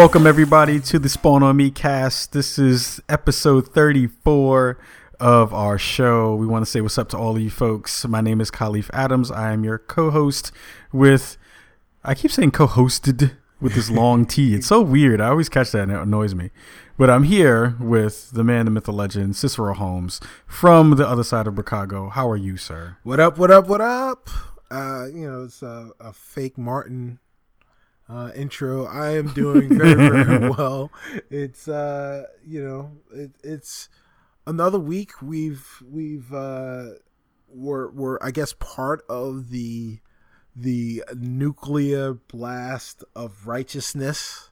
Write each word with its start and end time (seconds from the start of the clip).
Welcome 0.00 0.26
everybody 0.26 0.80
to 0.80 0.98
the 0.98 1.10
Spawn 1.10 1.42
on 1.42 1.58
Me 1.58 1.70
cast. 1.70 2.32
This 2.32 2.58
is 2.58 3.02
episode 3.06 3.68
34 3.68 4.78
of 5.20 5.52
our 5.52 5.76
show. 5.76 6.34
We 6.34 6.46
want 6.46 6.64
to 6.64 6.70
say 6.70 6.80
what's 6.80 6.96
up 6.96 7.10
to 7.10 7.18
all 7.18 7.36
of 7.36 7.42
you 7.42 7.50
folks. 7.50 8.06
My 8.06 8.22
name 8.22 8.40
is 8.40 8.50
Kahlief 8.50 8.88
Adams. 8.94 9.30
I 9.30 9.52
am 9.52 9.62
your 9.62 9.76
co-host 9.76 10.52
with 10.90 11.36
I 12.02 12.14
keep 12.14 12.30
saying 12.30 12.52
co-hosted 12.52 13.32
with 13.60 13.74
this 13.74 13.90
long 13.90 14.24
T. 14.24 14.54
It's 14.54 14.68
so 14.68 14.80
weird. 14.80 15.20
I 15.20 15.28
always 15.28 15.50
catch 15.50 15.72
that 15.72 15.82
and 15.82 15.92
it 15.92 16.00
annoys 16.00 16.34
me. 16.34 16.48
But 16.96 17.10
I'm 17.10 17.24
here 17.24 17.76
with 17.78 18.30
the 18.30 18.42
man, 18.42 18.64
the 18.64 18.70
myth, 18.70 18.84
the 18.84 18.94
legend, 18.94 19.36
Cicero 19.36 19.74
Holmes 19.74 20.18
from 20.46 20.92
the 20.96 21.06
other 21.06 21.24
side 21.24 21.46
of 21.46 21.56
Chicago. 21.56 22.08
How 22.08 22.26
are 22.30 22.38
you, 22.38 22.56
sir? 22.56 22.96
What 23.02 23.20
up? 23.20 23.36
What 23.36 23.50
up? 23.50 23.68
What 23.68 23.82
up? 23.82 24.30
Uh, 24.70 25.08
you 25.12 25.30
know, 25.30 25.44
it's 25.44 25.60
a, 25.60 25.90
a 26.00 26.14
fake 26.14 26.56
Martin 26.56 27.18
uh, 28.10 28.30
intro. 28.34 28.86
I 28.86 29.10
am 29.16 29.28
doing 29.28 29.76
very, 29.78 29.94
very 29.94 30.50
well. 30.58 30.90
It's 31.30 31.68
uh, 31.68 32.24
you 32.46 32.64
know, 32.64 32.92
it, 33.12 33.30
it's 33.42 33.88
another 34.46 34.78
week. 34.78 35.22
We've 35.22 35.66
we've 35.88 36.32
uh, 36.32 36.86
we're 37.48 37.90
we're 37.90 38.18
I 38.22 38.30
guess 38.30 38.52
part 38.54 39.04
of 39.08 39.50
the 39.50 40.00
the 40.56 41.04
nuclear 41.16 42.14
blast 42.14 43.04
of 43.14 43.46
righteousness 43.46 44.50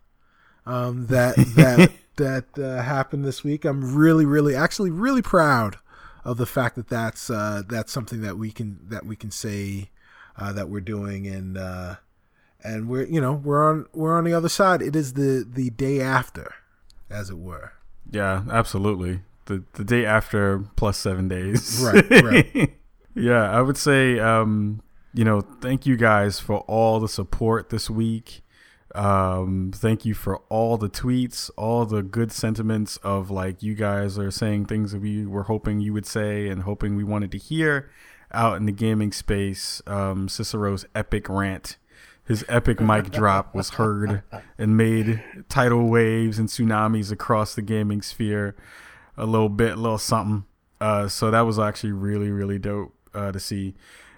um, 0.65 1.06
that 1.06 1.37
that 1.56 1.91
that 2.17 2.59
uh, 2.59 2.83
happened 2.83 3.25
this 3.25 3.42
week. 3.42 3.64
I'm 3.64 3.97
really, 3.97 4.25
really, 4.25 4.55
actually, 4.55 4.91
really 4.91 5.23
proud 5.23 5.77
of 6.25 6.36
the 6.36 6.47
fact 6.47 6.77
that 6.77 6.89
that's 6.89 7.31
uh, 7.31 7.62
that's 7.67 7.92
something 7.92 8.20
that 8.20 8.36
we 8.36 8.53
can 8.53 8.79
that 8.89 9.05
we 9.05 9.17
can 9.17 9.31
say 9.31 9.91
uh, 10.36 10.53
that 10.53 10.69
we're 10.69 10.81
doing 10.81 11.27
and 11.27 11.56
uh, 11.56 11.97
and 12.62 12.89
we're 12.89 13.05
you 13.06 13.20
know 13.20 13.33
we're 13.33 13.69
on 13.69 13.87
we're 13.92 14.17
on 14.17 14.25
the 14.25 14.33
other 14.33 14.48
side. 14.48 14.83
It 14.83 14.97
is 14.97 15.14
the 15.14 15.47
the 15.48 15.70
day 15.70 16.01
after, 16.01 16.55
as 17.11 17.31
it 17.31 17.39
were. 17.39 17.73
Yeah, 18.11 18.42
absolutely. 18.51 19.20
The 19.47 19.64
the 19.75 19.84
day 19.84 20.05
after 20.05 20.61
plus 20.77 20.98
seven 20.98 21.29
days. 21.29 21.81
Right. 21.83 22.11
Right. 22.23 22.75
yeah, 23.14 23.51
I 23.51 23.61
would 23.61 23.77
say, 23.77 24.19
um, 24.19 24.83
you 25.14 25.25
know, 25.25 25.41
thank 25.41 25.86
you 25.86 25.97
guys 25.97 26.41
for 26.41 26.59
all 26.61 27.01
the 27.01 27.09
support 27.09 27.70
this 27.70 27.89
week. 27.89 28.42
Um, 28.95 29.70
thank 29.75 30.05
you 30.05 30.14
for 30.14 30.39
all 30.48 30.79
the 30.79 30.89
tweets, 30.89 31.51
all 31.56 31.84
the 31.84 32.03
good 32.03 32.33
sentiments 32.33 32.97
of 32.98 33.31
like 33.31 33.62
you 33.62 33.75
guys 33.75 34.19
are 34.19 34.31
saying 34.31 34.67
things 34.67 34.92
that 34.92 35.03
we 35.03 35.27
were 35.27 35.45
hoping 35.45 35.81
you 35.81 35.92
would 35.92 36.06
say 36.06 36.48
and 36.48 36.62
hoping 36.62 36.97
we 36.97 37.05
wanted 37.05 37.31
to 37.33 37.39
hear 37.39 37.91
out 38.33 38.56
in 38.56 38.64
the 38.67 38.73
gaming 38.73 39.12
space. 39.12 39.83
Um, 39.86 40.29
Cicero's 40.29 40.86
epic 40.95 41.29
rant 41.29 41.77
his 42.29 42.45
epic 42.47 42.79
mic 42.79 43.11
drop 43.11 43.55
was 43.55 43.71
heard 43.71 44.23
and 44.59 44.77
made 44.77 45.25
tidal 45.48 45.89
waves 45.89 46.39
and 46.39 46.51
tsunamis 46.51 47.11
across 47.11 47.55
the 47.55 47.62
gaming 47.62 48.03
sphere 48.03 48.55
a 49.17 49.25
little 49.25 49.48
bit, 49.48 49.73
a 49.73 49.77
little 49.77 49.97
something. 49.97 50.45
Uh, 50.79 51.09
so 51.09 51.31
that 51.31 51.41
was 51.41 51.59
actually 51.59 51.93
really, 51.93 52.31
really 52.31 52.59
dope 52.59 52.95
uh, 53.15 53.33
to 53.33 53.41
see. 53.41 53.75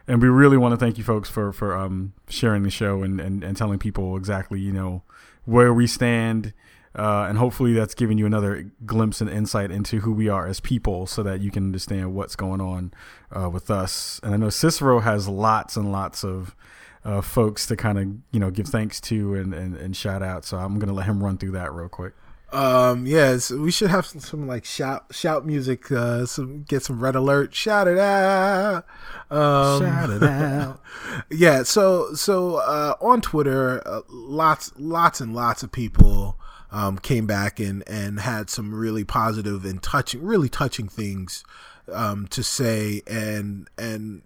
And 0.08 0.20
we 0.20 0.28
really 0.28 0.56
want 0.56 0.72
to 0.72 0.76
thank 0.76 0.98
you 0.98 1.04
folks 1.04 1.30
for 1.30 1.52
for 1.52 1.76
um, 1.76 2.12
sharing 2.28 2.64
the 2.64 2.70
show 2.70 3.04
and, 3.04 3.20
and, 3.20 3.44
and 3.44 3.56
telling 3.56 3.78
people 3.78 4.16
exactly 4.16 4.58
you 4.58 4.72
know 4.72 5.02
where 5.44 5.72
we 5.72 5.86
stand. 5.86 6.52
Uh, 6.92 7.26
and 7.28 7.38
hopefully 7.38 7.72
that's 7.72 7.94
giving 7.94 8.18
you 8.18 8.26
another 8.26 8.68
glimpse 8.84 9.20
and 9.20 9.30
insight 9.30 9.70
into 9.70 10.00
who 10.00 10.12
we 10.12 10.28
are 10.28 10.48
as 10.48 10.58
people 10.58 11.06
so 11.06 11.22
that 11.22 11.40
you 11.40 11.48
can 11.48 11.62
understand 11.66 12.12
what's 12.12 12.34
going 12.34 12.60
on 12.60 12.92
uh, 13.30 13.48
with 13.48 13.70
us. 13.70 14.18
And 14.24 14.34
I 14.34 14.36
know 14.36 14.50
Cicero 14.50 14.98
has 14.98 15.28
lots 15.28 15.76
and 15.76 15.92
lots 15.92 16.24
of 16.24 16.56
uh, 17.04 17.20
folks 17.20 17.66
to 17.66 17.76
kind 17.76 17.98
of 17.98 18.08
you 18.32 18.40
know 18.40 18.50
give 18.50 18.66
thanks 18.66 19.00
to 19.00 19.34
and, 19.34 19.54
and, 19.54 19.76
and 19.76 19.96
shout 19.96 20.22
out. 20.22 20.44
So 20.44 20.58
I'm 20.58 20.78
gonna 20.78 20.92
let 20.92 21.06
him 21.06 21.22
run 21.22 21.38
through 21.38 21.52
that 21.52 21.72
real 21.72 21.88
quick. 21.88 22.14
Um, 22.52 23.06
yes, 23.06 23.50
we 23.50 23.70
should 23.70 23.90
have 23.90 24.06
some, 24.06 24.20
some 24.20 24.46
like 24.46 24.64
shout 24.64 25.06
shout 25.12 25.46
music. 25.46 25.90
Uh, 25.90 26.26
some 26.26 26.64
get 26.64 26.82
some 26.82 27.00
red 27.00 27.14
alert. 27.14 27.54
Shout 27.54 27.86
it 27.86 27.98
out. 27.98 28.84
Um, 29.30 29.80
shout 29.80 30.10
it 30.10 30.22
out. 30.22 30.80
yeah. 31.30 31.62
So 31.62 32.12
so 32.14 32.56
uh, 32.56 32.94
on 33.00 33.20
Twitter, 33.20 33.86
uh, 33.86 34.00
lots 34.08 34.72
lots 34.76 35.20
and 35.20 35.34
lots 35.34 35.62
of 35.62 35.70
people 35.70 36.38
um, 36.72 36.98
came 36.98 37.26
back 37.26 37.60
and 37.60 37.84
and 37.86 38.18
had 38.20 38.50
some 38.50 38.74
really 38.74 39.04
positive 39.04 39.64
and 39.64 39.80
touching, 39.80 40.22
really 40.22 40.48
touching 40.48 40.88
things 40.88 41.44
um, 41.92 42.26
to 42.28 42.42
say. 42.42 43.02
And 43.06 43.68
and 43.78 44.22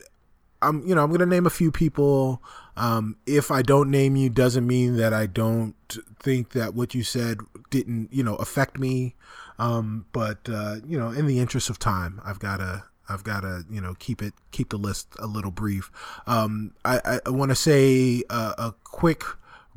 I'm 0.63 0.87
you 0.87 0.95
know 0.95 1.05
I'm 1.05 1.11
gonna 1.11 1.27
name 1.27 1.45
a 1.47 1.51
few 1.51 1.71
people. 1.71 2.43
Um, 2.77 3.17
if 3.27 3.51
I 3.51 3.63
don't 3.63 3.91
name 3.91 4.17
you, 4.17 4.29
doesn't 4.29 4.67
mean 4.67 4.97
that 4.97 5.13
I 5.13 5.27
don't 5.27 5.75
think 6.19 6.51
that 6.51 6.75
what 6.75 6.95
you 6.95 7.03
said 7.03 7.39
didn't, 7.71 8.13
you 8.13 8.23
know, 8.23 8.35
affect 8.37 8.79
me. 8.79 9.15
Um, 9.59 10.07
but 10.13 10.49
uh, 10.49 10.77
you 10.87 10.99
know, 10.99 11.11
in 11.11 11.27
the 11.27 11.39
interest 11.39 11.71
of 11.71 11.79
time, 11.79 12.21
I've 12.25 12.41
got 12.41 12.57
to, 12.57 12.85
I've 13.09 13.23
got 13.23 13.41
to, 13.41 13.65
you 13.71 13.81
know, 13.81 13.95
keep 13.99 14.23
it, 14.23 14.35
keep 14.51 14.71
the 14.71 14.77
list 14.77 15.09
a 15.19 15.27
little 15.27 15.53
brief. 15.53 15.91
Um, 16.27 16.75
I, 16.85 17.21
I, 17.25 17.31
want 17.31 17.51
to 17.51 17.55
say 17.55 18.25
a, 18.31 18.55
a, 18.59 18.75
quick, 18.83 19.23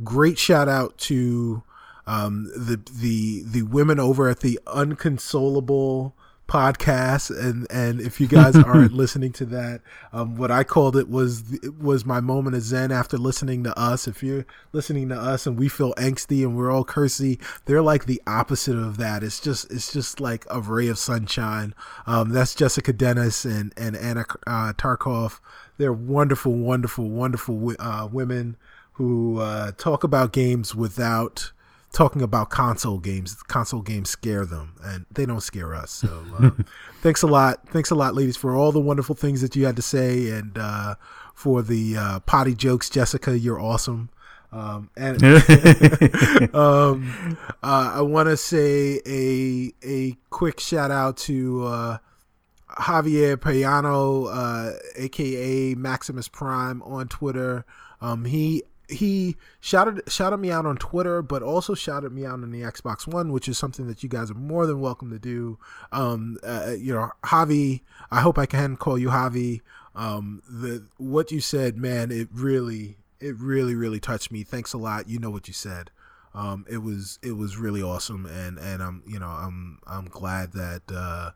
great 0.03 0.39
shout 0.39 0.67
out 0.67 0.97
to 0.99 1.61
um, 2.07 2.45
the 2.55 2.81
the 2.91 3.43
the 3.45 3.61
women 3.63 3.99
over 3.99 4.29
at 4.29 4.39
the 4.39 4.59
Unconsolable 4.65 6.15
podcast 6.47 7.29
and 7.29 7.67
and 7.69 7.99
if 7.99 8.19
you 8.21 8.27
guys 8.27 8.55
aren't 8.55 8.93
listening 8.93 9.31
to 9.31 9.45
that 9.45 9.81
um, 10.13 10.35
what 10.37 10.49
i 10.49 10.63
called 10.63 10.95
it 10.95 11.09
was 11.09 11.53
it 11.61 11.77
was 11.77 12.05
my 12.05 12.19
moment 12.19 12.55
of 12.55 12.61
zen 12.61 12.91
after 12.91 13.17
listening 13.17 13.63
to 13.63 13.77
us. 13.77 14.07
If 14.07 14.23
you're 14.23 14.45
listening 14.71 15.09
to 15.09 15.15
us 15.15 15.45
and 15.45 15.57
we 15.57 15.69
feel 15.69 15.93
angsty 15.95 16.43
and 16.43 16.55
we're 16.55 16.71
all 16.71 16.85
cursy 16.85 17.39
they're 17.65 17.81
like 17.81 18.05
the 18.05 18.21
opposite 18.27 18.77
of 18.77 18.97
that. 18.97 19.23
It's 19.23 19.39
just 19.39 19.71
it's 19.71 19.91
just 19.91 20.19
like 20.19 20.45
a 20.49 20.59
ray 20.59 20.87
of 20.87 20.97
sunshine. 20.97 21.73
Um, 22.05 22.29
that's 22.29 22.55
jessica 22.55 22.93
dennis 22.93 23.45
and 23.45 23.73
and 23.77 23.95
anna 23.95 24.25
uh, 24.45 24.73
tarkov. 24.73 25.39
They're 25.77 25.93
wonderful 25.93 26.53
wonderful 26.53 27.09
wonderful 27.09 27.73
uh, 27.79 28.07
women 28.11 28.57
who 28.93 29.39
uh, 29.39 29.71
talk 29.77 30.03
about 30.03 30.33
games 30.33 30.73
without 30.73 31.51
talking 31.91 32.21
about 32.21 32.49
console 32.49 32.97
games. 32.97 33.35
Console 33.43 33.81
games 33.81 34.09
scare 34.09 34.45
them, 34.45 34.75
and 34.83 35.05
they 35.11 35.25
don't 35.25 35.41
scare 35.41 35.73
us. 35.73 35.91
So, 35.91 36.23
uh, 36.39 36.51
thanks 37.01 37.21
a 37.21 37.27
lot, 37.27 37.67
thanks 37.69 37.91
a 37.91 37.95
lot, 37.95 38.15
ladies, 38.15 38.37
for 38.37 38.55
all 38.55 38.71
the 38.71 38.79
wonderful 38.79 39.15
things 39.15 39.41
that 39.41 39.55
you 39.55 39.65
had 39.65 39.75
to 39.75 39.81
say, 39.81 40.29
and 40.29 40.57
uh, 40.57 40.95
for 41.33 41.61
the 41.61 41.97
uh, 41.97 42.19
potty 42.21 42.53
jokes, 42.55 42.89
Jessica. 42.89 43.37
You're 43.37 43.59
awesome. 43.59 44.09
Um, 44.51 44.89
and 44.95 45.23
um, 46.55 47.37
uh, 47.63 47.91
I 47.95 48.01
want 48.01 48.29
to 48.29 48.37
say 48.37 49.01
a 49.05 49.73
a 49.83 50.17
quick 50.29 50.59
shout 50.59 50.91
out 50.91 51.17
to 51.17 51.65
uh, 51.65 51.97
Javier 52.69 53.37
Payano, 53.37 54.77
aka 54.95 55.73
uh, 55.73 55.75
Maximus 55.75 56.27
Prime, 56.27 56.81
on 56.83 57.07
Twitter. 57.07 57.65
Um, 57.99 58.25
he 58.25 58.63
he 58.89 59.35
shouted 59.59 60.01
shouted 60.07 60.37
me 60.37 60.51
out 60.51 60.65
on 60.65 60.77
Twitter, 60.77 61.21
but 61.21 61.43
also 61.43 61.73
shouted 61.73 62.11
me 62.11 62.25
out 62.25 62.33
on 62.33 62.51
the 62.51 62.61
Xbox 62.61 63.05
One, 63.05 63.31
which 63.31 63.47
is 63.47 63.57
something 63.57 63.87
that 63.87 64.03
you 64.03 64.09
guys 64.09 64.31
are 64.31 64.35
more 64.35 64.65
than 64.65 64.79
welcome 64.79 65.09
to 65.11 65.19
do. 65.19 65.57
Um, 65.91 66.37
uh, 66.43 66.73
you 66.77 66.93
know, 66.93 67.11
Javi, 67.25 67.81
I 68.11 68.21
hope 68.21 68.37
I 68.37 68.45
can 68.45 68.77
call 68.77 68.97
you 68.97 69.09
Javi. 69.09 69.61
Um, 69.95 70.41
the 70.47 70.87
what 70.97 71.31
you 71.31 71.41
said, 71.41 71.77
man, 71.77 72.11
it 72.11 72.29
really, 72.31 72.97
it 73.19 73.35
really, 73.37 73.75
really 73.75 73.99
touched 73.99 74.31
me. 74.31 74.43
Thanks 74.43 74.73
a 74.73 74.77
lot. 74.77 75.09
You 75.09 75.19
know 75.19 75.31
what 75.31 75.47
you 75.47 75.53
said. 75.53 75.91
Um, 76.33 76.65
it 76.69 76.77
was 76.77 77.19
it 77.21 77.33
was 77.33 77.57
really 77.57 77.81
awesome, 77.81 78.25
and 78.25 78.57
and 78.57 78.81
I'm 78.81 79.03
you 79.05 79.19
know 79.19 79.27
I'm 79.27 79.79
I'm 79.85 80.05
glad 80.05 80.53
that. 80.53 80.81
Uh, 80.93 81.31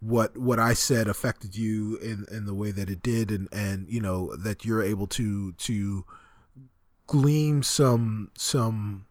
what 0.00 0.38
what 0.38 0.60
I 0.60 0.74
said 0.74 1.08
affected 1.08 1.56
you 1.56 1.96
in, 1.96 2.24
in 2.30 2.46
the 2.46 2.54
way 2.54 2.70
that 2.70 2.88
it 2.88 3.02
did 3.02 3.32
and 3.32 3.48
and 3.50 3.88
you 3.88 4.00
know 4.00 4.32
that 4.36 4.64
you're 4.64 4.80
able 4.80 5.08
to 5.08 5.50
to 5.50 6.04
glean 7.08 7.64
some 7.64 8.30
some 8.36 9.06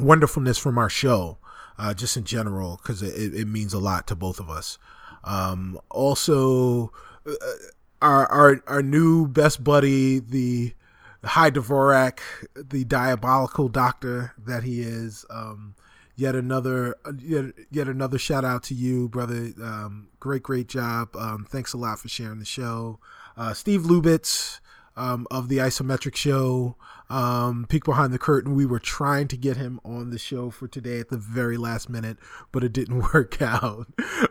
wonderfulness 0.00 0.56
from 0.56 0.78
our 0.78 0.88
show, 0.88 1.36
uh, 1.76 1.92
just 1.92 2.16
in 2.16 2.24
general, 2.24 2.80
because 2.82 3.02
it, 3.02 3.34
it 3.34 3.46
means 3.46 3.74
a 3.74 3.78
lot 3.78 4.06
to 4.06 4.16
both 4.16 4.40
of 4.40 4.48
us. 4.48 4.78
Um, 5.24 5.78
also, 5.90 6.92
uh, 7.26 7.32
our, 8.00 8.26
our 8.26 8.62
our 8.66 8.82
new 8.82 9.28
best 9.28 9.62
buddy, 9.62 10.20
the 10.20 10.72
High 11.22 11.50
Dvorak, 11.50 12.20
the 12.54 12.84
diabolical 12.84 13.68
doctor 13.68 14.32
that 14.38 14.62
he 14.62 14.80
is. 14.80 15.26
Um, 15.28 15.74
yet 16.16 16.34
another 16.34 16.96
yet, 17.18 17.46
yet 17.70 17.88
another 17.88 18.18
shout 18.18 18.44
out 18.44 18.62
to 18.64 18.74
you, 18.74 19.08
brother. 19.08 19.52
Um, 19.62 20.08
great, 20.20 20.44
great 20.44 20.68
job. 20.68 21.14
Um, 21.16 21.46
thanks 21.48 21.72
a 21.72 21.76
lot 21.76 21.98
for 21.98 22.08
sharing 22.08 22.38
the 22.38 22.44
show. 22.44 23.00
Uh, 23.36 23.52
Steve 23.52 23.82
Lubitz 23.82 24.60
um, 24.98 25.26
of 25.30 25.48
the 25.48 25.58
Isometric 25.58 26.16
Show 26.16 26.76
um, 27.10 27.66
peek 27.68 27.84
behind 27.84 28.12
the 28.12 28.18
curtain. 28.18 28.54
We 28.54 28.66
were 28.66 28.78
trying 28.78 29.28
to 29.28 29.36
get 29.36 29.56
him 29.56 29.80
on 29.84 30.10
the 30.10 30.18
show 30.18 30.50
for 30.50 30.68
today 30.68 31.00
at 31.00 31.08
the 31.08 31.16
very 31.16 31.56
last 31.56 31.88
minute, 31.88 32.18
but 32.52 32.64
it 32.64 32.72
didn't 32.72 32.98
work 33.14 33.40
out. 33.40 33.86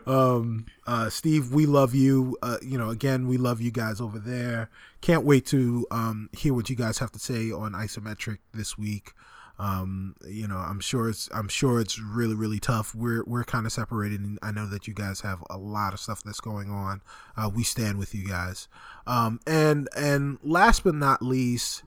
Um, 0.06 0.66
uh, 0.86 1.10
Steve, 1.10 1.52
we 1.52 1.66
love 1.66 1.94
you. 1.94 2.36
Uh, 2.42 2.58
you 2.62 2.78
know, 2.78 2.90
again, 2.90 3.26
we 3.26 3.36
love 3.36 3.60
you 3.60 3.70
guys 3.70 4.00
over 4.00 4.18
there. 4.18 4.70
Can't 5.00 5.24
wait 5.24 5.46
to 5.46 5.86
um, 5.90 6.28
hear 6.36 6.54
what 6.54 6.70
you 6.70 6.76
guys 6.76 6.98
have 6.98 7.12
to 7.12 7.18
say 7.18 7.50
on 7.50 7.72
Isometric 7.72 8.38
this 8.52 8.78
week. 8.78 9.12
Um, 9.58 10.14
you 10.24 10.46
know, 10.46 10.56
I'm 10.56 10.80
sure 10.80 11.08
it's 11.08 11.28
I'm 11.34 11.48
sure 11.48 11.80
it's 11.80 11.98
really 11.98 12.34
really 12.34 12.60
tough. 12.60 12.94
We're 12.94 13.24
we're 13.26 13.44
kind 13.44 13.66
of 13.66 13.72
separated, 13.72 14.20
and 14.20 14.38
I 14.42 14.52
know 14.52 14.66
that 14.66 14.86
you 14.86 14.94
guys 14.94 15.20
have 15.22 15.42
a 15.50 15.58
lot 15.58 15.92
of 15.92 16.00
stuff 16.00 16.22
that's 16.22 16.40
going 16.40 16.70
on. 16.70 17.02
Uh, 17.36 17.50
we 17.52 17.64
stand 17.64 17.98
with 17.98 18.14
you 18.14 18.26
guys. 18.26 18.68
Um, 19.06 19.40
and 19.46 19.88
and 19.96 20.38
last 20.44 20.84
but 20.84 20.94
not 20.94 21.22
least, 21.22 21.82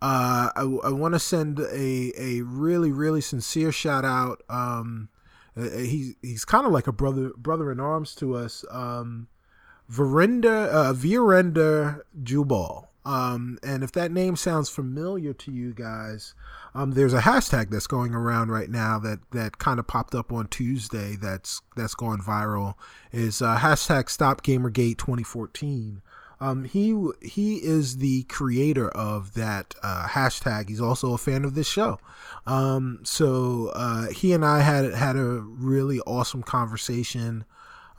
uh, 0.00 0.50
I, 0.54 0.78
I 0.84 0.90
want 0.90 1.14
to 1.14 1.18
send 1.18 1.58
a 1.58 2.12
a 2.16 2.42
really 2.42 2.92
really 2.92 3.20
sincere 3.20 3.72
shout 3.72 4.04
out. 4.04 4.42
Um, 4.48 5.08
he 5.56 6.14
he's 6.22 6.44
kind 6.44 6.66
of 6.66 6.72
like 6.72 6.86
a 6.86 6.92
brother 6.92 7.30
brother 7.36 7.72
in 7.72 7.80
arms 7.80 8.14
to 8.16 8.36
us. 8.36 8.64
Um, 8.70 9.26
Verinder 9.88 10.68
uh, 10.70 10.92
Veerender 10.92 12.02
Jubbal. 12.22 12.85
Um, 13.06 13.58
and 13.62 13.84
if 13.84 13.92
that 13.92 14.10
name 14.10 14.34
sounds 14.34 14.68
familiar 14.68 15.32
to 15.32 15.52
you 15.52 15.72
guys, 15.72 16.34
um, 16.74 16.90
there's 16.90 17.14
a 17.14 17.20
hashtag 17.20 17.70
that's 17.70 17.86
going 17.86 18.12
around 18.12 18.50
right 18.50 18.68
now 18.68 18.98
that, 18.98 19.20
that 19.30 19.58
kind 19.58 19.78
of 19.78 19.86
popped 19.86 20.12
up 20.12 20.32
on 20.32 20.48
Tuesday 20.48 21.14
that's 21.14 21.62
that's 21.76 21.94
going 21.94 22.18
viral. 22.18 22.74
Is 23.12 23.40
uh, 23.40 23.58
hashtag 23.58 24.10
Stop 24.10 24.42
Gamergate 24.42 24.98
2014. 24.98 26.02
Um, 26.40 26.64
he 26.64 26.98
he 27.22 27.58
is 27.58 27.98
the 27.98 28.24
creator 28.24 28.88
of 28.88 29.34
that 29.34 29.76
uh, 29.84 30.08
hashtag. 30.08 30.68
He's 30.68 30.80
also 30.80 31.14
a 31.14 31.18
fan 31.18 31.44
of 31.44 31.54
this 31.54 31.68
show. 31.68 32.00
Um, 32.44 32.98
so 33.04 33.70
uh, 33.72 34.08
he 34.08 34.32
and 34.32 34.44
I 34.44 34.62
had 34.62 34.92
had 34.92 35.14
a 35.14 35.22
really 35.22 36.00
awesome 36.00 36.42
conversation, 36.42 37.44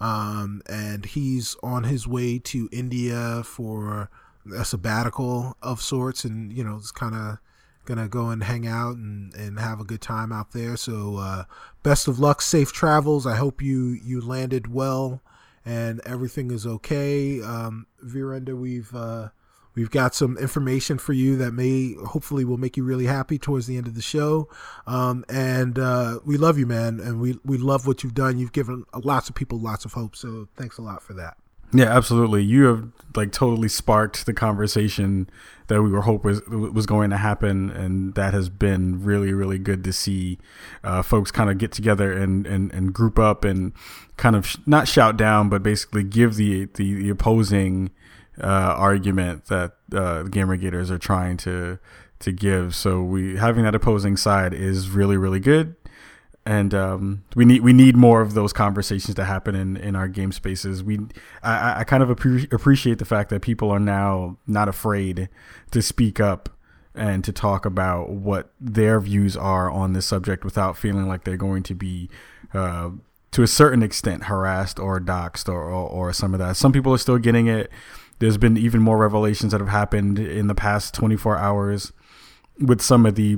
um, 0.01 0.62
and 0.69 1.06
he's 1.06 1.56
on 1.63 1.86
his 1.86 2.06
way 2.06 2.39
to 2.39 2.68
India 2.74 3.42
for 3.45 4.09
a 4.53 4.65
sabbatical 4.65 5.57
of 5.61 5.81
sorts, 5.81 6.23
and 6.23 6.51
you 6.51 6.63
know, 6.63 6.75
it's 6.75 6.91
kind 6.91 7.15
of 7.15 7.38
gonna 7.85 8.07
go 8.07 8.29
and 8.29 8.44
hang 8.44 8.67
out 8.67 8.97
and, 8.97 9.33
and 9.33 9.59
have 9.59 9.79
a 9.79 9.85
good 9.85 10.01
time 10.01 10.31
out 10.31 10.51
there. 10.51 10.75
So 10.75 11.17
uh, 11.17 11.44
best 11.83 12.07
of 12.07 12.19
luck, 12.19 12.41
safe 12.41 12.73
travels. 12.73 13.25
I 13.25 13.35
hope 13.35 13.61
you 13.61 13.97
you 14.03 14.21
landed 14.21 14.71
well 14.71 15.21
and 15.67 15.99
everything 16.05 16.49
is 16.49 16.65
okay. 16.65 17.41
Um, 17.41 17.88
Veerender, 18.03 18.57
we've 18.57 18.95
uh, 18.95 19.29
we've 19.75 19.91
got 19.91 20.15
some 20.15 20.38
information 20.38 20.97
for 20.97 21.11
you 21.11 21.35
that 21.35 21.51
may 21.51 21.94
hopefully 22.05 22.45
will 22.45 22.57
make 22.57 22.77
you 22.77 22.85
really 22.85 23.05
happy 23.05 23.38
towards 23.38 23.67
the 23.67 23.75
end 23.75 23.85
of 23.85 23.94
the 23.94 24.01
show. 24.01 24.47
Um, 24.88 25.25
and 25.27 25.77
uh, 25.77 26.19
we 26.25 26.38
love 26.38 26.57
you, 26.57 26.65
man, 26.65 27.01
and 27.01 27.19
we 27.19 27.38
we 27.44 27.57
love 27.57 27.85
what 27.85 28.01
you've 28.01 28.13
done. 28.13 28.38
You've 28.38 28.53
given 28.53 28.85
lots 28.95 29.27
of 29.27 29.35
people 29.35 29.59
lots 29.59 29.83
of 29.83 29.91
hope. 29.91 30.15
So 30.15 30.47
thanks 30.55 30.77
a 30.77 30.81
lot 30.81 31.03
for 31.03 31.13
that. 31.15 31.38
Yeah, 31.73 31.95
absolutely. 31.95 32.43
You 32.43 32.65
have 32.65 32.89
like 33.15 33.31
totally 33.31 33.67
sparked 33.67 34.25
the 34.25 34.33
conversation 34.33 35.29
that 35.67 35.81
we 35.81 35.89
were 35.89 36.01
hope 36.01 36.23
was 36.23 36.41
was 36.47 36.85
going 36.85 37.09
to 37.09 37.17
happen, 37.17 37.69
and 37.71 38.15
that 38.15 38.33
has 38.33 38.47
been 38.47 39.03
really 39.03 39.33
really 39.33 39.59
good 39.59 39.83
to 39.83 39.91
see 39.91 40.39
uh, 40.83 41.01
folks 41.01 41.29
kind 41.29 41.49
of 41.49 41.57
get 41.57 41.71
together 41.73 42.13
and, 42.13 42.47
and 42.47 42.71
and 42.71 42.93
group 42.93 43.19
up 43.19 43.43
and 43.43 43.73
kind 44.15 44.35
of 44.35 44.47
sh- 44.47 44.57
not 44.65 44.87
shout 44.87 45.17
down, 45.17 45.49
but 45.49 45.61
basically 45.61 46.03
give 46.03 46.35
the 46.35 46.65
the, 46.75 46.93
the 46.93 47.09
opposing 47.09 47.91
uh, 48.41 48.45
argument 48.77 49.45
that 49.47 49.73
uh, 49.93 50.23
the 50.23 50.29
Gamergaters 50.29 50.89
are 50.89 50.97
trying 50.99 51.35
to 51.37 51.79
to 52.19 52.31
give. 52.31 52.75
So 52.75 53.01
we 53.01 53.35
having 53.35 53.63
that 53.63 53.75
opposing 53.75 54.15
side 54.15 54.53
is 54.53 54.89
really 54.89 55.17
really 55.17 55.39
good 55.41 55.75
and 56.47 56.73
um, 56.73 57.23
we 57.35 57.44
need 57.44 57.61
we 57.61 57.73
need 57.73 57.97
more 57.97 58.21
of 58.21 58.33
those 58.33 58.53
conversations 58.53 59.15
to 59.15 59.25
happen 59.25 59.53
in, 59.53 59.75
in 59.75 59.97
our 59.97 60.07
game 60.07 60.31
spaces. 60.31 60.81
We 60.81 60.97
I, 61.44 61.81
I 61.81 61.83
kind 61.83 62.01
of 62.01 62.07
appre- 62.07 62.51
appreciate 62.53 62.99
the 62.99 63.05
fact 63.05 63.31
that 63.31 63.41
people 63.41 63.69
are 63.69 63.81
now 63.81 64.38
not 64.47 64.69
afraid 64.69 65.27
to 65.71 65.81
speak 65.81 66.21
up 66.21 66.47
and 66.95 67.21
to 67.25 67.33
talk 67.33 67.65
about 67.65 68.11
what 68.11 68.53
their 68.61 69.01
views 69.01 69.35
are 69.35 69.69
on 69.69 69.91
this 69.91 70.05
subject 70.05 70.45
without 70.45 70.77
feeling 70.77 71.05
like 71.05 71.25
they're 71.25 71.35
going 71.35 71.63
to 71.63 71.75
be 71.75 72.09
uh, 72.53 72.91
to 73.31 73.44
a 73.44 73.47
certain 73.47 73.83
extent 73.83 74.23
harassed 74.23 74.79
or 74.79 75.01
doxxed 75.01 75.49
or, 75.49 75.63
or, 75.63 75.89
or 75.89 76.13
some 76.13 76.33
of 76.33 76.39
that. 76.39 76.55
Some 76.55 76.71
people 76.71 76.94
are 76.94 76.97
still 76.97 77.17
getting 77.17 77.47
it. 77.47 77.69
There's 78.19 78.38
been 78.38 78.55
even 78.55 78.81
more 78.81 78.97
revelations 78.97 79.51
that 79.51 79.59
have 79.59 79.69
happened 79.69 80.17
in 80.17 80.47
the 80.47 80.55
past 80.55 80.94
24 80.94 81.38
hours 81.38 81.91
with 82.57 82.81
some 82.81 83.05
of 83.05 83.15
the 83.15 83.35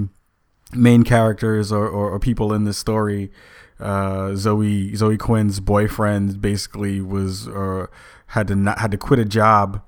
main 0.74 1.04
characters 1.04 1.72
or, 1.72 1.88
or, 1.88 2.12
or 2.12 2.20
people 2.20 2.54
in 2.54 2.64
this 2.64 2.78
story. 2.78 3.32
Uh, 3.80 4.36
Zoe 4.36 4.94
Zoe 4.96 5.18
Quinn's 5.18 5.60
boyfriend 5.60 6.42
basically 6.42 7.00
was 7.00 7.48
or 7.48 7.90
had 8.28 8.48
to 8.50 8.56
not 8.56 8.80
had 8.80 8.92
to 8.92 8.98
quit 8.98 9.20
a 9.20 9.26
job 9.26 9.82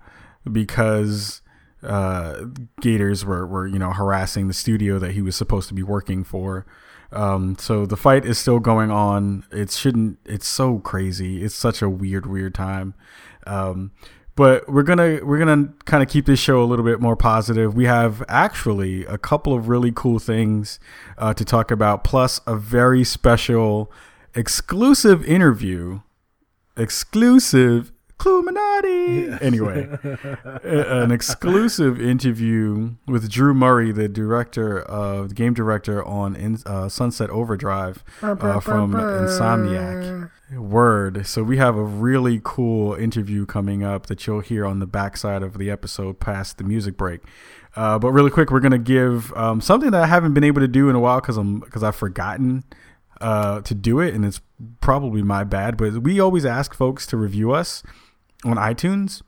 because 0.50 1.42
uh, 1.83 2.45
Gators 2.80 3.25
were, 3.25 3.45
were 3.45 3.68
you 3.68 3.80
know 3.80 3.92
harassing 3.92 4.48
the 4.48 4.54
studio 4.54 5.00
that 5.00 5.12
he 5.12 5.22
was 5.22 5.36
supposed 5.36 5.68
to 5.69 5.74
be 5.74 5.83
working 5.83 6.24
for. 6.24 6.66
Um, 7.12 7.57
so 7.60 7.86
the 7.86 7.98
fight 7.98 8.25
is 8.25 8.38
still 8.38 8.60
going 8.60 8.92
on. 8.92 9.44
It 9.51 9.72
shouldn't. 9.72 10.19
It's 10.25 10.48
so 10.48 10.80
crazy. 10.80 11.44
It's 11.44 11.56
such 11.56 11.81
a 11.81 11.89
weird, 11.89 12.25
weird 12.25 12.56
time. 12.56 12.94
Um, 13.45 13.92
but 14.41 14.67
we're 14.67 14.81
gonna 14.81 15.19
we're 15.21 15.38
gonna 15.38 15.71
kind 15.85 16.01
of 16.01 16.09
keep 16.09 16.25
this 16.25 16.39
show 16.39 16.63
a 16.63 16.65
little 16.65 16.83
bit 16.83 16.99
more 16.99 17.15
positive. 17.15 17.75
We 17.75 17.85
have 17.85 18.23
actually 18.27 19.05
a 19.05 19.19
couple 19.19 19.53
of 19.53 19.69
really 19.69 19.91
cool 19.93 20.17
things 20.17 20.79
uh, 21.19 21.35
to 21.35 21.45
talk 21.45 21.69
about, 21.69 22.03
plus 22.03 22.41
a 22.47 22.55
very 22.55 23.03
special 23.03 23.91
exclusive 24.33 25.23
interview, 25.25 25.99
exclusive 26.75 27.91
Illuminati. 28.25 29.29
Yeah. 29.29 29.38
Anyway, 29.41 29.89
an 30.63 31.12
exclusive 31.12 32.01
interview 32.01 32.95
with 33.07 33.29
Drew 33.29 33.53
Murray, 33.53 33.91
the 33.91 34.07
director 34.07 34.81
of 34.81 35.29
the 35.29 35.35
game 35.35 35.53
director 35.53 36.03
on 36.06 36.35
in, 36.35 36.59
uh, 36.65 36.89
Sunset 36.89 37.29
Overdrive 37.29 38.03
uh, 38.21 38.59
from 38.59 38.94
Insomniac. 38.94 40.29
Word. 40.51 41.25
So 41.25 41.44
we 41.44 41.56
have 41.57 41.77
a 41.77 41.83
really 41.83 42.41
cool 42.44 42.94
interview 42.94 43.45
coming 43.45 43.85
up 43.85 44.07
that 44.07 44.27
you'll 44.27 44.41
hear 44.41 44.65
on 44.65 44.79
the 44.79 44.85
backside 44.85 45.44
of 45.44 45.57
the 45.57 45.69
episode 45.69 46.19
past 46.19 46.57
the 46.57 46.65
music 46.65 46.97
break. 46.97 47.21
Uh, 47.75 47.97
but 47.97 48.12
really 48.12 48.29
quick, 48.29 48.51
we're 48.51 48.59
gonna 48.59 48.77
give 48.77 49.31
um, 49.38 49.62
something 49.62 49.91
that 49.91 50.03
I 50.03 50.07
haven't 50.07 50.33
been 50.33 50.44
able 50.44 50.59
to 50.59 50.68
do 50.68 50.89
in 50.89 50.95
a 50.95 51.00
while 51.00 51.21
because 51.21 51.38
I'm 51.38 51.59
because 51.62 51.83
I've 51.83 51.95
forgotten 51.95 52.65
uh, 53.21 53.61
to 53.61 53.73
do 53.73 53.99
it, 53.99 54.13
and 54.13 54.25
it's 54.25 54.42
probably 54.81 55.21
my 55.21 55.44
bad. 55.44 55.78
But 55.78 56.04
we 56.04 56.19
always 56.19 56.45
ask 56.45 56.73
folks 56.73 57.06
to 57.07 57.18
review 57.18 57.51
us 57.51 57.81
on 58.44 58.57
iTunes 58.57 59.21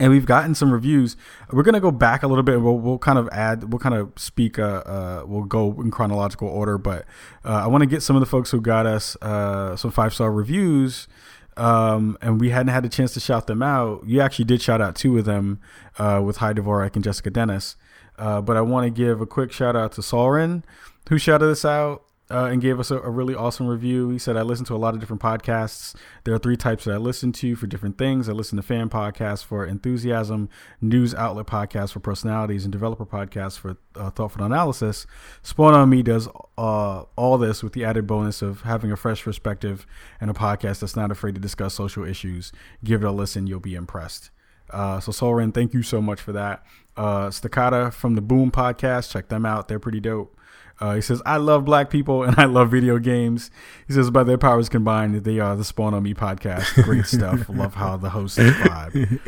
and 0.00 0.10
we've 0.10 0.26
gotten 0.26 0.54
some 0.54 0.72
reviews. 0.72 1.16
We're 1.52 1.62
gonna 1.62 1.80
go 1.80 1.90
back 1.90 2.22
a 2.22 2.26
little 2.26 2.42
bit. 2.42 2.60
We'll 2.60 2.78
we'll 2.78 2.98
kind 2.98 3.18
of 3.18 3.28
add. 3.30 3.72
We'll 3.72 3.78
kind 3.78 3.94
of 3.94 4.12
speak. 4.16 4.58
Uh, 4.58 4.82
uh 4.84 5.24
we'll 5.26 5.44
go 5.44 5.80
in 5.80 5.90
chronological 5.90 6.48
order, 6.48 6.78
but 6.78 7.04
uh, 7.44 7.62
I 7.64 7.66
want 7.68 7.82
to 7.82 7.86
get 7.86 8.02
some 8.02 8.16
of 8.16 8.20
the 8.20 8.26
folks 8.26 8.50
who 8.50 8.60
got 8.60 8.86
us 8.86 9.16
uh, 9.22 9.76
some 9.76 9.90
five 9.90 10.14
star 10.14 10.32
reviews. 10.32 11.08
Um, 11.56 12.18
and 12.20 12.40
we 12.40 12.50
hadn't 12.50 12.72
had 12.72 12.84
a 12.84 12.88
chance 12.88 13.14
to 13.14 13.20
shout 13.20 13.46
them 13.46 13.62
out. 13.62 14.02
You 14.06 14.20
actually 14.20 14.46
did 14.46 14.60
shout 14.60 14.80
out 14.80 14.96
two 14.96 15.16
of 15.18 15.24
them 15.24 15.60
uh, 15.98 16.20
with 16.24 16.38
High 16.38 16.52
Dvorak 16.52 16.96
and 16.96 17.04
Jessica 17.04 17.30
Dennis. 17.30 17.76
Uh, 18.18 18.40
but 18.40 18.56
I 18.56 18.60
want 18.60 18.86
to 18.86 18.90
give 18.90 19.20
a 19.20 19.26
quick 19.26 19.52
shout 19.52 19.76
out 19.76 19.92
to 19.92 20.00
Solren, 20.00 20.64
who 21.08 21.16
shouted 21.16 21.48
us 21.48 21.64
out 21.64 22.02
uh, 22.34 22.46
and 22.46 22.60
gave 22.60 22.80
us 22.80 22.90
a, 22.90 22.98
a, 22.98 23.10
really 23.10 23.34
awesome 23.34 23.68
review. 23.68 24.08
He 24.10 24.18
said, 24.18 24.36
I 24.36 24.42
listen 24.42 24.64
to 24.66 24.74
a 24.74 24.76
lot 24.76 24.92
of 24.94 24.98
different 24.98 25.22
podcasts. 25.22 25.94
There 26.24 26.34
are 26.34 26.38
three 26.38 26.56
types 26.56 26.84
that 26.84 26.94
I 26.94 26.96
listen 26.96 27.30
to 27.32 27.54
for 27.54 27.68
different 27.68 27.96
things. 27.96 28.28
I 28.28 28.32
listen 28.32 28.56
to 28.56 28.62
fan 28.62 28.90
podcasts 28.90 29.44
for 29.44 29.64
enthusiasm, 29.64 30.48
news 30.80 31.14
outlet 31.14 31.46
podcasts 31.46 31.92
for 31.92 32.00
personalities, 32.00 32.64
and 32.64 32.72
developer 32.72 33.06
podcasts 33.06 33.56
for 33.56 33.76
uh, 33.94 34.10
thoughtful 34.10 34.42
analysis. 34.42 35.06
Spawn 35.42 35.74
on 35.74 35.88
Me 35.88 36.02
does 36.02 36.28
uh, 36.58 37.04
all 37.14 37.38
this 37.38 37.62
with 37.62 37.72
the 37.72 37.84
added 37.84 38.08
bonus 38.08 38.42
of 38.42 38.62
having 38.62 38.90
a 38.90 38.96
fresh 38.96 39.22
perspective 39.22 39.86
and 40.20 40.28
a 40.28 40.34
podcast 40.34 40.80
that's 40.80 40.96
not 40.96 41.12
afraid 41.12 41.36
to 41.36 41.40
discuss 41.40 41.74
social 41.74 42.04
issues. 42.04 42.50
Give 42.82 43.04
it 43.04 43.06
a 43.06 43.12
listen, 43.12 43.46
you'll 43.46 43.60
be 43.60 43.76
impressed. 43.76 44.30
Uh, 44.70 44.98
so 44.98 45.12
Solren, 45.12 45.54
thank 45.54 45.72
you 45.72 45.84
so 45.84 46.02
much 46.02 46.20
for 46.20 46.32
that. 46.32 46.66
Uh, 46.96 47.28
Staccata 47.28 47.92
from 47.92 48.16
the 48.16 48.22
Boom 48.22 48.50
podcast, 48.50 49.12
check 49.12 49.28
them 49.28 49.46
out. 49.46 49.68
They're 49.68 49.78
pretty 49.78 50.00
dope. 50.00 50.33
Uh, 50.80 50.94
he 50.94 51.00
says, 51.00 51.22
I 51.24 51.36
love 51.36 51.64
black 51.64 51.90
people 51.90 52.22
and 52.22 52.38
I 52.38 52.44
love 52.44 52.70
video 52.70 52.98
games. 52.98 53.50
He 53.86 53.94
says, 53.94 54.10
by 54.10 54.24
their 54.24 54.38
powers 54.38 54.68
combined, 54.68 55.24
they 55.24 55.38
are 55.38 55.56
the 55.56 55.64
Spawn 55.64 55.94
on 55.94 56.02
Me 56.02 56.14
podcast. 56.14 56.82
Great 56.82 57.06
stuff. 57.06 57.48
love 57.48 57.74
how 57.74 57.96
the 57.96 58.10
hosts 58.10 58.38
vibe. 58.38 59.20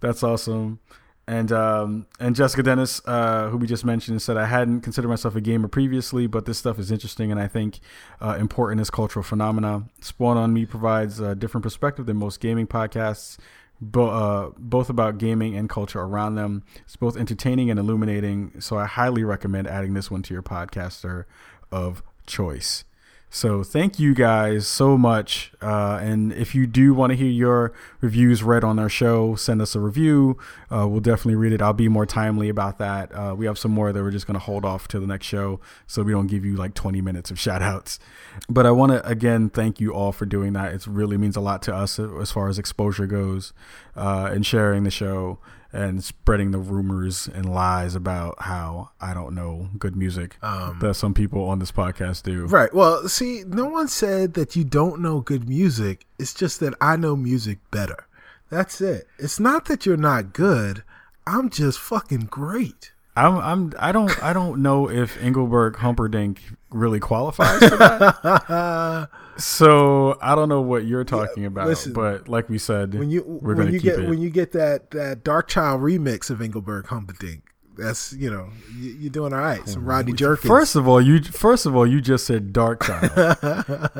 That's 0.00 0.22
awesome. 0.22 0.80
And 1.28 1.52
um, 1.52 2.06
and 2.18 2.34
Jessica 2.34 2.64
Dennis, 2.64 3.00
uh, 3.04 3.48
who 3.48 3.56
we 3.56 3.68
just 3.68 3.84
mentioned, 3.84 4.20
said 4.20 4.36
I 4.36 4.46
hadn't 4.46 4.80
considered 4.80 5.06
myself 5.06 5.36
a 5.36 5.40
gamer 5.40 5.68
previously, 5.68 6.26
but 6.26 6.46
this 6.46 6.58
stuff 6.58 6.80
is 6.80 6.90
interesting 6.90 7.30
and 7.30 7.40
I 7.40 7.46
think 7.46 7.78
uh, 8.20 8.36
important 8.40 8.80
as 8.80 8.90
cultural 8.90 9.22
phenomena. 9.22 9.84
Spawn 10.00 10.36
on 10.36 10.52
Me 10.52 10.66
provides 10.66 11.20
a 11.20 11.36
different 11.36 11.62
perspective 11.62 12.06
than 12.06 12.16
most 12.16 12.40
gaming 12.40 12.66
podcasts 12.66 13.38
bo- 13.82 14.10
uh, 14.10 14.50
both 14.56 14.88
about 14.88 15.18
gaming 15.18 15.56
and 15.56 15.68
culture 15.68 16.00
around 16.00 16.36
them. 16.36 16.62
It's 16.84 16.96
both 16.96 17.16
entertaining 17.16 17.70
and 17.70 17.78
illuminating. 17.78 18.60
So 18.60 18.78
I 18.78 18.86
highly 18.86 19.24
recommend 19.24 19.66
adding 19.66 19.94
this 19.94 20.10
one 20.10 20.22
to 20.22 20.32
your 20.32 20.42
podcaster 20.42 21.24
of 21.70 22.02
choice. 22.26 22.84
So 23.34 23.62
thank 23.62 23.98
you 23.98 24.14
guys 24.14 24.68
so 24.68 24.98
much. 24.98 25.52
Uh, 25.62 25.98
and 26.02 26.34
if 26.34 26.54
you 26.54 26.66
do 26.66 26.92
want 26.92 27.12
to 27.12 27.16
hear 27.16 27.30
your 27.30 27.72
reviews 28.02 28.42
read 28.42 28.62
on 28.62 28.78
our 28.78 28.90
show, 28.90 29.36
send 29.36 29.62
us 29.62 29.74
a 29.74 29.80
review. 29.80 30.36
Uh, 30.70 30.86
we'll 30.86 31.00
definitely 31.00 31.36
read 31.36 31.54
it. 31.54 31.62
I'll 31.62 31.72
be 31.72 31.88
more 31.88 32.04
timely 32.04 32.50
about 32.50 32.76
that. 32.76 33.10
Uh, 33.10 33.34
we 33.34 33.46
have 33.46 33.56
some 33.56 33.70
more 33.70 33.90
that 33.90 34.02
we're 34.02 34.10
just 34.10 34.26
going 34.26 34.38
to 34.38 34.44
hold 34.44 34.66
off 34.66 34.86
to 34.88 35.00
the 35.00 35.06
next 35.06 35.24
show 35.24 35.60
so 35.86 36.02
we 36.02 36.12
don't 36.12 36.26
give 36.26 36.44
you 36.44 36.56
like 36.56 36.74
20 36.74 37.00
minutes 37.00 37.30
of 37.30 37.40
shout 37.40 37.62
outs. 37.62 37.98
But 38.50 38.66
I 38.66 38.70
want 38.70 38.92
to 38.92 39.04
again 39.08 39.48
thank 39.48 39.80
you 39.80 39.94
all 39.94 40.12
for 40.12 40.26
doing 40.26 40.52
that. 40.52 40.74
It 40.74 40.86
really 40.86 41.16
means 41.16 41.34
a 41.34 41.40
lot 41.40 41.62
to 41.62 41.74
us 41.74 41.98
as 41.98 42.30
far 42.30 42.50
as 42.50 42.58
exposure 42.58 43.06
goes 43.06 43.54
uh, 43.96 44.28
and 44.30 44.44
sharing 44.44 44.84
the 44.84 44.90
show 44.90 45.38
and 45.72 46.04
spreading 46.04 46.50
the 46.50 46.58
rumors 46.58 47.28
and 47.28 47.52
lies 47.52 47.94
about 47.94 48.42
how 48.42 48.90
I 49.00 49.14
don't 49.14 49.34
know 49.34 49.70
good 49.78 49.96
music 49.96 50.36
um, 50.42 50.78
that 50.80 50.94
some 50.94 51.14
people 51.14 51.44
on 51.44 51.58
this 51.58 51.72
podcast 51.72 52.22
do. 52.24 52.46
Right. 52.46 52.72
Well, 52.74 53.08
see, 53.08 53.44
no 53.46 53.66
one 53.66 53.88
said 53.88 54.34
that 54.34 54.54
you 54.54 54.64
don't 54.64 55.00
know 55.00 55.20
good 55.20 55.48
music. 55.48 56.06
It's 56.18 56.34
just 56.34 56.60
that 56.60 56.74
I 56.80 56.96
know 56.96 57.16
music 57.16 57.58
better. 57.70 58.06
That's 58.50 58.80
it. 58.82 59.08
It's 59.18 59.40
not 59.40 59.64
that 59.66 59.86
you're 59.86 59.96
not 59.96 60.34
good. 60.34 60.84
I'm 61.26 61.48
just 61.48 61.78
fucking 61.78 62.26
great. 62.30 62.91
I'm 63.14 63.36
I'm 63.38 63.72
I 63.78 63.92
don't 63.92 64.22
I 64.22 64.32
don't 64.32 64.62
know 64.62 64.88
if 64.88 65.22
Engelbert 65.22 65.76
Humperdinck 65.76 66.40
really 66.70 66.98
qualifies 66.98 67.58
for 67.58 67.76
that. 67.76 69.08
so 69.36 70.16
I 70.22 70.34
don't 70.34 70.48
know 70.48 70.62
what 70.62 70.86
you're 70.86 71.04
talking 71.04 71.42
yeah, 71.42 71.48
about, 71.48 71.68
listen, 71.68 71.92
but 71.92 72.28
like 72.28 72.48
we 72.48 72.56
said, 72.56 72.94
when 72.94 73.10
you 73.10 73.22
we're 73.22 73.54
when 73.54 73.72
you 73.72 73.80
get 73.80 74.00
it. 74.00 74.08
when 74.08 74.20
you 74.20 74.30
get 74.30 74.52
that 74.52 74.92
that 74.92 75.24
Darkchild 75.24 75.80
remix 75.80 76.30
of 76.30 76.40
Engelbert 76.40 76.86
Humperdinck, 76.86 77.42
that's 77.76 78.14
you 78.14 78.30
know 78.30 78.48
you, 78.78 79.08
are 79.08 79.10
doing 79.10 79.34
all 79.34 79.40
right. 79.40 79.68
Some 79.68 79.82
oh, 79.82 79.88
Rodney 79.88 80.14
Jerkins. 80.14 80.48
First 80.48 80.74
of 80.74 80.88
all, 80.88 81.00
you 81.00 81.22
first 81.22 81.66
of 81.66 81.76
all 81.76 81.86
you 81.86 82.00
just 82.00 82.26
said 82.26 82.54
Darkchild, 82.54 83.10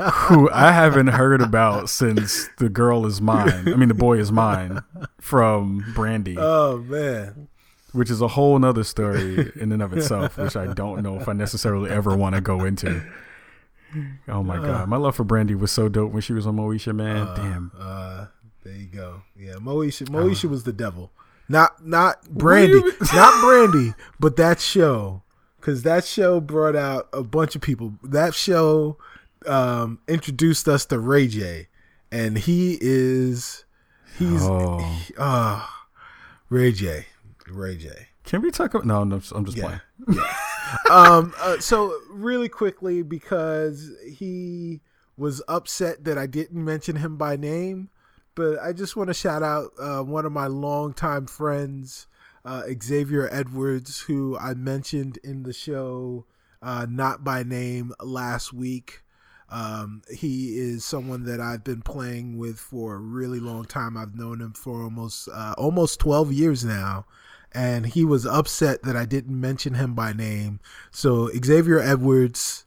who 0.28 0.48
I 0.50 0.72
haven't 0.72 1.08
heard 1.08 1.42
about 1.42 1.90
since 1.90 2.48
the 2.56 2.70
girl 2.70 3.04
is 3.04 3.20
mine. 3.20 3.68
I 3.68 3.76
mean 3.76 3.88
the 3.88 3.94
boy 3.94 4.16
is 4.18 4.32
mine 4.32 4.82
from 5.20 5.84
Brandy. 5.94 6.36
Oh 6.38 6.78
man 6.78 7.48
which 7.92 8.10
is 8.10 8.20
a 8.20 8.28
whole 8.28 8.58
nother 8.58 8.84
story 8.84 9.52
in 9.56 9.72
and 9.72 9.82
of 9.82 9.92
itself, 9.92 10.38
which 10.38 10.56
I 10.56 10.72
don't 10.72 11.02
know 11.02 11.18
if 11.18 11.28
I 11.28 11.32
necessarily 11.32 11.90
ever 11.90 12.16
want 12.16 12.34
to 12.34 12.40
go 12.40 12.64
into. 12.64 13.02
Oh 14.28 14.42
my 14.42 14.56
uh, 14.56 14.62
god, 14.62 14.88
my 14.88 14.96
love 14.96 15.16
for 15.16 15.24
Brandy 15.24 15.54
was 15.54 15.70
so 15.70 15.88
dope 15.88 16.12
when 16.12 16.22
she 16.22 16.32
was 16.32 16.46
on 16.46 16.56
Moesha, 16.56 16.94
man. 16.94 17.28
Uh, 17.28 17.34
Damn. 17.34 17.72
Uh, 17.78 18.26
there 18.64 18.74
you 18.74 18.86
go. 18.86 19.22
Yeah, 19.36 19.54
Moesha. 19.54 20.08
Moesha 20.08 20.48
was 20.48 20.64
the 20.64 20.72
devil. 20.72 21.10
Not 21.48 21.86
not 21.86 22.30
Brandy, 22.30 22.80
not 23.12 23.40
Brandy, 23.44 23.94
but 24.18 24.36
that 24.36 24.60
show, 24.60 25.22
because 25.60 25.82
that 25.82 26.04
show 26.04 26.40
brought 26.40 26.76
out 26.76 27.08
a 27.12 27.22
bunch 27.22 27.54
of 27.54 27.62
people. 27.62 27.94
That 28.02 28.34
show 28.34 28.96
um, 29.46 30.00
introduced 30.08 30.68
us 30.68 30.86
to 30.86 30.98
Ray 30.98 31.26
J, 31.26 31.68
and 32.10 32.38
he 32.38 32.78
is 32.80 33.64
he's 34.18 34.42
oh. 34.42 34.78
he, 34.78 35.14
uh, 35.18 35.66
Ray 36.48 36.72
J. 36.72 37.06
Ray 37.56 37.76
J. 37.76 37.88
Can 38.24 38.42
we 38.42 38.50
talk 38.50 38.74
about? 38.74 38.86
No, 38.86 39.04
no 39.04 39.20
I'm 39.34 39.44
just 39.44 39.56
yeah. 39.56 39.64
playing. 39.64 39.80
Yeah. 40.86 40.90
um. 40.90 41.34
Uh, 41.40 41.58
so 41.58 41.94
really 42.08 42.48
quickly, 42.48 43.02
because 43.02 43.90
he 44.10 44.80
was 45.16 45.42
upset 45.48 46.04
that 46.04 46.16
I 46.16 46.26
didn't 46.26 46.64
mention 46.64 46.96
him 46.96 47.16
by 47.16 47.36
name, 47.36 47.90
but 48.34 48.58
I 48.58 48.72
just 48.72 48.96
want 48.96 49.08
to 49.08 49.14
shout 49.14 49.42
out 49.42 49.70
uh, 49.78 50.02
one 50.02 50.24
of 50.24 50.32
my 50.32 50.46
longtime 50.46 51.26
friends, 51.26 52.06
uh, 52.44 52.62
Xavier 52.82 53.28
Edwards, 53.30 54.00
who 54.00 54.38
I 54.38 54.54
mentioned 54.54 55.18
in 55.22 55.42
the 55.42 55.52
show, 55.52 56.24
uh, 56.62 56.86
not 56.88 57.22
by 57.22 57.42
name 57.42 57.92
last 58.00 58.52
week. 58.52 59.02
Um, 59.50 60.00
he 60.10 60.58
is 60.58 60.82
someone 60.82 61.24
that 61.24 61.38
I've 61.38 61.62
been 61.62 61.82
playing 61.82 62.38
with 62.38 62.58
for 62.58 62.94
a 62.94 62.98
really 62.98 63.38
long 63.38 63.66
time. 63.66 63.98
I've 63.98 64.16
known 64.16 64.40
him 64.40 64.54
for 64.54 64.82
almost 64.82 65.28
uh, 65.32 65.54
almost 65.58 66.00
twelve 66.00 66.32
years 66.32 66.64
now, 66.64 67.04
and 67.54 67.86
he 67.86 68.04
was 68.04 68.26
upset 68.26 68.82
that 68.82 68.96
I 68.96 69.04
didn't 69.04 69.38
mention 69.40 69.74
him 69.74 69.94
by 69.94 70.12
name. 70.12 70.60
So 70.90 71.30
Xavier 71.44 71.78
Edwards, 71.78 72.64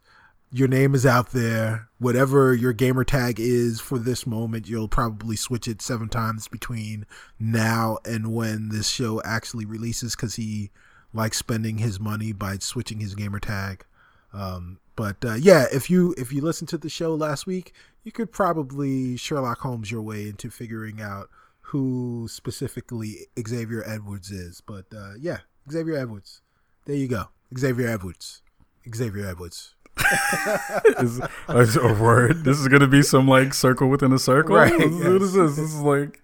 your 0.51 0.68
name 0.68 0.96
is 0.96 1.06
out 1.06 1.32
there. 1.32 1.89
Whatever 2.00 2.54
your 2.54 2.74
gamer 2.74 3.04
tag 3.04 3.39
is 3.39 3.82
for 3.82 3.98
this 3.98 4.25
moment, 4.25 4.70
you'll 4.70 4.88
probably 4.88 5.36
switch 5.36 5.68
it 5.68 5.82
seven 5.82 6.08
times 6.08 6.48
between 6.48 7.06
now 7.39 7.98
and 8.06 8.34
when 8.34 8.70
this 8.70 8.88
show 8.88 9.22
actually 9.24 9.65
releases 9.65 10.15
because 10.15 10.36
he 10.36 10.72
likes 11.13 11.38
spending 11.38 11.80
his 11.80 12.00
money 12.00 12.32
by 12.32 12.58
switching 12.60 13.00
his 13.00 13.15
gamer 13.15 13.39
tag. 13.39 13.86
Um, 14.34 14.80
but 14.96 15.24
uh, 15.25 15.34
yeah, 15.34 15.65
if 15.74 15.89
you 15.89 16.13
if 16.18 16.32
you 16.32 16.42
listened 16.42 16.70
to 16.70 16.77
the 16.77 16.89
show 16.89 17.15
last 17.15 17.46
week, 17.46 17.74
you 18.04 18.12
could 18.12 18.32
probably 18.32 19.18
Sherlock 19.18 19.60
Holmes 19.60 19.92
your 19.92 20.01
way 20.01 20.30
into 20.30 20.50
figuring 20.50 21.01
out 21.01 21.30
who 21.67 22.27
specifically 22.29 23.27
Xavier 23.48 23.84
Edwards 23.86 24.31
is. 24.31 24.62
But 24.62 24.86
uh, 24.95 25.13
yeah, 25.19 25.39
Xavier 25.72 25.98
Edwards. 25.98 26.41
There 26.86 26.95
you 26.95 27.07
go. 27.07 27.25
Xavier 27.57 27.88
Edwards. 27.88 28.41
Xavier 28.93 29.27
Edwards. 29.27 29.75
is, 31.00 31.22
is 31.50 31.77
a 31.77 31.93
word. 31.93 32.43
This 32.43 32.60
is 32.60 32.67
gonna 32.67 32.88
be 32.88 33.01
some 33.01 33.27
like 33.27 33.53
circle 33.53 33.89
within 33.89 34.12
a 34.12 34.19
circle. 34.19 34.55
Right. 34.55 34.72
What, 34.72 34.91
yes. 34.91 35.03
what 35.03 35.22
is 35.22 35.34
this? 35.34 35.55
This 35.55 35.74
is 35.74 35.81
like 35.81 36.22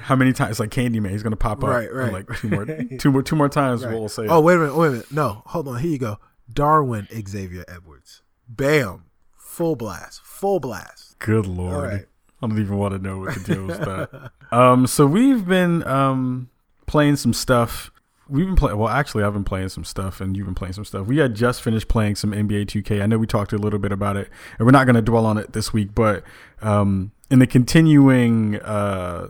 how 0.00 0.14
many 0.14 0.32
times? 0.32 0.52
It's 0.52 0.60
like 0.60 0.70
Candyman. 0.70 1.10
He's 1.10 1.22
gonna 1.22 1.36
pop 1.36 1.64
up. 1.64 1.70
Right. 1.70 1.92
Right. 1.92 2.12
Like 2.12 2.38
two 2.38 2.48
more, 2.48 2.66
two 2.98 3.10
more, 3.10 3.22
two 3.22 3.36
more 3.36 3.48
times. 3.48 3.84
Right. 3.84 3.94
We'll 3.94 4.08
say. 4.08 4.26
Oh 4.28 4.40
wait 4.40 4.56
a 4.56 4.58
minute. 4.58 4.76
Wait 4.76 4.88
a 4.88 4.90
minute. 4.90 5.12
No, 5.12 5.42
hold 5.46 5.68
on. 5.68 5.78
Here 5.78 5.90
you 5.90 5.98
go. 5.98 6.18
Darwin 6.52 7.08
Xavier 7.26 7.64
Edwards. 7.66 8.22
Bam. 8.48 9.06
Full 9.36 9.76
blast. 9.76 10.22
Full 10.22 10.60
blast. 10.60 11.18
Good 11.18 11.46
lord. 11.46 12.06
I 12.42 12.48
don't 12.48 12.58
even 12.58 12.76
want 12.76 12.94
to 12.94 12.98
know 12.98 13.18
what 13.18 13.34
the 13.34 13.54
deal 13.54 13.66
with 13.66 13.80
that. 13.80 14.32
Um, 14.52 14.86
so 14.86 15.06
we've 15.06 15.46
been 15.46 15.82
um 15.86 16.50
playing 16.86 17.16
some 17.16 17.32
stuff. 17.32 17.90
We've 18.28 18.44
been 18.44 18.54
playing. 18.54 18.76
Well, 18.76 18.90
actually, 18.90 19.24
I've 19.24 19.32
been 19.32 19.44
playing 19.44 19.70
some 19.70 19.82
stuff, 19.82 20.20
and 20.20 20.36
you've 20.36 20.44
been 20.44 20.54
playing 20.54 20.74
some 20.74 20.84
stuff. 20.84 21.06
We 21.06 21.16
had 21.16 21.34
just 21.34 21.62
finished 21.62 21.88
playing 21.88 22.16
some 22.16 22.32
NBA 22.32 22.66
2K. 22.66 23.02
I 23.02 23.06
know 23.06 23.16
we 23.16 23.26
talked 23.26 23.54
a 23.54 23.56
little 23.56 23.78
bit 23.78 23.92
about 23.92 24.18
it, 24.18 24.28
and 24.58 24.66
we're 24.66 24.72
not 24.72 24.84
going 24.84 24.96
to 24.96 25.02
dwell 25.02 25.24
on 25.24 25.38
it 25.38 25.54
this 25.54 25.72
week. 25.72 25.94
But 25.94 26.22
um, 26.60 27.12
in 27.30 27.38
the 27.38 27.46
continuing 27.46 28.60
uh, 28.60 29.28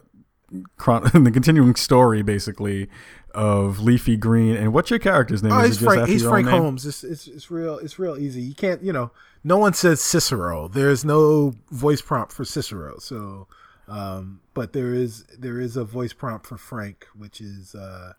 chron- 0.77 1.09
in 1.15 1.23
the 1.23 1.31
continuing 1.31 1.77
story, 1.77 2.23
basically 2.23 2.89
of 3.33 3.79
Leafy 3.79 4.17
Green, 4.17 4.57
and 4.57 4.73
what's 4.73 4.91
your 4.91 4.99
character's 4.99 5.41
name? 5.41 5.53
Oh, 5.53 5.63
he's 5.63 5.79
Frank. 5.79 6.09
He's 6.09 6.25
Frank 6.25 6.49
Holmes. 6.49 6.85
It's, 6.85 7.05
it's 7.05 7.29
it's 7.29 7.49
real. 7.49 7.79
It's 7.79 7.97
real 8.01 8.19
easy. 8.19 8.43
You 8.43 8.57
can't. 8.57 8.83
You 8.83 8.93
know 8.93 9.13
no 9.45 9.59
one 9.59 9.75
says 9.75 10.01
Cicero. 10.01 10.69
There's 10.69 11.05
no 11.05 11.55
voice 11.71 12.01
prompt 12.01 12.33
for 12.33 12.45
Cicero. 12.45 12.99
So, 12.99 13.49
um, 13.89 14.41
but 14.55 14.73
there 14.73 14.95
is 14.95 15.25
there 15.39 15.61
is 15.61 15.77
a 15.77 15.85
voice 15.85 16.13
prompt 16.13 16.47
for 16.47 16.57
Frank, 16.57 17.07
which 17.15 17.41
is 17.41 17.75
uh, 17.75 18.15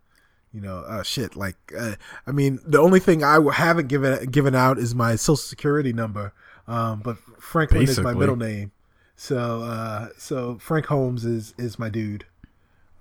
you 0.54 0.62
know, 0.62 0.80
uh, 0.88 1.04
shit. 1.04 1.36
Like, 1.36 1.58
uh, 1.78 1.96
I 2.28 2.32
mean, 2.32 2.60
the 2.66 2.80
only 2.80 3.00
thing 3.00 3.24
I 3.24 3.40
haven't 3.54 3.88
given 3.88 4.26
given 4.28 4.56
out 4.56 4.78
is 4.78 4.94
my 4.94 5.16
social 5.16 5.36
security 5.38 5.92
number. 5.92 6.34
Um, 6.68 7.02
but 7.02 7.18
Franklin 7.40 7.82
Basically. 7.82 8.02
is 8.02 8.04
my 8.04 8.18
middle 8.18 8.38
name. 8.38 8.72
So, 9.16 9.64
uh, 9.64 10.10
so 10.18 10.58
Frank 10.60 10.86
Holmes 10.86 11.26
is 11.26 11.54
is 11.58 11.78
my 11.80 11.90
dude. 11.90 12.26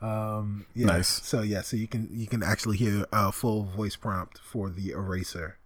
Um, 0.00 0.67
yeah. 0.75 0.87
Nice. 0.87 1.09
So 1.09 1.43
yeah, 1.43 1.61
so 1.61 1.76
you 1.76 1.87
can 1.87 2.09
you 2.11 2.26
can 2.26 2.43
actually 2.43 2.79
hear 2.79 3.07
a 3.12 3.31
full 3.31 3.64
voice 3.64 3.97
prompt 3.97 4.38
for 4.38 4.71
the 4.71 4.91
eraser, 4.91 5.59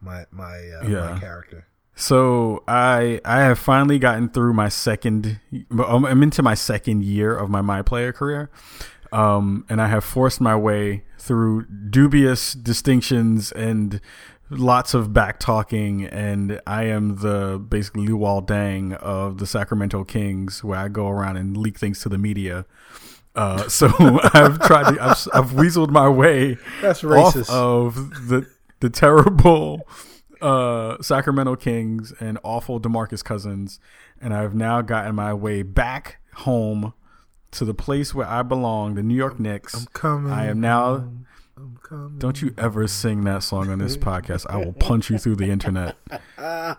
my 0.00 0.26
my 0.30 0.56
uh, 0.56 0.88
yeah. 0.88 1.12
my 1.12 1.18
character. 1.18 1.68
So 1.98 2.62
I 2.68 3.20
I 3.24 3.40
have 3.40 3.58
finally 3.58 3.98
gotten 3.98 4.28
through 4.28 4.52
my 4.52 4.68
second. 4.68 5.40
I'm 5.84 6.22
into 6.22 6.44
my 6.44 6.54
second 6.54 7.02
year 7.02 7.36
of 7.36 7.50
my 7.50 7.60
my 7.60 7.82
player 7.82 8.12
career, 8.12 8.50
um, 9.10 9.66
and 9.68 9.82
I 9.82 9.88
have 9.88 10.04
forced 10.04 10.40
my 10.40 10.54
way 10.54 11.02
through 11.18 11.66
dubious 11.66 12.52
distinctions 12.52 13.50
and 13.50 14.00
lots 14.48 14.94
of 14.94 15.12
back 15.12 15.40
talking. 15.40 16.04
And 16.04 16.60
I 16.68 16.84
am 16.84 17.16
the 17.16 17.58
basically 17.58 18.06
Luol 18.06 18.46
Deng 18.46 18.94
of 18.98 19.38
the 19.38 19.46
Sacramento 19.46 20.04
Kings, 20.04 20.62
where 20.62 20.78
I 20.78 20.86
go 20.86 21.08
around 21.08 21.36
and 21.36 21.56
leak 21.56 21.78
things 21.78 22.00
to 22.02 22.08
the 22.08 22.16
media. 22.16 22.64
Uh, 23.34 23.68
so 23.68 23.88
I've 24.34 24.60
tried. 24.60 24.94
To, 24.94 25.02
I've, 25.02 25.28
I've 25.34 25.50
weaseled 25.50 25.90
my 25.90 26.08
way 26.08 26.58
That's 26.80 27.02
racist. 27.02 27.48
off 27.48 27.96
of 27.96 28.28
the 28.28 28.46
the 28.78 28.88
terrible 28.88 29.84
uh, 30.40 31.00
Sacramento 31.00 31.56
Kings 31.56 32.12
and 32.20 32.38
awful 32.42 32.80
DeMarcus 32.80 33.24
Cousins, 33.24 33.80
and 34.20 34.34
I've 34.34 34.54
now 34.54 34.82
gotten 34.82 35.14
my 35.14 35.34
way 35.34 35.62
back 35.62 36.18
home 36.34 36.94
to 37.52 37.64
the 37.64 37.74
place 37.74 38.14
where 38.14 38.26
I 38.26 38.42
belong, 38.42 38.94
the 38.94 39.02
New 39.02 39.14
York 39.14 39.40
Knicks. 39.40 39.74
I'm 39.74 39.86
coming. 39.92 40.32
I 40.32 40.46
am 40.46 40.60
now. 40.60 41.08
Don't 42.18 42.40
you 42.40 42.54
ever 42.56 42.86
sing 42.86 43.24
that 43.24 43.42
song 43.42 43.70
on 43.70 43.78
this 43.78 43.96
podcast. 43.96 44.46
I 44.48 44.58
will 44.58 44.74
punch 44.74 45.10
you 45.10 45.18
through 45.18 45.36
the 45.36 45.50
internet. 45.50 45.96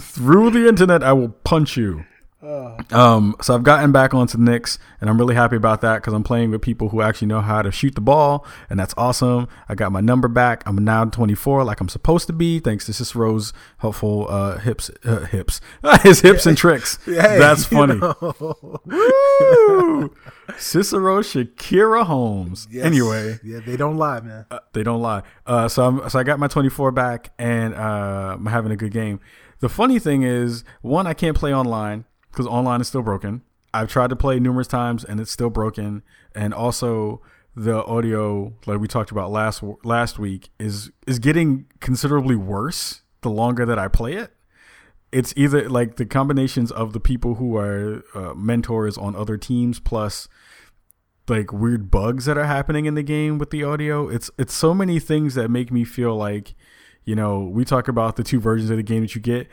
through 0.00 0.50
the 0.50 0.68
internet, 0.68 1.02
I 1.02 1.12
will 1.12 1.30
punch 1.30 1.76
you. 1.76 2.04
Um, 2.42 3.36
so 3.40 3.54
I've 3.54 3.62
gotten 3.62 3.92
back 3.92 4.14
onto 4.14 4.36
Knicks, 4.36 4.78
and 5.00 5.08
I'm 5.08 5.16
really 5.18 5.34
happy 5.34 5.56
about 5.56 5.80
that 5.82 5.96
because 5.96 6.12
I'm 6.12 6.24
playing 6.24 6.50
with 6.50 6.60
people 6.60 6.88
who 6.88 7.00
actually 7.00 7.28
know 7.28 7.40
how 7.40 7.62
to 7.62 7.70
shoot 7.70 7.94
the 7.94 8.00
ball, 8.00 8.44
and 8.68 8.78
that's 8.80 8.94
awesome. 8.96 9.46
I 9.68 9.74
got 9.74 9.92
my 9.92 10.00
number 10.00 10.28
back. 10.28 10.62
I'm 10.66 10.76
now 10.76 11.04
24, 11.04 11.64
like 11.64 11.80
I'm 11.80 11.88
supposed 11.88 12.26
to 12.26 12.32
be, 12.32 12.58
thanks 12.58 12.86
to 12.86 12.92
Cicero's 12.92 13.52
helpful 13.78 14.26
uh, 14.28 14.58
hips, 14.58 14.90
uh, 15.04 15.26
hips, 15.26 15.60
his 16.02 16.20
hips 16.20 16.46
and 16.46 16.56
tricks. 16.56 16.98
Hey, 17.22 17.38
that's 17.38 17.64
funny. 17.66 18.00
Woo! 18.84 20.14
Cicero 20.58 21.20
Shakira 21.20 22.04
Holmes. 22.04 22.66
Yes. 22.70 22.84
Anyway, 22.84 23.38
yeah, 23.44 23.60
they 23.60 23.76
don't 23.76 23.96
lie, 23.96 24.20
man. 24.20 24.46
uh, 24.50 24.58
they 24.72 24.82
don't 24.82 25.00
lie. 25.00 25.22
Uh, 25.46 25.68
so 25.68 25.84
I'm 25.84 26.08
so 26.10 26.18
I 26.18 26.24
got 26.24 26.40
my 26.40 26.48
24 26.48 26.90
back, 26.90 27.30
and 27.38 27.74
uh, 27.74 28.36
I'm 28.36 28.46
having 28.46 28.72
a 28.72 28.76
good 28.76 28.92
game. 28.92 29.20
The 29.60 29.68
funny 29.68 29.98
thing 30.00 30.22
is, 30.24 30.64
one, 30.80 31.06
I 31.06 31.14
can't 31.14 31.36
play 31.36 31.54
online 31.54 32.06
because 32.32 32.46
online 32.46 32.80
is 32.80 32.88
still 32.88 33.02
broken. 33.02 33.42
I've 33.72 33.88
tried 33.88 34.10
to 34.10 34.16
play 34.16 34.40
numerous 34.40 34.66
times, 34.66 35.04
and 35.04 35.20
it's 35.20 35.30
still 35.30 35.50
broken. 35.50 36.02
And 36.34 36.52
also, 36.52 37.22
the 37.54 37.84
audio, 37.84 38.54
like 38.66 38.80
we 38.80 38.88
talked 38.88 39.10
about 39.10 39.30
last 39.30 39.62
last 39.84 40.18
week, 40.18 40.50
is 40.58 40.90
is 41.06 41.18
getting 41.18 41.66
considerably 41.80 42.36
worse 42.36 43.02
the 43.20 43.30
longer 43.30 43.64
that 43.66 43.78
I 43.78 43.88
play 43.88 44.14
it. 44.14 44.32
It's 45.12 45.34
either 45.36 45.68
like 45.68 45.96
the 45.96 46.06
combinations 46.06 46.72
of 46.72 46.92
the 46.92 47.00
people 47.00 47.34
who 47.34 47.56
are 47.56 48.02
uh, 48.14 48.34
mentors 48.34 48.96
on 48.96 49.14
other 49.14 49.36
teams 49.36 49.78
plus 49.78 50.26
like 51.28 51.52
weird 51.52 51.90
bugs 51.90 52.24
that 52.24 52.36
are 52.36 52.46
happening 52.46 52.86
in 52.86 52.94
the 52.94 53.02
game 53.02 53.38
with 53.38 53.50
the 53.50 53.62
audio. 53.62 54.08
It's 54.08 54.30
it's 54.38 54.54
so 54.54 54.74
many 54.74 54.98
things 54.98 55.34
that 55.34 55.50
make 55.50 55.70
me 55.70 55.84
feel 55.84 56.16
like, 56.16 56.54
you 57.04 57.14
know, 57.14 57.40
we 57.40 57.64
talk 57.64 57.88
about 57.88 58.16
the 58.16 58.24
two 58.24 58.40
versions 58.40 58.70
of 58.70 58.76
the 58.76 58.82
game 58.82 59.02
that 59.02 59.14
you 59.14 59.20
get. 59.20 59.48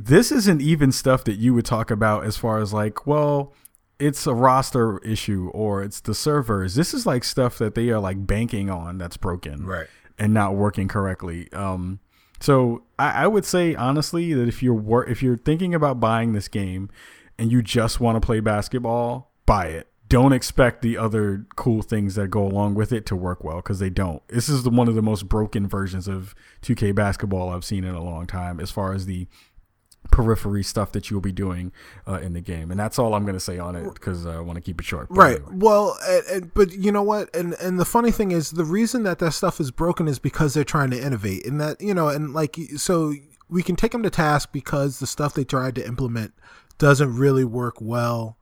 This 0.00 0.32
isn't 0.32 0.60
even 0.60 0.92
stuff 0.92 1.24
that 1.24 1.34
you 1.38 1.54
would 1.54 1.64
talk 1.64 1.90
about 1.90 2.24
as 2.24 2.36
far 2.36 2.58
as 2.58 2.72
like, 2.72 3.06
well, 3.06 3.52
it's 3.98 4.26
a 4.26 4.34
roster 4.34 4.98
issue 4.98 5.50
or 5.54 5.82
it's 5.82 6.00
the 6.00 6.14
servers. 6.14 6.74
This 6.74 6.92
is 6.94 7.06
like 7.06 7.24
stuff 7.24 7.58
that 7.58 7.74
they 7.74 7.90
are 7.90 8.00
like 8.00 8.26
banking 8.26 8.68
on 8.70 8.98
that's 8.98 9.16
broken 9.16 9.64
Right. 9.64 9.86
and 10.18 10.34
not 10.34 10.54
working 10.56 10.88
correctly. 10.88 11.52
Um, 11.52 12.00
so 12.40 12.82
I, 12.98 13.24
I 13.24 13.26
would 13.28 13.44
say 13.44 13.74
honestly 13.76 14.32
that 14.34 14.48
if 14.48 14.62
you're 14.62 14.74
wor- 14.74 15.08
if 15.08 15.22
you're 15.22 15.36
thinking 15.36 15.74
about 15.74 16.00
buying 16.00 16.32
this 16.32 16.48
game 16.48 16.90
and 17.38 17.52
you 17.52 17.62
just 17.62 18.00
want 18.00 18.16
to 18.20 18.26
play 18.26 18.40
basketball, 18.40 19.30
buy 19.46 19.66
it. 19.66 19.88
Don't 20.08 20.32
expect 20.32 20.82
the 20.82 20.98
other 20.98 21.46
cool 21.56 21.80
things 21.80 22.16
that 22.16 22.28
go 22.28 22.44
along 22.44 22.74
with 22.74 22.92
it 22.92 23.06
to 23.06 23.16
work 23.16 23.42
well 23.42 23.56
because 23.56 23.78
they 23.78 23.88
don't. 23.88 24.26
This 24.28 24.46
is 24.48 24.62
the, 24.62 24.68
one 24.70 24.86
of 24.88 24.94
the 24.94 25.00
most 25.00 25.26
broken 25.28 25.66
versions 25.66 26.06
of 26.06 26.34
2K 26.62 26.94
basketball 26.94 27.48
I've 27.48 27.64
seen 27.64 27.82
in 27.84 27.94
a 27.94 28.02
long 28.02 28.26
time 28.26 28.60
as 28.60 28.70
far 28.70 28.92
as 28.92 29.06
the 29.06 29.26
periphery 30.12 30.62
stuff 30.62 30.92
that 30.92 31.10
you'll 31.10 31.20
be 31.20 31.32
doing 31.32 31.72
uh, 32.06 32.20
in 32.20 32.34
the 32.34 32.40
game. 32.40 32.70
And 32.70 32.78
that's 32.78 32.98
all 32.98 33.14
I'm 33.14 33.24
going 33.24 33.34
to 33.34 33.40
say 33.40 33.58
on 33.58 33.74
it 33.74 33.92
because 33.94 34.24
uh, 34.24 34.38
I 34.38 34.40
want 34.40 34.56
to 34.56 34.60
keep 34.60 34.78
it 34.78 34.84
short. 34.84 35.08
Right. 35.10 35.38
anyway. 35.38 35.52
Well, 35.56 35.98
and, 36.06 36.26
and, 36.26 36.54
but 36.54 36.70
you 36.72 36.92
know 36.92 37.02
what? 37.02 37.34
And 37.34 37.54
and 37.54 37.80
the 37.80 37.84
funny 37.84 38.12
thing 38.12 38.30
is, 38.30 38.52
the 38.52 38.64
reason 38.64 39.02
that 39.02 39.18
that 39.18 39.32
stuff 39.32 39.58
is 39.58 39.72
broken 39.72 40.06
is 40.06 40.20
because 40.20 40.54
they're 40.54 40.62
trying 40.62 40.90
to 40.90 41.02
innovate, 41.02 41.44
and 41.44 41.60
that 41.60 41.80
you 41.80 41.94
know, 41.94 42.08
and 42.08 42.32
like 42.32 42.56
so, 42.76 43.14
we 43.48 43.62
can 43.62 43.74
take 43.74 43.90
them 43.90 44.04
to 44.04 44.10
task 44.10 44.50
because 44.52 45.00
the 45.00 45.06
stuff 45.06 45.34
they 45.34 45.44
tried 45.44 45.74
to 45.74 45.86
implement 45.86 46.34
doesn't 46.78 47.16
really 47.16 47.44
work 47.44 47.80
well. 47.80 48.36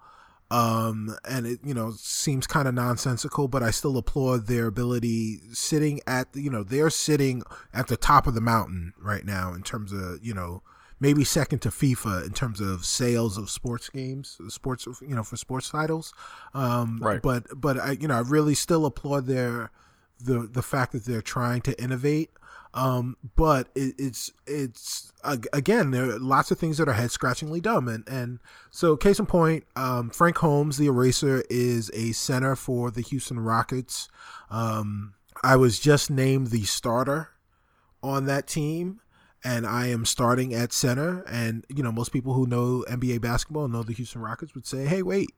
Um, 0.52 1.16
and 1.28 1.46
it 1.46 1.60
you 1.62 1.74
know 1.74 1.92
seems 1.96 2.48
kind 2.48 2.66
of 2.66 2.74
nonsensical, 2.74 3.46
but 3.46 3.62
I 3.62 3.70
still 3.70 3.96
applaud 3.96 4.48
their 4.48 4.66
ability 4.66 5.38
sitting 5.52 6.00
at 6.08 6.26
you 6.34 6.50
know 6.50 6.64
they're 6.64 6.90
sitting 6.90 7.44
at 7.72 7.86
the 7.86 7.96
top 7.96 8.26
of 8.26 8.34
the 8.34 8.40
mountain 8.40 8.92
right 9.00 9.24
now 9.24 9.54
in 9.54 9.62
terms 9.62 9.92
of 9.92 10.18
you 10.20 10.34
know 10.34 10.64
maybe 11.00 11.24
second 11.24 11.60
to 11.60 11.70
FIFA 11.70 12.26
in 12.26 12.32
terms 12.32 12.60
of 12.60 12.84
sales 12.84 13.38
of 13.38 13.50
sports 13.50 13.88
games, 13.88 14.38
sports 14.48 14.86
you 15.00 15.14
know 15.14 15.22
for 15.22 15.36
sports 15.36 15.70
titles. 15.70 16.12
Um, 16.54 16.98
Right. 17.00 17.22
But 17.22 17.60
but 17.60 17.78
I 17.78 17.92
you 17.92 18.06
know 18.06 18.16
I 18.16 18.20
really 18.20 18.54
still 18.54 18.86
applaud 18.86 19.26
their 19.26 19.70
the 20.20 20.48
the 20.50 20.62
fact 20.62 20.92
that 20.92 21.04
they're 21.04 21.22
trying 21.22 21.62
to 21.62 21.82
innovate. 21.82 22.30
Um, 22.72 23.16
but 23.34 23.68
it, 23.74 23.94
it's 23.98 24.30
it's 24.46 25.12
again 25.52 25.90
there 25.90 26.04
are 26.04 26.18
lots 26.20 26.52
of 26.52 26.58
things 26.58 26.78
that 26.78 26.88
are 26.88 26.92
head 26.92 27.10
scratchingly 27.10 27.60
dumb 27.60 27.88
and 27.88 28.08
and 28.08 28.38
so 28.70 28.96
case 28.96 29.18
in 29.18 29.26
point, 29.26 29.64
um, 29.74 30.10
Frank 30.10 30.38
Holmes, 30.38 30.76
the 30.76 30.86
eraser, 30.86 31.42
is 31.50 31.90
a 31.94 32.12
center 32.12 32.54
for 32.54 32.92
the 32.92 33.00
Houston 33.00 33.40
Rockets. 33.40 34.08
Um, 34.50 35.14
I 35.42 35.56
was 35.56 35.80
just 35.80 36.10
named 36.10 36.48
the 36.48 36.62
starter 36.62 37.30
on 38.04 38.26
that 38.26 38.46
team 38.46 39.00
and 39.44 39.66
I 39.66 39.86
am 39.86 40.04
starting 40.04 40.54
at 40.54 40.72
center. 40.72 41.22
And 41.22 41.64
you 41.68 41.82
know, 41.82 41.92
most 41.92 42.12
people 42.12 42.34
who 42.34 42.46
know 42.46 42.84
NBA 42.88 43.20
basketball 43.20 43.68
know 43.68 43.82
the 43.82 43.92
Houston 43.92 44.20
Rockets 44.20 44.54
would 44.54 44.66
say, 44.66 44.86
"Hey, 44.86 45.02
wait, 45.02 45.30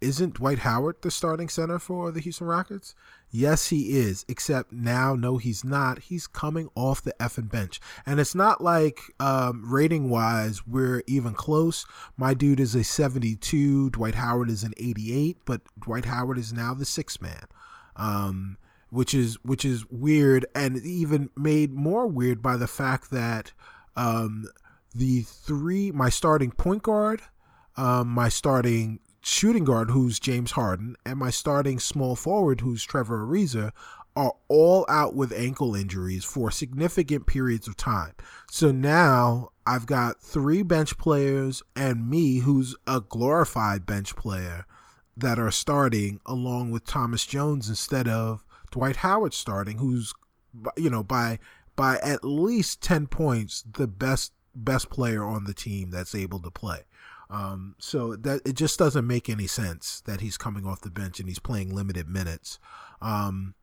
isn't 0.00 0.34
Dwight 0.34 0.60
Howard 0.60 0.96
the 1.02 1.10
starting 1.10 1.48
center 1.48 1.78
for 1.78 2.10
the 2.10 2.20
Houston 2.20 2.46
Rockets?" 2.46 2.94
Yes, 3.30 3.68
he 3.68 3.96
is. 3.98 4.24
Except 4.28 4.72
now, 4.72 5.14
no, 5.14 5.38
he's 5.38 5.64
not. 5.64 6.00
He's 6.00 6.26
coming 6.26 6.68
off 6.74 7.02
the 7.02 7.14
effing 7.18 7.50
bench, 7.50 7.80
and 8.04 8.20
it's 8.20 8.34
not 8.34 8.60
like 8.62 9.00
um, 9.20 9.72
rating 9.72 10.10
wise 10.10 10.66
we're 10.66 11.02
even 11.06 11.34
close. 11.34 11.86
My 12.16 12.34
dude 12.34 12.60
is 12.60 12.74
a 12.74 12.84
seventy-two. 12.84 13.90
Dwight 13.90 14.16
Howard 14.16 14.50
is 14.50 14.62
an 14.64 14.74
eighty-eight, 14.76 15.38
but 15.44 15.62
Dwight 15.78 16.04
Howard 16.04 16.38
is 16.38 16.52
now 16.52 16.74
the 16.74 16.84
sixth 16.84 17.22
man. 17.22 17.46
Um, 17.96 18.56
which 18.92 19.14
is 19.14 19.38
which 19.42 19.64
is 19.64 19.90
weird 19.90 20.44
and 20.54 20.76
even 20.84 21.30
made 21.34 21.72
more 21.72 22.06
weird 22.06 22.42
by 22.42 22.58
the 22.58 22.66
fact 22.66 23.10
that 23.10 23.50
um, 23.96 24.44
the 24.94 25.22
three 25.22 25.90
my 25.90 26.10
starting 26.10 26.50
point 26.50 26.82
guard, 26.82 27.22
um, 27.78 28.08
my 28.08 28.28
starting 28.28 29.00
shooting 29.22 29.64
guard 29.64 29.90
who's 29.90 30.20
James 30.20 30.50
Harden, 30.50 30.94
and 31.06 31.18
my 31.18 31.30
starting 31.30 31.78
small 31.78 32.14
forward 32.14 32.60
who's 32.60 32.84
Trevor 32.84 33.26
Ariza 33.26 33.72
are 34.14 34.34
all 34.48 34.84
out 34.90 35.14
with 35.14 35.32
ankle 35.32 35.74
injuries 35.74 36.22
for 36.22 36.50
significant 36.50 37.26
periods 37.26 37.66
of 37.66 37.78
time. 37.78 38.12
So 38.50 38.70
now 38.70 39.52
I've 39.66 39.86
got 39.86 40.20
three 40.20 40.62
bench 40.62 40.98
players 40.98 41.62
and 41.74 42.10
me 42.10 42.40
who's 42.40 42.76
a 42.86 43.00
glorified 43.00 43.86
bench 43.86 44.14
player 44.16 44.66
that 45.16 45.38
are 45.38 45.50
starting 45.50 46.20
along 46.26 46.72
with 46.72 46.84
Thomas 46.84 47.24
Jones 47.24 47.70
instead 47.70 48.06
of 48.06 48.44
Dwight 48.72 48.96
Howard 48.96 49.34
starting, 49.34 49.78
who's 49.78 50.12
you 50.76 50.90
know 50.90 51.02
by 51.02 51.38
by 51.76 51.98
at 51.98 52.24
least 52.24 52.82
ten 52.82 53.06
points 53.06 53.62
the 53.72 53.86
best 53.86 54.32
best 54.54 54.90
player 54.90 55.24
on 55.24 55.44
the 55.44 55.54
team 55.54 55.90
that's 55.90 56.14
able 56.14 56.40
to 56.40 56.50
play. 56.50 56.80
Um, 57.30 57.76
so 57.78 58.14
that 58.16 58.42
it 58.44 58.56
just 58.56 58.78
doesn't 58.78 59.06
make 59.06 59.30
any 59.30 59.46
sense 59.46 60.02
that 60.02 60.20
he's 60.20 60.36
coming 60.36 60.66
off 60.66 60.82
the 60.82 60.90
bench 60.90 61.18
and 61.18 61.28
he's 61.28 61.38
playing 61.38 61.74
limited 61.74 62.06
minutes. 62.06 62.58
Um, 63.00 63.54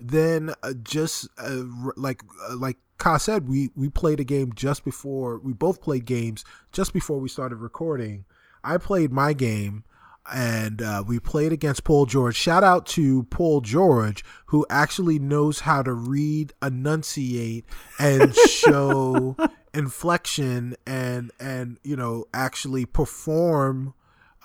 then 0.00 0.54
uh, 0.62 0.72
just 0.82 1.28
uh, 1.36 1.64
like 1.96 2.22
uh, 2.48 2.56
like 2.56 2.78
Ka 2.96 3.18
said, 3.18 3.48
we 3.48 3.70
we 3.74 3.88
played 3.90 4.20
a 4.20 4.24
game 4.24 4.52
just 4.54 4.84
before 4.84 5.38
we 5.38 5.52
both 5.52 5.82
played 5.82 6.04
games 6.04 6.44
just 6.72 6.92
before 6.92 7.18
we 7.18 7.28
started 7.28 7.56
recording. 7.56 8.24
I 8.64 8.78
played 8.78 9.12
my 9.12 9.32
game 9.34 9.84
and 10.32 10.82
uh, 10.82 11.02
we 11.06 11.18
played 11.18 11.52
against 11.52 11.84
Paul 11.84 12.06
George. 12.06 12.36
Shout 12.36 12.64
out 12.64 12.86
to 12.88 13.24
Paul 13.24 13.60
George, 13.60 14.24
who 14.46 14.66
actually 14.70 15.18
knows 15.18 15.60
how 15.60 15.82
to 15.82 15.92
read, 15.92 16.52
enunciate, 16.62 17.64
and 17.98 18.34
show 18.48 19.36
inflection, 19.74 20.76
and 20.86 21.30
and 21.40 21.78
you 21.82 21.96
know 21.96 22.26
actually 22.32 22.84
perform 22.84 23.94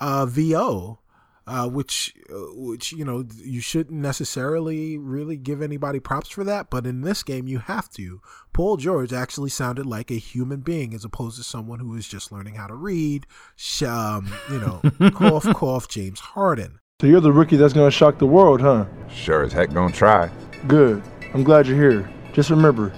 uh, 0.00 0.26
VO. 0.26 0.98
Uh, 1.46 1.68
which, 1.68 2.14
uh, 2.30 2.36
which 2.54 2.92
you 2.92 3.04
know, 3.04 3.22
you 3.36 3.60
shouldn't 3.60 4.00
necessarily 4.00 4.96
really 4.96 5.36
give 5.36 5.60
anybody 5.60 6.00
props 6.00 6.30
for 6.30 6.42
that, 6.42 6.70
but 6.70 6.86
in 6.86 7.02
this 7.02 7.22
game 7.22 7.46
you 7.46 7.58
have 7.58 7.90
to. 7.90 8.22
Paul 8.54 8.78
George 8.78 9.12
actually 9.12 9.50
sounded 9.50 9.84
like 9.84 10.10
a 10.10 10.14
human 10.14 10.60
being 10.60 10.94
as 10.94 11.04
opposed 11.04 11.36
to 11.36 11.44
someone 11.44 11.80
who 11.80 11.94
is 11.96 12.08
just 12.08 12.32
learning 12.32 12.54
how 12.54 12.66
to 12.66 12.74
read. 12.74 13.26
Sh- 13.56 13.82
Um, 13.82 14.32
you 14.50 14.58
know, 14.58 14.80
cough, 15.10 15.44
cough, 15.54 15.86
James 15.86 16.18
Harden. 16.20 16.78
So 17.00 17.06
you're 17.08 17.20
the 17.20 17.32
rookie 17.32 17.56
that's 17.56 17.74
gonna 17.74 17.90
shock 17.90 18.16
the 18.18 18.26
world, 18.26 18.62
huh? 18.62 18.86
Sure 19.10 19.42
as 19.42 19.52
heck 19.52 19.70
gonna 19.74 19.92
try. 19.92 20.30
Good. 20.66 21.02
I'm 21.34 21.44
glad 21.44 21.66
you're 21.66 21.76
here. 21.76 22.08
Just 22.32 22.48
remember, 22.48 22.90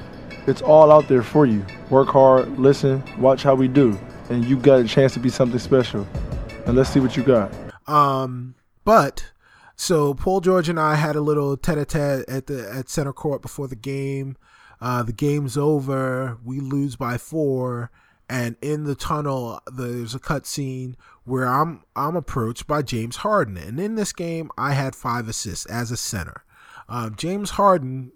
it's 0.47 0.63
all 0.63 0.93
out 0.93 1.09
there 1.09 1.25
for 1.25 1.47
you. 1.47 1.67
Work 1.91 2.11
hard, 2.11 2.59
listen, 2.61 3.03
watch 3.19 3.43
how 3.43 3.57
we 3.57 3.67
do, 3.67 3.99
and 4.31 4.45
you 4.45 4.57
got 4.57 4.79
a 4.79 4.85
chance 4.85 5.15
to 5.15 5.19
be 5.19 5.31
something 5.31 5.59
special. 5.59 6.07
And 6.67 6.77
let's 6.77 6.91
see 6.91 7.01
what 7.01 7.17
you 7.17 7.25
got. 7.25 7.51
Um, 7.87 8.55
but 8.85 9.33
so 9.77 10.15
Paul 10.15 10.41
George 10.41 10.69
and 10.69 10.81
I 10.81 10.95
had 10.97 11.17
a 11.17 11.21
little 11.21 11.57
tete-a-tete 11.57 12.29
at 12.29 12.47
the 12.47 12.71
at 12.73 12.89
center 12.89 13.13
court 13.13 13.43
before 13.43 13.69
the 13.69 13.77
game. 13.77 14.37
Uh, 14.81 15.03
the 15.03 15.13
game's 15.13 15.57
over. 15.57 16.39
We 16.45 16.61
lose 16.61 16.97
by 16.97 17.19
four, 17.19 17.91
and 18.29 18.57
in 18.61 18.85
the 18.85 18.95
tunnel, 18.95 19.61
there's 19.73 20.15
a 20.15 20.21
cutscene 20.21 20.95
where 21.25 21.47
I'm 21.47 21.85
I'm 21.95 22.17
approached 22.17 22.67
by 22.67 22.83
James 22.83 23.17
Harden, 23.17 23.57
and 23.57 23.81
in 23.81 23.95
this 23.95 24.13
game, 24.13 24.51
I 24.59 24.73
had 24.73 24.95
five 24.95 25.29
assists 25.29 25.67
as 25.67 25.91
a 25.91 25.97
center. 25.97 26.45
Um, 26.89 27.17
James 27.17 27.51
Harden 27.51 28.13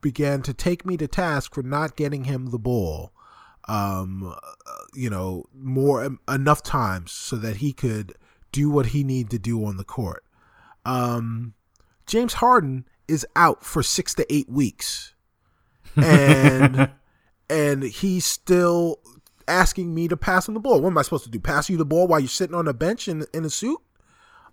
began 0.00 0.42
to 0.42 0.54
take 0.54 0.86
me 0.86 0.96
to 0.96 1.08
task 1.08 1.54
for 1.54 1.62
not 1.62 1.96
getting 1.96 2.24
him 2.24 2.50
the 2.50 2.58
ball 2.58 3.12
um, 3.68 4.34
you 4.94 5.08
know, 5.08 5.44
more 5.54 6.16
enough 6.28 6.62
times 6.62 7.12
so 7.12 7.36
that 7.36 7.56
he 7.56 7.72
could 7.72 8.14
do 8.52 8.70
what 8.70 8.86
he 8.86 9.02
needed 9.02 9.30
to 9.30 9.38
do 9.38 9.64
on 9.64 9.76
the 9.78 9.84
court. 9.84 10.24
Um, 10.84 11.54
James 12.06 12.34
Harden 12.34 12.86
is 13.08 13.26
out 13.34 13.64
for 13.64 13.82
six 13.82 14.14
to 14.14 14.32
eight 14.32 14.48
weeks, 14.48 15.14
and 15.96 16.90
and 17.50 17.82
he's 17.82 18.24
still 18.24 19.00
asking 19.48 19.94
me 19.94 20.08
to 20.08 20.16
pass 20.16 20.48
him 20.48 20.54
the 20.54 20.60
ball. 20.60 20.80
What 20.80 20.90
am 20.90 20.98
I 20.98 21.02
supposed 21.02 21.24
to 21.24 21.30
do? 21.30 21.40
Pass 21.40 21.68
you 21.68 21.76
the 21.76 21.84
ball 21.84 22.06
while 22.06 22.20
you're 22.20 22.28
sitting 22.28 22.54
on 22.54 22.68
a 22.68 22.74
bench 22.74 23.08
in 23.08 23.24
in 23.32 23.44
a 23.44 23.50
suit? 23.50 23.78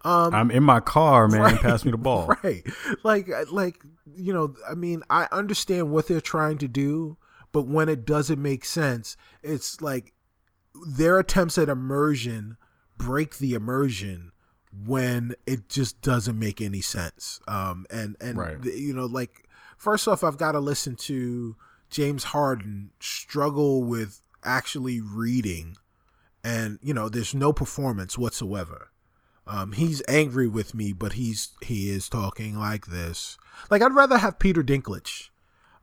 Um, 0.06 0.34
I'm 0.34 0.52
in 0.52 0.64
my 0.64 0.80
car, 0.80 1.28
man. 1.28 1.42
Right, 1.42 1.60
pass 1.60 1.84
me 1.84 1.92
the 1.92 1.98
ball. 1.98 2.34
Right, 2.44 2.64
like 3.04 3.30
like 3.52 3.82
you 4.16 4.34
know, 4.34 4.56
I 4.70 4.76
mean, 4.76 5.04
I 5.10 5.28
understand 5.32 5.92
what 5.92 6.08
they're 6.08 6.22
trying 6.22 6.58
to 6.60 6.68
do, 6.68 7.18
but 7.52 7.68
when 7.68 7.90
it 7.90 8.06
doesn't 8.06 8.42
make 8.42 8.64
sense, 8.66 9.18
it's 9.44 9.82
like 9.82 10.14
their 10.88 11.20
attempts 11.20 11.58
at 11.58 11.68
immersion 11.68 12.58
break 13.00 13.38
the 13.38 13.56
immersion 13.56 14.32
when 14.86 15.34
it 15.48 15.68
just 15.70 16.02
doesn't 16.02 16.38
make 16.38 16.62
any 16.62 16.82
sense. 16.82 17.40
Um, 17.48 17.88
and 17.90 18.16
and 18.22 18.38
right. 18.38 18.64
you 18.64 18.94
know, 18.94 19.08
like 19.08 19.48
first 19.78 20.08
off, 20.08 20.24
I've 20.24 20.38
got 20.38 20.52
to 20.52 20.60
listen 20.60 20.96
to 20.98 21.56
James 21.90 22.26
Harden 22.26 22.92
struggle 23.00 23.84
with 23.84 24.22
actually 24.44 25.02
reading, 25.02 25.78
and 26.44 26.78
you 26.84 26.94
know, 26.94 27.10
there's 27.10 27.34
no 27.34 27.52
performance 27.52 28.18
whatsoever. 28.18 28.92
Um, 29.48 29.72
he's 29.72 30.04
angry 30.08 30.48
with 30.48 30.76
me, 30.76 30.94
but 30.94 31.14
he's 31.14 31.50
he 31.64 31.90
is 31.90 32.08
talking 32.08 32.56
like 32.56 32.88
this. 32.88 33.38
Like 33.72 33.82
I'd 33.82 33.96
rather 33.96 34.20
have 34.20 34.38
Peter 34.38 34.62
Dinklage 34.62 35.30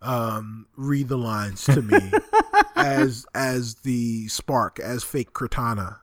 um, 0.00 0.66
read 0.76 1.08
the 1.08 1.18
lines 1.18 1.64
to 1.64 1.82
me 1.82 2.12
as 2.76 3.26
as 3.34 3.76
the 3.76 4.28
spark, 4.28 4.78
as 4.78 5.02
fake 5.02 5.32
Cortana 5.32 5.98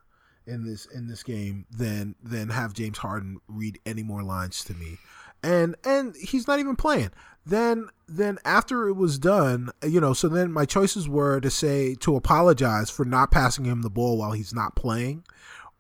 in 0.47 0.65
this 0.65 0.85
in 0.85 1.07
this 1.07 1.23
game 1.23 1.65
than 1.71 2.15
than 2.21 2.49
have 2.49 2.73
James 2.73 2.97
Harden 2.97 3.39
read 3.47 3.79
any 3.85 4.03
more 4.03 4.23
lines 4.23 4.63
to 4.65 4.73
me. 4.73 4.97
And 5.43 5.75
and 5.85 6.15
he's 6.15 6.47
not 6.47 6.59
even 6.59 6.75
playing. 6.75 7.11
Then 7.45 7.89
then 8.07 8.39
after 8.45 8.87
it 8.87 8.93
was 8.93 9.19
done, 9.19 9.69
you 9.85 9.99
know, 9.99 10.13
so 10.13 10.29
then 10.29 10.51
my 10.51 10.65
choices 10.65 11.09
were 11.09 11.41
to 11.41 11.49
say 11.49 11.95
to 11.95 12.15
apologize 12.15 12.89
for 12.89 13.05
not 13.05 13.31
passing 13.31 13.65
him 13.65 13.81
the 13.81 13.89
ball 13.89 14.17
while 14.17 14.31
he's 14.31 14.53
not 14.53 14.75
playing 14.75 15.23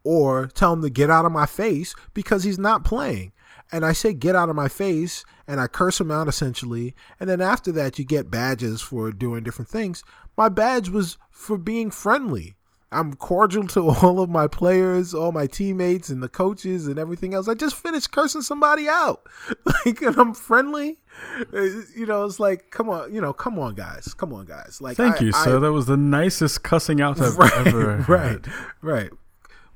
or 0.03 0.47
tell 0.47 0.73
him 0.73 0.81
to 0.81 0.89
get 0.89 1.09
out 1.09 1.25
of 1.25 1.31
my 1.31 1.45
face 1.45 1.95
because 2.13 2.43
he's 2.43 2.59
not 2.59 2.83
playing. 2.83 3.31
And 3.71 3.85
I 3.85 3.93
say 3.93 4.13
get 4.13 4.35
out 4.35 4.49
of 4.49 4.55
my 4.55 4.67
face 4.67 5.23
and 5.47 5.59
I 5.59 5.67
curse 5.67 5.99
him 5.99 6.11
out 6.11 6.27
essentially. 6.27 6.93
And 7.19 7.29
then 7.29 7.41
after 7.41 7.71
that 7.73 7.97
you 7.97 8.05
get 8.05 8.29
badges 8.29 8.81
for 8.81 9.11
doing 9.11 9.43
different 9.43 9.69
things. 9.69 10.03
My 10.37 10.49
badge 10.49 10.89
was 10.89 11.17
for 11.31 11.57
being 11.57 11.91
friendly. 11.91 12.55
I'm 12.93 13.15
cordial 13.15 13.67
to 13.69 13.89
all 14.01 14.19
of 14.19 14.29
my 14.29 14.47
players, 14.47 15.13
all 15.13 15.31
my 15.31 15.47
teammates, 15.47 16.09
and 16.09 16.21
the 16.21 16.29
coaches 16.29 16.87
and 16.87 16.97
everything 16.97 17.33
else. 17.33 17.47
I 17.47 17.53
just 17.53 17.75
finished 17.75 18.11
cursing 18.11 18.41
somebody 18.41 18.87
out, 18.87 19.27
like, 19.65 20.01
and 20.01 20.17
I'm 20.17 20.33
friendly. 20.33 20.99
Uh, 21.53 21.61
you 21.95 22.05
know, 22.07 22.25
it's 22.25 22.39
like, 22.39 22.71
come 22.71 22.89
on, 22.89 23.13
you 23.13 23.21
know, 23.21 23.33
come 23.33 23.59
on, 23.59 23.75
guys, 23.75 24.13
come 24.13 24.33
on, 24.33 24.45
guys. 24.45 24.79
Like, 24.81 24.97
thank 24.97 25.21
I, 25.21 25.25
you, 25.25 25.31
I, 25.33 25.43
sir. 25.45 25.59
That 25.59 25.71
was 25.71 25.85
the 25.85 25.97
nicest 25.97 26.63
cussing 26.63 27.01
out 27.01 27.21
I've 27.21 27.37
right, 27.37 27.67
ever. 27.67 28.05
Right, 28.07 28.45
right. 28.81 29.09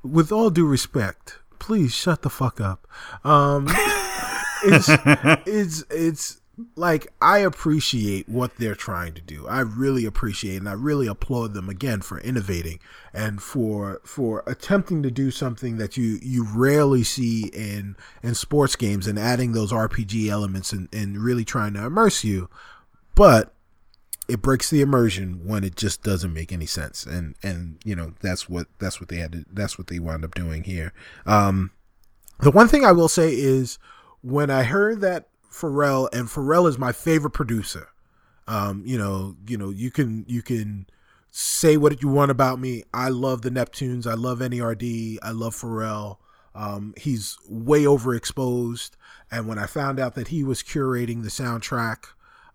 With 0.02 0.30
all 0.32 0.50
due 0.50 0.66
respect, 0.66 1.38
please 1.58 1.94
shut 1.94 2.22
the 2.22 2.30
fuck 2.30 2.60
up. 2.60 2.86
Um, 3.24 3.68
it's 4.64 4.88
it's 5.46 5.84
it's 5.90 6.40
like 6.74 7.12
I 7.20 7.38
appreciate 7.38 8.28
what 8.28 8.56
they're 8.56 8.74
trying 8.74 9.14
to 9.14 9.20
do. 9.20 9.46
I 9.46 9.60
really 9.60 10.04
appreciate 10.04 10.56
and 10.56 10.68
I 10.68 10.72
really 10.72 11.06
applaud 11.06 11.54
them 11.54 11.68
again 11.68 12.00
for 12.00 12.18
innovating 12.20 12.80
and 13.12 13.42
for 13.42 14.00
for 14.04 14.42
attempting 14.46 15.02
to 15.04 15.10
do 15.10 15.30
something 15.30 15.76
that 15.76 15.96
you 15.96 16.18
you 16.20 16.46
rarely 16.52 17.04
see 17.04 17.46
in 17.46 17.96
in 18.22 18.34
sports 18.34 18.76
games 18.76 19.06
and 19.06 19.18
adding 19.18 19.52
those 19.52 19.72
RPG 19.72 20.28
elements 20.28 20.72
and, 20.72 20.88
and 20.92 21.18
really 21.18 21.44
trying 21.44 21.74
to 21.74 21.84
immerse 21.84 22.24
you. 22.24 22.48
But 23.14 23.54
it 24.28 24.42
breaks 24.42 24.68
the 24.68 24.82
immersion 24.82 25.46
when 25.46 25.64
it 25.64 25.76
just 25.76 26.02
doesn't 26.02 26.34
make 26.34 26.52
any 26.52 26.66
sense. 26.66 27.06
And 27.06 27.36
and 27.42 27.78
you 27.84 27.94
know, 27.94 28.14
that's 28.20 28.48
what 28.48 28.66
that's 28.78 29.00
what 29.00 29.08
they 29.08 29.18
had 29.18 29.32
to 29.32 29.44
that's 29.52 29.78
what 29.78 29.86
they 29.86 30.00
wound 30.00 30.24
up 30.24 30.34
doing 30.34 30.64
here. 30.64 30.92
Um 31.24 31.70
the 32.40 32.50
one 32.50 32.68
thing 32.68 32.84
I 32.84 32.92
will 32.92 33.08
say 33.08 33.34
is 33.34 33.78
when 34.22 34.50
I 34.50 34.64
heard 34.64 35.00
that 35.00 35.27
Pharrell, 35.50 36.08
and 36.12 36.28
Pharrell 36.28 36.68
is 36.68 36.78
my 36.78 36.92
favorite 36.92 37.32
producer. 37.32 37.88
Um, 38.46 38.82
you 38.86 38.98
know, 38.98 39.36
you 39.46 39.58
know, 39.58 39.70
you 39.70 39.90
can 39.90 40.24
you 40.26 40.42
can 40.42 40.86
say 41.30 41.76
what 41.76 42.02
you 42.02 42.08
want 42.08 42.30
about 42.30 42.58
me. 42.58 42.84
I 42.92 43.08
love 43.10 43.42
the 43.42 43.50
Neptunes. 43.50 44.06
I 44.06 44.14
love 44.14 44.38
NERD. 44.38 45.18
I 45.22 45.30
love 45.30 45.54
Pharrell. 45.54 46.16
Um, 46.54 46.94
he's 46.96 47.36
way 47.48 47.84
overexposed. 47.84 48.90
And 49.30 49.46
when 49.46 49.58
I 49.58 49.66
found 49.66 50.00
out 50.00 50.14
that 50.14 50.28
he 50.28 50.42
was 50.42 50.62
curating 50.62 51.22
the 51.22 51.28
soundtrack 51.28 52.06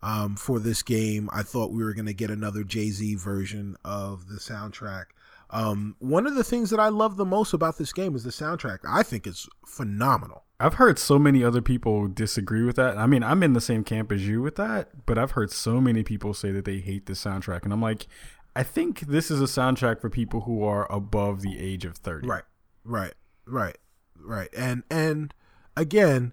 um, 0.01 0.35
for 0.35 0.59
this 0.59 0.81
game, 0.81 1.29
I 1.31 1.43
thought 1.43 1.71
we 1.71 1.83
were 1.83 1.93
going 1.93 2.07
to 2.07 2.13
get 2.13 2.29
another 2.29 2.63
Jay 2.63 2.89
Z 2.89 3.15
version 3.15 3.77
of 3.85 4.27
the 4.27 4.39
soundtrack. 4.39 5.05
Um, 5.49 5.95
one 5.99 6.25
of 6.25 6.33
the 6.35 6.43
things 6.43 6.71
that 6.71 6.79
I 6.79 6.89
love 6.89 7.15
the 7.15 7.25
most 7.25 7.53
about 7.53 7.77
this 7.77 7.93
game 7.93 8.15
is 8.15 8.23
the 8.23 8.31
soundtrack. 8.31 8.79
I 8.87 9.03
think 9.03 9.27
it's 9.27 9.47
phenomenal. 9.65 10.43
I've 10.63 10.75
heard 10.75 10.97
so 10.97 11.19
many 11.19 11.43
other 11.43 11.61
people 11.61 12.07
disagree 12.07 12.63
with 12.63 12.77
that. 12.77 12.97
I 12.97 13.05
mean, 13.05 13.21
I'm 13.21 13.43
in 13.43 13.51
the 13.51 13.59
same 13.59 13.83
camp 13.83 14.13
as 14.13 14.25
you 14.25 14.41
with 14.41 14.55
that, 14.55 15.05
but 15.05 15.17
I've 15.17 15.31
heard 15.31 15.51
so 15.51 15.81
many 15.81 16.03
people 16.03 16.33
say 16.33 16.51
that 16.51 16.63
they 16.63 16.77
hate 16.77 17.05
the 17.05 17.13
soundtrack, 17.13 17.63
and 17.63 17.73
I'm 17.73 17.81
like, 17.81 18.07
I 18.55 18.63
think 18.63 19.01
this 19.01 19.29
is 19.29 19.41
a 19.41 19.45
soundtrack 19.45 19.99
for 19.99 20.09
people 20.09 20.41
who 20.41 20.63
are 20.63 20.89
above 20.89 21.41
the 21.41 21.59
age 21.59 21.83
of 21.83 21.97
30. 21.97 22.25
Right, 22.25 22.43
right, 22.85 23.13
right, 23.45 23.77
right, 24.17 24.47
and 24.57 24.83
and 24.89 25.33
again, 25.75 26.31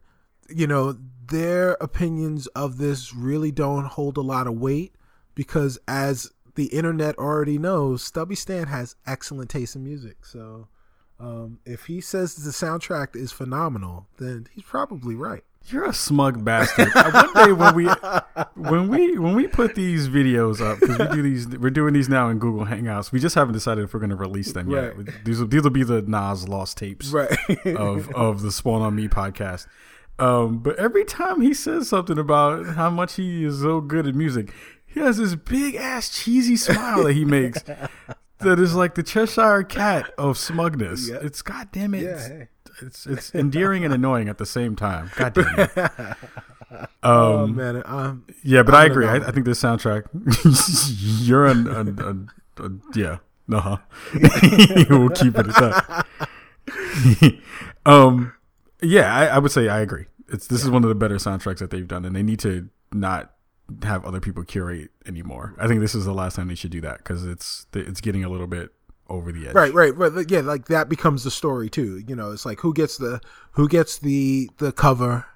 you 0.48 0.68
know, 0.68 0.96
their 1.26 1.72
opinions 1.80 2.46
of 2.48 2.78
this 2.78 3.12
really 3.12 3.50
don't 3.50 3.86
hold 3.86 4.16
a 4.16 4.22
lot 4.22 4.46
of 4.46 4.54
weight 4.54 4.94
because 5.34 5.76
as 5.88 6.30
the 6.54 6.66
internet 6.66 7.18
already 7.18 7.58
knows 7.58 8.04
Stubby 8.04 8.36
Stan 8.36 8.68
has 8.68 8.94
excellent 9.08 9.50
taste 9.50 9.74
in 9.74 9.82
music. 9.82 10.24
So 10.24 10.68
um, 11.20 11.58
if 11.66 11.86
he 11.86 12.00
says 12.00 12.34
the 12.34 12.50
soundtrack 12.50 13.14
is 13.14 13.30
phenomenal, 13.30 14.06
then 14.18 14.46
he's 14.54 14.64
probably 14.64 15.14
right. 15.14 15.44
You're 15.66 15.84
a 15.84 15.92
smug 15.92 16.42
bastard. 16.42 16.88
One 16.94 17.34
day 17.34 17.52
when 17.52 17.74
we 17.74 17.86
when 18.54 18.88
we 18.88 19.18
when 19.18 19.34
we 19.34 19.46
put 19.46 19.74
these 19.74 20.08
videos 20.08 20.60
up 20.60 20.80
because 20.80 20.98
we 20.98 21.16
do 21.16 21.22
these 21.22 21.46
we're 21.48 21.70
doing 21.70 21.92
these 21.92 22.08
now 22.08 22.30
in 22.30 22.38
Google 22.38 22.64
Hangouts. 22.64 23.12
We 23.12 23.20
just 23.20 23.34
haven't 23.34 23.52
decided 23.52 23.84
if 23.84 23.92
we're 23.92 24.00
going 24.00 24.10
to 24.10 24.16
release 24.16 24.52
them 24.52 24.68
right. 24.70 24.94
yet. 24.96 25.24
These 25.24 25.40
will, 25.40 25.46
these 25.46 25.62
will 25.62 25.70
be 25.70 25.84
the 25.84 26.00
Nas 26.02 26.48
lost 26.48 26.78
tapes 26.78 27.10
right. 27.10 27.30
of 27.66 28.10
of 28.14 28.40
the 28.40 28.50
Spawn 28.50 28.80
on 28.80 28.96
Me 28.96 29.06
podcast. 29.06 29.66
Um, 30.18 30.58
but 30.58 30.76
every 30.78 31.04
time 31.04 31.40
he 31.40 31.54
says 31.54 31.88
something 31.88 32.18
about 32.18 32.74
how 32.74 32.90
much 32.90 33.14
he 33.14 33.44
is 33.44 33.60
so 33.60 33.80
good 33.80 34.06
at 34.06 34.14
music, 34.14 34.52
he 34.86 35.00
has 35.00 35.18
this 35.18 35.34
big 35.34 35.76
ass 35.76 36.10
cheesy 36.10 36.56
smile 36.56 37.04
that 37.04 37.12
he 37.12 37.24
makes 37.24 37.62
that 38.40 38.58
is 38.58 38.74
like 38.74 38.94
the 38.94 39.02
Cheshire 39.02 39.62
cat 39.62 40.12
of 40.18 40.36
smugness. 40.36 41.08
Yep. 41.08 41.22
It's 41.22 41.42
goddamn 41.42 41.94
it. 41.94 42.02
Yeah, 42.02 42.28
hey. 42.28 42.48
It's 42.82 43.06
it's 43.06 43.34
endearing 43.34 43.84
and 43.84 43.92
annoying 43.92 44.28
at 44.28 44.38
the 44.38 44.46
same 44.46 44.76
time. 44.76 45.10
God 45.16 45.34
damn 45.34 45.58
it. 45.58 45.70
Oh, 45.76 45.84
um, 46.74 46.86
oh 47.02 47.46
man, 47.48 47.82
um, 47.84 48.24
yeah, 48.42 48.62
but 48.62 48.74
I'm 48.74 48.80
i 48.80 48.84
agree. 48.86 49.06
I, 49.06 49.16
I, 49.16 49.30
think 49.32 49.44
this 49.44 49.60
soundtrack. 49.60 50.04
you're 51.26 51.46
an, 51.46 51.66
an, 51.66 51.98
an, 52.00 52.30
an 52.58 52.82
yeah, 52.94 53.18
no, 53.48 53.58
uh-huh. 53.58 53.76
we'll 54.90 55.10
keep 55.10 55.36
it 55.36 55.46
at 55.48 56.06
that. 56.66 57.38
um, 57.86 58.32
yeah, 58.82 59.14
I, 59.14 59.26
I, 59.26 59.38
would 59.38 59.50
say 59.50 59.68
I 59.68 59.80
agree. 59.80 60.06
It's 60.28 60.46
this 60.46 60.60
yeah. 60.60 60.66
is 60.66 60.70
one 60.70 60.84
of 60.84 60.88
the 60.88 60.94
better 60.94 61.16
soundtracks 61.16 61.58
that 61.58 61.70
they've 61.70 61.88
done, 61.88 62.04
and 62.04 62.14
they 62.14 62.22
need 62.22 62.38
to 62.40 62.68
not 62.92 63.34
have 63.82 64.04
other 64.04 64.20
people 64.20 64.44
curate 64.44 64.90
anymore. 65.06 65.54
I 65.58 65.66
think 65.66 65.80
this 65.80 65.94
is 65.94 66.04
the 66.04 66.14
last 66.14 66.36
time 66.36 66.48
they 66.48 66.54
should 66.54 66.70
do 66.70 66.80
that 66.82 66.98
because 66.98 67.24
it's 67.26 67.66
it's 67.74 68.00
getting 68.00 68.24
a 68.24 68.28
little 68.28 68.46
bit 68.46 68.70
over 69.08 69.32
the 69.32 69.48
edge. 69.48 69.54
Right, 69.54 69.74
right, 69.74 69.94
right. 69.96 70.30
Yeah, 70.30 70.40
like 70.40 70.66
that 70.66 70.88
becomes 70.88 71.24
the 71.24 71.30
story 71.30 71.68
too. 71.68 72.02
You 72.06 72.16
know, 72.16 72.30
it's 72.32 72.46
like 72.46 72.60
who 72.60 72.72
gets 72.72 72.96
the 72.96 73.20
who 73.52 73.68
gets 73.68 73.98
the 73.98 74.48
the 74.58 74.72
cover, 74.72 75.26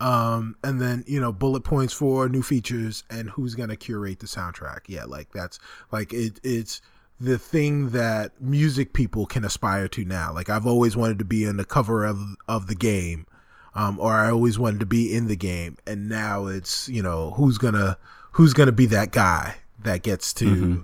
um, 0.00 0.56
and 0.62 0.80
then 0.80 1.04
you 1.06 1.20
know 1.20 1.32
bullet 1.32 1.62
points 1.62 1.94
for 1.94 2.28
new 2.28 2.42
features 2.42 3.04
and 3.08 3.30
who's 3.30 3.54
gonna 3.54 3.76
curate 3.76 4.18
the 4.18 4.26
soundtrack. 4.26 4.80
Yeah, 4.88 5.04
like 5.04 5.32
that's 5.32 5.58
like 5.92 6.12
it. 6.12 6.40
It's 6.42 6.80
the 7.20 7.38
thing 7.38 7.90
that 7.90 8.32
music 8.40 8.92
people 8.92 9.24
can 9.24 9.44
aspire 9.44 9.88
to 9.88 10.04
now. 10.04 10.32
Like 10.32 10.50
I've 10.50 10.66
always 10.66 10.96
wanted 10.96 11.18
to 11.20 11.24
be 11.24 11.46
on 11.46 11.56
the 11.56 11.64
cover 11.64 12.04
of 12.04 12.18
of 12.48 12.66
the 12.66 12.74
game 12.74 13.26
um, 13.74 13.98
or 13.98 14.12
I 14.12 14.30
always 14.30 14.58
wanted 14.58 14.80
to 14.80 14.86
be 14.86 15.14
in 15.14 15.26
the 15.26 15.36
game, 15.36 15.78
and 15.86 16.08
now 16.08 16.46
it's 16.46 16.88
you 16.88 17.02
know 17.02 17.32
who's 17.32 17.58
gonna 17.58 17.98
who's 18.32 18.52
gonna 18.52 18.72
be 18.72 18.86
that 18.86 19.10
guy 19.12 19.56
that 19.82 20.02
gets 20.02 20.32
to 20.34 20.44
mm-hmm. 20.44 20.80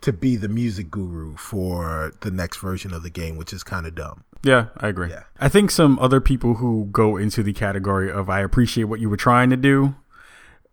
to 0.00 0.12
be 0.12 0.36
the 0.36 0.48
music 0.48 0.90
guru 0.90 1.36
for 1.36 2.12
the 2.20 2.30
next 2.30 2.58
version 2.58 2.92
of 2.94 3.02
the 3.02 3.10
game, 3.10 3.36
which 3.36 3.52
is 3.52 3.62
kind 3.62 3.86
of 3.86 3.94
dumb. 3.94 4.24
Yeah, 4.42 4.68
I 4.78 4.88
agree. 4.88 5.10
Yeah. 5.10 5.24
I 5.38 5.50
think 5.50 5.70
some 5.70 5.98
other 5.98 6.20
people 6.20 6.54
who 6.54 6.88
go 6.90 7.18
into 7.18 7.42
the 7.42 7.52
category 7.52 8.10
of 8.10 8.30
I 8.30 8.40
appreciate 8.40 8.84
what 8.84 8.98
you 8.98 9.10
were 9.10 9.18
trying 9.18 9.50
to 9.50 9.56
do 9.56 9.94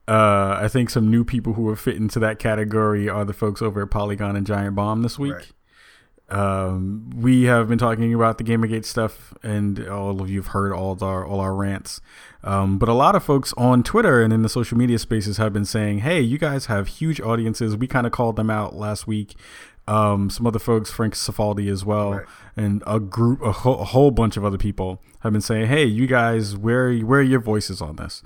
Uh, 0.08 0.58
I 0.62 0.69
think 0.69 0.89
some 0.89 1.12
new 1.12 1.25
people 1.25 1.53
who 1.53 1.67
have 1.69 1.80
fit 1.80 1.97
into 1.97 2.17
that 2.19 2.39
category 2.39 3.10
are 3.10 3.25
the 3.25 3.34
folks 3.34 3.62
over 3.62 3.82
at 3.82 3.91
Polygon 3.91 4.38
and 4.38 4.47
Giant 4.47 4.73
Bomb 4.75 5.01
this 5.01 5.19
week. 5.19 5.34
Right. 5.34 5.51
Um, 6.29 7.09
we 7.15 7.43
have 7.43 7.69
been 7.69 7.77
talking 7.77 8.13
about 8.13 8.37
the 8.37 8.43
Gamergate 8.43 8.83
stuff, 8.85 9.33
and 9.43 9.87
all 9.87 10.21
of 10.21 10.29
you 10.29 10.39
have 10.39 10.47
heard 10.47 10.73
all 10.73 10.97
our 11.01 11.25
all 11.25 11.39
our 11.39 11.55
rants. 11.55 12.01
Um, 12.43 12.77
but 12.77 12.89
a 12.89 12.93
lot 12.93 13.15
of 13.15 13.23
folks 13.23 13.53
on 13.55 13.81
Twitter 13.83 14.21
and 14.21 14.33
in 14.33 14.41
the 14.41 14.49
social 14.49 14.77
media 14.77 14.99
spaces 14.99 15.37
have 15.37 15.53
been 15.53 15.65
saying, 15.65 15.99
"Hey, 15.99 16.19
you 16.19 16.37
guys 16.37 16.65
have 16.65 16.87
huge 16.87 17.21
audiences." 17.21 17.77
We 17.77 17.87
kind 17.87 18.05
of 18.05 18.11
called 18.11 18.35
them 18.35 18.49
out 18.49 18.75
last 18.75 19.07
week. 19.07 19.35
Um, 19.87 20.29
some 20.29 20.45
other 20.45 20.59
folks, 20.59 20.91
Frank 20.91 21.13
Cifaldi 21.13 21.71
as 21.71 21.85
well, 21.85 22.11
Right. 22.15 22.25
and 22.57 22.83
a 22.85 22.99
group, 22.99 23.41
a, 23.41 23.53
whole 23.53 23.79
a 23.79 23.85
whole 23.85 24.11
bunch 24.11 24.35
of 24.35 24.43
other 24.43 24.57
people 24.57 25.01
have 25.21 25.31
been 25.31 25.41
saying, 25.41 25.67
"Hey, 25.67 25.85
you 25.85 26.07
guys, 26.07 26.57
where 26.57 26.93
where 26.99 27.21
are 27.21 27.23
your 27.23 27.39
voices 27.39 27.81
on 27.81 27.95
this?" 27.95 28.21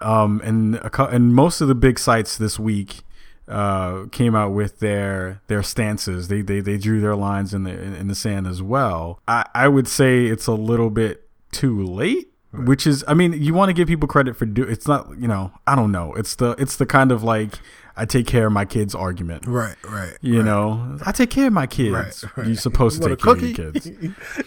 Um, 0.00 0.40
and 0.44 0.74
a, 0.76 1.04
and 1.06 1.32
most 1.32 1.60
of 1.60 1.68
the 1.68 1.76
big 1.76 2.00
sites 2.00 2.36
this 2.36 2.58
week 2.58 3.02
uh, 3.48 4.06
came 4.12 4.34
out 4.34 4.52
with 4.52 4.80
their 4.80 5.40
their 5.46 5.62
stances. 5.62 6.28
They 6.28 6.42
they, 6.42 6.60
they 6.60 6.78
drew 6.78 7.00
their 7.00 7.16
lines 7.16 7.54
in 7.54 7.64
the 7.64 7.70
in, 7.70 8.08
the 8.08 8.14
sand 8.14 8.46
as 8.46 8.62
well. 8.62 9.20
I, 9.28 9.46
I 9.54 9.68
would 9.68 9.88
say 9.88 10.26
it's 10.26 10.46
a 10.46 10.52
little 10.52 10.90
bit 10.90 11.28
too 11.52 11.82
late. 11.82 12.28
Which 12.52 12.86
is, 12.86 13.04
I 13.06 13.12
mean, 13.12 13.34
you 13.34 13.52
want 13.52 13.68
to 13.68 13.74
give 13.74 13.86
people 13.86 14.08
credit 14.08 14.34
for 14.34 14.46
do. 14.46 14.62
It's 14.62 14.88
not, 14.88 15.10
you 15.18 15.28
know, 15.28 15.52
I 15.66 15.76
don't 15.76 15.92
know. 15.92 16.14
It's 16.14 16.36
the 16.36 16.52
it's 16.52 16.76
the 16.76 16.86
kind 16.86 17.12
of 17.12 17.22
like 17.22 17.58
I 17.96 18.06
take 18.06 18.26
care 18.26 18.46
of 18.46 18.52
my 18.52 18.64
kids 18.64 18.94
argument. 18.94 19.46
Right, 19.46 19.76
right. 19.84 20.16
You 20.22 20.38
right. 20.38 20.44
know, 20.46 20.98
I 21.04 21.12
take 21.12 21.28
care 21.28 21.48
of 21.48 21.52
my 21.52 21.66
kids. 21.66 21.92
Right, 22.24 22.36
right. 22.36 22.46
You're 22.46 22.56
supposed 22.56 23.02
to 23.02 23.10
You 23.10 23.16
take 23.16 23.24
care 23.24 23.32
a 23.32 23.36
of 23.36 23.42
your 23.42 23.72
kids. 23.72 23.90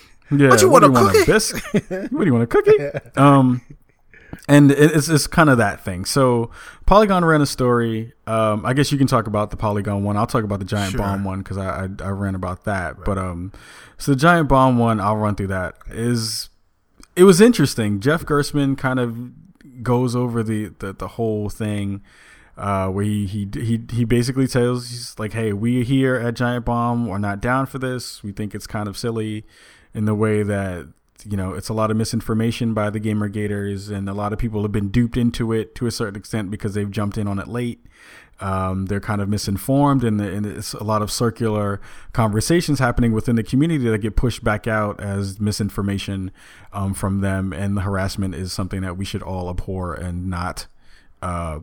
Yeah. 0.31 0.49
What 0.49 0.62
you 0.62 0.69
want, 0.69 0.83
do 0.83 0.95
a 0.95 1.12
cookie? 1.12 1.25
biscuit? 1.25 1.63
what 2.12 2.19
do 2.19 2.25
you 2.25 2.33
want 2.33 2.43
a 2.43 2.47
cookie? 2.47 2.77
Um, 3.19 3.62
and 4.48 4.72
it's 4.72 5.10
it's 5.10 5.28
kind 5.28 5.50
of 5.50 5.58
that 5.58 5.84
thing. 5.84 6.06
So 6.06 6.52
Polygon 6.86 7.24
ran 7.26 7.42
a 7.42 7.46
story. 7.46 8.13
Um, 8.28 8.65
I 8.65 8.74
guess 8.74 8.92
you 8.92 8.98
can 8.98 9.08
talk 9.08 9.28
about 9.28 9.52
the 9.52 9.58
Polygon 9.58 10.04
one. 10.04 10.18
I'll 10.18 10.28
talk 10.28 10.44
about 10.44 10.60
the 10.60 10.65
Giant 10.65 10.92
Sure. 10.92 11.00
Bomb 11.00 11.24
one 11.24 11.39
because 11.39 11.58
I, 11.58 11.86
I 11.86 11.89
I 12.08 12.10
ran 12.10 12.36
about 12.36 12.65
that. 12.65 13.04
But 13.04 13.18
um, 13.18 13.52
so 13.98 14.12
the 14.12 14.18
Giant 14.18 14.48
Bomb 14.48 14.78
one, 14.78 15.00
I'll 15.00 15.18
run 15.18 15.36
through 15.36 15.48
that. 15.48 15.76
Is 15.89 16.50
it 17.15 17.24
was 17.24 17.42
interesting. 17.42 18.00
Jeff 18.00 18.26
Gerstmann 18.26 18.78
kind 18.78 19.00
of 19.00 19.84
goes 19.84 20.15
over 20.15 20.44
the 20.44 20.72
the, 20.80 20.94
the 20.94 21.08
whole 21.10 21.50
thing. 21.50 22.02
Uh, 22.58 22.89
where 22.89 23.06
he, 23.06 23.26
he 23.26 23.48
he 23.54 23.82
he 23.89 24.04
basically 24.04 24.46
tells 24.46 24.89
he's 24.89 25.18
like, 25.18 25.32
hey, 25.32 25.54
we 25.54 25.86
here 25.86 26.15
at 26.15 26.34
Giant 26.34 26.65
Bomb 26.65 27.10
are 27.10 27.18
not 27.18 27.39
down 27.39 27.65
for 27.65 27.80
this. 27.80 28.22
We 28.22 28.34
think 28.34 28.54
it's 28.54 28.68
kind 28.68 28.89
of 28.89 28.98
silly 28.98 29.46
in 29.94 30.04
the 30.04 30.13
way 30.13 30.44
that 30.44 30.88
you 31.25 31.38
know 31.38 31.53
it's 31.53 31.69
a 31.69 31.73
lot 31.73 31.91
of 31.91 31.97
misinformation 31.97 32.73
by 32.73 32.89
the 32.89 32.99
gamer 32.99 33.27
gators 33.27 33.89
and 33.89 34.10
a 34.10 34.13
lot 34.13 34.34
of 34.34 34.39
people 34.39 34.62
have 34.62 34.71
been 34.71 34.89
duped 34.89 35.17
into 35.17 35.51
it 35.51 35.75
to 35.75 35.86
a 35.86 35.91
certain 35.91 36.15
extent 36.15 36.51
because 36.51 36.73
they've 36.73 36.91
jumped 36.91 37.17
in 37.17 37.27
on 37.27 37.39
it 37.39 37.47
late 37.47 37.86
um, 38.41 38.86
they're 38.86 39.01
kind 39.01 39.21
of 39.21 39.27
misinformed 39.27 40.03
and, 40.03 40.21
and 40.21 40.45
it's 40.45 40.73
a 40.73 40.84
lot 40.84 41.01
of 41.01 41.12
circular 41.12 41.82
conversations 42.13 42.79
happening 42.79 43.12
within 43.12 43.36
the 43.36 43.43
community 43.43 43.89
that 43.89 43.97
get 43.97 44.15
pushed 44.15 44.43
back 44.43 44.65
out 44.65 44.99
as 45.01 45.39
misinformation 45.39 46.32
um, 46.71 46.93
from 46.93 47.21
them 47.21 47.51
and 47.51 47.75
the 47.75 47.82
harassment 47.82 48.34
is 48.34 48.53
something 48.53 48.82
that 48.82 48.95
we 48.95 49.03
should 49.03 49.21
all 49.21 49.49
abhor 49.49 49.93
and 49.93 50.29
not 50.29 50.67
uh, 51.21 51.60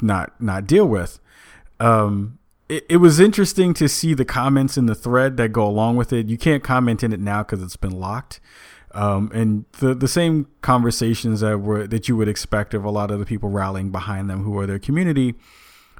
not 0.00 0.40
not 0.40 0.66
deal 0.66 0.86
with 0.86 1.18
um, 1.80 2.38
it, 2.68 2.86
it 2.88 2.96
was 2.98 3.20
interesting 3.20 3.74
to 3.74 3.88
see 3.88 4.14
the 4.14 4.24
comments 4.24 4.78
in 4.78 4.86
the 4.86 4.94
thread 4.94 5.36
that 5.36 5.50
go 5.50 5.66
along 5.66 5.96
with 5.96 6.12
it. 6.12 6.28
You 6.28 6.38
can't 6.38 6.64
comment 6.64 7.02
in 7.02 7.12
it 7.12 7.20
now 7.20 7.42
because 7.42 7.62
it's 7.62 7.76
been 7.76 7.98
locked. 7.98 8.40
Um, 8.94 9.30
and 9.34 9.64
the 9.78 9.94
the 9.94 10.08
same 10.08 10.48
conversations 10.60 11.40
that 11.40 11.58
were 11.58 11.86
that 11.86 12.08
you 12.08 12.16
would 12.16 12.28
expect 12.28 12.74
of 12.74 12.84
a 12.84 12.90
lot 12.90 13.10
of 13.10 13.18
the 13.18 13.26
people 13.26 13.48
rallying 13.48 13.90
behind 13.90 14.28
them 14.28 14.44
who 14.44 14.58
are 14.58 14.66
their 14.66 14.78
community 14.78 15.34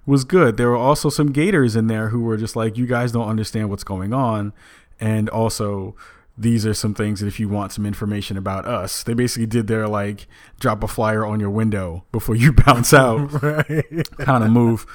was 0.04 0.24
good. 0.24 0.56
There 0.56 0.68
were 0.68 0.76
also 0.76 1.08
some 1.08 1.32
gators 1.32 1.76
in 1.76 1.86
there 1.86 2.08
who 2.08 2.22
were 2.22 2.36
just 2.36 2.56
like, 2.56 2.76
you 2.76 2.86
guys 2.86 3.12
don't 3.12 3.28
understand 3.28 3.70
what's 3.70 3.84
going 3.84 4.12
on, 4.12 4.52
and 5.00 5.28
also 5.28 5.94
these 6.36 6.64
are 6.64 6.72
some 6.72 6.94
things 6.94 7.20
that 7.20 7.26
if 7.26 7.38
you 7.38 7.48
want 7.48 7.72
some 7.72 7.84
information 7.84 8.38
about 8.38 8.64
us, 8.64 9.02
they 9.02 9.12
basically 9.14 9.46
did 9.46 9.66
their 9.66 9.86
like 9.86 10.26
drop 10.58 10.82
a 10.82 10.88
flyer 10.88 11.26
on 11.26 11.40
your 11.40 11.50
window 11.50 12.04
before 12.10 12.34
you 12.34 12.52
bounce 12.66 12.92
out 12.94 13.42
right. 13.42 14.08
kind 14.18 14.44
of 14.44 14.50
move, 14.50 14.86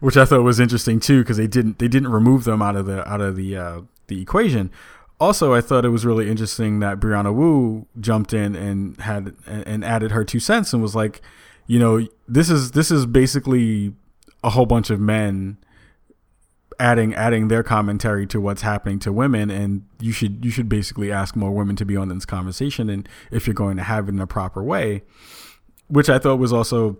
which 0.00 0.16
I 0.16 0.24
thought 0.24 0.42
was 0.42 0.60
interesting 0.60 1.00
too 1.00 1.22
because 1.22 1.36
they 1.36 1.46
didn't 1.46 1.78
they 1.78 1.88
didn't 1.88 2.10
remove 2.10 2.44
them 2.44 2.60
out 2.60 2.76
of 2.76 2.86
the 2.86 3.08
out 3.08 3.20
of 3.20 3.36
the 3.36 3.56
uh, 3.56 3.80
the 4.08 4.20
equation. 4.20 4.70
Also, 5.20 5.52
I 5.52 5.60
thought 5.60 5.84
it 5.84 5.90
was 5.90 6.06
really 6.06 6.30
interesting 6.30 6.80
that 6.80 6.98
Brianna 6.98 7.34
Wu 7.34 7.86
jumped 8.00 8.32
in 8.32 8.56
and 8.56 8.98
had 9.00 9.34
and 9.46 9.84
added 9.84 10.12
her 10.12 10.24
two 10.24 10.40
cents 10.40 10.72
and 10.72 10.82
was 10.82 10.94
like, 10.94 11.20
you 11.66 11.78
know, 11.78 12.06
this 12.26 12.48
is 12.48 12.72
this 12.72 12.90
is 12.90 13.06
basically 13.06 13.92
a 14.42 14.50
whole 14.50 14.66
bunch 14.66 14.88
of 14.88 14.98
men 14.98 15.58
adding 16.78 17.14
adding 17.14 17.48
their 17.48 17.62
commentary 17.62 18.26
to 18.26 18.40
what's 18.40 18.62
happening 18.62 18.98
to 18.98 19.12
women 19.12 19.50
and 19.50 19.84
you 20.00 20.12
should 20.12 20.42
you 20.42 20.50
should 20.50 20.66
basically 20.66 21.12
ask 21.12 21.36
more 21.36 21.50
women 21.50 21.76
to 21.76 21.84
be 21.84 21.94
on 21.94 22.08
this 22.08 22.24
conversation 22.24 22.88
and 22.88 23.06
if 23.30 23.46
you're 23.46 23.52
going 23.52 23.76
to 23.76 23.82
have 23.82 24.08
it 24.08 24.12
in 24.12 24.18
a 24.18 24.26
proper 24.26 24.62
way 24.62 25.02
which 25.88 26.08
I 26.08 26.18
thought 26.18 26.36
was 26.36 26.54
also 26.54 26.96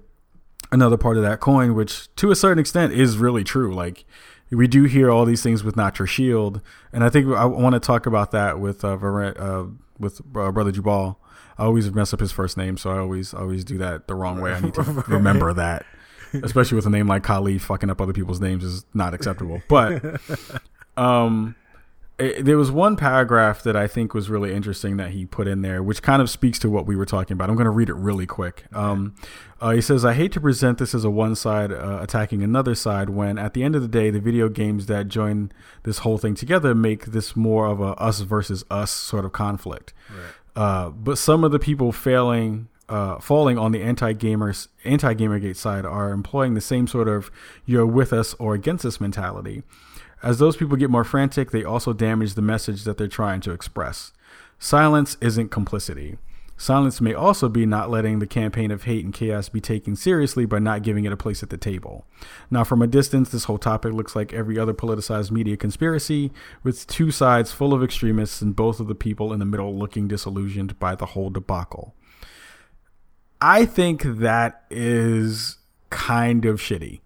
another 0.72 0.96
part 0.96 1.16
of 1.16 1.22
that 1.22 1.40
coin, 1.40 1.74
which 1.74 2.14
to 2.16 2.30
a 2.30 2.36
certain 2.36 2.58
extent 2.58 2.92
is 2.92 3.18
really 3.18 3.44
true. 3.44 3.74
Like 3.74 4.04
we 4.50 4.66
do 4.66 4.84
hear 4.84 5.10
all 5.10 5.24
these 5.24 5.42
things 5.42 5.62
with 5.62 5.76
Not 5.76 5.98
Your 5.98 6.06
Shield, 6.06 6.60
and 6.92 7.04
I 7.04 7.10
think 7.10 7.26
I 7.28 7.44
want 7.44 7.74
to 7.74 7.80
talk 7.80 8.06
about 8.06 8.30
that 8.32 8.58
with 8.58 8.84
uh, 8.84 8.96
uh 8.96 9.66
with 9.98 10.20
uh, 10.20 10.50
brother 10.50 10.72
Jubbal. 10.72 11.16
I 11.58 11.64
always 11.64 11.90
mess 11.92 12.14
up 12.14 12.20
his 12.20 12.32
first 12.32 12.56
name, 12.56 12.76
so 12.76 12.90
I 12.90 12.98
always 12.98 13.34
always 13.34 13.64
do 13.64 13.78
that 13.78 14.08
the 14.08 14.14
wrong 14.14 14.40
way. 14.40 14.52
I 14.52 14.60
need 14.60 14.74
to 14.74 14.82
remember 15.08 15.52
that, 15.52 15.84
especially 16.32 16.76
with 16.76 16.86
a 16.86 16.90
name 16.90 17.06
like 17.06 17.22
Khalid. 17.22 17.62
Fucking 17.62 17.90
up 17.90 18.00
other 18.00 18.12
people's 18.12 18.40
names 18.40 18.64
is 18.64 18.84
not 18.94 19.14
acceptable. 19.14 19.62
But 19.68 20.20
um, 20.96 21.54
it, 22.20 22.44
there 22.44 22.56
was 22.56 22.70
one 22.70 22.96
paragraph 22.96 23.62
that 23.62 23.74
I 23.74 23.86
think 23.86 24.14
was 24.14 24.28
really 24.28 24.52
interesting 24.54 24.96
that 24.98 25.10
he 25.10 25.26
put 25.26 25.48
in 25.48 25.62
there, 25.62 25.82
which 25.82 26.02
kind 26.02 26.20
of 26.20 26.28
speaks 26.28 26.58
to 26.60 26.70
what 26.70 26.86
we 26.86 26.94
were 26.94 27.06
talking 27.06 27.34
about. 27.34 27.48
I'm 27.48 27.56
going 27.56 27.64
to 27.64 27.70
read 27.70 27.88
it 27.88 27.94
really 27.94 28.26
quick. 28.26 28.64
Um, 28.72 29.14
uh, 29.60 29.70
he 29.70 29.80
says, 29.80 30.04
I 30.04 30.14
hate 30.14 30.32
to 30.32 30.40
present 30.40 30.78
this 30.78 30.94
as 30.94 31.04
a 31.04 31.10
one 31.10 31.34
side 31.34 31.72
uh, 31.72 31.98
attacking 32.00 32.42
another 32.42 32.74
side 32.74 33.10
when, 33.10 33.38
at 33.38 33.54
the 33.54 33.62
end 33.62 33.74
of 33.74 33.82
the 33.82 33.88
day, 33.88 34.10
the 34.10 34.20
video 34.20 34.48
games 34.48 34.86
that 34.86 35.08
join 35.08 35.50
this 35.82 35.98
whole 35.98 36.18
thing 36.18 36.34
together 36.34 36.74
make 36.74 37.06
this 37.06 37.34
more 37.34 37.66
of 37.66 37.80
a 37.80 37.94
us 37.94 38.20
versus 38.20 38.64
us 38.70 38.90
sort 38.90 39.24
of 39.24 39.32
conflict. 39.32 39.92
Uh, 40.56 40.90
but 40.90 41.18
some 41.18 41.44
of 41.44 41.52
the 41.52 41.58
people 41.58 41.92
failing. 41.92 42.68
Uh, 42.88 43.20
falling 43.20 43.56
on 43.56 43.70
the 43.70 43.80
anti-gamers, 43.80 44.66
anti-gamergate 44.82 45.54
side 45.54 45.86
are 45.86 46.10
employing 46.10 46.54
the 46.54 46.60
same 46.60 46.88
sort 46.88 47.06
of 47.06 47.30
"you're 47.64 47.86
with 47.86 48.12
us 48.12 48.34
or 48.40 48.52
against 48.52 48.84
us" 48.84 49.00
mentality. 49.00 49.62
As 50.22 50.38
those 50.38 50.56
people 50.56 50.76
get 50.76 50.90
more 50.90 51.04
frantic, 51.04 51.50
they 51.50 51.64
also 51.64 51.92
damage 51.92 52.34
the 52.34 52.42
message 52.42 52.84
that 52.84 52.98
they're 52.98 53.08
trying 53.08 53.40
to 53.42 53.52
express. 53.52 54.12
Silence 54.58 55.16
isn't 55.20 55.50
complicity. 55.50 56.18
Silence 56.58 57.00
may 57.00 57.14
also 57.14 57.48
be 57.48 57.64
not 57.64 57.88
letting 57.88 58.18
the 58.18 58.26
campaign 58.26 58.70
of 58.70 58.82
hate 58.82 59.02
and 59.02 59.14
chaos 59.14 59.48
be 59.48 59.62
taken 59.62 59.96
seriously 59.96 60.44
by 60.44 60.58
not 60.58 60.82
giving 60.82 61.06
it 61.06 61.12
a 61.12 61.16
place 61.16 61.42
at 61.42 61.48
the 61.48 61.56
table. 61.56 62.04
Now, 62.50 62.64
from 62.64 62.82
a 62.82 62.86
distance, 62.86 63.30
this 63.30 63.44
whole 63.44 63.56
topic 63.56 63.94
looks 63.94 64.14
like 64.14 64.34
every 64.34 64.58
other 64.58 64.74
politicized 64.74 65.30
media 65.30 65.56
conspiracy, 65.56 66.30
with 66.62 66.86
two 66.86 67.10
sides 67.10 67.50
full 67.50 67.72
of 67.72 67.82
extremists 67.82 68.42
and 68.42 68.54
both 68.54 68.78
of 68.78 68.88
the 68.88 68.94
people 68.94 69.32
in 69.32 69.38
the 69.38 69.46
middle 69.46 69.74
looking 69.74 70.06
disillusioned 70.06 70.78
by 70.78 70.94
the 70.94 71.06
whole 71.06 71.30
debacle. 71.30 71.94
I 73.40 73.64
think 73.64 74.02
that 74.02 74.64
is 74.70 75.56
kind 75.88 76.44
of 76.44 76.60
shitty. 76.60 77.00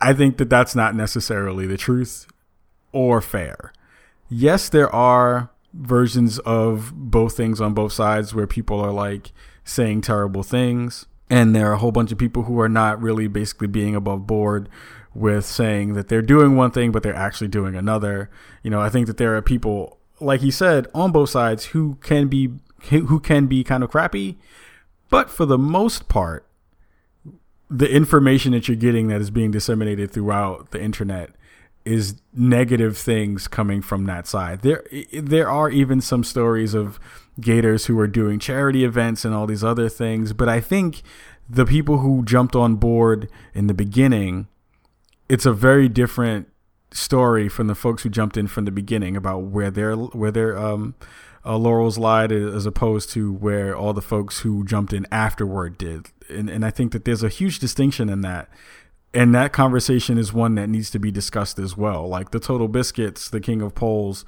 I 0.00 0.12
think 0.12 0.36
that 0.38 0.50
that's 0.50 0.74
not 0.74 0.94
necessarily 0.94 1.66
the 1.66 1.76
truth 1.76 2.26
or 2.92 3.20
fair. 3.20 3.72
Yes, 4.28 4.68
there 4.68 4.94
are 4.94 5.50
versions 5.72 6.38
of 6.40 6.92
both 6.94 7.36
things 7.36 7.60
on 7.60 7.74
both 7.74 7.92
sides 7.92 8.34
where 8.34 8.46
people 8.46 8.80
are 8.80 8.92
like 8.92 9.32
saying 9.64 10.00
terrible 10.02 10.42
things. 10.42 11.06
And 11.30 11.54
there 11.54 11.70
are 11.70 11.74
a 11.74 11.78
whole 11.78 11.92
bunch 11.92 12.10
of 12.10 12.18
people 12.18 12.44
who 12.44 12.58
are 12.60 12.68
not 12.68 13.00
really 13.02 13.28
basically 13.28 13.66
being 13.66 13.94
above 13.94 14.26
board 14.26 14.68
with 15.14 15.44
saying 15.44 15.94
that 15.94 16.08
they're 16.08 16.22
doing 16.22 16.56
one 16.56 16.70
thing, 16.70 16.90
but 16.90 17.02
they're 17.02 17.14
actually 17.14 17.48
doing 17.48 17.74
another. 17.74 18.30
You 18.62 18.70
know, 18.70 18.80
I 18.80 18.88
think 18.88 19.06
that 19.08 19.18
there 19.18 19.36
are 19.36 19.42
people, 19.42 19.98
like 20.20 20.40
he 20.40 20.50
said, 20.50 20.86
on 20.94 21.12
both 21.12 21.30
sides 21.30 21.66
who 21.66 21.96
can 22.00 22.28
be 22.28 22.50
who 22.90 23.18
can 23.18 23.46
be 23.46 23.64
kind 23.64 23.82
of 23.82 23.90
crappy, 23.90 24.38
but 25.10 25.28
for 25.28 25.44
the 25.44 25.58
most 25.58 26.08
part, 26.08 26.47
the 27.70 27.90
information 27.90 28.52
that 28.52 28.68
you're 28.68 28.76
getting 28.76 29.08
that 29.08 29.20
is 29.20 29.30
being 29.30 29.50
disseminated 29.50 30.10
throughout 30.10 30.70
the 30.70 30.82
internet 30.82 31.30
is 31.84 32.16
negative 32.34 32.98
things 32.98 33.48
coming 33.48 33.80
from 33.80 34.04
that 34.06 34.26
side. 34.26 34.60
There 34.60 34.84
there 35.12 35.48
are 35.48 35.70
even 35.70 36.00
some 36.00 36.24
stories 36.24 36.74
of 36.74 36.98
gators 37.40 37.86
who 37.86 37.98
are 38.00 38.06
doing 38.06 38.38
charity 38.38 38.84
events 38.84 39.24
and 39.24 39.34
all 39.34 39.46
these 39.46 39.64
other 39.64 39.88
things, 39.88 40.32
but 40.32 40.48
I 40.48 40.60
think 40.60 41.02
the 41.48 41.64
people 41.64 41.98
who 41.98 42.24
jumped 42.24 42.54
on 42.54 42.76
board 42.76 43.30
in 43.54 43.68
the 43.68 43.74
beginning 43.74 44.48
it's 45.28 45.46
a 45.46 45.52
very 45.52 45.88
different 45.88 46.48
story 46.90 47.48
from 47.48 47.66
the 47.66 47.74
folks 47.74 48.02
who 48.02 48.08
jumped 48.08 48.36
in 48.36 48.46
from 48.46 48.64
the 48.64 48.70
beginning 48.70 49.16
about 49.16 49.42
where 49.42 49.70
their 49.70 49.94
where 49.94 50.30
their 50.30 50.58
um 50.58 50.94
uh, 51.44 51.56
laurels 51.56 51.96
lied 51.96 52.32
as 52.32 52.66
opposed 52.66 53.10
to 53.10 53.32
where 53.32 53.76
all 53.76 53.92
the 53.92 54.02
folks 54.02 54.40
who 54.40 54.64
jumped 54.64 54.92
in 54.92 55.06
afterward 55.12 55.78
did 55.78 56.08
and, 56.30 56.48
and 56.48 56.64
I 56.64 56.70
think 56.70 56.92
that 56.92 57.04
there's 57.04 57.22
a 57.22 57.28
huge 57.28 57.58
distinction 57.58 58.08
in 58.08 58.22
that. 58.22 58.48
And 59.14 59.34
that 59.34 59.52
conversation 59.52 60.18
is 60.18 60.32
one 60.32 60.54
that 60.56 60.68
needs 60.68 60.90
to 60.90 60.98
be 60.98 61.10
discussed 61.10 61.58
as 61.58 61.76
well. 61.76 62.06
Like 62.06 62.30
the 62.30 62.40
Total 62.40 62.68
Biscuits, 62.68 63.30
the 63.30 63.40
King 63.40 63.62
of 63.62 63.74
Poles, 63.74 64.24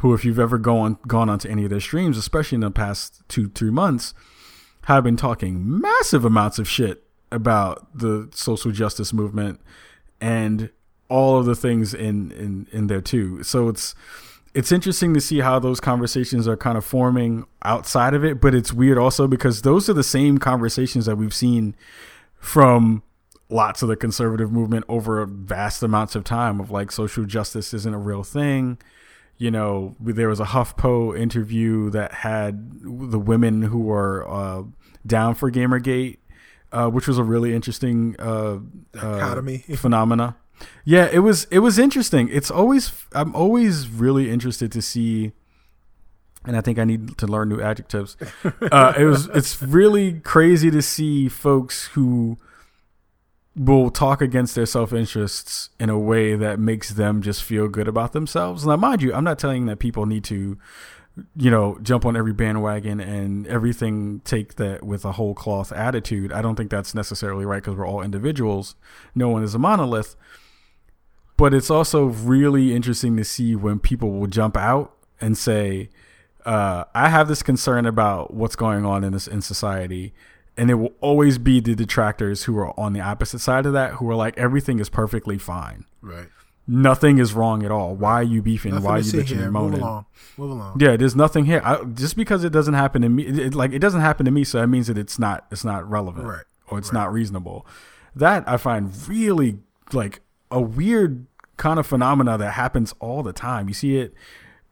who, 0.00 0.12
if 0.14 0.24
you've 0.24 0.38
ever 0.38 0.58
gone 0.58 0.98
gone 1.06 1.28
onto 1.28 1.48
any 1.48 1.64
of 1.64 1.70
their 1.70 1.80
streams, 1.80 2.16
especially 2.18 2.56
in 2.56 2.60
the 2.60 2.70
past 2.70 3.22
two 3.28 3.48
three 3.48 3.70
months, 3.70 4.14
have 4.84 5.04
been 5.04 5.16
talking 5.16 5.80
massive 5.80 6.24
amounts 6.24 6.58
of 6.58 6.68
shit 6.68 7.04
about 7.32 7.86
the 7.96 8.28
social 8.32 8.72
justice 8.72 9.12
movement 9.12 9.60
and 10.20 10.70
all 11.08 11.38
of 11.38 11.46
the 11.46 11.54
things 11.54 11.94
in 11.94 12.30
in 12.32 12.66
in 12.72 12.86
there 12.86 13.00
too. 13.00 13.42
So 13.42 13.68
it's 13.68 13.94
it's 14.54 14.72
interesting 14.72 15.14
to 15.14 15.20
see 15.20 15.40
how 15.40 15.58
those 15.58 15.80
conversations 15.80 16.48
are 16.48 16.56
kind 16.56 16.76
of 16.76 16.84
forming 16.84 17.46
outside 17.62 18.14
of 18.14 18.24
it, 18.24 18.40
but 18.40 18.54
it's 18.54 18.72
weird 18.72 18.98
also 18.98 19.28
because 19.28 19.62
those 19.62 19.88
are 19.88 19.92
the 19.92 20.02
same 20.02 20.38
conversations 20.38 21.06
that 21.06 21.16
we've 21.16 21.34
seen 21.34 21.76
from 22.38 23.02
lots 23.48 23.82
of 23.82 23.88
the 23.88 23.96
conservative 23.96 24.50
movement 24.50 24.84
over 24.88 25.24
vast 25.26 25.82
amounts 25.82 26.14
of 26.14 26.24
time 26.24 26.60
of 26.60 26.70
like 26.70 26.90
social 26.90 27.24
justice 27.24 27.74
isn't 27.74 27.94
a 27.94 27.98
real 27.98 28.24
thing. 28.24 28.78
You 29.38 29.50
know, 29.50 29.96
there 30.00 30.28
was 30.28 30.40
a 30.40 30.44
HuffPo 30.44 31.18
interview 31.18 31.90
that 31.90 32.12
had 32.12 32.80
the 32.82 33.18
women 33.18 33.62
who 33.62 33.80
were 33.80 34.28
uh, 34.28 34.64
down 35.06 35.34
for 35.34 35.50
Gamergate, 35.50 36.18
uh, 36.72 36.88
which 36.88 37.08
was 37.08 37.18
a 37.18 37.24
really 37.24 37.54
interesting 37.54 38.16
uh, 38.18 38.58
uh 38.98 39.42
phenomena. 39.76 40.36
Yeah, 40.84 41.08
it 41.12 41.20
was 41.20 41.44
it 41.50 41.60
was 41.60 41.78
interesting. 41.78 42.28
It's 42.30 42.50
always 42.50 42.92
I'm 43.12 43.34
always 43.34 43.88
really 43.88 44.30
interested 44.30 44.72
to 44.72 44.82
see 44.82 45.32
and 46.44 46.56
I 46.56 46.60
think 46.60 46.78
I 46.78 46.84
need 46.84 47.18
to 47.18 47.26
learn 47.26 47.48
new 47.48 47.60
adjectives. 47.60 48.16
Uh, 48.72 48.92
it 48.96 49.04
was 49.04 49.26
it's 49.28 49.60
really 49.62 50.20
crazy 50.20 50.70
to 50.70 50.80
see 50.80 51.28
folks 51.28 51.86
who 51.88 52.38
will 53.56 53.90
talk 53.90 54.22
against 54.22 54.54
their 54.54 54.66
self 54.66 54.92
interests 54.92 55.70
in 55.80 55.90
a 55.90 55.98
way 55.98 56.36
that 56.36 56.58
makes 56.58 56.90
them 56.90 57.20
just 57.20 57.42
feel 57.42 57.68
good 57.68 57.88
about 57.88 58.12
themselves. 58.12 58.66
Now, 58.66 58.76
mind 58.76 59.02
you, 59.02 59.12
I'm 59.12 59.24
not 59.24 59.38
telling 59.38 59.66
that 59.66 59.78
people 59.78 60.06
need 60.06 60.24
to, 60.24 60.56
you 61.36 61.50
know, 61.50 61.78
jump 61.82 62.04
on 62.06 62.16
every 62.16 62.32
bandwagon 62.32 63.00
and 63.00 63.46
everything 63.46 64.20
take 64.24 64.54
that 64.56 64.84
with 64.84 65.04
a 65.04 65.12
whole 65.12 65.34
cloth 65.34 65.72
attitude. 65.72 66.32
I 66.32 66.42
don't 66.42 66.54
think 66.54 66.70
that's 66.70 66.94
necessarily 66.94 67.44
right 67.44 67.62
because 67.62 67.76
we're 67.76 67.88
all 67.88 68.02
individuals. 68.02 68.76
No 69.14 69.28
one 69.28 69.42
is 69.42 69.54
a 69.54 69.58
monolith 69.58 70.16
but 71.40 71.52
it's 71.54 71.70
also 71.70 72.04
really 72.04 72.74
interesting 72.74 73.16
to 73.16 73.24
see 73.24 73.56
when 73.56 73.78
people 73.80 74.12
will 74.12 74.26
jump 74.28 74.56
out 74.56 74.94
and 75.20 75.36
say, 75.36 75.88
uh, 76.46 76.84
"I 76.94 77.08
have 77.08 77.26
this 77.28 77.42
concern 77.42 77.84
about 77.86 78.32
what's 78.34 78.54
going 78.56 78.84
on 78.86 79.02
in 79.04 79.12
this 79.12 79.26
in 79.26 79.40
society," 79.40 80.12
and 80.56 80.70
it 80.70 80.74
will 80.74 80.92
always 81.00 81.38
be 81.38 81.58
the 81.60 81.74
detractors 81.74 82.44
who 82.44 82.56
are 82.58 82.78
on 82.78 82.92
the 82.92 83.00
opposite 83.00 83.40
side 83.40 83.66
of 83.66 83.72
that 83.72 83.94
who 83.94 84.08
are 84.10 84.14
like, 84.14 84.36
"Everything 84.38 84.78
is 84.78 84.88
perfectly 84.88 85.38
fine." 85.38 85.84
Right. 86.02 86.28
Nothing 86.66 87.18
is 87.18 87.34
wrong 87.34 87.64
at 87.64 87.70
all. 87.72 87.96
Why 87.96 88.12
are 88.20 88.22
you 88.22 88.42
beefing? 88.42 88.72
Nothing 88.72 88.84
Why 88.86 88.96
are 88.96 88.98
you 89.00 89.12
bitching 89.12 89.26
here. 89.26 89.42
and 89.44 89.52
Move 89.52 89.62
moaning? 89.64 89.80
along. 89.80 90.04
Move 90.38 90.50
along. 90.52 90.80
Yeah, 90.80 90.96
there's 90.96 91.16
nothing 91.16 91.46
here. 91.46 91.60
I, 91.64 91.82
just 91.84 92.14
because 92.16 92.44
it 92.44 92.50
doesn't 92.52 92.74
happen 92.74 93.02
to 93.02 93.08
me, 93.08 93.26
it, 93.26 93.38
it- 93.38 93.54
like 93.54 93.72
it 93.72 93.80
doesn't 93.80 94.02
happen 94.02 94.24
to 94.26 94.30
me, 94.30 94.44
so 94.44 94.60
that 94.60 94.68
means 94.68 94.86
that 94.86 94.96
it's 94.98 95.18
not 95.18 95.46
it's 95.50 95.64
not 95.64 95.88
relevant, 95.90 96.26
Right, 96.26 96.44
Or 96.68 96.78
it's 96.78 96.92
right. 96.92 97.00
not 97.00 97.12
reasonable. 97.12 97.66
That 98.14 98.44
I 98.48 98.56
find 98.56 98.92
really 99.08 99.58
like 99.92 100.20
a 100.52 100.60
weird 100.60 101.26
kind 101.60 101.78
of 101.78 101.86
phenomena 101.86 102.36
that 102.38 102.52
happens 102.52 102.94
all 102.98 103.22
the 103.22 103.32
time. 103.32 103.68
You 103.68 103.74
see 103.74 103.98
it 103.98 104.14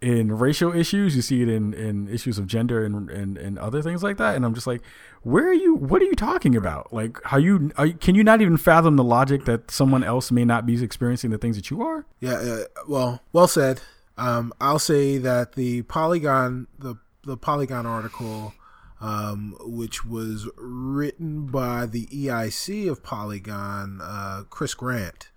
in 0.00 0.32
racial 0.32 0.74
issues, 0.74 1.14
you 1.14 1.22
see 1.22 1.42
it 1.42 1.48
in, 1.48 1.74
in 1.74 2.08
issues 2.08 2.38
of 2.38 2.46
gender 2.46 2.84
and, 2.84 3.10
and 3.10 3.36
and 3.36 3.58
other 3.58 3.82
things 3.82 4.02
like 4.02 4.16
that. 4.16 4.34
And 4.36 4.44
I'm 4.44 4.54
just 4.54 4.66
like, 4.66 4.80
where 5.22 5.46
are 5.48 5.54
you? 5.54 5.74
What 5.74 6.00
are 6.00 6.06
you 6.06 6.14
talking 6.14 6.56
about? 6.56 6.92
Like, 6.92 7.18
how 7.24 7.36
you, 7.36 7.70
you 7.78 7.92
can 7.92 8.14
you 8.14 8.24
not 8.24 8.40
even 8.40 8.56
fathom 8.56 8.96
the 8.96 9.04
logic 9.04 9.44
that 9.44 9.70
someone 9.70 10.02
else 10.02 10.30
may 10.30 10.44
not 10.44 10.66
be 10.66 10.82
experiencing 10.82 11.30
the 11.30 11.38
things 11.38 11.56
that 11.56 11.70
you 11.70 11.82
are? 11.82 12.06
Yeah. 12.20 12.34
Uh, 12.34 12.64
well, 12.88 13.20
well 13.32 13.48
said. 13.48 13.80
Um, 14.16 14.52
I'll 14.60 14.80
say 14.80 15.18
that 15.18 15.52
the 15.52 15.82
Polygon, 15.82 16.68
the 16.78 16.96
the 17.24 17.36
Polygon 17.36 17.84
article, 17.84 18.54
um, 19.00 19.56
which 19.60 20.04
was 20.04 20.48
written 20.56 21.46
by 21.46 21.86
the 21.86 22.06
EIC 22.06 22.90
of 22.90 23.02
Polygon, 23.02 24.00
uh, 24.02 24.44
Chris 24.48 24.74
Grant, 24.74 25.28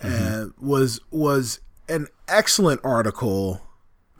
and 0.00 0.52
was 0.60 1.00
was 1.10 1.60
an 1.88 2.06
excellent 2.28 2.80
article. 2.84 3.62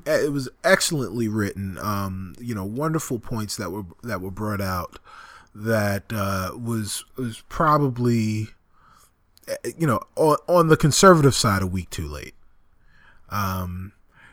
Uh, 0.06 0.10
It 0.12 0.32
was 0.32 0.48
excellently 0.64 1.28
written. 1.28 1.78
Um, 1.78 2.34
you 2.40 2.54
know, 2.54 2.64
wonderful 2.64 3.18
points 3.18 3.56
that 3.56 3.70
were 3.70 3.84
that 4.02 4.20
were 4.20 4.30
brought 4.30 4.60
out. 4.60 4.98
That 5.54 6.12
uh, 6.12 6.50
was 6.56 7.04
was 7.16 7.42
probably 7.48 8.48
you 9.78 9.86
know, 9.86 10.00
on, 10.14 10.36
on 10.46 10.68
the 10.68 10.76
conservative 10.76 11.34
side, 11.34 11.62
a 11.62 11.66
week 11.66 11.88
too 11.90 12.06
late. 12.06 12.34
Um, 13.30 13.92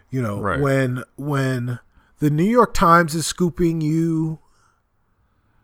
you 0.09 0.21
know, 0.21 0.39
Right. 0.41 0.59
when 0.59 1.03
when 1.15 1.79
the 2.19 2.29
New 2.29 2.43
York 2.43 2.73
Times 2.73 3.15
is 3.15 3.25
scooping 3.25 3.79
you 3.81 4.39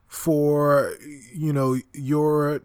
for 0.07 0.93
you 1.33 1.53
know 1.53 1.77
your 1.93 2.61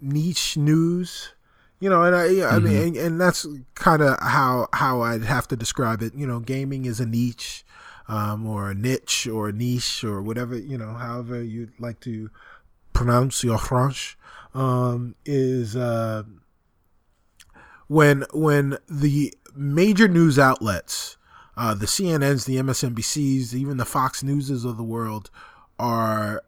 niche 0.00 0.56
news, 0.56 1.32
you 1.80 1.88
know, 1.88 2.02
and 2.02 2.14
I 2.14 2.56
I 2.56 2.58
mean, 2.58 2.76
and, 2.76 2.96
and 2.96 3.20
that's 3.20 3.46
kind 3.74 4.02
of 4.02 4.18
how 4.20 4.68
how 4.72 5.00
I'd 5.02 5.24
have 5.24 5.48
to 5.48 5.56
describe 5.56 6.02
it. 6.02 6.14
You 6.14 6.26
know, 6.26 6.40
gaming 6.40 6.84
is 6.84 7.00
a 7.00 7.06
niche. 7.06 7.64
Um, 8.10 8.46
or 8.46 8.70
a 8.70 8.74
niche 8.74 9.26
or 9.26 9.50
a 9.50 9.52
niche 9.52 10.02
or 10.02 10.22
whatever 10.22 10.56
you 10.56 10.78
know 10.78 10.94
however 10.94 11.42
you'd 11.42 11.78
like 11.78 12.00
to 12.00 12.30
pronounce 12.94 13.44
your 13.44 13.58
French 13.58 14.16
um, 14.54 15.14
is 15.24 15.76
uh, 15.76 16.22
when 17.86 18.24
when 18.32 18.78
the 18.88 19.34
major 19.54 20.08
news 20.08 20.38
outlets, 20.38 21.16
uh, 21.56 21.74
the 21.74 21.86
CNNs, 21.86 22.44
the 22.44 22.56
MSNBCs, 22.56 23.54
even 23.54 23.76
the 23.76 23.84
Fox 23.84 24.22
Newses 24.22 24.64
of 24.64 24.76
the 24.76 24.84
world, 24.84 25.30
are 25.78 26.42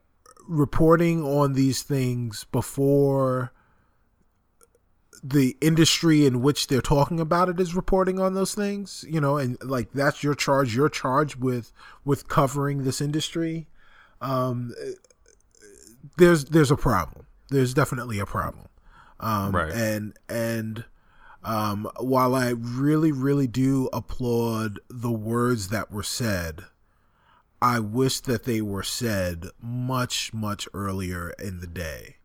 reporting 0.46 1.22
on 1.22 1.52
these 1.52 1.82
things 1.82 2.44
before 2.52 3.52
the 5.22 5.56
industry 5.60 6.24
in 6.24 6.40
which 6.40 6.66
they're 6.68 6.80
talking 6.80 7.20
about 7.20 7.48
it 7.48 7.60
is 7.60 7.74
reporting 7.74 8.18
on 8.18 8.32
those 8.34 8.54
things 8.54 9.04
you 9.08 9.20
know 9.20 9.36
and 9.36 9.58
like 9.62 9.92
that's 9.92 10.22
your 10.24 10.34
charge. 10.34 10.74
You're 10.74 10.88
charged 10.88 11.36
with 11.36 11.72
with 12.04 12.28
covering 12.28 12.84
this 12.84 13.00
industry. 13.00 13.66
Um 14.20 14.74
there's 16.16 16.46
there's 16.46 16.70
a 16.70 16.76
problem. 16.76 17.26
There's 17.50 17.74
definitely 17.74 18.18
a 18.18 18.26
problem. 18.26 18.68
Um 19.18 19.54
Right. 19.54 19.72
and 19.72 20.14
and 20.28 20.84
um 21.42 21.88
while 21.98 22.34
i 22.34 22.50
really 22.50 23.12
really 23.12 23.46
do 23.46 23.88
applaud 23.94 24.78
the 24.90 25.10
words 25.10 25.68
that 25.68 25.90
were 25.90 26.02
said 26.02 26.64
i 27.62 27.78
wish 27.80 28.20
that 28.20 28.44
they 28.44 28.60
were 28.60 28.82
said 28.82 29.46
much 29.58 30.34
much 30.34 30.68
earlier 30.74 31.32
in 31.38 31.60
the 31.60 31.66
day 31.66 32.16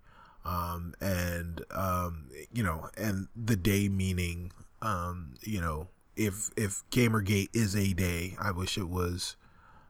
um 0.45 0.93
and 1.01 1.63
um 1.71 2.29
you 2.53 2.63
know 2.63 2.89
and 2.97 3.27
the 3.35 3.55
day 3.55 3.89
meaning 3.89 4.51
um 4.81 5.33
you 5.41 5.59
know 5.59 5.87
if 6.15 6.51
if 6.55 6.83
gamergate 6.91 7.49
is 7.53 7.75
a 7.75 7.93
day 7.93 8.35
i 8.39 8.51
wish 8.51 8.77
it 8.77 8.87
was 8.87 9.35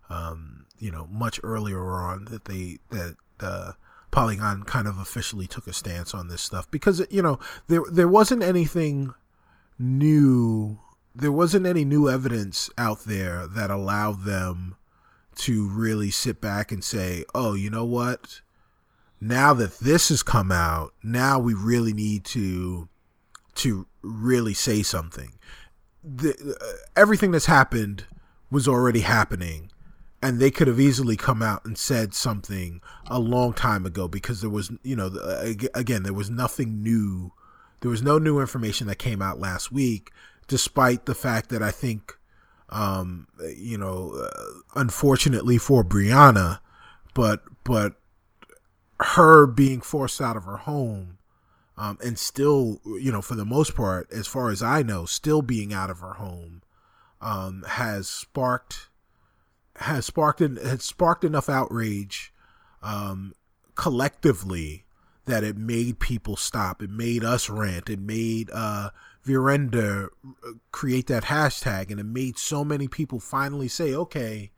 um 0.10 0.65
you 0.80 0.91
know 0.91 1.08
much 1.12 1.39
earlier 1.44 1.91
on 2.00 2.26
that 2.26 2.46
they 2.46 2.78
that 2.89 3.15
uh 3.41 3.74
polygon 4.12 4.63
kind 4.63 4.88
of 4.88 4.98
officially 4.98 5.46
took 5.46 5.68
a 5.68 5.74
stance 5.74 6.13
on 6.13 6.30
this 6.30 6.41
stuff 6.41 6.70
because 6.72 7.06
you 7.10 7.22
know 7.22 7.38
there 7.68 7.82
there 7.91 8.08
wasn't 8.08 8.41
anything 8.41 9.13
new 9.78 10.80
there 11.13 11.32
wasn't 11.32 11.65
any 11.65 11.84
new 11.84 12.10
evidence 12.10 12.70
out 12.78 13.02
there 13.02 13.46
that 13.48 13.70
allowed 13.70 14.24
them 14.24 14.76
to 15.36 15.68
really 15.68 16.10
sit 16.10 16.39
back 16.39 16.72
and 16.72 16.84
say 16.84 17.26
oh 17.34 17.54
you 17.54 17.70
know 17.70 17.84
what 17.84 18.41
now 19.28 19.54
that 19.56 19.80
this 19.80 20.10
has 20.10 20.22
come 20.22 20.52
out, 20.52 20.94
now 21.04 21.40
we 21.40 21.54
really 21.54 21.94
need 21.94 22.24
to 22.26 22.88
to 23.56 23.88
really 24.02 24.54
say 24.54 24.84
something. 24.84 25.32
The, 26.04 26.58
uh, 26.62 26.66
everything 26.96 27.32
that's 27.32 27.46
happened 27.46 28.06
was 28.52 28.68
already 28.68 29.00
happening, 29.00 29.72
and 30.22 30.40
they 30.40 30.52
could 30.52 30.68
have 30.68 30.80
easily 30.80 31.16
come 31.16 31.42
out 31.42 31.66
and 31.66 31.78
said 31.78 32.14
something 32.14 32.82
a 33.08 33.20
long 33.20 33.54
time 33.54 33.86
ago 33.86 34.08
because 34.08 34.42
there 34.42 34.50
was, 34.50 34.71
you 34.84 34.96
know, 34.96 35.10
again, 35.73 36.04
there 36.04 36.13
was 36.13 36.30
nothing 36.30 36.84
new. 36.84 37.32
There 37.82 37.92
was 37.92 38.04
no 38.04 38.19
new 38.19 38.40
information 38.40 38.88
that 38.88 38.98
came 38.98 39.21
out 39.21 39.40
last 39.40 39.71
week, 39.71 40.12
despite 40.48 41.06
the 41.06 41.15
fact 41.15 41.50
that 41.50 41.63
I 41.63 41.71
think, 41.71 42.13
um, 42.69 43.28
you 43.56 43.78
know, 43.78 44.13
uh, 44.13 44.80
unfortunately 44.80 45.58
for 45.58 45.84
Brianna, 45.84 46.60
but 47.13 47.42
but 47.63 47.96
her 49.06 49.45
being 49.45 49.81
forced 49.81 50.19
out 50.19 50.35
of 50.37 50.45
her 50.45 50.58
home 50.58 51.17
um, 51.77 51.97
and 52.03 52.17
still, 52.17 52.79
you 52.85 53.12
know, 53.12 53.21
for 53.21 53.35
the 53.35 53.45
most 53.45 53.75
part, 53.75 54.08
as 54.12 54.27
far 54.27 54.49
as 54.49 54.63
I 54.63 54.81
know, 54.81 55.06
still 55.06 55.41
being 55.41 55.73
out 55.73 55.89
of 55.89 55.99
her 55.99 56.13
home 56.13 56.62
um, 57.21 57.63
has 57.67 58.08
sparked 58.08 58.89
has 59.77 60.06
sparked 60.06 60.41
en- 60.41 60.56
has 60.56 60.83
sparked 60.83 61.25
enough 61.25 61.49
outrage, 61.49 62.33
um, 62.81 63.33
collectively 63.75 64.85
that 65.25 65.43
it 65.43 65.58
made 65.58 65.99
people 65.99 66.37
stop. 66.37 66.81
It 66.81 66.89
made 66.89 67.25
us 67.25 67.49
rant. 67.49 67.89
It 67.89 67.99
made 67.99 68.49
uh, 68.53 68.91
Veerender 69.25 70.10
uh, 70.25 70.51
create 70.71 71.08
that 71.08 71.25
hashtag, 71.25 71.91
and 71.91 71.99
it 71.99 72.06
made 72.06 72.37
so 72.37 72.63
many 72.63 72.87
people 72.87 73.19
finally 73.19 73.67
say, 73.67 73.93
"Okay, 73.93 74.51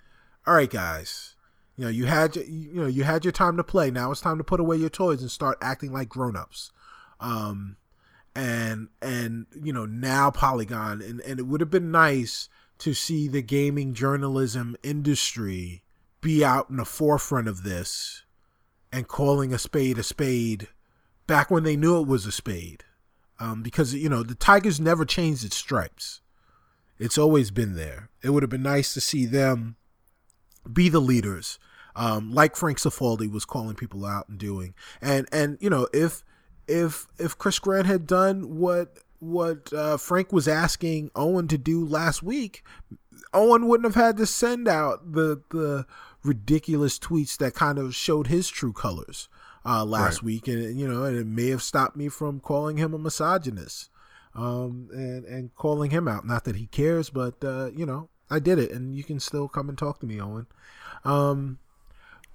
all 0.45 0.53
right, 0.53 0.69
guys." 0.69 1.35
You 1.77 1.85
know, 1.85 1.89
you 1.89 2.05
had 2.05 2.35
you 2.35 2.81
know 2.81 2.87
you 2.87 3.03
had 3.03 3.23
your 3.23 3.31
time 3.31 3.57
to 3.57 3.63
play. 3.63 3.91
Now 3.91 4.11
it's 4.11 4.21
time 4.21 4.37
to 4.39 4.43
put 4.43 4.59
away 4.59 4.77
your 4.77 4.89
toys 4.89 5.21
and 5.21 5.31
start 5.31 5.57
acting 5.61 5.93
like 5.93 6.09
grown-ups. 6.09 6.71
Um, 7.19 7.77
and 8.35 8.89
and 9.01 9.45
you 9.61 9.73
know 9.73 9.85
now 9.85 10.31
Polygon 10.31 11.01
and 11.01 11.21
and 11.21 11.39
it 11.39 11.43
would 11.43 11.61
have 11.61 11.71
been 11.71 11.91
nice 11.91 12.49
to 12.79 12.93
see 12.93 13.27
the 13.27 13.41
gaming 13.41 13.93
journalism 13.93 14.75
industry 14.83 15.83
be 16.21 16.43
out 16.43 16.69
in 16.69 16.77
the 16.77 16.85
forefront 16.85 17.47
of 17.47 17.63
this 17.63 18.23
and 18.91 19.07
calling 19.07 19.53
a 19.53 19.57
spade 19.57 19.97
a 19.97 20.03
spade 20.03 20.67
back 21.27 21.51
when 21.51 21.63
they 21.63 21.75
knew 21.75 21.99
it 21.99 22.07
was 22.07 22.25
a 22.25 22.31
spade. 22.31 22.83
Um, 23.39 23.61
because, 23.61 23.93
you 23.93 24.09
know, 24.09 24.23
the 24.23 24.33
Tigers 24.33 24.79
never 24.79 25.05
changed 25.05 25.45
its 25.45 25.57
stripes. 25.57 26.21
It's 26.97 27.17
always 27.17 27.51
been 27.51 27.75
there. 27.75 28.09
It 28.23 28.31
would 28.31 28.41
have 28.41 28.49
been 28.49 28.63
nice 28.63 28.93
to 28.95 29.01
see 29.01 29.25
them 29.27 29.75
be 30.71 30.89
the 30.89 30.99
leaders, 30.99 31.59
um, 31.97 32.31
like 32.31 32.55
Frank 32.55 32.77
Cifaldi 32.77 33.29
was 33.29 33.43
calling 33.43 33.75
people 33.75 34.05
out 34.05 34.29
and 34.29 34.37
doing. 34.37 34.73
And 35.01 35.27
and 35.31 35.57
you 35.59 35.69
know, 35.69 35.87
if 35.91 36.23
if 36.67 37.07
if 37.17 37.37
Chris 37.37 37.59
Grant 37.59 37.87
had 37.87 38.05
done 38.05 38.57
what 38.57 38.99
what 39.19 39.73
uh, 39.73 39.97
Frank 39.97 40.31
was 40.31 40.47
asking 40.47 41.09
Owen 41.15 41.47
to 41.47 41.57
do 41.57 41.83
last 41.83 42.21
week, 42.21 42.63
Owen 43.33 43.67
wouldn't 43.67 43.93
have 43.93 44.01
had 44.01 44.15
to 44.17 44.27
send 44.27 44.67
out 44.67 45.11
the 45.11 45.41
the 45.49 45.85
ridiculous 46.23 46.99
tweets 46.99 47.35
that 47.37 47.55
kind 47.55 47.79
of 47.79 47.95
showed 47.95 48.27
his 48.27 48.47
true 48.47 48.73
colors 48.73 49.27
uh, 49.65 49.83
last 49.83 50.17
right. 50.17 50.23
week, 50.23 50.47
and 50.47 50.79
you 50.79 50.87
know, 50.87 51.03
and 51.03 51.17
it 51.17 51.25
may 51.25 51.49
have 51.49 51.63
stopped 51.63 51.97
me 51.97 52.09
from 52.09 52.39
calling 52.39 52.77
him 52.77 52.93
a 52.93 52.99
misogynist, 52.99 53.89
um, 54.35 54.89
and 54.91 55.25
and 55.25 55.55
calling 55.55 55.89
him 55.89 56.07
out. 56.07 56.27
Not 56.27 56.43
that 56.43 56.57
he 56.57 56.67
cares, 56.67 57.09
but 57.09 57.43
uh, 57.43 57.71
you 57.75 57.87
know, 57.87 58.09
I 58.29 58.37
did 58.37 58.59
it, 58.59 58.71
and 58.71 58.95
you 58.95 59.03
can 59.03 59.19
still 59.19 59.47
come 59.47 59.67
and 59.67 59.77
talk 59.77 59.99
to 60.01 60.05
me, 60.05 60.21
Owen. 60.21 60.45
Um, 61.03 61.57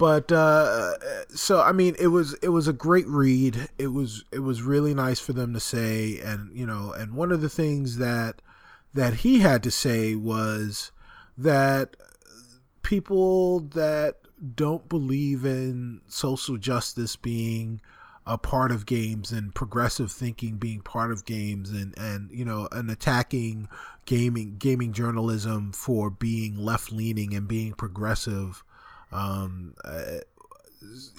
but 0.02 0.32
uh, 0.32 0.94
so 1.28 1.60
I 1.60 1.70
mean, 1.70 1.94
it 1.96 2.08
was 2.08 2.34
it 2.42 2.48
was 2.48 2.66
a 2.66 2.72
great 2.72 3.06
read. 3.06 3.68
It 3.78 3.92
was 3.92 4.24
it 4.32 4.40
was 4.40 4.60
really 4.60 4.94
nice 4.94 5.20
for 5.20 5.32
them 5.32 5.54
to 5.54 5.60
say, 5.60 6.18
and 6.18 6.50
you 6.58 6.66
know, 6.66 6.90
and 6.90 7.14
one 7.14 7.30
of 7.30 7.40
the 7.40 7.48
things 7.48 7.98
that 7.98 8.42
that 8.92 9.14
he 9.14 9.38
had 9.38 9.62
to 9.62 9.70
say 9.70 10.16
was 10.16 10.90
that 11.38 11.94
people 12.82 13.60
that 13.60 14.16
don't 14.56 14.88
believe 14.88 15.44
in 15.44 16.00
social 16.08 16.56
justice 16.56 17.14
being 17.14 17.80
a 18.26 18.36
part 18.36 18.72
of 18.72 18.86
games 18.86 19.30
and 19.30 19.54
progressive 19.54 20.10
thinking 20.10 20.56
being 20.56 20.80
part 20.80 21.12
of 21.12 21.24
games 21.24 21.70
and 21.70 21.96
and 21.96 22.28
you 22.32 22.44
know 22.44 22.66
and 22.72 22.90
attacking 22.90 23.68
gaming 24.04 24.56
gaming 24.58 24.92
journalism 24.92 25.70
for 25.70 26.10
being 26.10 26.56
left 26.56 26.90
leaning 26.90 27.32
and 27.34 27.46
being 27.46 27.72
progressive 27.72 28.64
um 29.12 29.74
uh, 29.84 30.18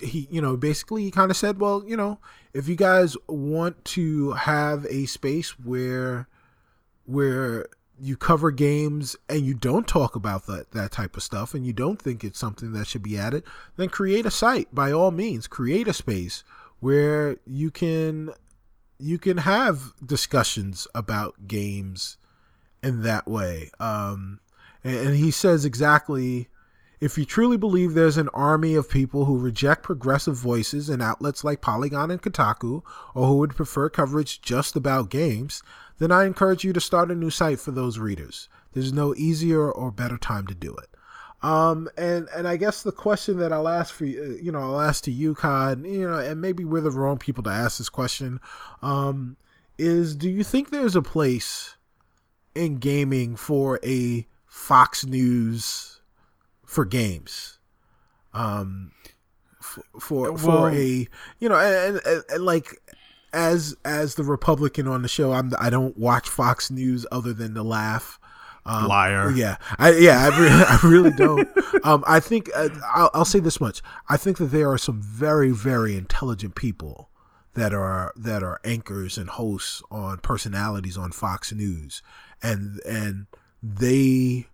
he 0.02 0.28
you 0.30 0.42
know 0.42 0.58
basically 0.58 1.04
he 1.04 1.12
kind 1.12 1.32
of 1.32 1.38
said 1.38 1.60
well 1.60 1.84
you 1.86 1.96
know 1.96 2.20
if 2.54 2.68
you 2.68 2.76
guys 2.76 3.16
want 3.28 3.84
to 3.86 4.32
have 4.32 4.86
a 4.90 5.06
space 5.06 5.58
where 5.60 6.28
where 7.06 7.68
you 8.00 8.18
cover 8.18 8.52
games 8.52 9.16
and 9.30 9.46
you 9.46 9.54
don't 9.54 9.88
talk 9.88 10.16
about 10.16 10.46
that 10.48 10.72
that 10.72 10.92
type 10.92 11.16
of 11.16 11.24
stuff 11.24 11.54
and 11.54 11.66
you 11.66 11.74
don't 11.74 12.02
think 12.02 12.24
it's 12.24 12.40
something 12.40 12.74
that 12.74 12.88
should 12.88 13.04
be 13.04 13.18
added, 13.18 13.44
then 13.78 13.90
create 13.90 14.26
a 14.26 14.32
site 14.32 14.74
by 14.74 14.92
all 14.92 15.12
means. 15.12 15.48
Create 15.48 15.88
a 15.88 15.94
space 15.94 16.44
where 16.80 17.38
you 17.46 17.72
can 17.72 18.32
you 19.00 19.18
can 19.18 19.38
have 19.38 19.94
discussions 20.06 20.88
about 20.96 21.48
games 21.48 22.18
in 22.82 23.04
that 23.04 23.28
way. 23.28 23.70
Um, 23.80 24.40
and, 24.84 24.96
and 24.96 25.16
he 25.16 25.32
says 25.32 25.66
exactly 25.66 26.50
if 27.04 27.18
you 27.18 27.26
truly 27.26 27.58
believe 27.58 27.94
there's 27.94 28.16
an 28.16 28.30
army 28.30 28.76
of 28.76 28.90
people 28.90 29.26
who 29.26 29.38
reject 29.38 29.84
progressive 29.84 30.38
voices 30.38 30.90
in 30.90 31.02
outlets 31.02 31.44
like 31.44 31.60
Polygon 31.60 32.10
and 32.10 32.22
Kotaku, 32.22 32.82
or 33.14 33.28
who 33.28 33.38
would 33.40 33.58
prefer 33.58 33.90
coverage 33.90 34.42
just 34.42 34.78
about 34.78 35.10
games, 35.10 35.62
then 35.98 36.14
I 36.14 36.24
encourage 36.24 36.64
you 36.64 36.72
to 36.72 36.80
start 36.80 37.12
a 37.12 37.16
new 37.16 37.30
site 37.30 37.60
for 37.60 37.72
those 37.72 38.00
readers. 38.00 38.48
There's 38.72 38.94
no 38.94 39.14
easier 39.16 39.70
or 39.70 39.92
better 39.92 40.18
time 40.18 40.48
to 40.48 40.56
do 40.56 40.74
it. 40.78 40.90
Um, 41.46 41.90
and 41.98 42.30
and 42.34 42.48
I 42.48 42.56
guess 42.56 42.84
the 42.84 42.94
question 42.94 43.36
that 43.40 43.52
I'll 43.52 43.68
ask 43.68 43.94
for 43.94 44.06
you, 44.06 44.40
you 44.42 44.54
know, 44.54 44.60
I'll 44.60 44.80
ask 44.80 45.04
to 45.04 45.12
you, 45.12 45.36
Con, 45.36 45.84
you 45.84 46.10
know, 46.10 46.20
and 46.20 46.40
maybe 46.40 46.64
we're 46.64 46.80
the 46.80 46.90
wrong 46.90 47.18
people 47.18 47.44
to 47.44 47.50
ask 47.50 47.80
this 47.80 47.90
question, 47.90 48.40
um, 48.82 49.36
is 49.78 50.16
do 50.16 50.30
you 50.30 50.46
think 50.46 50.70
there's 50.70 50.96
a 50.96 51.02
place 51.02 51.76
in 52.56 52.78
gaming 52.78 53.36
for 53.36 53.78
a 53.84 54.26
Fox 54.48 55.06
News 55.06 55.93
for 56.74 56.86
games? 56.86 57.60
Um, 58.34 58.92
for 59.62 59.84
for, 60.00 60.38
for 60.38 60.72
a 60.72 61.08
you 61.40 61.50
know, 61.50 61.56
and, 61.56 62.02
and, 62.06 62.24
and 62.30 62.44
like 62.44 62.82
as 63.32 63.76
as 63.86 64.16
the 64.16 64.24
Republican 64.24 64.88
on 64.88 65.02
the 65.02 65.08
show, 65.08 65.34
I'm 65.34 65.52
I 65.60 65.70
don't 65.70 65.98
watch 65.98 66.30
Fox 66.30 66.70
News 66.70 67.06
other 67.12 67.34
than 67.34 67.54
to 67.56 67.64
laugh. 67.64 68.20
Um, 68.66 68.88
Liar. 68.88 69.32
Yeah, 69.32 69.58
I, 69.78 69.92
yeah, 69.92 70.20
I 70.20 70.40
really, 70.40 70.64
I 70.68 70.80
really 70.84 71.12
don't. 71.12 71.50
Um, 71.86 72.04
I 72.08 72.22
think 72.22 72.50
uh, 72.56 72.70
I'll, 72.94 73.10
I'll 73.14 73.26
say 73.26 73.40
this 73.40 73.60
much: 73.60 73.82
I 74.08 74.18
think 74.18 74.38
that 74.38 74.46
there 74.46 74.72
are 74.72 74.78
some 74.78 75.02
very, 75.02 75.52
very 75.52 75.98
intelligent 75.98 76.56
people 76.56 77.10
that 77.56 77.74
are 77.74 78.14
that 78.16 78.42
are 78.42 78.60
anchors 78.64 79.18
and 79.18 79.30
hosts 79.30 79.84
on 79.92 80.20
personalities 80.20 80.98
on 80.98 81.12
Fox 81.12 81.52
News, 81.52 82.02
and 82.42 82.80
and 82.86 83.28
they 83.62 84.48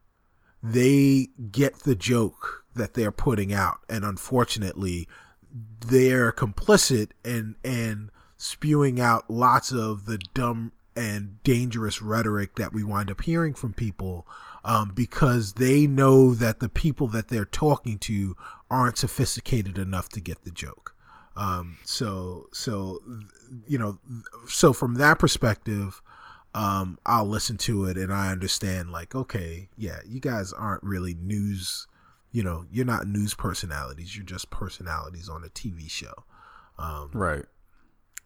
they 0.61 1.29
get 1.51 1.79
the 1.79 1.95
joke 1.95 2.65
that 2.75 2.93
they're 2.93 3.11
putting 3.11 3.53
out, 3.53 3.79
and 3.89 4.03
unfortunately, 4.03 5.07
they're 5.85 6.31
complicit 6.31 7.09
and 7.23 7.55
and 7.63 8.09
spewing 8.37 8.99
out 8.99 9.29
lots 9.29 9.71
of 9.71 10.05
the 10.05 10.17
dumb 10.33 10.71
and 10.95 11.41
dangerous 11.43 12.01
rhetoric 12.01 12.55
that 12.55 12.73
we 12.73 12.83
wind 12.83 13.11
up 13.11 13.21
hearing 13.21 13.53
from 13.53 13.73
people 13.73 14.27
um, 14.63 14.91
because 14.93 15.53
they 15.53 15.87
know 15.87 16.33
that 16.33 16.59
the 16.59 16.69
people 16.69 17.07
that 17.07 17.29
they're 17.29 17.45
talking 17.45 17.97
to 17.97 18.35
aren't 18.69 18.97
sophisticated 18.97 19.77
enough 19.77 20.09
to 20.09 20.19
get 20.19 20.43
the 20.43 20.51
joke. 20.51 20.95
Um, 21.35 21.77
so, 21.85 22.47
so 22.51 22.99
you 23.65 23.77
know, 23.77 23.99
so 24.47 24.73
from 24.73 24.95
that 24.95 25.19
perspective, 25.19 26.01
um, 26.53 26.97
I'll 27.05 27.27
listen 27.27 27.57
to 27.57 27.85
it 27.85 27.97
and 27.97 28.13
I 28.13 28.31
understand. 28.31 28.91
Like, 28.91 29.15
okay, 29.15 29.69
yeah, 29.77 29.99
you 30.05 30.19
guys 30.19 30.53
aren't 30.53 30.83
really 30.83 31.13
news. 31.13 31.87
You 32.31 32.43
know, 32.43 32.65
you're 32.71 32.85
not 32.85 33.07
news 33.07 33.33
personalities. 33.33 34.15
You're 34.15 34.25
just 34.25 34.49
personalities 34.49 35.29
on 35.29 35.43
a 35.43 35.49
TV 35.49 35.89
show. 35.89 36.13
Um, 36.77 37.11
right. 37.13 37.45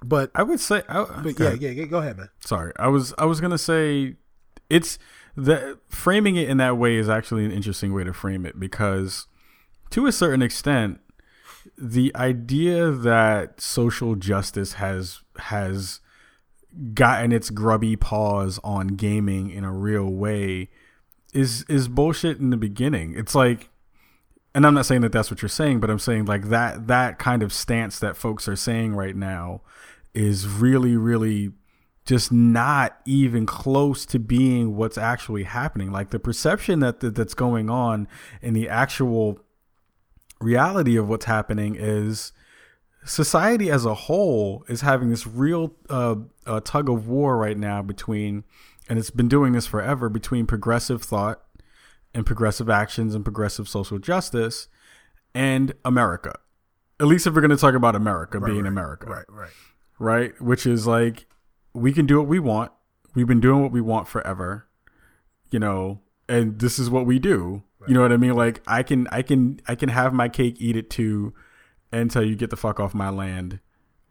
But 0.04 0.32
I 0.36 0.44
would 0.44 0.60
say, 0.60 0.84
I, 0.90 1.06
but 1.24 1.40
yeah, 1.40 1.54
yeah, 1.54 1.70
yeah, 1.70 1.86
go 1.86 2.00
ahead, 2.00 2.18
man. 2.18 2.30
Sorry, 2.42 2.74
I 2.78 2.90
was 2.90 3.14
I 3.18 3.26
was 3.26 3.40
gonna 3.40 3.58
say 3.58 4.16
it's 4.70 5.00
the 5.36 5.80
framing 5.88 6.36
it 6.36 6.50
in 6.50 6.58
that 6.58 6.78
way 6.78 6.98
is 6.98 7.08
actually 7.08 7.46
an 7.46 7.52
interesting 7.52 7.94
way 7.94 8.04
to 8.04 8.14
frame 8.14 8.46
it 8.46 8.60
because 8.60 9.28
to 9.92 10.06
a 10.06 10.12
certain 10.12 10.42
extent 10.42 11.00
the 11.78 12.12
idea 12.16 12.92
that 12.92 13.62
social 13.62 14.16
justice 14.16 14.74
has 14.74 15.22
has 15.38 16.02
gotten 16.94 17.32
its 17.32 17.50
grubby 17.50 17.96
paws 17.96 18.60
on 18.64 18.88
gaming 18.88 19.50
in 19.50 19.64
a 19.64 19.72
real 19.72 20.10
way 20.10 20.70
is 21.34 21.66
is 21.68 21.88
bullshit 21.88 22.40
in 22.40 22.50
the 22.50 22.58
beginning. 22.58 23.14
It's 23.16 23.36
like 23.36 23.70
and 24.56 24.68
I'm 24.68 24.74
not 24.74 24.86
saying 24.86 25.02
that 25.02 25.12
that's 25.12 25.32
what 25.32 25.42
you're 25.42 25.50
saying, 25.50 25.80
but 25.80 25.90
I'm 25.90 26.00
saying 26.00 26.26
like 26.26 26.50
that 26.50 26.88
that 26.88 27.20
kind 27.20 27.42
of 27.42 27.52
stance 27.52 28.00
that 28.00 28.16
folks 28.16 28.48
are 28.48 28.56
saying 28.56 28.96
right 28.96 29.16
now 29.16 29.62
is 30.14 30.48
really, 30.48 30.96
really 30.96 31.52
just 32.06 32.32
not 32.32 33.00
even 33.06 33.46
close 33.46 34.06
to 34.06 34.20
being 34.20 34.76
what's 34.76 34.98
actually 34.98 35.44
happening. 35.44 35.92
Like 35.92 36.10
the 36.10 36.20
perception 36.20 36.80
that, 36.80 37.00
that 37.00 37.16
that's 37.16 37.34
going 37.34 37.70
on 37.70 38.08
and 38.42 38.56
the 38.56 38.70
actual 38.70 39.40
reality 40.40 40.98
of 40.98 41.08
what's 41.08 41.26
happening 41.26 41.76
is 41.80 42.34
society 43.06 43.70
as 43.70 43.86
a 43.86 43.94
whole 43.94 44.66
is 44.68 44.82
having 44.82 45.10
this 45.10 45.26
real 45.28 45.74
uh, 45.90 46.16
uh, 46.46 46.60
tug 46.62 46.90
of 46.90 47.08
war 47.08 47.38
right 47.38 47.58
now 47.58 47.82
between, 47.82 48.44
and 48.88 49.00
it's 49.00 49.10
been 49.10 49.28
doing 49.28 49.54
this 49.54 49.68
forever, 49.68 50.10
between 50.10 50.46
progressive 50.46 51.04
thought 51.04 51.42
and 52.14 52.26
progressive 52.26 52.70
actions 52.70 53.16
and 53.16 53.24
progressive 53.24 53.68
social 53.68 54.00
justice 54.00 54.68
and 55.34 55.74
America. 55.84 56.40
At 57.00 57.08
least 57.08 57.28
if 57.28 57.34
we're 57.34 57.42
going 57.42 57.52
to 57.52 57.58
talk 57.58 57.74
about 57.74 57.96
America 57.96 58.40
right, 58.40 58.48
being 58.48 58.64
right, 58.64 58.70
America. 58.70 59.08
Right, 59.08 59.26
right 59.30 59.50
right? 60.00 60.40
Which 60.42 60.66
is 60.66 60.86
like 60.88 61.26
we 61.74 61.94
can 61.94 62.06
do 62.06 62.18
what 62.18 62.28
we 62.28 62.40
want. 62.40 62.72
We've 63.16 63.28
been 63.28 63.40
doing 63.40 63.62
what 63.62 63.72
we 63.72 63.82
want 63.82 64.08
forever, 64.08 64.68
you 65.52 65.60
know, 65.60 66.02
and 66.28 66.60
this 66.60 66.80
is 66.80 66.90
what 66.90 67.06
we 67.06 67.20
do. 67.20 67.64
Right. 67.80 67.90
You 67.90 67.96
know 67.96 68.02
what 68.02 68.12
I 68.12 68.18
mean? 68.18 68.34
Like 68.34 68.62
I 68.68 68.84
can 68.84 69.08
I 69.12 69.22
can 69.22 69.60
I 69.68 69.76
can 69.76 69.90
have 69.90 70.14
my 70.14 70.30
cake, 70.30 70.58
eat 70.60 70.76
it 70.76 70.90
too, 70.90 71.34
tell 72.12 72.24
you 72.24 72.36
get 72.36 72.50
the 72.50 72.58
fuck 72.58 72.80
off 72.80 72.94
my 72.94 73.10
land 73.10 73.60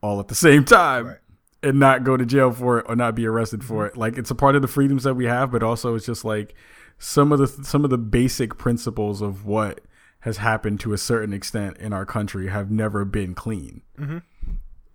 all 0.02 0.18
at 0.20 0.28
the 0.28 0.34
same 0.34 0.64
time 0.64 1.06
Right. 1.06 1.16
and 1.62 1.78
not 1.78 2.02
go 2.04 2.16
to 2.16 2.24
jail 2.26 2.50
for 2.52 2.78
it 2.80 2.86
or 2.88 2.96
not 2.96 3.14
be 3.14 3.26
arrested 3.26 3.62
for 3.64 3.86
it. 3.86 3.96
Like 3.96 4.16
it's 4.18 4.30
a 4.30 4.34
part 4.34 4.56
of 4.56 4.62
the 4.62 4.68
freedoms 4.68 5.04
that 5.04 5.14
we 5.14 5.26
have, 5.26 5.50
but 5.52 5.62
also 5.62 5.94
it's 5.94 6.06
just 6.06 6.24
like 6.24 6.54
some 6.98 7.32
of 7.32 7.38
the 7.38 7.46
some 7.64 7.84
of 7.84 7.90
the 7.90 7.98
basic 7.98 8.56
principles 8.58 9.20
of 9.22 9.44
what 9.46 9.80
has 10.20 10.36
happened 10.38 10.78
to 10.80 10.92
a 10.92 10.98
certain 10.98 11.32
extent 11.32 11.76
in 11.78 11.92
our 11.92 12.06
country 12.06 12.48
have 12.48 12.70
never 12.70 13.04
been 13.04 13.34
clean. 13.34 13.82
Mm-hmm. 13.98 14.18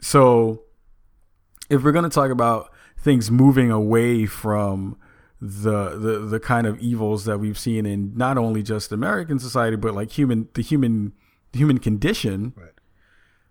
So 0.02 0.64
if 1.70 1.84
we're 1.84 1.92
going 1.92 2.04
to 2.04 2.10
talk 2.10 2.32
about 2.32 2.72
things 2.98 3.30
moving 3.30 3.72
away 3.72 4.26
from 4.26 4.98
the, 5.42 5.90
the 5.98 6.20
the 6.20 6.40
kind 6.40 6.66
of 6.66 6.80
evils 6.80 7.26
that 7.26 7.38
we've 7.40 7.60
seen 7.60 7.86
in 7.86 8.14
not 8.16 8.38
only 8.38 8.64
just 8.64 8.92
American 8.92 9.38
society 9.38 9.76
but 9.76 9.94
like 9.94 10.12
human 10.12 10.48
the 10.56 10.64
human 10.64 11.14
the 11.52 11.60
human 11.60 11.78
condition 11.78 12.54
Right. 12.56 12.72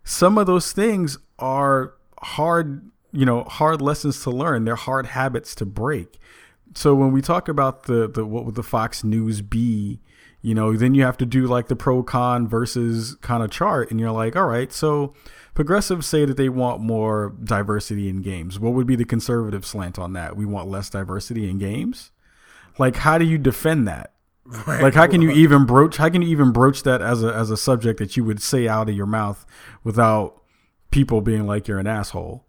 Some 0.07 0.39
of 0.39 0.47
those 0.47 0.73
things 0.73 1.19
are 1.39 1.93
hard 2.23 2.91
you 3.13 3.27
know 3.27 3.45
hard 3.45 3.83
lessons 3.83 4.23
to 4.23 4.31
learn. 4.31 4.65
They're 4.65 4.77
hard 4.77 5.07
habits 5.07 5.55
to 5.57 5.67
break. 5.67 6.19
So 6.75 6.95
when 6.95 7.13
we 7.13 7.21
talk 7.21 7.49
about 7.49 7.85
the 7.85 8.09
the 8.09 8.25
what 8.25 8.45
would 8.45 8.55
the 8.55 8.63
Fox 8.63 9.03
News 9.03 9.43
be 9.43 10.01
you 10.43 10.55
know 10.55 10.77
then 10.77 10.95
you 10.95 11.03
have 11.03 11.17
to 11.19 11.27
do 11.27 11.47
like 11.47 11.67
the 11.69 11.77
pro 11.77 12.03
con 12.03 12.47
versus 12.47 13.17
kind 13.17 13.43
of 13.43 13.51
chart 13.51 13.91
and 13.91 13.99
you're 13.99 14.13
like 14.13 14.37
all 14.37 14.47
right 14.47 14.73
so 14.73 15.15
progressives 15.55 16.07
say 16.07 16.25
that 16.25 16.37
they 16.37 16.49
want 16.49 16.81
more 16.81 17.35
diversity 17.43 18.09
in 18.09 18.23
games. 18.23 18.61
What 18.61 18.75
would 18.75 18.87
be 18.87 18.97
the 18.97 19.05
conservative 19.05 19.67
slant 19.67 19.99
on 19.99 20.13
that? 20.13 20.37
We 20.37 20.45
want 20.45 20.69
less 20.69 20.91
diversity 20.91 21.49
in 21.49 21.59
games? 21.59 22.13
Like 22.79 22.97
how 22.97 23.19
do 23.19 23.25
you 23.25 23.39
defend 23.39 23.89
that 23.89 24.13
Right. 24.67 24.83
like 24.83 24.95
how 24.95 25.07
can 25.07 25.23
you 25.23 25.31
even 25.31 25.67
broach 25.67 25.97
how 25.97 26.09
can 26.09 26.23
you 26.23 26.29
even 26.29 26.53
broach 26.53 26.83
that 26.85 27.03
as 27.03 27.23
a 27.25 27.33
as 27.35 27.51
a 27.51 27.57
subject 27.57 27.99
that 27.99 28.17
you 28.17 28.25
would 28.25 28.41
say 28.41 28.69
out 28.69 28.89
of 28.89 28.95
your 28.95 29.07
mouth 29.07 29.45
without 29.83 30.41
people 30.91 31.21
being 31.21 31.47
like 31.47 31.67
you're 31.67 31.81
an 31.81 31.87
asshole 31.87 32.47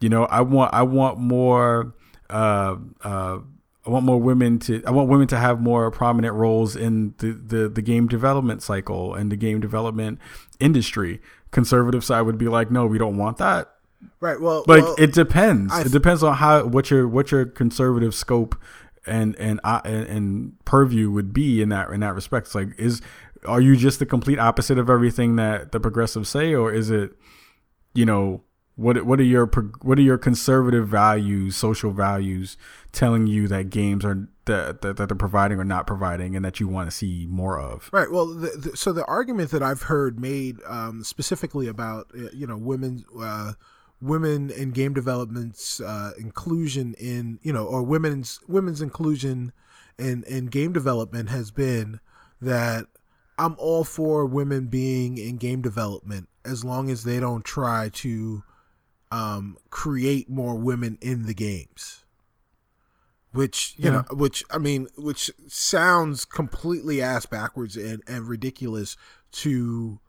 you 0.00 0.08
know 0.08 0.24
i 0.24 0.40
want 0.40 0.74
i 0.74 0.82
want 0.82 1.18
more 1.18 1.94
uh 2.30 2.76
uh 3.02 3.38
I 3.86 3.90
want 3.90 4.04
more 4.04 4.20
women 4.20 4.58
to. 4.60 4.82
I 4.84 4.90
want 4.90 5.08
women 5.08 5.28
to 5.28 5.38
have 5.38 5.60
more 5.60 5.90
prominent 5.92 6.34
roles 6.34 6.74
in 6.74 7.14
the, 7.18 7.32
the, 7.32 7.68
the 7.68 7.82
game 7.82 8.08
development 8.08 8.62
cycle 8.62 9.14
and 9.14 9.30
the 9.30 9.36
game 9.36 9.60
development 9.60 10.18
industry. 10.58 11.20
Conservative 11.52 12.04
side 12.04 12.22
would 12.22 12.36
be 12.36 12.48
like, 12.48 12.70
no, 12.70 12.84
we 12.86 12.98
don't 12.98 13.16
want 13.16 13.38
that. 13.38 13.72
Right. 14.18 14.40
Well, 14.40 14.64
Like 14.66 14.82
well, 14.82 14.96
it 14.98 15.12
depends. 15.12 15.76
It 15.78 15.92
depends 15.92 16.22
on 16.24 16.34
how 16.34 16.64
what 16.64 16.90
your 16.90 17.06
what 17.06 17.30
your 17.30 17.46
conservative 17.46 18.14
scope 18.14 18.60
and 19.06 19.36
and 19.36 19.60
and, 19.64 20.06
and 20.06 20.64
purview 20.64 21.10
would 21.10 21.32
be 21.32 21.62
in 21.62 21.68
that 21.70 21.90
in 21.90 22.00
that 22.00 22.14
respect. 22.14 22.48
It's 22.48 22.54
like 22.54 22.68
is 22.78 23.00
are 23.44 23.60
you 23.60 23.76
just 23.76 23.98
the 23.98 24.06
complete 24.06 24.38
opposite 24.38 24.78
of 24.78 24.90
everything 24.90 25.36
that 25.36 25.72
the 25.72 25.80
progressives 25.80 26.28
say, 26.28 26.54
or 26.54 26.72
is 26.72 26.90
it 26.90 27.12
you 27.94 28.04
know 28.04 28.42
what 28.76 29.04
what 29.06 29.18
are 29.18 29.24
your 29.24 29.46
what 29.80 29.98
are 29.98 30.02
your 30.02 30.18
conservative 30.18 30.86
values, 30.86 31.56
social 31.56 31.92
values, 31.92 32.56
telling 32.92 33.26
you 33.26 33.48
that 33.48 33.70
games 33.70 34.04
are 34.04 34.28
that 34.44 34.82
that, 34.82 34.98
that 34.98 35.08
they're 35.08 35.16
providing 35.16 35.58
or 35.58 35.64
not 35.64 35.86
providing, 35.86 36.36
and 36.36 36.44
that 36.44 36.60
you 36.60 36.68
want 36.68 36.88
to 36.88 36.94
see 36.94 37.26
more 37.28 37.58
of? 37.58 37.88
Right. 37.90 38.10
Well, 38.10 38.26
the, 38.26 38.50
the, 38.50 38.76
so 38.76 38.92
the 38.92 39.04
argument 39.06 39.50
that 39.52 39.62
I've 39.62 39.82
heard 39.82 40.20
made 40.20 40.58
um, 40.66 41.02
specifically 41.04 41.68
about 41.68 42.10
uh, 42.14 42.28
you 42.34 42.46
know 42.46 42.58
women 42.58 43.04
uh, 43.18 43.52
women 44.00 44.50
in 44.50 44.70
game 44.72 44.92
development's 44.94 45.80
uh, 45.80 46.12
inclusion 46.18 46.94
in 46.98 47.38
you 47.42 47.52
know 47.52 47.64
or 47.64 47.82
women's 47.82 48.40
women's 48.46 48.82
inclusion 48.82 49.52
in 49.98 50.22
in 50.24 50.46
game 50.46 50.72
development 50.72 51.28
has 51.30 51.50
been 51.50 52.00
that 52.40 52.86
I'm 53.38 53.54
all 53.58 53.84
for 53.84 54.24
women 54.26 54.66
being 54.66 55.18
in 55.18 55.36
game 55.36 55.62
development 55.62 56.28
as 56.44 56.64
long 56.64 56.90
as 56.90 57.04
they 57.04 57.20
don't 57.20 57.44
try 57.44 57.88
to 57.90 58.42
um, 59.10 59.56
create 59.70 60.28
more 60.28 60.54
women 60.56 60.98
in 61.00 61.26
the 61.26 61.34
games 61.34 62.04
which 63.32 63.74
you 63.76 63.84
Yeah. 63.86 63.90
know 63.90 64.04
which 64.16 64.44
i 64.50 64.58
mean 64.58 64.88
which 64.96 65.30
sounds 65.46 66.24
completely 66.24 67.02
ass 67.02 67.26
backwards 67.26 67.76
and, 67.76 68.02
and 68.06 68.26
ridiculous 68.28 68.96
to 69.32 70.00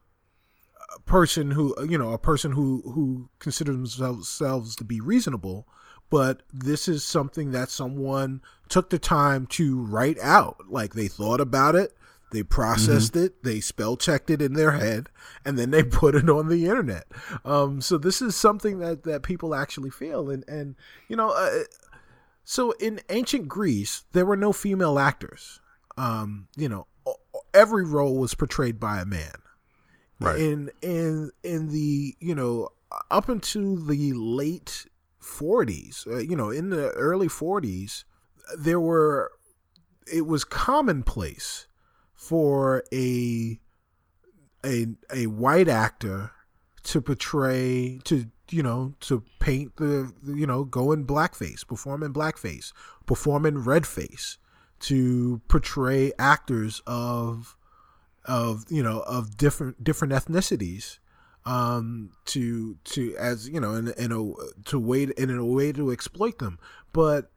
person 1.06 1.52
who 1.52 1.76
you 1.88 1.98
know 1.98 2.12
a 2.12 2.18
person 2.18 2.52
who 2.52 2.82
who 2.94 3.30
considers 3.40 3.98
themselves 3.98 4.76
to 4.76 4.84
be 4.84 5.00
reasonable 5.00 5.68
but 6.10 6.44
this 6.54 6.88
is 6.88 7.04
something 7.04 7.52
that 7.52 7.70
someone 7.70 8.42
took 8.70 8.90
the 8.90 9.00
time 9.00 9.46
to 9.46 9.82
write 9.82 10.18
out 10.20 10.58
like 10.70 10.94
they 10.94 11.08
thought 11.08 11.42
about 11.42 11.76
it 11.76 11.94
they 12.32 12.44
processed 12.44 13.16
it 13.16 13.44
they 13.44 13.60
spell 13.60 13.96
checked 13.96 14.30
it 14.30 14.42
in 14.42 14.54
their 14.54 14.72
head 14.72 15.10
and 15.46 15.58
then 15.58 15.72
they 15.72 15.84
put 15.84 16.16
it 16.16 16.30
on 16.30 16.48
the 16.48 16.66
internet 16.66 17.06
um, 17.46 17.82
so 17.82 17.98
this 17.98 18.22
is 18.22 18.36
something 18.36 18.80
that 18.80 19.04
that 19.04 19.24
people 19.24 19.56
actually 19.56 19.90
feel 19.90 20.30
and 20.30 20.44
and 20.48 20.76
you 21.08 21.16
know 21.16 21.30
uh, 21.30 21.64
so 22.50 22.72
in 22.80 23.02
ancient 23.10 23.50
Greece, 23.50 24.06
there 24.14 24.26
were 24.26 24.38
no 24.38 24.54
female 24.54 25.00
actors. 25.00 25.60
Um, 25.98 26.48
you 26.56 26.70
know, 26.70 26.88
every 27.54 27.84
role 27.84 28.16
was 28.16 28.36
portrayed 28.36 28.80
by 28.80 29.02
a 29.02 29.06
man. 29.06 29.34
Right. 30.20 30.40
In 30.40 30.72
in 30.82 31.32
in 31.44 31.70
the 31.70 32.16
you 32.20 32.34
know 32.34 32.70
up 33.12 33.30
into 33.30 33.86
the 33.86 34.14
late 34.14 34.86
40s, 35.22 36.08
uh, 36.08 36.18
you 36.18 36.36
know, 36.36 36.50
in 36.50 36.70
the 36.70 36.90
early 36.92 37.28
40s, 37.28 38.04
there 38.58 38.80
were 38.80 39.32
it 40.12 40.26
was 40.26 40.44
commonplace 40.44 41.68
for 42.14 42.84
a 42.94 43.60
a 44.66 44.88
a 45.14 45.28
white 45.28 45.68
actor 45.68 46.32
to 46.84 47.02
portray 47.02 48.00
to 48.06 48.28
you 48.50 48.64
know 48.64 48.94
to 49.02 49.24
paint 49.40 49.76
the 49.76 50.14
you 50.26 50.48
know 50.48 50.64
go 50.64 50.94
in 50.94 51.06
blackface 51.06 51.68
perform 51.68 52.02
in 52.02 52.14
blackface 52.14 52.72
perform 53.06 53.46
in 53.46 53.64
redface 53.64 54.38
to 54.80 55.42
portray 55.50 56.14
actors 56.18 56.82
of 56.88 57.57
of 58.28 58.66
you 58.70 58.84
know 58.84 59.02
of 59.02 59.38
different 59.38 59.84
different 59.84 60.14
ethnicities 60.14 61.00
um 61.46 62.12
to 62.26 62.78
to 62.84 63.16
as 63.18 63.48
you 63.48 63.60
know 63.60 63.74
in, 63.74 63.88
in 63.98 64.12
a 64.12 64.64
to 64.66 64.78
way 64.78 65.04
in 65.18 65.30
a 65.30 65.46
way 65.46 65.72
to 65.72 65.92
exploit 65.92 66.40
them. 66.40 66.60
But 66.92 67.32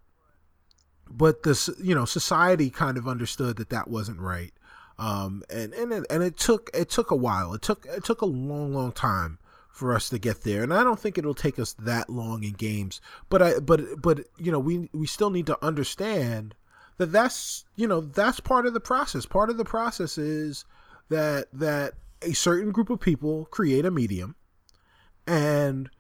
but 1.09 1.45
this 1.45 1.71
you 1.83 1.95
know 1.95 2.05
society 2.05 2.71
kind 2.71 2.99
of 2.99 3.07
understood 3.07 3.57
that 3.57 3.71
that 3.71 3.89
wasn't 3.89 4.21
right. 4.21 4.53
Um 4.99 5.43
and 5.49 5.73
and 5.75 5.93
it, 5.93 6.07
and 6.11 6.23
it 6.23 6.37
took 6.37 6.71
it 6.75 6.91
took 6.91 7.11
a 7.11 7.17
while. 7.17 7.55
It 7.55 7.63
took 7.63 7.87
it 7.87 8.05
took 8.05 8.21
a 8.21 8.27
long 8.27 8.75
long 8.75 8.93
time 8.93 9.39
for 9.71 9.95
us 9.95 10.09
to 10.11 10.19
get 10.19 10.43
there. 10.43 10.63
And 10.65 10.75
i 10.75 10.83
don't 10.83 10.99
think 10.99 11.17
it'll 11.17 11.33
take 11.33 11.59
us 11.59 11.73
that 11.75 12.11
long 12.11 12.43
in 12.43 12.53
games. 12.53 13.01
But 13.29 13.43
i 13.43 13.59
but 13.61 14.03
but 14.03 14.27
you 14.39 14.51
know 14.51 14.59
we 14.59 14.91
we 14.93 15.07
still 15.07 15.31
need 15.31 15.47
to 15.47 15.65
understand 15.65 16.57
that 16.99 17.13
that's 17.13 17.65
you 17.77 17.87
know 17.87 18.01
that's 18.01 18.41
part 18.41 18.67
of 18.67 18.75
the 18.75 18.81
process. 18.81 19.25
Part 19.25 19.51
of 19.51 19.57
the 19.57 19.65
process 19.65 20.19
is 20.19 20.65
that 21.11 21.47
that 21.53 21.95
a 22.23 22.33
certain 22.33 22.73
group 22.73 22.91
of 22.91 23.01
people 23.01 23.47
create 23.51 23.85
a 23.85 23.91
medium 23.91 24.35
and 25.27 25.91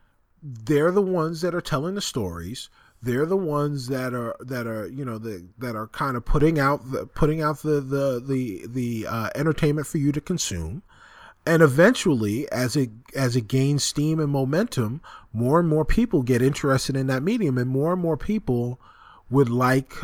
they're 0.42 0.90
the 0.90 1.02
ones 1.02 1.42
that 1.42 1.54
are 1.54 1.61
telling 1.61 1.94
the 1.94 2.00
stories. 2.00 2.68
They're 3.02 3.26
the 3.26 3.36
ones 3.36 3.88
that 3.88 4.12
are 4.12 4.36
that 4.40 4.66
are 4.66 4.88
you 4.88 5.04
know 5.04 5.18
the, 5.18 5.46
that 5.58 5.76
are 5.76 5.88
kind 5.88 6.16
of 6.16 6.24
putting 6.24 6.58
out 6.58 6.90
the 6.90 7.06
putting 7.06 7.40
out 7.40 7.62
the 7.62 7.80
the 7.80 8.22
the, 8.26 8.66
the 8.66 9.06
uh, 9.06 9.30
entertainment 9.34 9.86
for 9.86 9.98
you 9.98 10.12
to 10.12 10.20
consume. 10.20 10.82
And 11.46 11.62
eventually 11.62 12.50
as 12.52 12.76
it 12.76 12.90
as 13.14 13.36
it 13.36 13.48
gains 13.48 13.84
steam 13.84 14.20
and 14.20 14.30
momentum 14.30 15.00
more 15.32 15.58
and 15.58 15.68
more 15.68 15.84
people 15.84 16.22
get 16.22 16.42
interested 16.42 16.96
in 16.96 17.06
that 17.06 17.22
medium 17.22 17.56
and 17.56 17.70
more 17.70 17.92
and 17.94 18.02
more 18.02 18.16
people 18.16 18.78
would 19.30 19.48
like 19.48 19.94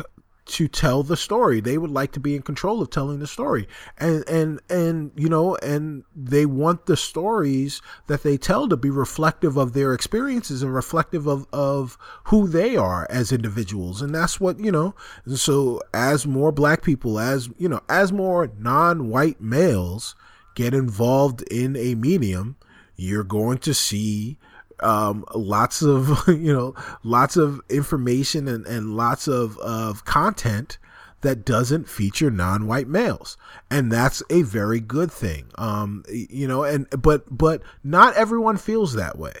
to 0.47 0.67
tell 0.67 1.03
the 1.03 1.17
story. 1.17 1.59
They 1.59 1.77
would 1.77 1.91
like 1.91 2.11
to 2.13 2.19
be 2.19 2.35
in 2.35 2.41
control 2.41 2.81
of 2.81 2.89
telling 2.89 3.19
the 3.19 3.27
story. 3.27 3.67
And 3.97 4.27
and 4.27 4.59
and 4.69 5.11
you 5.15 5.29
know 5.29 5.55
and 5.57 6.03
they 6.15 6.45
want 6.45 6.85
the 6.85 6.97
stories 6.97 7.81
that 8.07 8.23
they 8.23 8.37
tell 8.37 8.67
to 8.69 8.77
be 8.77 8.89
reflective 8.89 9.57
of 9.57 9.73
their 9.73 9.93
experiences 9.93 10.63
and 10.63 10.73
reflective 10.73 11.27
of 11.27 11.47
of 11.51 11.97
who 12.25 12.47
they 12.47 12.75
are 12.75 13.07
as 13.09 13.31
individuals. 13.31 14.01
And 14.01 14.13
that's 14.13 14.39
what 14.39 14.59
you 14.59 14.71
know 14.71 14.95
so 15.35 15.81
as 15.93 16.25
more 16.25 16.51
black 16.51 16.81
people 16.81 17.19
as 17.19 17.49
you 17.57 17.69
know 17.69 17.81
as 17.89 18.11
more 18.11 18.51
non-white 18.57 19.41
males 19.41 20.15
get 20.55 20.73
involved 20.73 21.43
in 21.43 21.75
a 21.75 21.93
medium, 21.93 22.55
you're 22.95 23.23
going 23.23 23.59
to 23.59 23.73
see 23.73 24.37
um, 24.81 25.25
lots 25.33 25.81
of 25.81 26.23
you 26.27 26.53
know 26.53 26.75
lots 27.03 27.37
of 27.37 27.61
information 27.69 28.47
and, 28.47 28.65
and 28.65 28.95
lots 28.95 29.27
of, 29.27 29.57
of 29.59 30.05
content 30.05 30.77
that 31.21 31.43
doesn't 31.43 31.89
feature 31.89 32.29
non-white 32.29 32.87
males. 32.87 33.37
And 33.71 33.91
that's 33.91 34.21
a 34.29 34.43
very 34.43 34.79
good 34.79 35.11
thing. 35.11 35.47
Um 35.57 36.03
you 36.09 36.47
know 36.47 36.63
and 36.63 36.87
but 36.91 37.25
but 37.35 37.61
not 37.83 38.15
everyone 38.15 38.57
feels 38.57 38.93
that 38.93 39.17
way. 39.17 39.33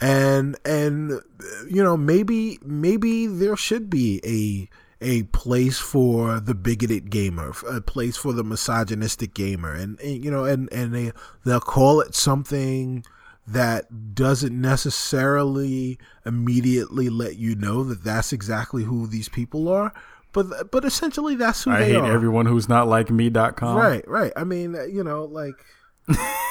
And 0.00 0.56
and 0.64 1.20
you 1.68 1.82
know 1.82 1.96
maybe 1.96 2.58
maybe 2.62 3.26
there 3.26 3.56
should 3.56 3.90
be 3.90 4.20
a 4.24 4.70
a 5.00 5.24
place 5.24 5.78
for 5.78 6.40
the 6.40 6.54
bigoted 6.54 7.10
gamer, 7.10 7.52
a 7.68 7.80
place 7.80 8.16
for 8.16 8.32
the 8.32 8.42
misogynistic 8.42 9.34
gamer, 9.34 9.72
and, 9.72 10.00
and 10.00 10.24
you 10.24 10.30
know, 10.30 10.44
and 10.44 10.72
and 10.72 10.94
they 10.94 11.12
they'll 11.44 11.60
call 11.60 12.00
it 12.00 12.14
something 12.14 13.04
that 13.46 14.14
doesn't 14.14 14.58
necessarily 14.60 15.98
immediately 16.24 17.08
let 17.08 17.36
you 17.36 17.54
know 17.54 17.84
that 17.84 18.02
that's 18.02 18.32
exactly 18.32 18.84
who 18.84 19.06
these 19.06 19.28
people 19.28 19.68
are. 19.68 19.92
But 20.32 20.70
but 20.70 20.84
essentially, 20.84 21.34
that's 21.36 21.62
who 21.64 21.70
I 21.70 21.80
they 21.80 21.86
hate 21.90 21.96
are. 21.96 22.12
everyone 22.12 22.46
who's 22.46 22.68
not 22.68 22.88
like 22.88 23.10
me.com. 23.10 23.76
Right, 23.76 24.06
right. 24.08 24.32
I 24.36 24.44
mean, 24.44 24.76
you 24.90 25.02
know, 25.02 25.24
like 25.24 25.54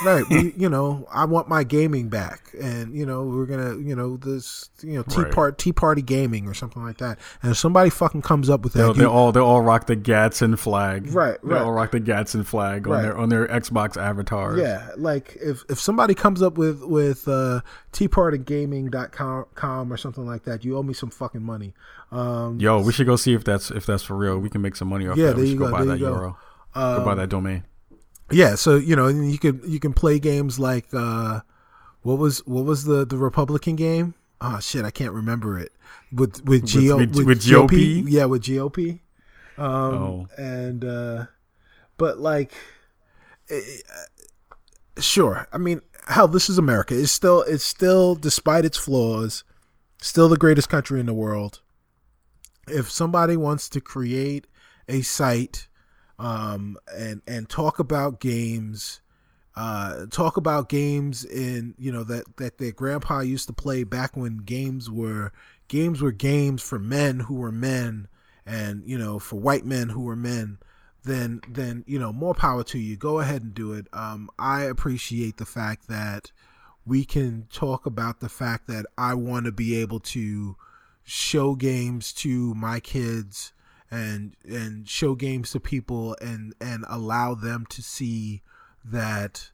right 0.04 0.26
we, 0.30 0.54
you 0.58 0.68
know 0.68 1.08
i 1.14 1.24
want 1.24 1.48
my 1.48 1.64
gaming 1.64 2.10
back 2.10 2.54
and 2.62 2.94
you 2.94 3.06
know 3.06 3.24
we're 3.24 3.46
gonna 3.46 3.78
you 3.78 3.96
know 3.96 4.18
this 4.18 4.70
you 4.82 4.96
know 4.98 5.04
tea 5.04 5.22
Right. 5.22 5.32
part 5.32 5.58
tea 5.58 5.72
party 5.72 6.02
gaming 6.02 6.46
or 6.48 6.54
something 6.54 6.84
like 6.84 6.98
that 6.98 7.18
and 7.42 7.52
if 7.54 7.58
somebody 7.58 7.90
fucking 7.90 8.22
comes 8.22 8.50
up 8.50 8.66
with 8.66 8.74
that 8.74 8.80
They'll, 8.80 8.94
they 8.94 9.04
you- 9.04 9.10
all 9.10 9.32
they 9.32 9.40
all 9.40 9.62
rock 9.62 9.88
the 9.88 9.96
Gadsden 9.96 10.58
flag. 10.58 11.14
Right, 11.14 11.38
They 11.42 11.54
right. 11.54 11.62
all 11.62 11.72
rock 11.72 11.92
the 11.92 12.02
Gadsden 12.02 12.44
flag 12.44 12.86
Right. 12.86 12.98
on 12.98 13.04
their 13.04 13.18
on 13.18 13.30
their 13.30 13.48
Xbox 13.48 13.96
avatars. 13.96 14.60
yeah 14.60 14.90
like 14.98 15.38
if 15.42 15.64
if 15.70 15.80
somebody 15.80 16.14
comes 16.14 16.42
up 16.42 16.58
with 16.58 16.82
with 16.84 17.26
uh 17.30 17.62
teapartygaming.com 17.94 19.94
or 19.94 19.98
something 19.98 20.26
like 20.26 20.44
that 20.44 20.66
you 20.66 20.78
owe 20.78 20.84
me 20.84 20.94
some 20.94 21.10
fucking 21.10 21.42
money 21.44 21.74
um 22.12 22.60
Yo, 22.60 22.82
we 22.82 22.92
should 22.92 23.08
go 23.08 23.16
see 23.16 23.34
if 23.34 23.44
that's 23.44 23.72
if 23.72 23.86
that's 23.86 24.04
for 24.04 24.16
real. 24.16 24.38
We 24.38 24.50
can 24.50 24.62
make 24.62 24.76
some 24.76 24.88
money 24.90 25.08
off 25.08 25.18
Yeah, 25.18 25.28
that. 25.28 25.36
there 25.36 25.44
We 25.44 25.50
you 25.52 25.54
should 25.54 25.60
go, 25.60 25.66
go, 25.68 25.72
buy 25.72 25.86
that 25.86 26.00
go. 26.00 26.10
euro. 26.12 26.38
go 26.74 27.06
buy 27.06 27.16
that 27.16 27.30
domain. 27.30 27.64
Yeah 28.32 28.56
so 28.56 28.76
you 28.76 28.96
know 28.96 29.08
you 29.08 29.38
can 29.38 29.62
you 29.66 29.80
can 29.80 29.94
play 29.94 30.20
games 30.20 30.60
like 30.60 30.86
uh 30.94 31.42
what 32.02 32.18
was 32.18 32.40
what 32.48 32.66
was 32.66 32.84
the 32.86 33.06
the 33.06 33.18
republican 33.18 33.76
game 33.76 34.14
oh 34.42 34.60
shit 34.60 34.84
i 34.86 34.92
can't 34.92 35.14
remember 35.14 35.60
it 35.60 35.72
with 36.12 36.44
with 36.46 36.66
Geo, 36.66 36.98
with- 36.98 37.16
with, 37.16 37.26
with 37.28 37.42
GOP? 37.42 37.70
GOP? 37.70 38.04
yeah 38.08 38.26
with 38.26 38.44
GOP 38.44 39.00
um 39.58 39.66
Oh. 39.68 40.28
and 40.38 40.84
uh 40.84 41.26
but 41.98 42.20
like 42.20 42.52
eh, 43.50 43.60
eh, 43.60 44.14
sure 45.00 45.48
i 45.54 45.58
mean 45.58 45.82
hell 46.08 46.28
this 46.28 46.50
is 46.50 46.58
america 46.58 46.98
it's 47.00 47.12
still 47.12 47.42
it's 47.44 47.64
still 47.64 48.16
despite 48.16 48.66
its 48.66 48.78
flaws 48.78 49.44
still 50.02 50.30
the 50.30 50.38
greatest 50.38 50.70
country 50.70 51.00
in 51.00 51.06
the 51.06 51.14
world 51.14 51.62
if 52.68 52.90
somebody 52.92 53.38
wants 53.38 53.70
to 53.70 53.80
create 53.82 54.48
a 54.90 55.02
site 55.02 55.68
um, 56.20 56.78
and 56.96 57.22
and 57.28 57.50
talk 57.50 57.80
about 57.80 58.20
games, 58.20 59.02
uh, 59.56 60.06
talk 60.08 60.38
about 60.38 60.70
games 60.70 61.26
in 61.26 61.76
you 61.78 61.92
know 61.92 62.04
that 62.04 62.38
that 62.38 62.58
their 62.58 62.72
grandpa 62.72 63.20
used 63.20 63.48
to 63.48 63.54
play 63.54 63.84
back 63.84 64.16
when 64.16 64.38
games 64.38 64.90
were 64.90 65.32
games 65.68 66.02
were 66.02 66.12
games 66.12 66.62
for 66.62 66.80
men 66.80 67.22
who 67.22 67.36
were 67.36 67.52
men 67.52 68.08
and 68.46 68.84
you 68.86 68.98
know 68.98 69.20
for 69.20 69.38
white 69.38 69.66
men 69.66 69.90
who 69.90 70.02
were 70.02 70.16
men. 70.16 70.60
Then 71.04 71.42
then 71.48 71.84
you 71.86 72.00
know 72.00 72.12
more 72.12 72.34
power 72.34 72.64
to 72.66 72.80
you. 72.80 72.96
Go 72.96 73.20
ahead 73.20 73.44
and 73.44 73.54
do 73.54 73.74
it. 73.74 73.88
Um, 73.94 74.30
I 74.40 74.64
appreciate 74.64 75.38
the 75.38 75.46
fact 75.46 75.88
that 75.88 76.32
we 76.86 77.04
can 77.04 77.48
talk 77.52 77.86
about 77.86 78.20
the 78.20 78.30
fact 78.30 78.68
that 78.68 78.86
I 78.98 79.16
want 79.16 79.46
to 79.46 79.52
be 79.52 79.76
able 79.76 80.00
to 80.00 80.56
show 81.04 81.56
games 81.56 82.14
to 82.14 82.54
my 82.56 82.80
kids 82.80 83.54
and 83.92 84.36
and 84.44 84.88
show 84.88 85.16
games 85.16 85.52
to 85.52 85.60
people 85.60 86.16
and 86.22 86.54
and 86.60 86.86
allow 86.90 87.36
them 87.36 87.66
to 87.70 87.82
see 87.82 88.42
that 88.84 89.52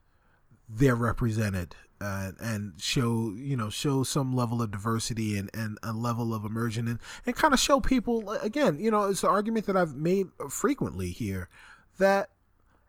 they're 0.67 0.95
represented 0.95 1.75
uh, 2.01 2.31
and 2.39 2.73
show 2.77 3.33
you 3.35 3.55
know 3.55 3.69
show 3.69 4.03
some 4.03 4.33
level 4.35 4.61
of 4.61 4.71
diversity 4.71 5.37
and, 5.37 5.49
and 5.53 5.77
a 5.83 5.93
level 5.93 6.33
of 6.33 6.43
immersion 6.43 6.87
and, 6.87 6.99
and 7.25 7.35
kind 7.35 7.53
of 7.53 7.59
show 7.59 7.79
people 7.79 8.31
again 8.41 8.79
you 8.79 8.89
know 8.89 9.03
it's 9.03 9.23
an 9.23 9.29
argument 9.29 9.65
that 9.65 9.77
I've 9.77 9.95
made 9.95 10.27
frequently 10.49 11.11
here 11.11 11.49
that 11.97 12.29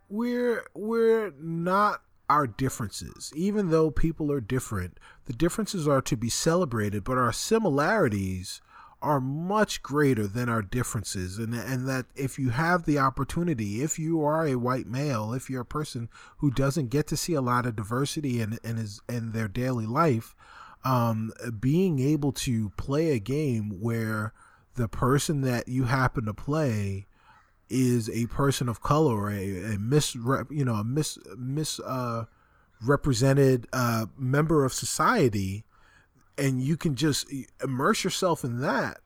we're 0.09 0.66
we're 0.74 1.32
not 1.38 2.03
our 2.30 2.47
differences. 2.47 3.30
Even 3.34 3.70
though 3.70 3.90
people 3.90 4.32
are 4.32 4.40
different 4.40 4.99
the 5.26 5.32
differences 5.32 5.86
are 5.86 6.01
to 6.03 6.16
be 6.16 6.30
celebrated 6.30 7.05
but 7.05 7.18
our 7.18 7.32
similarities 7.32 8.62
are 9.03 9.20
much 9.20 9.82
greater 9.82 10.26
than 10.26 10.48
our 10.48 10.62
differences 10.62 11.36
and 11.38 11.53
and 11.55 11.88
that 11.88 12.07
if 12.14 12.38
you 12.38 12.50
have 12.50 12.84
the 12.84 12.98
opportunity 12.98 13.82
if 13.82 13.98
you 13.98 14.24
are 14.24 14.46
a 14.46 14.55
white 14.55 14.86
male 14.86 15.34
if 15.34 15.50
you're 15.50 15.62
a 15.62 15.66
person 15.66 16.09
who 16.38 16.50
doesn't 16.50 16.88
get 16.88 17.07
to 17.07 17.16
see 17.16 17.34
a 17.34 17.40
lot 17.40 17.66
of 17.66 17.76
diversity 17.76 18.40
in 18.40 18.59
in 18.62 18.76
his 18.76 19.03
in 19.09 19.32
their 19.32 19.48
daily 19.48 19.86
life 19.86 20.34
um 20.84 21.32
being 21.61 21.98
able 21.98 22.32
to 22.32 22.70
play 22.76 23.11
a 23.11 23.18
game 23.18 23.80
where 23.80 24.32
the 24.76 24.88
person 24.88 25.42
that 25.42 25.68
you 25.68 25.84
happen 25.84 26.24
to 26.24 26.32
play 26.32 27.07
is 27.68 28.09
a 28.11 28.26
person 28.26 28.68
of 28.68 28.82
color 28.82 29.14
or 29.14 29.30
a, 29.30 29.74
a 29.74 29.78
mis 29.78 30.14
you 30.14 30.64
know 30.64 30.74
a 30.74 30.84
mis 30.84 31.18
mis 31.36 31.80
uh 31.80 32.24
represented 32.80 33.66
uh 33.72 34.07
member 34.16 34.64
of 34.64 34.72
society 34.72 35.64
and 36.39 36.62
you 36.62 36.76
can 36.76 36.95
just 36.95 37.33
immerse 37.62 38.05
yourself 38.05 38.45
in 38.45 38.61
that 38.61 38.99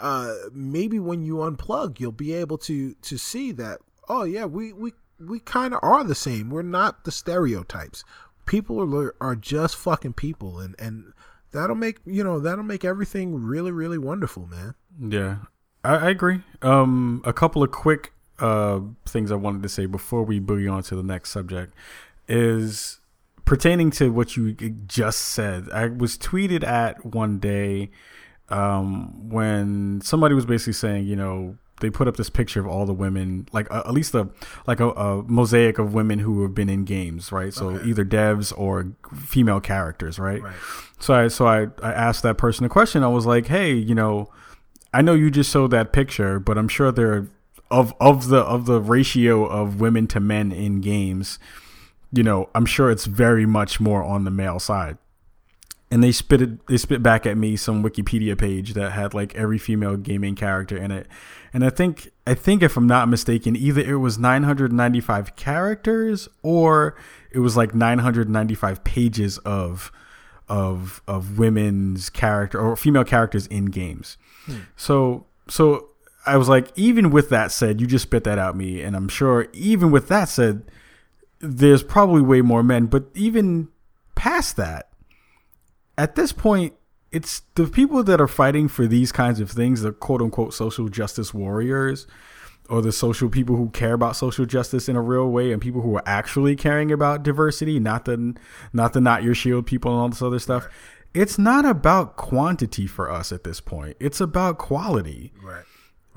uh 0.00 0.34
maybe 0.52 0.98
when 0.98 1.22
you 1.22 1.36
unplug 1.36 2.00
you'll 2.00 2.12
be 2.12 2.32
able 2.32 2.58
to 2.58 2.94
to 2.94 3.16
see 3.16 3.52
that 3.52 3.78
oh 4.08 4.24
yeah 4.24 4.44
we 4.44 4.72
we 4.72 4.92
we 5.18 5.38
kind 5.40 5.74
of 5.74 5.80
are 5.82 6.04
the 6.04 6.14
same. 6.14 6.50
We're 6.50 6.62
not 6.62 7.04
the 7.04 7.12
stereotypes. 7.12 8.04
People 8.46 8.80
are 8.80 9.14
are 9.20 9.36
just 9.36 9.76
fucking 9.76 10.14
people 10.14 10.60
and 10.60 10.74
and 10.78 11.12
that'll 11.52 11.76
make 11.76 11.98
you 12.04 12.22
know 12.22 12.40
that'll 12.40 12.64
make 12.64 12.84
everything 12.84 13.34
really 13.34 13.70
really 13.70 13.98
wonderful 13.98 14.46
man. 14.46 14.74
Yeah, 15.00 15.36
I, 15.82 15.96
I 15.96 16.10
agree. 16.10 16.42
Um, 16.62 17.22
a 17.24 17.32
couple 17.32 17.62
of 17.62 17.70
quick 17.70 18.12
uh 18.40 18.80
things 19.06 19.30
I 19.30 19.36
wanted 19.36 19.62
to 19.62 19.68
say 19.68 19.86
before 19.86 20.24
we 20.24 20.40
boogie 20.40 20.70
on 20.70 20.82
to 20.84 20.96
the 20.96 21.02
next 21.02 21.30
subject 21.30 21.72
is 22.28 23.00
pertaining 23.44 23.90
to 23.92 24.12
what 24.12 24.36
you 24.36 24.52
just 24.52 25.20
said. 25.20 25.68
I 25.72 25.86
was 25.88 26.16
tweeted 26.18 26.64
at 26.64 27.04
one 27.04 27.38
day 27.38 27.90
um 28.50 29.28
when 29.30 30.00
somebody 30.02 30.34
was 30.34 30.46
basically 30.46 30.74
saying, 30.74 31.06
you 31.06 31.16
know, 31.16 31.56
they 31.80 31.90
put 31.90 32.06
up 32.06 32.16
this 32.16 32.30
picture 32.30 32.60
of 32.60 32.66
all 32.66 32.86
the 32.86 32.92
women, 32.94 33.48
like 33.52 33.70
uh, 33.70 33.82
at 33.86 33.92
least 33.92 34.14
a 34.14 34.28
like 34.66 34.80
a, 34.80 34.90
a 34.90 35.22
mosaic 35.24 35.78
of 35.78 35.92
women 35.94 36.18
who 36.20 36.42
have 36.42 36.54
been 36.54 36.68
in 36.68 36.84
games, 36.84 37.32
right? 37.32 37.52
So 37.52 37.70
Okay. 37.70 37.88
either 37.88 38.04
devs 38.04 38.52
or 38.56 38.92
female 39.16 39.60
characters, 39.60 40.18
right? 40.18 40.42
right 40.42 40.54
So 41.00 41.14
I 41.14 41.28
so 41.28 41.46
I, 41.46 41.68
I 41.82 41.92
asked 41.92 42.22
that 42.22 42.38
person 42.38 42.64
a 42.64 42.68
question. 42.68 43.02
I 43.02 43.08
was 43.08 43.26
like, 43.26 43.46
hey, 43.46 43.72
you 43.72 43.94
know, 43.94 44.30
I 44.92 45.02
know 45.02 45.14
you 45.14 45.30
just 45.30 45.50
showed 45.50 45.70
that 45.72 45.92
picture, 45.92 46.38
but 46.38 46.56
I'm 46.56 46.68
sure 46.68 46.92
there 46.92 47.28
of 47.70 47.94
of 47.98 48.28
the 48.28 48.38
of 48.40 48.66
the 48.66 48.80
ratio 48.80 49.44
of 49.46 49.80
women 49.80 50.06
to 50.08 50.20
men 50.20 50.52
in 50.52 50.80
games, 50.80 51.38
you 52.14 52.22
know, 52.22 52.48
I'm 52.54 52.66
sure 52.66 52.90
it's 52.90 53.06
very 53.06 53.46
much 53.46 53.80
more 53.80 54.02
on 54.02 54.24
the 54.24 54.30
male 54.30 54.58
side. 54.58 54.98
And 55.90 56.02
they 56.02 56.12
spit 56.12 56.42
it 56.42 56.66
they 56.66 56.76
spit 56.76 57.02
back 57.02 57.24
at 57.26 57.36
me 57.36 57.56
some 57.56 57.82
Wikipedia 57.82 58.36
page 58.36 58.74
that 58.74 58.92
had 58.92 59.14
like 59.14 59.34
every 59.34 59.58
female 59.58 59.96
gaming 59.96 60.34
character 60.34 60.76
in 60.76 60.90
it. 60.90 61.06
And 61.52 61.64
I 61.64 61.70
think 61.70 62.10
I 62.26 62.34
think 62.34 62.62
if 62.62 62.76
I'm 62.76 62.86
not 62.86 63.08
mistaken, 63.08 63.54
either 63.54 63.80
it 63.80 63.96
was 63.96 64.18
995 64.18 65.36
characters 65.36 66.28
or 66.42 66.96
it 67.30 67.40
was 67.40 67.56
like 67.56 67.74
995 67.74 68.82
pages 68.82 69.38
of 69.38 69.92
of 70.48 71.00
of 71.06 71.38
women's 71.38 72.10
character 72.10 72.58
or 72.60 72.76
female 72.76 73.04
characters 73.04 73.46
in 73.46 73.66
games. 73.66 74.16
Hmm. 74.46 74.56
So 74.76 75.26
so 75.48 75.90
I 76.26 76.38
was 76.38 76.48
like, 76.48 76.68
even 76.76 77.10
with 77.10 77.28
that 77.28 77.52
said, 77.52 77.80
you 77.80 77.86
just 77.86 78.04
spit 78.04 78.24
that 78.24 78.38
out 78.38 78.56
me, 78.56 78.82
and 78.82 78.96
I'm 78.96 79.08
sure 79.08 79.46
even 79.52 79.90
with 79.90 80.08
that 80.08 80.28
said, 80.28 80.64
there's 81.44 81.82
probably 81.82 82.22
way 82.22 82.40
more 82.40 82.62
men. 82.62 82.86
But 82.86 83.04
even 83.14 83.68
past 84.14 84.56
that, 84.56 84.88
at 85.96 86.14
this 86.14 86.32
point, 86.32 86.74
it's 87.12 87.42
the 87.54 87.66
people 87.66 88.02
that 88.02 88.20
are 88.20 88.28
fighting 88.28 88.66
for 88.66 88.86
these 88.86 89.12
kinds 89.12 89.38
of 89.38 89.50
things, 89.50 89.82
the 89.82 89.92
quote 89.92 90.20
unquote 90.20 90.54
social 90.54 90.88
justice 90.88 91.32
warriors, 91.32 92.06
or 92.68 92.82
the 92.82 92.92
social 92.92 93.28
people 93.28 93.56
who 93.56 93.70
care 93.70 93.92
about 93.92 94.16
social 94.16 94.46
justice 94.46 94.88
in 94.88 94.96
a 94.96 95.02
real 95.02 95.30
way, 95.30 95.52
and 95.52 95.62
people 95.62 95.82
who 95.82 95.94
are 95.96 96.02
actually 96.06 96.56
caring 96.56 96.90
about 96.90 97.22
diversity, 97.22 97.78
not 97.78 98.04
the 98.06 98.34
not 98.72 98.92
the 98.92 99.00
not 99.00 99.22
your 99.22 99.34
shield 99.34 99.66
people 99.66 99.92
and 99.92 100.00
all 100.00 100.08
this 100.08 100.22
other 100.22 100.38
stuff. 100.38 100.66
It's 101.12 101.38
not 101.38 101.64
about 101.64 102.16
quantity 102.16 102.88
for 102.88 103.08
us 103.08 103.30
at 103.30 103.44
this 103.44 103.60
point. 103.60 103.96
It's 104.00 104.20
about 104.20 104.58
quality. 104.58 105.32
right 105.40 105.64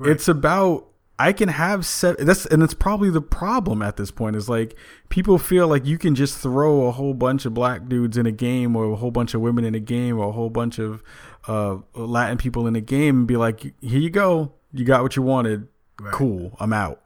It's 0.00 0.26
about 0.26 0.88
I 1.18 1.32
can 1.32 1.48
have 1.48 1.84
seven. 1.84 2.24
that's 2.26 2.46
and 2.46 2.62
it's 2.62 2.74
probably 2.74 3.10
the 3.10 3.20
problem 3.20 3.82
at 3.82 3.96
this 3.96 4.10
point 4.10 4.36
is 4.36 4.48
like 4.48 4.76
people 5.08 5.36
feel 5.38 5.66
like 5.66 5.84
you 5.84 5.98
can 5.98 6.14
just 6.14 6.38
throw 6.38 6.86
a 6.86 6.92
whole 6.92 7.14
bunch 7.14 7.44
of 7.44 7.54
black 7.54 7.88
dudes 7.88 8.16
in 8.16 8.24
a 8.26 8.30
game 8.32 8.76
or 8.76 8.92
a 8.92 8.96
whole 8.96 9.10
bunch 9.10 9.34
of 9.34 9.40
women 9.40 9.64
in 9.64 9.74
a 9.74 9.80
game 9.80 10.18
or 10.18 10.28
a 10.28 10.32
whole 10.32 10.50
bunch 10.50 10.78
of 10.78 11.02
uh, 11.48 11.78
Latin 11.94 12.38
people 12.38 12.66
in 12.66 12.76
a 12.76 12.80
game 12.80 13.18
and 13.20 13.26
be 13.26 13.36
like, 13.36 13.60
here 13.80 13.98
you 13.98 14.10
go, 14.10 14.52
you 14.72 14.84
got 14.84 15.02
what 15.02 15.16
you 15.16 15.22
wanted, 15.22 15.66
Right. 16.00 16.12
cool, 16.12 16.56
I'm 16.60 16.72
out. 16.72 17.02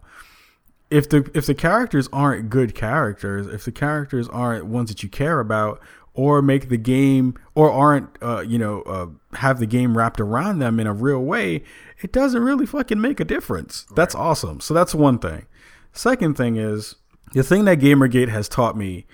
If 0.91 1.09
the 1.09 1.31
if 1.33 1.47
the 1.47 1.55
characters 1.55 2.07
aren't 2.13 2.51
good 2.51 2.75
characters, 2.75 3.47
if 3.47 3.65
the 3.65 3.73
characters 3.73 4.29
aren't 4.29 4.67
ones 4.67 4.91
that 4.91 5.03
you 5.03 5.09
care 5.09 5.41
about, 5.41 5.81
or 6.15 6.43
make 6.43 6.69
the 6.69 6.77
game 6.77 7.35
or 7.55 7.71
aren't 7.71 8.11
uh, 8.21 8.41
you 8.41 8.59
know 8.59 8.83
uh, 8.83 9.07
have 9.37 9.59
the 9.59 9.67
game 9.67 9.97
wrapped 9.97 10.21
around 10.21 10.59
them 10.59 10.79
in 10.79 10.87
a 10.87 10.93
real 10.93 11.21
way 11.21 11.63
it 12.05 12.13
doesn't 12.13 12.43
really 12.43 12.67
fucking 12.67 13.01
make 13.01 13.21
a 13.21 13.25
difference 13.25 13.87
right. 13.89 13.97
that's 13.97 14.15
awesome 14.15 14.61
so 14.61 14.75
that's 14.75 14.95
one 14.95 15.19
thing 15.19 15.47
second 15.93 16.37
thing 16.37 16.57
is 16.57 16.97
the 17.33 17.43
thing 17.43 17.65
that 17.65 17.79
gamergate 17.79 18.29
has 18.29 18.49
taught 18.49 18.77
me 18.77 19.07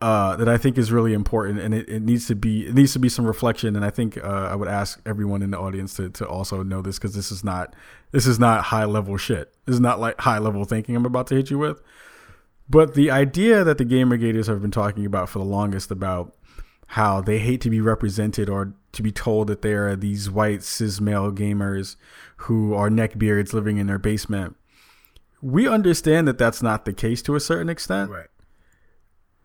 uh, 0.00 0.36
that 0.36 0.48
I 0.48 0.56
think 0.56 0.78
is 0.78 0.92
really 0.92 1.12
important, 1.12 1.58
and 1.58 1.74
it, 1.74 1.88
it, 1.88 2.02
needs 2.02 2.28
to 2.28 2.36
be 2.36 2.68
it 2.68 2.74
needs 2.74 2.92
to 2.92 3.00
be 3.00 3.08
some 3.08 3.26
reflection. 3.26 3.74
And 3.74 3.84
I 3.84 3.90
think 3.90 4.16
uh, 4.16 4.48
I 4.50 4.54
would 4.54 4.68
ask 4.68 5.00
everyone 5.04 5.42
in 5.42 5.50
the 5.50 5.58
audience 5.58 5.94
to, 5.94 6.08
to 6.10 6.28
also 6.28 6.62
know 6.62 6.82
this 6.82 6.98
because 6.98 7.14
this 7.14 7.32
is 7.32 7.42
not 7.42 7.74
this 8.12 8.24
is 8.24 8.38
not 8.38 8.64
high 8.64 8.84
level 8.84 9.16
shit. 9.16 9.52
This 9.66 9.74
is 9.74 9.80
not 9.80 9.98
like 9.98 10.20
high 10.20 10.38
level 10.38 10.64
thinking 10.64 10.94
I'm 10.94 11.04
about 11.04 11.26
to 11.28 11.34
hit 11.34 11.50
you 11.50 11.58
with. 11.58 11.82
But 12.70 12.94
the 12.94 13.10
idea 13.10 13.64
that 13.64 13.78
the 13.78 13.84
Gamergaters 13.84 14.46
have 14.46 14.62
been 14.62 14.70
talking 14.70 15.04
about 15.04 15.30
for 15.30 15.40
the 15.40 15.44
longest 15.44 15.90
about 15.90 16.36
how 16.88 17.20
they 17.20 17.38
hate 17.38 17.60
to 17.62 17.70
be 17.70 17.80
represented 17.80 18.48
or 18.48 18.72
to 18.92 19.02
be 19.02 19.12
told 19.12 19.46
that 19.48 19.62
they 19.62 19.72
are 19.72 19.94
these 19.94 20.30
white 20.30 20.62
cis 20.62 21.00
male 21.00 21.30
gamers 21.30 21.96
who 22.38 22.74
are 22.74 22.88
neckbeards 22.88 23.52
living 23.52 23.78
in 23.78 23.86
their 23.86 23.98
basement. 23.98 24.56
We 25.40 25.68
understand 25.68 26.26
that 26.26 26.38
that's 26.38 26.62
not 26.62 26.84
the 26.84 26.92
case 26.92 27.22
to 27.22 27.36
a 27.36 27.40
certain 27.40 27.68
extent. 27.68 28.10
Right 28.10 28.28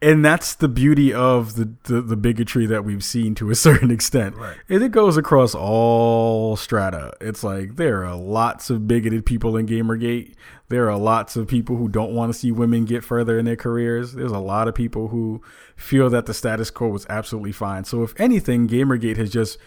and 0.04 0.26
that's 0.26 0.56
the 0.56 0.68
beauty 0.68 1.14
of 1.14 1.56
the, 1.56 1.74
the, 1.84 2.02
the 2.02 2.18
bigotry 2.18 2.66
that 2.66 2.84
we've 2.84 3.04
seen 3.04 3.34
to 3.36 3.50
a 3.50 3.56
certain 3.68 3.90
extent. 3.90 4.36
Right. 4.36 4.58
And 4.70 4.84
it 4.84 4.92
goes 4.92 5.16
across 5.18 5.56
all 5.56 6.56
strata. 6.58 7.14
It's 7.22 7.44
like 7.44 7.78
there 7.78 8.06
are 8.06 8.16
lots 8.16 8.70
of 8.70 8.88
bigoted 8.88 9.26
people 9.26 9.56
in 9.56 9.66
Gamergate. 9.66 10.34
There 10.68 10.90
are 10.90 10.98
lots 10.98 11.36
of 11.36 11.48
people 11.48 11.78
who 11.78 11.88
don't 11.88 12.14
want 12.14 12.34
to 12.34 12.38
see 12.38 12.52
women 12.52 12.86
get 12.86 13.04
further 13.04 13.40
in 13.40 13.46
their 13.46 13.56
careers. 13.56 14.14
There's 14.14 14.32
a 14.32 14.40
lot 14.40 14.68
of 14.68 14.76
people 14.76 15.08
who 15.08 15.42
feel 15.76 16.10
that 16.10 16.26
the 16.26 16.34
status 16.34 16.70
quo 16.70 16.90
was 16.90 17.06
absolutely 17.10 17.54
fine. 17.54 17.86
So 17.86 18.04
if 18.04 18.20
anything, 18.20 18.68
Gamergate 18.68 19.18
has 19.18 19.32
just 19.32 19.58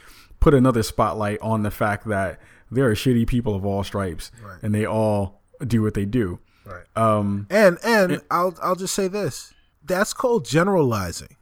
put 0.41 0.53
another 0.53 0.83
spotlight 0.83 1.41
on 1.41 1.63
the 1.63 1.71
fact 1.71 2.07
that 2.09 2.39
there 2.71 2.87
are 2.87 2.95
shitty 2.95 3.27
people 3.27 3.55
of 3.55 3.65
all 3.65 3.85
stripes 3.85 4.31
right. 4.43 4.59
and 4.63 4.75
they 4.75 4.85
all 4.85 5.41
do 5.67 5.83
what 5.83 5.95
they 5.95 6.05
do. 6.05 6.41
Right. 6.65 6.85
Um, 6.97 7.47
and 7.49 7.79
and 7.85 8.13
it, 8.13 8.25
I'll 8.31 8.57
I'll 8.61 8.75
just 8.75 8.95
say 8.95 9.07
this 9.07 9.55
that's 9.87 10.13
called 10.13 10.45
generalizing. 10.45 11.37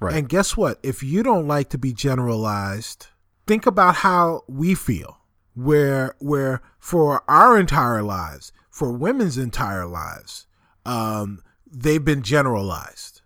Right. 0.00 0.16
And 0.16 0.28
guess 0.28 0.56
what? 0.56 0.78
If 0.82 1.02
you 1.02 1.22
don't 1.22 1.46
like 1.46 1.70
to 1.70 1.78
be 1.78 1.92
generalized, 1.92 3.06
think 3.46 3.66
about 3.66 3.96
how 3.96 4.42
we 4.48 4.74
feel. 4.74 5.18
Where 5.54 6.16
where 6.18 6.62
for 6.80 7.22
our 7.28 7.56
entire 7.58 8.02
lives, 8.02 8.52
for 8.70 8.90
women's 8.90 9.38
entire 9.38 9.86
lives, 9.86 10.48
um, 10.84 11.42
they've 11.70 12.04
been 12.04 12.22
generalized. 12.22 13.22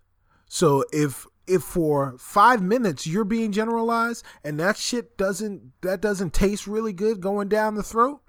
So 0.46 0.84
if 0.92 1.26
if 1.46 1.62
for 1.62 2.16
five 2.18 2.60
minutes 2.60 3.06
you're 3.06 3.24
being 3.24 3.50
generalized 3.50 4.26
and 4.44 4.60
that 4.60 4.76
shit 4.76 5.16
doesn't 5.16 5.72
that 5.80 6.02
doesn't 6.02 6.34
taste 6.34 6.66
really 6.66 6.92
good 6.92 7.22
going 7.22 7.48
down 7.48 7.76
the 7.76 7.82
throat, 7.82 8.20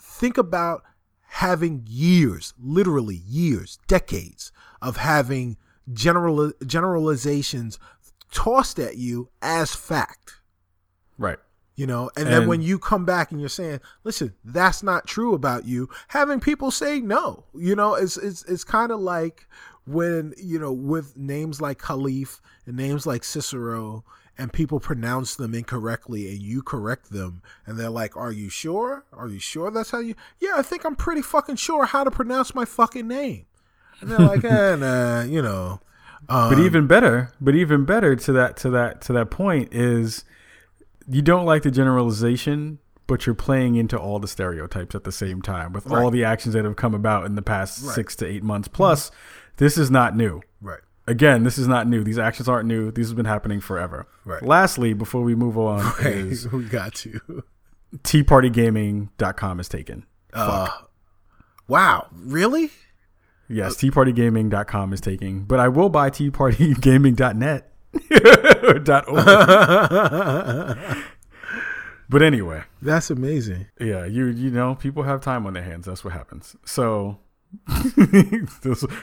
think 0.00 0.36
about 0.36 0.82
having 1.28 1.84
years, 1.88 2.52
literally 2.58 3.22
years, 3.28 3.78
decades 3.86 4.50
of 4.82 4.96
having 4.96 5.56
general 5.92 6.52
generalizations 6.64 7.78
tossed 8.30 8.78
at 8.78 8.96
you 8.96 9.28
as 9.42 9.74
fact. 9.74 10.40
Right. 11.18 11.38
You 11.76 11.86
know, 11.86 12.10
and, 12.14 12.26
and, 12.26 12.34
then 12.34 12.48
when 12.48 12.60
you 12.60 12.78
come 12.78 13.06
back 13.06 13.30
and 13.30 13.40
you're 13.40 13.48
saying, 13.48 13.80
"Listen, 14.04 14.34
that's 14.44 14.82
not 14.82 15.06
true 15.06 15.34
about 15.34 15.64
you," 15.64 15.88
having 16.08 16.38
people 16.38 16.70
say 16.70 17.00
no, 17.00 17.44
you 17.54 17.74
know, 17.74 17.94
it's 17.94 18.18
it's 18.18 18.42
it's 18.44 18.64
kind 18.64 18.92
of 18.92 19.00
like 19.00 19.48
when 19.86 20.34
you 20.36 20.58
know 20.58 20.72
with 20.72 21.16
names 21.16 21.60
like 21.60 21.78
Kahlief 21.78 22.40
and 22.66 22.76
names 22.76 23.06
like 23.06 23.24
Cicero 23.24 24.04
and 24.36 24.52
people 24.52 24.78
pronounce 24.78 25.36
them 25.36 25.54
incorrectly 25.54 26.28
and 26.28 26.38
you 26.42 26.62
correct 26.62 27.12
them 27.12 27.40
and 27.64 27.78
they're 27.78 27.88
like, 27.88 28.14
"Are 28.14 28.32
you 28.32 28.50
sure? 28.50 29.06
Are 29.10 29.28
you 29.28 29.38
sure 29.38 29.70
that's 29.70 29.90
how 29.90 30.00
you?" 30.00 30.14
Yeah, 30.38 30.52
I 30.56 30.62
think 30.62 30.84
I'm 30.84 30.96
pretty 30.96 31.22
fucking 31.22 31.56
sure 31.56 31.86
how 31.86 32.04
to 32.04 32.10
pronounce 32.10 32.54
my 32.54 32.66
fucking 32.66 33.08
name. 33.08 33.46
And 34.00 34.10
they're 34.10 34.18
like, 34.18 34.44
eh, 34.44 34.76
nah, 34.76 35.22
you 35.22 35.42
know. 35.42 35.80
Um, 36.28 36.50
but 36.50 36.58
even 36.60 36.86
better, 36.86 37.32
but 37.40 37.54
even 37.54 37.84
better 37.84 38.14
to 38.14 38.32
that 38.32 38.56
to 38.58 38.70
that 38.70 39.00
to 39.02 39.12
that 39.12 39.30
point 39.30 39.74
is 39.74 40.24
you 41.08 41.22
don't 41.22 41.44
like 41.44 41.62
the 41.62 41.70
generalization, 41.70 42.78
but 43.06 43.26
you're 43.26 43.34
playing 43.34 43.74
into 43.74 43.98
all 43.98 44.20
the 44.20 44.28
stereotypes 44.28 44.94
at 44.94 45.04
the 45.04 45.12
same 45.12 45.42
time 45.42 45.72
with 45.72 45.86
right. 45.86 46.00
all 46.00 46.10
the 46.10 46.22
actions 46.22 46.54
that 46.54 46.64
have 46.64 46.76
come 46.76 46.94
about 46.94 47.26
in 47.26 47.34
the 47.34 47.42
past 47.42 47.82
right. 47.84 47.94
six 47.94 48.14
to 48.16 48.26
eight 48.26 48.44
months. 48.44 48.68
Plus, 48.68 49.10
mm-hmm. 49.10 49.16
this 49.56 49.76
is 49.76 49.90
not 49.90 50.16
new. 50.16 50.40
Right. 50.60 50.80
Again, 51.08 51.42
this 51.42 51.58
is 51.58 51.66
not 51.66 51.88
new. 51.88 52.04
These 52.04 52.18
actions 52.18 52.48
aren't 52.48 52.68
new. 52.68 52.92
These 52.92 53.08
have 53.08 53.16
been 53.16 53.26
happening 53.26 53.60
forever. 53.60 54.06
Right. 54.24 54.42
Lastly, 54.42 54.92
before 54.92 55.22
we 55.22 55.34
move 55.34 55.58
on, 55.58 55.80
right. 55.98 56.06
is 56.06 56.50
we 56.52 56.64
got 56.64 56.94
to 56.96 57.42
teapartygaming.com 57.98 59.60
is 59.60 59.68
taken. 59.68 60.06
Uh, 60.32 60.68
wow, 61.66 62.06
really? 62.12 62.70
Yes, 63.50 63.76
teapartygaming.com 63.76 64.92
is 64.92 65.00
taking, 65.00 65.42
but 65.42 65.58
I 65.58 65.66
will 65.66 65.88
buy 65.88 66.10
teapartygaming.net. 66.10 67.72
but 72.08 72.22
anyway, 72.22 72.62
that's 72.80 73.10
amazing. 73.10 73.66
Yeah, 73.80 74.04
you 74.04 74.26
you 74.26 74.50
know, 74.50 74.76
people 74.76 75.02
have 75.02 75.20
time 75.20 75.46
on 75.46 75.54
their 75.54 75.64
hands. 75.64 75.86
That's 75.86 76.04
what 76.04 76.12
happens. 76.12 76.54
So 76.64 77.18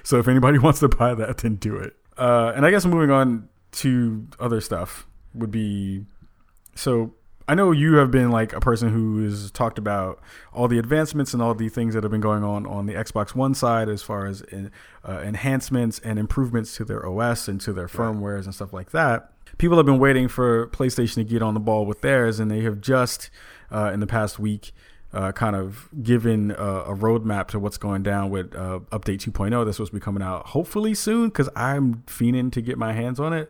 so 0.03 0.19
if 0.19 0.29
anybody 0.29 0.59
wants 0.59 0.79
to 0.79 0.87
buy 0.87 1.13
that, 1.13 1.39
then 1.39 1.55
do 1.55 1.75
it. 1.75 1.97
Uh, 2.17 2.53
and 2.55 2.65
I 2.65 2.71
guess 2.71 2.85
moving 2.85 3.11
on 3.11 3.49
to 3.73 4.27
other 4.39 4.61
stuff 4.61 5.05
would 5.33 5.51
be 5.51 6.05
so 6.73 7.13
I 7.49 7.55
know 7.55 7.71
you 7.71 7.95
have 7.95 8.11
been 8.11 8.29
like 8.29 8.51
a 8.51 8.59
person 8.59 8.89
who 8.89 9.23
has 9.23 9.51
talked 9.51 9.77
about 9.77 10.19
all 10.53 10.67
the 10.67 10.77
advancements 10.77 11.33
and 11.33 11.41
all 11.41 11.53
the 11.53 11.69
things 11.69 11.93
that 11.93 12.03
have 12.03 12.11
been 12.11 12.19
going 12.19 12.43
on 12.43 12.65
on 12.65 12.87
the 12.87 12.93
Xbox 12.93 13.33
One 13.33 13.53
side 13.53 13.87
as 13.87 14.03
far 14.03 14.25
as 14.25 14.41
in, 14.41 14.69
uh, 15.07 15.21
enhancements 15.23 15.99
and 15.99 16.19
improvements 16.19 16.75
to 16.75 16.83
their 16.83 17.07
OS 17.07 17.47
and 17.47 17.61
to 17.61 17.71
their 17.71 17.87
firmwares 17.87 18.43
and 18.43 18.53
stuff 18.53 18.73
like 18.73 18.91
that. 18.91 19.31
People 19.57 19.77
have 19.77 19.85
been 19.85 19.97
waiting 19.97 20.27
for 20.27 20.67
PlayStation 20.67 21.15
to 21.15 21.23
get 21.23 21.41
on 21.41 21.53
the 21.53 21.61
ball 21.61 21.85
with 21.85 22.01
theirs, 22.01 22.37
and 22.41 22.51
they 22.51 22.61
have 22.61 22.81
just 22.81 23.29
uh, 23.71 23.91
in 23.93 24.01
the 24.01 24.07
past 24.07 24.37
week 24.37 24.73
uh, 25.13 25.31
kind 25.31 25.55
of 25.55 25.87
given 26.03 26.51
a 26.51 26.93
roadmap 26.93 27.47
to 27.47 27.59
what's 27.59 27.77
going 27.77 28.03
down 28.03 28.29
with 28.29 28.53
uh, 28.55 28.79
Update 28.91 29.19
2.0. 29.19 29.63
That's 29.63 29.77
supposed 29.77 29.91
to 29.91 29.95
be 29.95 30.01
coming 30.01 30.21
out 30.21 30.47
hopefully 30.47 30.93
soon 30.93 31.29
because 31.29 31.49
I'm 31.55 32.03
fiending 32.07 32.51
to 32.51 32.61
get 32.61 32.77
my 32.77 32.91
hands 32.91 33.21
on 33.21 33.31
it 33.31 33.49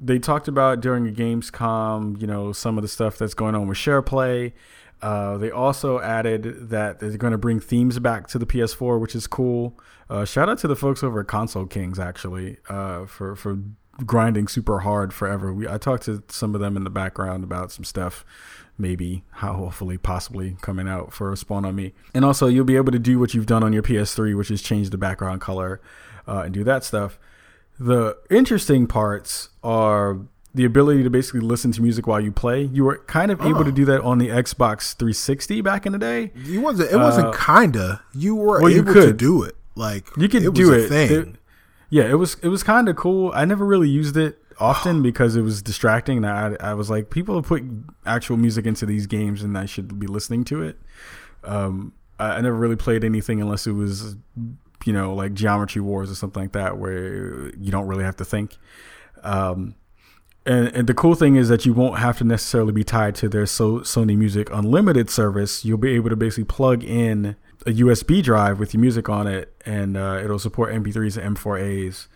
they 0.00 0.18
talked 0.18 0.48
about 0.48 0.80
during 0.80 1.04
the 1.04 1.12
Gamescom, 1.12 2.20
you 2.20 2.26
know, 2.26 2.52
some 2.52 2.78
of 2.78 2.82
the 2.82 2.88
stuff 2.88 3.18
that's 3.18 3.34
going 3.34 3.54
on 3.54 3.68
with 3.68 3.78
SharePlay. 3.78 4.52
Uh, 5.02 5.38
they 5.38 5.50
also 5.50 6.00
added 6.00 6.70
that 6.70 7.00
they're 7.00 7.16
going 7.16 7.32
to 7.32 7.38
bring 7.38 7.60
themes 7.60 7.98
back 7.98 8.26
to 8.28 8.38
the 8.38 8.46
PS4, 8.46 9.00
which 9.00 9.14
is 9.14 9.26
cool. 9.26 9.78
Uh, 10.08 10.24
shout 10.24 10.48
out 10.48 10.58
to 10.58 10.68
the 10.68 10.76
folks 10.76 11.02
over 11.02 11.20
at 11.20 11.26
Console 11.26 11.66
Kings 11.66 11.98
actually 11.98 12.58
uh, 12.68 13.06
for 13.06 13.36
for 13.36 13.58
grinding 14.04 14.48
super 14.48 14.80
hard 14.80 15.12
forever. 15.12 15.52
We 15.52 15.68
I 15.68 15.78
talked 15.78 16.04
to 16.04 16.22
some 16.28 16.54
of 16.54 16.60
them 16.60 16.76
in 16.76 16.84
the 16.84 16.90
background 16.90 17.44
about 17.44 17.72
some 17.72 17.84
stuff, 17.84 18.24
maybe 18.76 19.24
how 19.30 19.54
hopefully 19.54 19.98
possibly 19.98 20.56
coming 20.60 20.88
out 20.88 21.12
for 21.12 21.34
Spawn 21.36 21.64
on 21.64 21.76
Me. 21.76 21.94
And 22.14 22.24
also 22.24 22.48
you'll 22.48 22.64
be 22.64 22.76
able 22.76 22.92
to 22.92 22.98
do 22.98 23.18
what 23.18 23.32
you've 23.32 23.46
done 23.46 23.62
on 23.62 23.72
your 23.72 23.82
PS3, 23.82 24.36
which 24.36 24.50
is 24.50 24.60
change 24.60 24.90
the 24.90 24.98
background 24.98 25.40
color 25.40 25.80
uh, 26.26 26.42
and 26.44 26.52
do 26.52 26.64
that 26.64 26.84
stuff. 26.84 27.18
The 27.80 28.18
interesting 28.28 28.86
parts 28.86 29.48
are 29.64 30.18
the 30.54 30.66
ability 30.66 31.02
to 31.02 31.08
basically 31.08 31.40
listen 31.40 31.72
to 31.72 31.80
music 31.82 32.06
while 32.06 32.20
you 32.20 32.30
play. 32.30 32.64
You 32.64 32.84
were 32.84 32.98
kind 33.06 33.30
of 33.30 33.40
oh. 33.40 33.48
able 33.48 33.64
to 33.64 33.72
do 33.72 33.86
that 33.86 34.02
on 34.02 34.18
the 34.18 34.28
Xbox 34.28 34.94
360 34.94 35.62
back 35.62 35.86
in 35.86 35.92
the 35.92 35.98
day. 35.98 36.30
You 36.34 36.60
wasn't. 36.60 36.92
It 36.92 36.96
wasn't 36.96 37.28
uh, 37.28 37.32
kinda. 37.32 38.02
You 38.12 38.34
were 38.34 38.60
well, 38.60 38.68
able 38.68 38.70
you 38.70 38.82
could. 38.84 39.06
to 39.06 39.12
do 39.14 39.42
it. 39.44 39.56
Like 39.74 40.04
you 40.18 40.28
could 40.28 40.44
it 40.44 40.52
do 40.52 40.74
it. 40.74 40.92
it. 40.92 41.28
Yeah, 41.88 42.04
it 42.04 42.16
was. 42.16 42.34
It 42.42 42.48
was 42.48 42.62
kind 42.62 42.86
of 42.86 42.96
cool. 42.96 43.32
I 43.34 43.46
never 43.46 43.64
really 43.64 43.88
used 43.88 44.16
it 44.16 44.38
often 44.58 45.00
because 45.10 45.34
it 45.36 45.42
was 45.42 45.62
distracting. 45.62 46.22
I 46.22 46.56
I 46.56 46.74
was 46.74 46.90
like, 46.90 47.08
people 47.08 47.40
put 47.42 47.62
actual 48.04 48.36
music 48.36 48.66
into 48.66 48.84
these 48.84 49.06
games, 49.06 49.42
and 49.42 49.56
I 49.56 49.64
should 49.64 49.98
be 49.98 50.06
listening 50.06 50.44
to 50.44 50.62
it. 50.62 50.78
Um, 51.44 51.94
I, 52.18 52.32
I 52.32 52.40
never 52.42 52.56
really 52.56 52.76
played 52.76 53.04
anything 53.04 53.40
unless 53.40 53.66
it 53.66 53.72
was 53.72 54.16
you 54.84 54.92
know, 54.92 55.14
like 55.14 55.34
Geometry 55.34 55.82
Wars 55.82 56.10
or 56.10 56.14
something 56.14 56.42
like 56.42 56.52
that, 56.52 56.78
where 56.78 57.48
you 57.56 57.70
don't 57.70 57.86
really 57.86 58.04
have 58.04 58.16
to 58.16 58.24
think. 58.24 58.56
Um, 59.22 59.74
and, 60.46 60.68
and 60.68 60.86
the 60.86 60.94
cool 60.94 61.14
thing 61.14 61.36
is 61.36 61.48
that 61.48 61.66
you 61.66 61.74
won't 61.74 61.98
have 61.98 62.18
to 62.18 62.24
necessarily 62.24 62.72
be 62.72 62.84
tied 62.84 63.14
to 63.16 63.28
their 63.28 63.46
so- 63.46 63.80
Sony 63.80 64.16
Music 64.16 64.48
Unlimited 64.50 65.10
service. 65.10 65.64
You'll 65.64 65.78
be 65.78 65.90
able 65.90 66.10
to 66.10 66.16
basically 66.16 66.44
plug 66.44 66.82
in 66.82 67.36
a 67.66 67.70
USB 67.70 68.22
drive 68.22 68.58
with 68.58 68.72
your 68.72 68.80
music 68.80 69.08
on 69.08 69.26
it, 69.26 69.54
and 69.66 69.96
uh, 69.96 70.20
it'll 70.22 70.38
support 70.38 70.72
MP3s 70.72 71.22
and 71.22 71.36
M4As, 71.36 72.06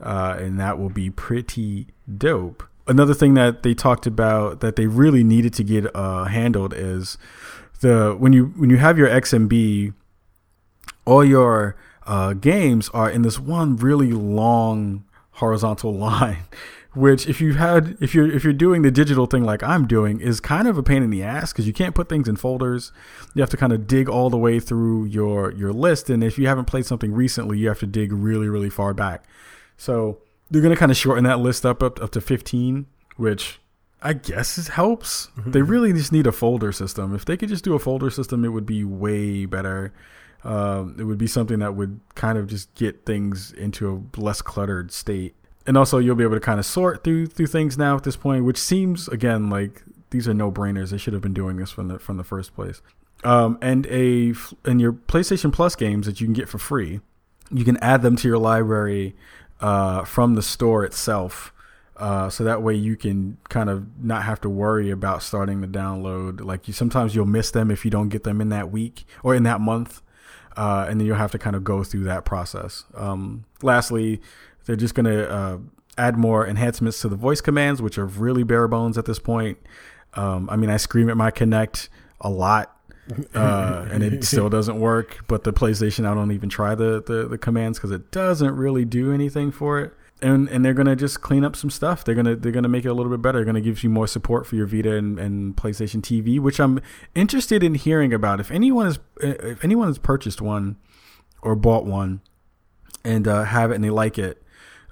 uh, 0.00 0.36
and 0.38 0.60
that 0.60 0.78
will 0.78 0.90
be 0.90 1.08
pretty 1.10 1.88
dope. 2.18 2.62
Another 2.86 3.14
thing 3.14 3.34
that 3.34 3.62
they 3.62 3.72
talked 3.72 4.06
about 4.06 4.60
that 4.60 4.76
they 4.76 4.86
really 4.86 5.24
needed 5.24 5.54
to 5.54 5.64
get 5.64 5.94
uh, 5.94 6.24
handled 6.24 6.74
is 6.74 7.16
the 7.80 8.14
when 8.18 8.32
you 8.32 8.46
when 8.56 8.68
you 8.68 8.76
have 8.76 8.98
your 8.98 9.08
XMB, 9.08 9.94
all 11.04 11.24
your 11.24 11.76
uh, 12.10 12.32
games 12.34 12.88
are 12.92 13.08
in 13.08 13.22
this 13.22 13.38
one 13.38 13.76
really 13.76 14.12
long 14.12 15.04
horizontal 15.30 15.94
line 16.08 16.44
which 16.94 17.28
if 17.28 17.40
you've 17.40 17.56
had 17.56 17.96
if 18.00 18.14
you're 18.14 18.30
if 18.30 18.42
you're 18.42 18.52
doing 18.52 18.82
the 18.82 18.90
digital 18.90 19.26
thing 19.26 19.44
like 19.44 19.62
I'm 19.62 19.86
doing 19.86 20.20
is 20.20 20.40
kind 20.40 20.66
of 20.66 20.76
a 20.76 20.82
pain 20.82 21.02
in 21.02 21.10
the 21.10 21.22
ass 21.22 21.52
because 21.52 21.66
you 21.66 21.72
can't 21.72 21.94
put 21.94 22.08
things 22.08 22.28
in 22.28 22.36
folders. 22.36 22.92
You 23.34 23.42
have 23.42 23.50
to 23.50 23.56
kind 23.56 23.72
of 23.72 23.86
dig 23.86 24.08
all 24.08 24.28
the 24.28 24.36
way 24.36 24.58
through 24.58 25.04
your 25.04 25.52
your 25.52 25.72
list, 25.72 26.10
and 26.10 26.24
if 26.24 26.38
you 26.38 26.48
haven't 26.48 26.64
played 26.64 26.86
something 26.86 27.12
recently, 27.12 27.58
you 27.58 27.68
have 27.68 27.78
to 27.80 27.86
dig 27.86 28.12
really 28.12 28.48
really 28.48 28.70
far 28.70 28.92
back. 28.92 29.24
So 29.76 30.18
they're 30.50 30.62
gonna 30.62 30.76
kind 30.76 30.90
of 30.90 30.98
shorten 30.98 31.24
that 31.24 31.38
list 31.38 31.64
up 31.64 31.82
up, 31.82 32.02
up 32.02 32.10
to 32.10 32.20
15, 32.20 32.86
which 33.16 33.60
I 34.02 34.14
guess 34.14 34.58
it 34.58 34.68
helps. 34.68 35.28
Mm-hmm. 35.38 35.50
They 35.52 35.62
really 35.62 35.92
just 35.92 36.10
need 36.10 36.26
a 36.26 36.32
folder 36.32 36.72
system. 36.72 37.14
If 37.14 37.24
they 37.24 37.36
could 37.36 37.50
just 37.50 37.62
do 37.62 37.74
a 37.74 37.78
folder 37.78 38.10
system, 38.10 38.44
it 38.44 38.48
would 38.48 38.66
be 38.66 38.82
way 38.82 39.46
better. 39.46 39.92
Um, 40.42 40.96
it 40.98 41.04
would 41.04 41.18
be 41.18 41.26
something 41.26 41.58
that 41.58 41.74
would 41.74 42.00
kind 42.14 42.38
of 42.38 42.46
just 42.46 42.74
get 42.74 43.04
things 43.04 43.52
into 43.52 44.10
a 44.16 44.20
less 44.20 44.40
cluttered 44.40 44.90
state 44.90 45.34
and 45.66 45.76
also 45.76 45.98
you'll 45.98 46.16
be 46.16 46.24
able 46.24 46.34
to 46.34 46.40
kind 46.40 46.58
of 46.58 46.66
sort 46.66 47.04
through 47.04 47.26
through 47.26 47.46
things 47.46 47.76
now 47.76 47.96
at 47.96 48.02
this 48.02 48.16
point, 48.16 48.44
which 48.44 48.58
seems 48.58 49.08
again 49.08 49.50
like 49.50 49.82
these 50.10 50.26
are 50.26 50.34
no 50.34 50.50
brainers. 50.50 50.90
They 50.90 50.98
should 50.98 51.12
have 51.12 51.22
been 51.22 51.34
doing 51.34 51.56
this 51.56 51.70
from 51.70 51.88
the 51.88 51.98
from 51.98 52.16
the 52.16 52.24
first 52.24 52.54
place. 52.54 52.82
Um, 53.22 53.58
and 53.60 53.86
a 53.86 54.34
and 54.64 54.80
your 54.80 54.92
PlayStation 54.92 55.52
Plus 55.52 55.76
games 55.76 56.06
that 56.06 56.20
you 56.20 56.26
can 56.26 56.34
get 56.34 56.48
for 56.48 56.58
free, 56.58 57.00
you 57.50 57.64
can 57.64 57.76
add 57.78 58.02
them 58.02 58.16
to 58.16 58.28
your 58.28 58.38
library 58.38 59.14
uh, 59.60 60.04
from 60.04 60.34
the 60.34 60.42
store 60.42 60.84
itself. 60.84 61.52
Uh, 61.96 62.30
so 62.30 62.42
that 62.42 62.62
way 62.62 62.74
you 62.74 62.96
can 62.96 63.36
kind 63.50 63.68
of 63.68 63.86
not 64.02 64.22
have 64.22 64.40
to 64.40 64.48
worry 64.48 64.90
about 64.90 65.22
starting 65.22 65.60
the 65.60 65.66
download. 65.66 66.40
Like 66.40 66.66
you, 66.66 66.72
sometimes 66.72 67.14
you'll 67.14 67.26
miss 67.26 67.50
them 67.50 67.70
if 67.70 67.84
you 67.84 67.90
don't 67.90 68.08
get 68.08 68.24
them 68.24 68.40
in 68.40 68.48
that 68.48 68.72
week 68.72 69.04
or 69.22 69.34
in 69.34 69.42
that 69.42 69.60
month, 69.60 70.00
uh, 70.60 70.84
and 70.90 71.00
then 71.00 71.06
you'll 71.06 71.16
have 71.16 71.32
to 71.32 71.38
kind 71.38 71.56
of 71.56 71.64
go 71.64 71.82
through 71.82 72.04
that 72.04 72.26
process. 72.26 72.84
Um, 72.94 73.46
lastly, 73.62 74.20
they're 74.66 74.76
just 74.76 74.94
going 74.94 75.06
to 75.06 75.30
uh, 75.30 75.58
add 75.96 76.18
more 76.18 76.46
enhancements 76.46 77.00
to 77.00 77.08
the 77.08 77.16
voice 77.16 77.40
commands, 77.40 77.80
which 77.80 77.96
are 77.96 78.04
really 78.04 78.42
bare 78.42 78.68
bones 78.68 78.98
at 78.98 79.06
this 79.06 79.18
point. 79.18 79.56
Um, 80.12 80.50
I 80.50 80.56
mean, 80.56 80.68
I 80.68 80.76
scream 80.76 81.08
at 81.08 81.16
my 81.16 81.30
Kinect 81.30 81.88
a 82.20 82.28
lot, 82.28 82.76
uh, 83.34 83.86
and 83.90 84.02
it 84.02 84.22
still 84.22 84.50
doesn't 84.50 84.78
work. 84.78 85.24
But 85.28 85.44
the 85.44 85.52
PlayStation, 85.54 86.04
I 86.04 86.12
don't 86.12 86.30
even 86.30 86.50
try 86.50 86.74
the 86.74 87.02
the, 87.02 87.26
the 87.26 87.38
commands 87.38 87.78
because 87.78 87.90
it 87.90 88.10
doesn't 88.10 88.54
really 88.54 88.84
do 88.84 89.14
anything 89.14 89.50
for 89.52 89.80
it. 89.80 89.94
And 90.22 90.48
and 90.48 90.64
they're 90.64 90.74
gonna 90.74 90.96
just 90.96 91.20
clean 91.20 91.44
up 91.44 91.56
some 91.56 91.70
stuff. 91.70 92.04
They're 92.04 92.14
gonna 92.14 92.36
they're 92.36 92.52
gonna 92.52 92.68
make 92.68 92.84
it 92.84 92.88
a 92.88 92.94
little 92.94 93.10
bit 93.10 93.22
better. 93.22 93.38
They're 93.38 93.44
gonna 93.44 93.60
give 93.60 93.82
you 93.82 93.90
more 93.90 94.06
support 94.06 94.46
for 94.46 94.56
your 94.56 94.66
Vita 94.66 94.94
and, 94.96 95.18
and 95.18 95.56
PlayStation 95.56 96.02
TV, 96.02 96.38
which 96.38 96.60
I'm 96.60 96.80
interested 97.14 97.62
in 97.62 97.74
hearing 97.74 98.12
about. 98.12 98.40
If 98.40 98.50
anyone 98.50 98.86
has 98.86 98.98
if 99.22 99.64
anyone 99.64 99.88
has 99.88 99.98
purchased 99.98 100.42
one 100.42 100.76
or 101.42 101.56
bought 101.56 101.86
one 101.86 102.20
and 103.04 103.26
uh, 103.26 103.44
have 103.44 103.70
it 103.70 103.76
and 103.76 103.84
they 103.84 103.90
like 103.90 104.18
it, 104.18 104.42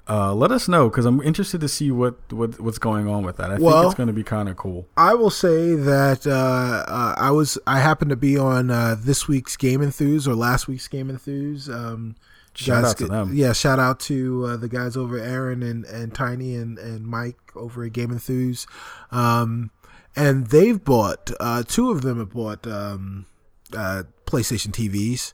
uh, 0.09 0.33
let 0.33 0.51
us 0.51 0.67
know 0.67 0.89
because 0.89 1.05
I'm 1.05 1.21
interested 1.21 1.61
to 1.61 1.67
see 1.67 1.91
what, 1.91 2.33
what 2.33 2.59
what's 2.59 2.79
going 2.79 3.07
on 3.07 3.23
with 3.23 3.37
that. 3.37 3.51
I 3.51 3.57
well, 3.59 3.81
think 3.81 3.91
it's 3.91 3.97
going 3.97 4.07
to 4.07 4.13
be 4.13 4.23
kind 4.23 4.49
of 4.49 4.57
cool. 4.57 4.87
I 4.97 5.13
will 5.13 5.29
say 5.29 5.75
that 5.75 6.25
uh, 6.25 6.91
uh, 6.91 7.13
I 7.15 7.29
was 7.29 7.59
I 7.67 7.79
happened 7.79 8.09
to 8.09 8.15
be 8.15 8.35
on 8.35 8.71
uh, 8.71 8.95
this 8.97 9.27
week's 9.27 9.55
Game 9.55 9.83
Enthuse 9.83 10.27
or 10.27 10.33
last 10.33 10.67
week's 10.67 10.87
Game 10.87 11.11
Enthuse. 11.11 11.69
Um, 11.69 12.15
shout 12.63 12.83
guys, 12.83 12.91
out 12.91 12.97
to 12.97 13.07
them. 13.07 13.31
Yeah, 13.33 13.53
shout 13.53 13.79
out 13.79 13.99
to 14.01 14.45
uh, 14.45 14.57
the 14.57 14.69
guys 14.69 14.97
over 14.97 15.17
Aaron 15.17 15.63
and, 15.63 15.85
and 15.85 16.13
Tiny 16.13 16.55
and, 16.55 16.77
and 16.77 17.05
Mike 17.05 17.37
over 17.55 17.83
at 17.83 17.93
Game 17.93 18.11
Enthuse. 18.11 18.67
Um, 19.11 19.71
and 20.15 20.47
they've 20.47 20.83
bought 20.83 21.31
uh, 21.39 21.63
two 21.63 21.91
of 21.91 22.01
them 22.01 22.19
have 22.19 22.31
bought 22.31 22.67
um, 22.67 23.25
PlayStation 23.71 24.71
TVs. 24.71 25.31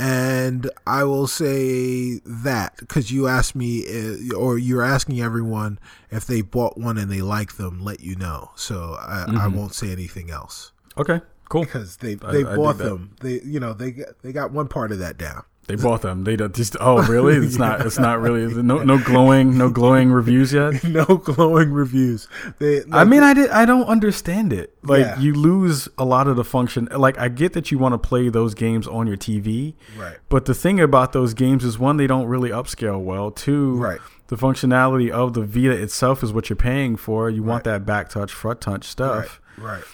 And 0.00 0.68
I 0.88 1.04
will 1.04 1.28
say 1.28 2.18
that 2.24 2.74
because 2.78 3.12
you 3.12 3.28
asked 3.28 3.54
me, 3.54 3.84
uh, 3.86 4.34
or 4.36 4.58
you're 4.58 4.82
asking 4.82 5.20
everyone 5.20 5.78
if 6.10 6.26
they 6.26 6.42
bought 6.42 6.76
one 6.76 6.98
and 6.98 7.10
they 7.10 7.20
like 7.22 7.56
them, 7.56 7.80
let 7.80 8.00
you 8.00 8.16
know. 8.16 8.50
So 8.56 8.96
I, 9.00 9.26
mm-hmm. 9.28 9.38
I 9.38 9.46
won't 9.46 9.72
say 9.72 9.92
anything 9.92 10.30
else. 10.30 10.72
Okay, 10.98 11.20
cool. 11.48 11.62
Because 11.62 11.98
they 11.98 12.16
they 12.16 12.44
I, 12.44 12.56
bought 12.56 12.80
I 12.80 12.84
them. 12.84 13.16
They 13.20 13.40
you 13.44 13.60
know 13.60 13.72
they 13.72 13.94
they 14.22 14.32
got 14.32 14.50
one 14.50 14.66
part 14.66 14.90
of 14.90 14.98
that 14.98 15.16
down. 15.16 15.44
They 15.66 15.76
bought 15.76 16.02
them. 16.02 16.24
They 16.24 16.36
just 16.36 16.76
oh 16.78 17.02
really? 17.06 17.34
It's 17.44 17.56
not. 17.56 17.86
It's 17.86 17.98
not 17.98 18.20
really. 18.20 18.62
No 18.62 18.82
no 18.82 18.98
glowing 18.98 19.56
no 19.56 19.70
glowing 19.70 20.10
reviews 20.10 20.52
yet. 20.52 20.84
no 20.84 21.04
glowing 21.04 21.72
reviews. 21.72 22.28
They. 22.58 22.82
Like, 22.82 22.92
I 22.92 23.04
mean, 23.04 23.22
I 23.22 23.32
did. 23.32 23.50
I 23.50 23.64
don't 23.64 23.86
understand 23.86 24.52
it. 24.52 24.76
Like 24.82 25.00
yeah. 25.00 25.18
you 25.18 25.34
lose 25.34 25.88
a 25.96 26.04
lot 26.04 26.28
of 26.28 26.36
the 26.36 26.44
function. 26.44 26.88
Like 26.94 27.18
I 27.18 27.28
get 27.28 27.54
that 27.54 27.70
you 27.70 27.78
want 27.78 27.94
to 27.94 27.98
play 27.98 28.28
those 28.28 28.54
games 28.54 28.86
on 28.86 29.06
your 29.06 29.16
TV. 29.16 29.74
Right. 29.96 30.18
But 30.28 30.44
the 30.44 30.54
thing 30.54 30.80
about 30.80 31.12
those 31.12 31.32
games 31.32 31.64
is 31.64 31.78
one, 31.78 31.96
they 31.96 32.06
don't 32.06 32.26
really 32.26 32.50
upscale 32.50 33.02
well. 33.02 33.30
Two. 33.30 33.76
Right. 33.76 34.00
The 34.28 34.36
functionality 34.36 35.10
of 35.10 35.34
the 35.34 35.42
Vita 35.42 35.70
itself 35.70 36.22
is 36.22 36.32
what 36.32 36.48
you're 36.48 36.56
paying 36.56 36.96
for. 36.96 37.30
You 37.30 37.42
right. 37.42 37.50
want 37.50 37.64
that 37.64 37.86
back 37.86 38.08
touch, 38.08 38.32
front 38.32 38.60
touch 38.60 38.84
stuff. 38.84 39.40
Right. 39.56 39.76
right. 39.76 39.84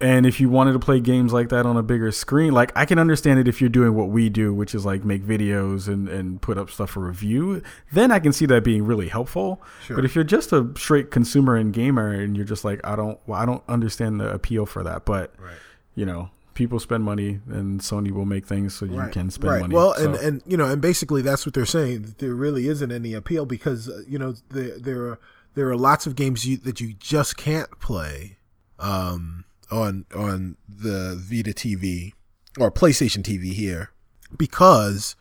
And 0.00 0.26
if 0.26 0.38
you 0.38 0.48
wanted 0.48 0.74
to 0.74 0.78
play 0.78 1.00
games 1.00 1.32
like 1.32 1.48
that 1.48 1.66
on 1.66 1.76
a 1.76 1.82
bigger 1.82 2.12
screen, 2.12 2.52
like 2.52 2.70
I 2.76 2.84
can 2.84 3.00
understand 3.00 3.40
it 3.40 3.48
if 3.48 3.60
you're 3.60 3.68
doing 3.68 3.94
what 3.94 4.10
we 4.10 4.28
do, 4.28 4.54
which 4.54 4.72
is 4.72 4.86
like 4.86 5.04
make 5.04 5.24
videos 5.24 5.88
and, 5.88 6.08
and 6.08 6.40
put 6.40 6.56
up 6.56 6.70
stuff 6.70 6.90
for 6.90 7.00
review, 7.00 7.62
then 7.92 8.12
I 8.12 8.20
can 8.20 8.32
see 8.32 8.46
that 8.46 8.62
being 8.62 8.84
really 8.84 9.08
helpful. 9.08 9.60
Sure. 9.84 9.96
But 9.96 10.04
if 10.04 10.14
you're 10.14 10.22
just 10.22 10.52
a 10.52 10.70
straight 10.76 11.10
consumer 11.10 11.56
and 11.56 11.72
gamer 11.72 12.12
and 12.12 12.36
you're 12.36 12.46
just 12.46 12.64
like, 12.64 12.80
I 12.84 12.94
don't, 12.94 13.18
well, 13.26 13.40
I 13.40 13.44
don't 13.44 13.64
understand 13.68 14.20
the 14.20 14.30
appeal 14.30 14.66
for 14.66 14.84
that. 14.84 15.04
But, 15.04 15.34
right. 15.36 15.56
you 15.96 16.06
know, 16.06 16.30
people 16.54 16.78
spend 16.78 17.02
money 17.02 17.40
and 17.48 17.80
Sony 17.80 18.12
will 18.12 18.24
make 18.24 18.46
things 18.46 18.74
so 18.74 18.86
you 18.86 19.00
right. 19.00 19.10
can 19.10 19.30
spend 19.30 19.50
right. 19.50 19.60
money. 19.62 19.74
Well, 19.74 19.94
so. 19.96 20.04
and, 20.04 20.14
and, 20.14 20.42
you 20.46 20.56
know, 20.56 20.66
and 20.66 20.80
basically 20.80 21.22
that's 21.22 21.44
what 21.44 21.54
they're 21.54 21.66
saying. 21.66 22.14
There 22.18 22.34
really 22.34 22.68
isn't 22.68 22.92
any 22.92 23.14
appeal 23.14 23.46
because, 23.46 23.88
uh, 23.88 24.02
you 24.06 24.20
know, 24.20 24.34
there, 24.50 24.78
there 24.78 25.02
are, 25.06 25.20
there 25.54 25.68
are 25.68 25.76
lots 25.76 26.06
of 26.06 26.14
games 26.14 26.46
you, 26.46 26.56
that 26.58 26.80
you 26.80 26.94
just 26.94 27.36
can't 27.36 27.80
play. 27.80 28.36
Um, 28.78 29.44
on 29.70 30.06
on 30.14 30.56
the 30.68 31.16
Vita 31.18 31.52
TV 31.52 32.12
or 32.58 32.70
PlayStation 32.70 33.22
TV 33.22 33.52
here 33.52 33.90
because 34.36 35.16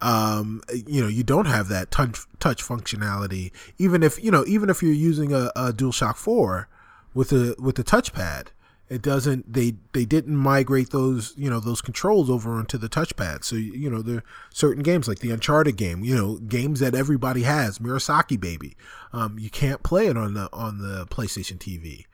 um, 0.00 0.62
you 0.86 1.02
know 1.02 1.08
you 1.08 1.24
don't 1.24 1.46
have 1.46 1.68
that 1.68 1.90
touch 1.90 2.20
touch 2.38 2.62
functionality. 2.62 3.52
Even 3.78 4.02
if 4.02 4.22
you 4.22 4.30
know 4.30 4.44
even 4.46 4.70
if 4.70 4.82
you're 4.82 4.92
using 4.92 5.32
a, 5.32 5.50
a 5.56 5.72
DualShock 5.72 6.16
4 6.16 6.68
with 7.14 7.30
the 7.30 7.54
with 7.58 7.76
the 7.76 7.84
touchpad 7.84 8.48
it 8.88 9.02
doesn't 9.02 9.52
they 9.52 9.74
they 9.92 10.04
didn't 10.04 10.36
migrate 10.36 10.90
those 10.90 11.34
you 11.36 11.50
know 11.50 11.60
those 11.60 11.80
controls 11.80 12.30
over 12.30 12.52
onto 12.52 12.78
the 12.78 12.88
touchpad. 12.88 13.44
So 13.44 13.56
you 13.56 13.90
know 13.90 14.02
there 14.02 14.18
are 14.18 14.24
certain 14.50 14.82
games 14.82 15.06
like 15.06 15.18
the 15.18 15.30
uncharted 15.30 15.76
game 15.76 16.04
you 16.04 16.16
know 16.16 16.36
games 16.38 16.80
that 16.80 16.94
everybody 16.94 17.42
has 17.42 17.78
murasaki 17.78 18.40
baby. 18.40 18.76
Um, 19.12 19.38
you 19.38 19.50
can't 19.50 19.82
play 19.82 20.06
it 20.06 20.16
on 20.16 20.34
the 20.34 20.48
on 20.52 20.78
the 20.78 21.06
playstation 21.06 21.58
tv 21.58 22.04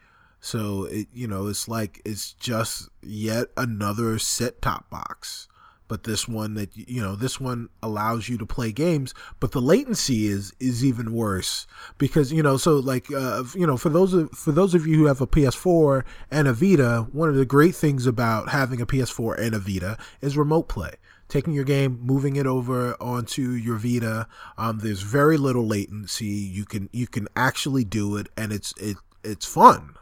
so 0.45 0.84
it 0.84 1.09
you 1.14 1.26
know 1.26 1.47
it's 1.47 1.68
like 1.68 2.03
it's 2.05 2.34
just 2.34 2.90
yet 3.03 3.47
another 3.57 4.18
set 4.18 4.61
top 4.61 4.90
box. 4.90 5.49
But 5.88 6.05
this 6.05 6.28
one 6.28 6.53
that 6.55 6.76
you 6.76 7.01
know 7.01 7.16
this 7.16 7.40
one 7.40 7.70
allows 7.82 8.28
you 8.28 8.36
to 8.36 8.45
play 8.45 8.70
games, 8.70 9.14
but 9.40 9.53
the 9.53 9.62
latency 9.62 10.26
is 10.26 10.53
is 10.61 10.84
even 10.84 11.14
worse 11.14 11.66
because 11.97 12.30
you 12.30 12.42
know 12.42 12.59
so 12.59 12.76
like 12.76 13.11
uh, 13.11 13.45
you 13.55 13.66
know 13.66 13.78
for 13.78 13.88
those 13.88 14.12
of 14.12 14.30
for 14.32 14.53
those 14.53 14.74
of 14.74 14.86
you 14.86 14.99
who 14.99 15.07
have 15.07 15.22
a 15.22 15.26
PS4 15.26 16.05
and 16.30 16.47
a 16.47 16.53
Vita, 16.53 17.07
one 17.12 17.30
of 17.30 17.36
the 17.36 17.47
great 17.47 17.74
things 17.74 18.07
about 18.07 18.51
having 18.51 18.82
a 18.82 18.86
PS4 18.86 19.38
and 19.38 19.55
a 19.55 19.59
Vita 19.59 19.97
is 20.20 20.36
remote 20.36 20.68
play 20.68 20.92
taking 21.26 21.55
your 21.55 21.64
game, 21.64 21.99
moving 22.03 22.36
it 22.36 22.47
over 22.47 23.01
onto 23.01 23.53
your 23.53 23.76
Vita. 23.76 24.28
Um, 24.59 24.80
there's 24.80 25.01
very 25.01 25.38
little 25.38 25.66
latency. 25.66 26.26
You 26.26 26.66
can 26.66 26.90
you 26.92 27.07
can 27.07 27.28
actually 27.34 27.84
do 27.84 28.16
it, 28.16 28.28
and 28.36 28.53
it's 28.53 28.74
it 28.76 28.99
it's 29.22 29.47
fun. 29.47 29.95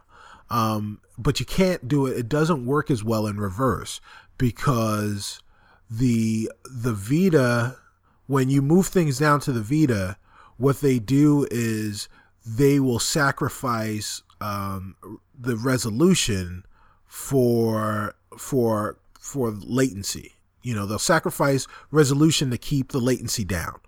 Um, 0.52 1.00
but 1.16 1.40
you 1.40 1.46
can't 1.46 1.88
do 1.88 2.06
it. 2.06 2.16
It 2.16 2.28
doesn't 2.28 2.66
work 2.66 2.90
as 2.90 3.02
well 3.02 3.26
in 3.26 3.38
reverse 3.38 4.02
because 4.36 5.40
the 5.90 6.50
the 6.64 6.92
Vita, 6.92 7.78
when 8.26 8.50
you 8.50 8.60
move 8.60 8.86
things 8.86 9.18
down 9.18 9.40
to 9.40 9.52
the 9.52 9.62
Vita, 9.62 10.18
what 10.58 10.80
they 10.80 10.98
do 10.98 11.46
is 11.50 12.08
they 12.44 12.78
will 12.78 12.98
sacrifice 12.98 14.22
um, 14.42 14.94
the 15.38 15.56
resolution 15.56 16.64
for 17.06 18.14
for 18.36 18.98
for 19.18 19.50
latency. 19.50 20.34
You 20.62 20.74
know, 20.74 20.84
they'll 20.84 20.98
sacrifice 20.98 21.66
resolution 21.90 22.50
to 22.50 22.58
keep 22.58 22.92
the 22.92 23.00
latency 23.00 23.44
down. 23.44 23.80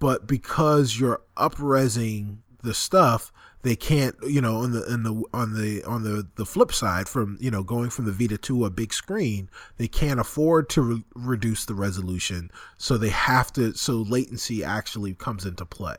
But 0.00 0.26
because 0.26 0.98
you're 0.98 1.22
upresing 1.36 2.38
the 2.62 2.74
stuff, 2.74 3.32
they 3.62 3.76
can't 3.76 4.14
you 4.22 4.40
know 4.40 4.56
on 4.56 4.72
the 4.72 4.84
in 4.92 5.02
the 5.02 5.22
on 5.32 5.54
the 5.54 5.82
on 5.84 6.02
the 6.02 6.26
the 6.36 6.46
flip 6.46 6.72
side 6.72 7.08
from 7.08 7.36
you 7.40 7.50
know 7.50 7.62
going 7.62 7.90
from 7.90 8.04
the 8.04 8.12
Vita 8.12 8.38
to 8.38 8.64
a 8.64 8.70
big 8.70 8.92
screen 8.92 9.50
they 9.76 9.88
can't 9.88 10.20
afford 10.20 10.68
to 10.70 10.82
re- 10.82 11.04
reduce 11.14 11.64
the 11.64 11.74
resolution. 11.74 12.50
So 12.76 12.96
they 12.96 13.08
have 13.10 13.52
to 13.54 13.74
so 13.74 13.96
latency 13.96 14.62
actually 14.62 15.14
comes 15.14 15.44
into 15.44 15.64
play. 15.64 15.96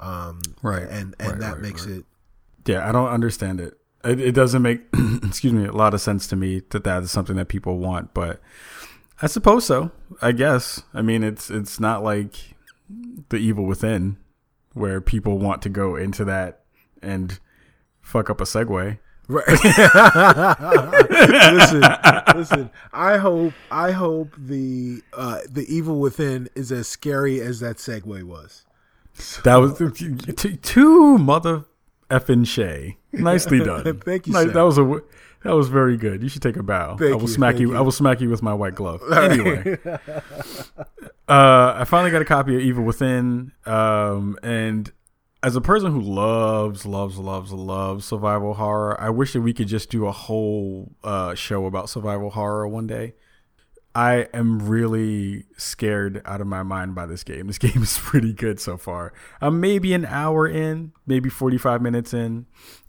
Um, 0.00 0.42
right. 0.62 0.82
and 0.82 1.14
and 1.20 1.32
right, 1.32 1.40
that 1.40 1.52
right, 1.54 1.62
makes 1.62 1.86
right. 1.86 1.98
it 1.98 2.04
yeah 2.66 2.88
I 2.88 2.92
don't 2.92 3.08
understand 3.08 3.60
it. 3.60 3.78
It, 4.04 4.20
it 4.20 4.32
doesn't 4.32 4.62
make 4.62 4.82
excuse 5.22 5.52
me 5.52 5.66
a 5.66 5.72
lot 5.72 5.94
of 5.94 6.00
sense 6.00 6.26
to 6.28 6.36
me 6.36 6.62
that 6.70 6.84
that 6.84 7.04
is 7.04 7.12
something 7.12 7.36
that 7.36 7.48
people 7.48 7.78
want 7.78 8.12
but 8.12 8.40
I 9.20 9.28
suppose 9.28 9.64
so 9.64 9.92
I 10.20 10.32
guess. 10.32 10.82
I 10.92 11.02
mean 11.02 11.22
it's 11.22 11.48
it's 11.48 11.78
not 11.78 12.02
like 12.02 12.56
the 13.28 13.36
evil 13.36 13.64
within 13.64 14.16
where 14.74 15.00
people 15.00 15.38
want 15.38 15.62
to 15.62 15.68
go 15.68 15.96
into 15.96 16.24
that 16.24 16.61
and 17.02 17.38
fuck 18.00 18.30
up 18.30 18.40
a 18.40 18.44
segue. 18.44 18.98
Right. 19.28 19.46
listen, 21.52 21.82
listen. 22.34 22.70
I 22.92 23.16
hope 23.18 23.54
I 23.70 23.92
hope 23.92 24.34
the 24.36 25.02
uh, 25.12 25.40
the 25.48 25.64
evil 25.72 26.00
within 26.00 26.48
is 26.54 26.72
as 26.72 26.88
scary 26.88 27.40
as 27.40 27.60
that 27.60 27.76
segue 27.76 28.22
was. 28.24 28.64
That 29.44 29.56
was 29.56 29.78
two 30.62 31.18
mother 31.18 31.64
effing 32.10 32.46
Shay. 32.46 32.98
Nicely 33.12 33.58
done. 33.64 34.00
Thank 34.00 34.26
you. 34.26 34.32
Nice, 34.32 34.52
that 34.52 34.62
was 34.62 34.78
a 34.78 35.02
that 35.44 35.54
was 35.54 35.68
very 35.68 35.96
good. 35.96 36.22
You 36.22 36.28
should 36.28 36.42
take 36.42 36.56
a 36.56 36.62
bow. 36.62 36.96
Thank 36.96 37.12
I 37.12 37.14
will 37.16 37.22
you, 37.22 37.28
smack 37.28 37.58
you, 37.58 37.68
thank 37.68 37.78
I 37.78 37.80
will 37.80 37.92
smack 37.92 38.20
you 38.20 38.28
with 38.28 38.42
my 38.42 38.54
white 38.54 38.74
glove. 38.74 39.02
Anyway, 39.12 39.78
uh, 39.86 39.98
I 41.28 41.84
finally 41.84 42.10
got 42.10 42.22
a 42.22 42.26
copy 42.26 42.54
of 42.54 42.60
Evil 42.60 42.84
Within, 42.84 43.52
um, 43.66 44.38
and 44.42 44.92
as 45.42 45.56
a 45.56 45.60
person 45.60 45.90
who 45.90 46.00
loves, 46.00 46.86
loves, 46.86 47.18
loves, 47.18 47.52
loves 47.52 48.04
survival 48.04 48.54
horror, 48.54 49.00
I 49.00 49.10
wish 49.10 49.32
that 49.32 49.40
we 49.40 49.52
could 49.52 49.66
just 49.66 49.90
do 49.90 50.06
a 50.06 50.12
whole 50.12 50.92
uh, 51.02 51.34
show 51.34 51.66
about 51.66 51.90
survival 51.90 52.30
horror 52.30 52.68
one 52.68 52.86
day. 52.86 53.14
I 53.94 54.28
am 54.32 54.68
really 54.68 55.44
scared 55.56 56.22
out 56.24 56.40
of 56.40 56.46
my 56.46 56.62
mind 56.62 56.94
by 56.94 57.06
this 57.06 57.24
game. 57.24 57.48
This 57.48 57.58
game 57.58 57.82
is 57.82 57.98
pretty 57.98 58.32
good 58.32 58.60
so 58.60 58.76
far. 58.76 59.12
I'm 59.40 59.60
maybe 59.60 59.92
an 59.94 60.04
hour 60.04 60.46
in, 60.46 60.92
maybe 61.06 61.28
45 61.28 61.82
minutes 61.82 62.14
in, 62.14 62.46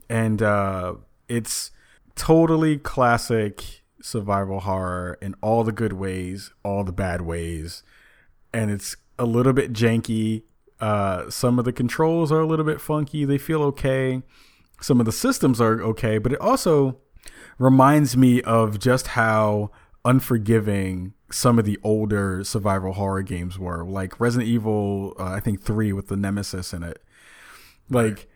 and 0.08 0.42
uh, 0.42 0.96
it's 1.28 1.72
totally 2.16 2.78
classic 2.78 3.82
survival 4.02 4.60
horror 4.60 5.18
in 5.22 5.34
all 5.42 5.64
the 5.64 5.72
good 5.72 5.94
ways, 5.94 6.52
all 6.64 6.84
the 6.84 6.92
bad 6.92 7.22
ways, 7.22 7.84
and 8.54 8.70
it's 8.70 8.96
a 9.18 9.26
little 9.26 9.54
bit 9.54 9.74
janky. 9.74 10.44
Uh, 10.84 11.30
some 11.30 11.60
of 11.60 11.64
the 11.64 11.72
controls 11.72 12.30
are 12.30 12.42
a 12.42 12.46
little 12.46 12.66
bit 12.66 12.82
funky. 12.82 13.24
They 13.24 13.38
feel 13.38 13.64
okay. 13.64 14.22
Some 14.82 15.00
of 15.00 15.06
the 15.06 15.14
systems 15.14 15.62
are 15.62 15.82
okay, 15.82 16.18
but 16.18 16.34
it 16.34 16.42
also 16.42 17.00
reminds 17.58 18.18
me 18.18 18.42
of 18.42 18.80
just 18.80 19.08
how 19.08 19.72
unforgiving 20.04 21.14
some 21.32 21.58
of 21.58 21.64
the 21.64 21.80
older 21.84 22.44
survival 22.44 22.92
horror 22.92 23.22
games 23.22 23.58
were, 23.58 23.86
like 23.86 24.20
Resident 24.20 24.50
Evil, 24.50 25.14
uh, 25.18 25.24
I 25.24 25.40
think 25.40 25.62
three 25.62 25.94
with 25.94 26.10
the 26.10 26.18
Nemesis 26.18 26.74
in 26.74 26.84
it. 26.84 27.02
Like 27.90 28.28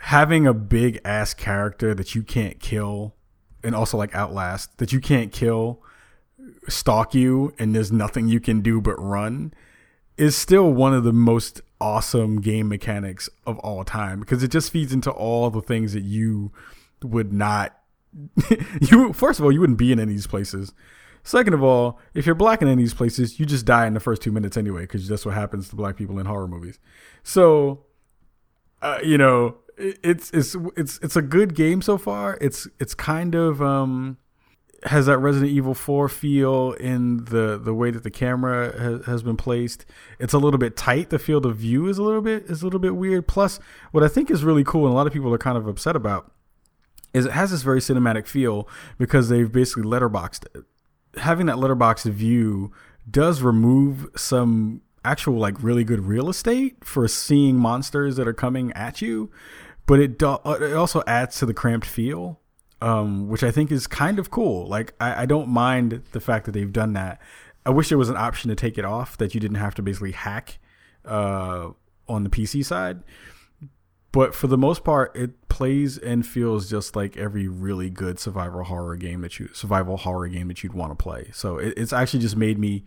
having 0.00 0.44
a 0.44 0.52
big 0.52 1.00
ass 1.04 1.34
character 1.34 1.94
that 1.94 2.16
you 2.16 2.24
can't 2.24 2.58
kill, 2.58 3.14
and 3.62 3.76
also 3.76 3.96
like 3.96 4.12
Outlast 4.12 4.76
that 4.78 4.92
you 4.92 4.98
can't 4.98 5.30
kill, 5.30 5.84
stalk 6.66 7.14
you, 7.14 7.54
and 7.60 7.76
there's 7.76 7.92
nothing 7.92 8.26
you 8.26 8.40
can 8.40 8.60
do 8.60 8.80
but 8.80 9.00
run, 9.00 9.54
is 10.16 10.34
still 10.34 10.72
one 10.72 10.92
of 10.92 11.04
the 11.04 11.12
most 11.12 11.60
awesome 11.80 12.40
game 12.40 12.68
mechanics 12.68 13.28
of 13.46 13.58
all 13.58 13.84
time 13.84 14.20
because 14.20 14.42
it 14.42 14.50
just 14.50 14.70
feeds 14.70 14.92
into 14.92 15.10
all 15.10 15.50
the 15.50 15.60
things 15.60 15.92
that 15.92 16.04
you 16.04 16.50
would 17.02 17.32
not 17.32 17.78
you 18.80 19.12
first 19.12 19.38
of 19.38 19.44
all 19.44 19.52
you 19.52 19.60
wouldn't 19.60 19.78
be 19.78 19.92
in 19.92 19.98
any 19.98 20.12
of 20.12 20.16
these 20.16 20.26
places. 20.26 20.72
Second 21.22 21.54
of 21.54 21.62
all 21.62 21.98
if 22.14 22.24
you're 22.24 22.34
black 22.34 22.62
in 22.62 22.68
any 22.68 22.74
of 22.74 22.78
these 22.78 22.94
places 22.94 23.38
you 23.38 23.44
just 23.46 23.66
die 23.66 23.86
in 23.86 23.94
the 23.94 24.00
first 24.00 24.22
two 24.22 24.32
minutes 24.32 24.56
anyway 24.56 24.82
because 24.82 25.06
that's 25.08 25.26
what 25.26 25.34
happens 25.34 25.68
to 25.68 25.76
black 25.76 25.96
people 25.96 26.18
in 26.18 26.26
horror 26.26 26.48
movies. 26.48 26.78
So 27.22 27.84
uh, 28.80 28.98
you 29.02 29.18
know 29.18 29.56
it, 29.76 29.98
it's 30.02 30.30
it's 30.30 30.56
it's 30.76 30.98
it's 31.02 31.16
a 31.16 31.22
good 31.22 31.54
game 31.54 31.82
so 31.82 31.98
far. 31.98 32.38
It's 32.40 32.66
it's 32.80 32.94
kind 32.94 33.34
of 33.34 33.60
um 33.60 34.16
has 34.84 35.06
that 35.06 35.18
Resident 35.18 35.50
Evil 35.50 35.74
4 35.74 36.08
feel 36.08 36.72
in 36.72 37.24
the 37.24 37.58
the 37.58 37.74
way 37.74 37.90
that 37.90 38.02
the 38.02 38.10
camera 38.10 38.78
has, 38.78 39.06
has 39.06 39.22
been 39.22 39.36
placed. 39.36 39.86
It's 40.18 40.32
a 40.32 40.38
little 40.38 40.58
bit 40.58 40.76
tight. 40.76 41.10
The 41.10 41.18
field 41.18 41.46
of 41.46 41.56
view 41.56 41.88
is 41.88 41.98
a 41.98 42.02
little 42.02 42.20
bit 42.20 42.44
is 42.44 42.62
a 42.62 42.64
little 42.64 42.80
bit 42.80 42.96
weird. 42.96 43.26
Plus, 43.26 43.58
what 43.92 44.04
I 44.04 44.08
think 44.08 44.30
is 44.30 44.44
really 44.44 44.64
cool 44.64 44.84
and 44.84 44.92
a 44.92 44.96
lot 44.96 45.06
of 45.06 45.12
people 45.12 45.32
are 45.32 45.38
kind 45.38 45.56
of 45.56 45.66
upset 45.66 45.96
about 45.96 46.30
is 47.14 47.24
it 47.24 47.32
has 47.32 47.50
this 47.50 47.62
very 47.62 47.80
cinematic 47.80 48.26
feel 48.26 48.68
because 48.98 49.28
they've 49.28 49.50
basically 49.50 49.84
letterboxed 49.84 50.44
it. 50.54 50.64
Having 51.20 51.46
that 51.46 51.56
letterboxed 51.56 52.10
view 52.10 52.72
does 53.10 53.40
remove 53.40 54.08
some 54.16 54.82
actual 55.04 55.38
like 55.38 55.62
really 55.62 55.84
good 55.84 56.04
real 56.04 56.28
estate 56.28 56.76
for 56.84 57.08
seeing 57.08 57.56
monsters 57.56 58.16
that 58.16 58.28
are 58.28 58.34
coming 58.34 58.72
at 58.72 59.00
you, 59.00 59.30
but 59.86 60.00
it 60.00 60.18
do- 60.18 60.38
it 60.44 60.74
also 60.74 61.02
adds 61.06 61.38
to 61.38 61.46
the 61.46 61.54
cramped 61.54 61.86
feel 61.86 62.40
um, 62.80 63.28
which 63.28 63.42
I 63.42 63.50
think 63.50 63.72
is 63.72 63.86
kind 63.86 64.18
of 64.18 64.30
cool. 64.30 64.66
Like, 64.66 64.94
I, 65.00 65.22
I 65.22 65.26
don't 65.26 65.48
mind 65.48 66.02
the 66.12 66.20
fact 66.20 66.46
that 66.46 66.52
they've 66.52 66.72
done 66.72 66.92
that. 66.94 67.20
I 67.64 67.70
wish 67.70 67.88
there 67.88 67.98
was 67.98 68.10
an 68.10 68.16
option 68.16 68.48
to 68.50 68.54
take 68.54 68.78
it 68.78 68.84
off 68.84 69.16
that 69.18 69.34
you 69.34 69.40
didn't 69.40 69.56
have 69.56 69.74
to 69.76 69.82
basically 69.82 70.12
hack 70.12 70.58
uh, 71.04 71.70
on 72.08 72.24
the 72.24 72.30
PC 72.30 72.64
side. 72.64 73.02
But 74.12 74.34
for 74.34 74.46
the 74.46 74.56
most 74.56 74.82
part, 74.82 75.14
it 75.14 75.48
plays 75.48 75.98
and 75.98 76.26
feels 76.26 76.70
just 76.70 76.96
like 76.96 77.16
every 77.18 77.48
really 77.48 77.90
good 77.90 78.18
survival 78.18 78.64
horror 78.64 78.96
game 78.96 79.20
that 79.20 79.38
you 79.38 79.48
survival 79.52 79.98
horror 79.98 80.28
game 80.28 80.48
that 80.48 80.62
you'd 80.62 80.72
want 80.72 80.90
to 80.90 81.02
play. 81.02 81.30
So 81.34 81.58
it, 81.58 81.74
it's 81.76 81.92
actually 81.92 82.20
just 82.20 82.36
made 82.36 82.58
me 82.58 82.84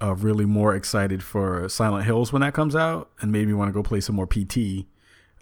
uh, 0.00 0.14
really 0.14 0.44
more 0.44 0.76
excited 0.76 1.22
for 1.22 1.68
Silent 1.68 2.04
Hills 2.04 2.32
when 2.32 2.42
that 2.42 2.54
comes 2.54 2.76
out, 2.76 3.10
and 3.20 3.32
made 3.32 3.48
me 3.48 3.54
want 3.54 3.70
to 3.70 3.72
go 3.72 3.82
play 3.82 4.00
some 4.00 4.14
more 4.14 4.26
PT, 4.26 4.86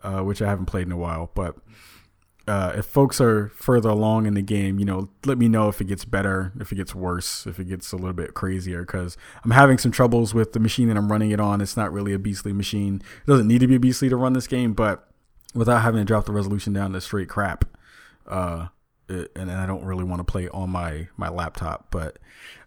uh, 0.02 0.20
which 0.20 0.40
I 0.40 0.48
haven't 0.48 0.66
played 0.66 0.86
in 0.86 0.92
a 0.92 0.96
while. 0.96 1.30
But 1.34 1.56
uh, 2.48 2.72
if 2.76 2.86
folks 2.86 3.20
are 3.20 3.48
further 3.48 3.88
along 3.88 4.26
in 4.26 4.34
the 4.34 4.42
game, 4.42 4.78
you 4.78 4.84
know, 4.84 5.08
let 5.24 5.36
me 5.36 5.48
know 5.48 5.68
if 5.68 5.80
it 5.80 5.86
gets 5.86 6.04
better, 6.04 6.52
if 6.60 6.70
it 6.70 6.76
gets 6.76 6.94
worse, 6.94 7.46
if 7.46 7.58
it 7.58 7.64
gets 7.64 7.92
a 7.92 7.96
little 7.96 8.12
bit 8.12 8.34
crazier, 8.34 8.82
because 8.82 9.16
I'm 9.44 9.50
having 9.50 9.78
some 9.78 9.90
troubles 9.90 10.32
with 10.32 10.52
the 10.52 10.60
machine 10.60 10.88
that 10.88 10.96
I'm 10.96 11.10
running 11.10 11.32
it 11.32 11.40
on. 11.40 11.60
It's 11.60 11.76
not 11.76 11.92
really 11.92 12.12
a 12.12 12.18
beastly 12.18 12.52
machine. 12.52 13.02
It 13.26 13.30
doesn't 13.30 13.48
need 13.48 13.60
to 13.60 13.66
be 13.66 13.76
a 13.76 13.80
beastly 13.80 14.08
to 14.08 14.16
run 14.16 14.32
this 14.32 14.46
game, 14.46 14.74
but 14.74 15.08
without 15.54 15.82
having 15.82 16.00
to 16.00 16.04
drop 16.04 16.26
the 16.26 16.32
resolution 16.32 16.72
down 16.72 16.92
to 16.92 17.00
straight 17.00 17.28
crap, 17.28 17.64
uh, 18.28 18.68
it, 19.08 19.32
and 19.34 19.50
I 19.50 19.66
don't 19.66 19.84
really 19.84 20.04
want 20.04 20.20
to 20.20 20.24
play 20.24 20.48
on 20.48 20.70
my 20.70 21.08
my 21.16 21.28
laptop, 21.28 21.88
but 21.90 22.18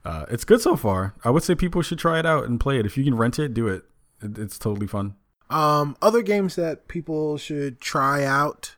uh, 0.04 0.26
it's 0.30 0.44
good 0.44 0.62
so 0.62 0.76
far. 0.76 1.16
I 1.24 1.30
would 1.30 1.44
say 1.44 1.56
people 1.56 1.82
should 1.82 2.00
try 2.00 2.20
it 2.20 2.26
out 2.26 2.46
and 2.46 2.60
play 2.60 2.80
it. 2.80 2.86
If 2.86 2.98
you 2.98 3.04
can 3.04 3.16
rent 3.16 3.40
it, 3.40 3.54
do 3.54 3.68
it. 3.68 3.84
it 4.22 4.38
it's 4.38 4.58
totally 4.58 4.88
fun. 4.88 5.16
Um, 5.50 5.98
other 6.02 6.22
games 6.22 6.56
that 6.56 6.88
people 6.88 7.38
should 7.38 7.82
try 7.82 8.24
out. 8.24 8.76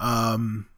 Um, 0.00 0.68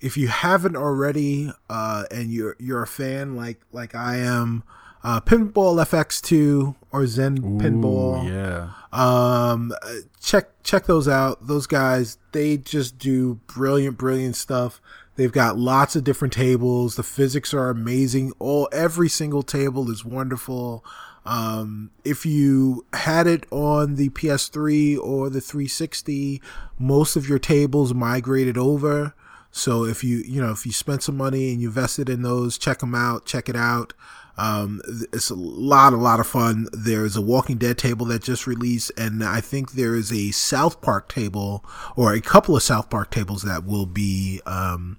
if 0.00 0.16
you 0.16 0.28
haven't 0.28 0.76
already, 0.76 1.52
uh, 1.68 2.04
and 2.10 2.30
you're 2.30 2.56
you're 2.58 2.82
a 2.82 2.86
fan 2.86 3.36
like 3.36 3.60
like 3.72 3.94
I 3.94 4.16
am, 4.16 4.62
uh, 5.02 5.20
Pinball 5.20 5.82
FX2 5.84 6.74
or 6.92 7.06
Zen 7.06 7.38
Pinball. 7.58 8.26
Yeah. 8.26 8.70
Um, 8.92 9.72
check 10.20 10.62
check 10.62 10.86
those 10.86 11.08
out. 11.08 11.46
Those 11.46 11.66
guys, 11.66 12.18
they 12.32 12.56
just 12.56 12.98
do 12.98 13.40
brilliant, 13.46 13.98
brilliant 13.98 14.36
stuff. 14.36 14.80
They've 15.16 15.32
got 15.32 15.58
lots 15.58 15.96
of 15.96 16.04
different 16.04 16.32
tables. 16.32 16.96
The 16.96 17.02
physics 17.02 17.52
are 17.52 17.68
amazing. 17.68 18.32
All 18.38 18.68
every 18.72 19.08
single 19.08 19.42
table 19.42 19.90
is 19.90 20.04
wonderful. 20.04 20.84
Um, 21.30 21.92
if 22.04 22.26
you 22.26 22.84
had 22.92 23.28
it 23.28 23.46
on 23.52 23.94
the 23.94 24.08
PS3 24.08 24.98
or 24.98 25.30
the 25.30 25.40
360, 25.40 26.42
most 26.76 27.14
of 27.14 27.28
your 27.28 27.38
tables 27.38 27.94
migrated 27.94 28.58
over. 28.58 29.14
So 29.52 29.84
if 29.84 30.02
you 30.02 30.18
you 30.18 30.42
know 30.42 30.50
if 30.50 30.66
you 30.66 30.72
spent 30.72 31.04
some 31.04 31.16
money 31.16 31.52
and 31.52 31.62
you 31.62 31.68
invested 31.68 32.08
in 32.08 32.22
those, 32.22 32.58
check 32.58 32.80
them 32.80 32.96
out. 32.96 33.26
Check 33.26 33.48
it 33.48 33.54
out. 33.54 33.92
Um, 34.36 34.80
it's 35.12 35.30
a 35.30 35.36
lot, 35.36 35.92
a 35.92 35.96
lot 35.96 36.18
of 36.18 36.26
fun. 36.26 36.66
There's 36.72 37.14
a 37.14 37.20
Walking 37.20 37.58
Dead 37.58 37.78
table 37.78 38.06
that 38.06 38.22
just 38.22 38.48
released, 38.48 38.90
and 38.96 39.22
I 39.22 39.40
think 39.40 39.72
there 39.72 39.94
is 39.94 40.10
a 40.12 40.32
South 40.32 40.80
Park 40.80 41.08
table 41.08 41.64
or 41.94 42.12
a 42.12 42.20
couple 42.20 42.56
of 42.56 42.62
South 42.62 42.90
Park 42.90 43.10
tables 43.12 43.42
that 43.42 43.64
will 43.64 43.86
be 43.86 44.40
um, 44.46 44.98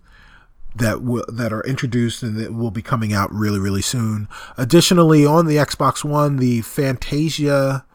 that 0.75 1.01
will 1.01 1.25
that 1.27 1.51
are 1.51 1.61
introduced 1.61 2.23
and 2.23 2.37
that 2.37 2.53
will 2.53 2.71
be 2.71 2.81
coming 2.81 3.13
out 3.13 3.31
really, 3.33 3.59
really 3.59 3.81
soon. 3.81 4.27
Additionally, 4.57 5.25
on 5.25 5.45
the 5.45 5.57
Xbox 5.57 6.03
One, 6.03 6.37
the 6.37 6.61
Fantasia 6.61 7.85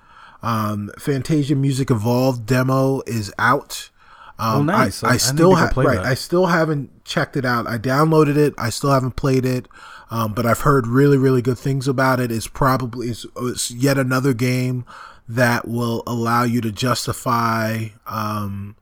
um, 0.43 0.91
Fantasia 0.99 1.55
Music 1.57 1.91
Evolved 1.91 2.47
demo 2.47 3.01
is 3.07 3.33
out. 3.39 3.91
Um, 4.39 4.57
Oh, 4.61 4.62
nice. 4.62 5.03
I- 5.03 5.09
I, 5.09 5.12
I 5.12 5.16
still 5.16 5.55
have 5.55 5.77
right. 5.77 5.97
that. 5.97 6.05
I 6.05 6.14
still 6.14 6.47
haven't 6.47 7.05
checked 7.05 7.37
it 7.39 7.45
out. 7.47 7.66
I 7.66 7.79
downloaded 7.79 8.37
it. 8.37 8.53
I 8.59 8.68
still 8.68 8.91
haven't 8.91 9.16
played 9.16 9.47
it, 9.47 9.66
um, 10.11 10.35
but 10.35 10.45
I've 10.45 10.61
heard 10.61 10.87
really, 10.87 11.16
really 11.16 11.41
good 11.41 11.59
things 11.59 11.89
about 11.89 12.20
it. 12.20 12.31
It's 12.31 12.47
probably 12.47 13.09
it's, 13.09 13.24
it's 13.39 13.70
yet 13.70 13.97
another 13.97 14.35
game 14.35 14.85
that 15.27 15.66
will 15.66 16.03
allow 16.07 16.43
you 16.45 16.61
to 16.61 16.70
justify, 16.70 17.87
um, 18.07 18.77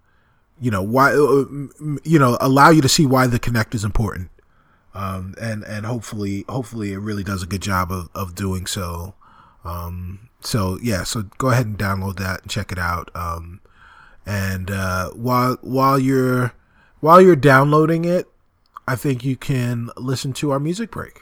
you 0.64 0.70
know, 0.70 0.82
why, 0.82 1.12
uh, 1.12 1.44
you 2.04 2.18
know, 2.18 2.38
allow 2.40 2.70
you 2.70 2.80
to 2.80 2.88
see 2.88 3.04
why 3.04 3.26
the 3.26 3.38
Kinect 3.38 3.74
is 3.74 3.84
important, 3.84 4.30
um, 4.94 5.34
and 5.38 5.62
and 5.64 5.84
hopefully, 5.84 6.46
hopefully, 6.48 6.94
it 6.94 6.98
really 7.00 7.22
does 7.22 7.42
a 7.42 7.46
good 7.46 7.60
job 7.60 7.92
of 7.92 8.08
of 8.14 8.34
doing 8.34 8.64
so. 8.64 9.14
Um, 9.62 10.30
so 10.40 10.78
yeah, 10.82 11.04
so 11.04 11.24
go 11.36 11.50
ahead 11.50 11.66
and 11.66 11.78
download 11.78 12.16
that 12.16 12.42
and 12.42 12.50
check 12.50 12.72
it 12.72 12.78
out. 12.78 13.10
Um, 13.14 13.60
and 14.24 14.70
uh, 14.70 15.10
while 15.10 15.58
while 15.60 15.98
you're 15.98 16.54
while 17.00 17.20
you're 17.20 17.36
downloading 17.36 18.06
it, 18.06 18.26
I 18.88 18.96
think 18.96 19.22
you 19.22 19.36
can 19.36 19.90
listen 19.98 20.32
to 20.34 20.50
our 20.50 20.60
music 20.60 20.90
break. 20.90 21.20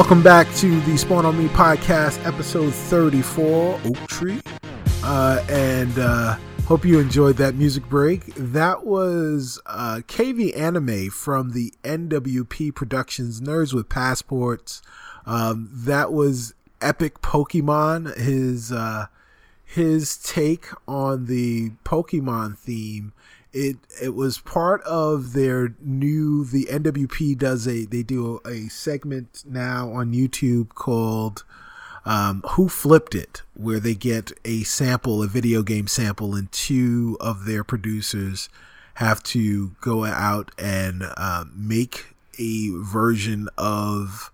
Welcome 0.00 0.22
back 0.22 0.52
to 0.54 0.80
the 0.80 0.96
Spawn 0.96 1.26
on 1.26 1.36
Me 1.36 1.46
podcast, 1.48 2.24
episode 2.24 2.72
34, 2.72 3.80
Oak 3.84 3.98
Tree. 4.06 4.40
Uh, 5.04 5.44
and 5.50 5.98
uh, 5.98 6.38
hope 6.66 6.86
you 6.86 6.98
enjoyed 6.98 7.36
that 7.36 7.54
music 7.54 7.86
break. 7.86 8.34
That 8.34 8.86
was 8.86 9.60
uh, 9.66 10.00
KV 10.06 10.56
Anime 10.56 11.10
from 11.10 11.50
the 11.50 11.74
NWP 11.84 12.74
Productions 12.74 13.42
Nerds 13.42 13.74
with 13.74 13.90
Passports. 13.90 14.80
Um, 15.26 15.68
that 15.70 16.14
was 16.14 16.54
Epic 16.80 17.20
Pokemon, 17.20 18.16
his 18.16 18.72
uh, 18.72 19.08
his 19.66 20.16
take 20.16 20.68
on 20.88 21.26
the 21.26 21.72
Pokemon 21.84 22.56
theme 22.56 23.12
it 23.52 23.76
it 24.00 24.14
was 24.14 24.38
part 24.38 24.82
of 24.82 25.32
their 25.32 25.74
new 25.80 26.44
the 26.44 26.66
NWP 26.66 27.36
does 27.38 27.66
a 27.66 27.84
they 27.84 28.02
do 28.02 28.40
a, 28.44 28.68
segment 28.68 29.42
now 29.46 29.90
on 29.92 30.12
YouTube 30.12 30.70
called 30.70 31.44
um, 32.04 32.42
Who 32.52 32.68
Flipped 32.68 33.14
It? 33.14 33.42
Where 33.54 33.80
they 33.80 33.94
get 33.94 34.32
a 34.44 34.62
sample 34.62 35.22
a 35.22 35.26
video 35.26 35.62
game 35.62 35.86
sample 35.86 36.34
and 36.34 36.50
two 36.52 37.16
of 37.20 37.44
their 37.44 37.64
producers 37.64 38.48
have 38.94 39.22
to 39.22 39.70
go 39.80 40.04
out 40.04 40.52
and 40.58 41.02
uh, 41.16 41.44
make 41.54 42.14
a 42.38 42.70
version 42.70 43.48
of 43.58 44.30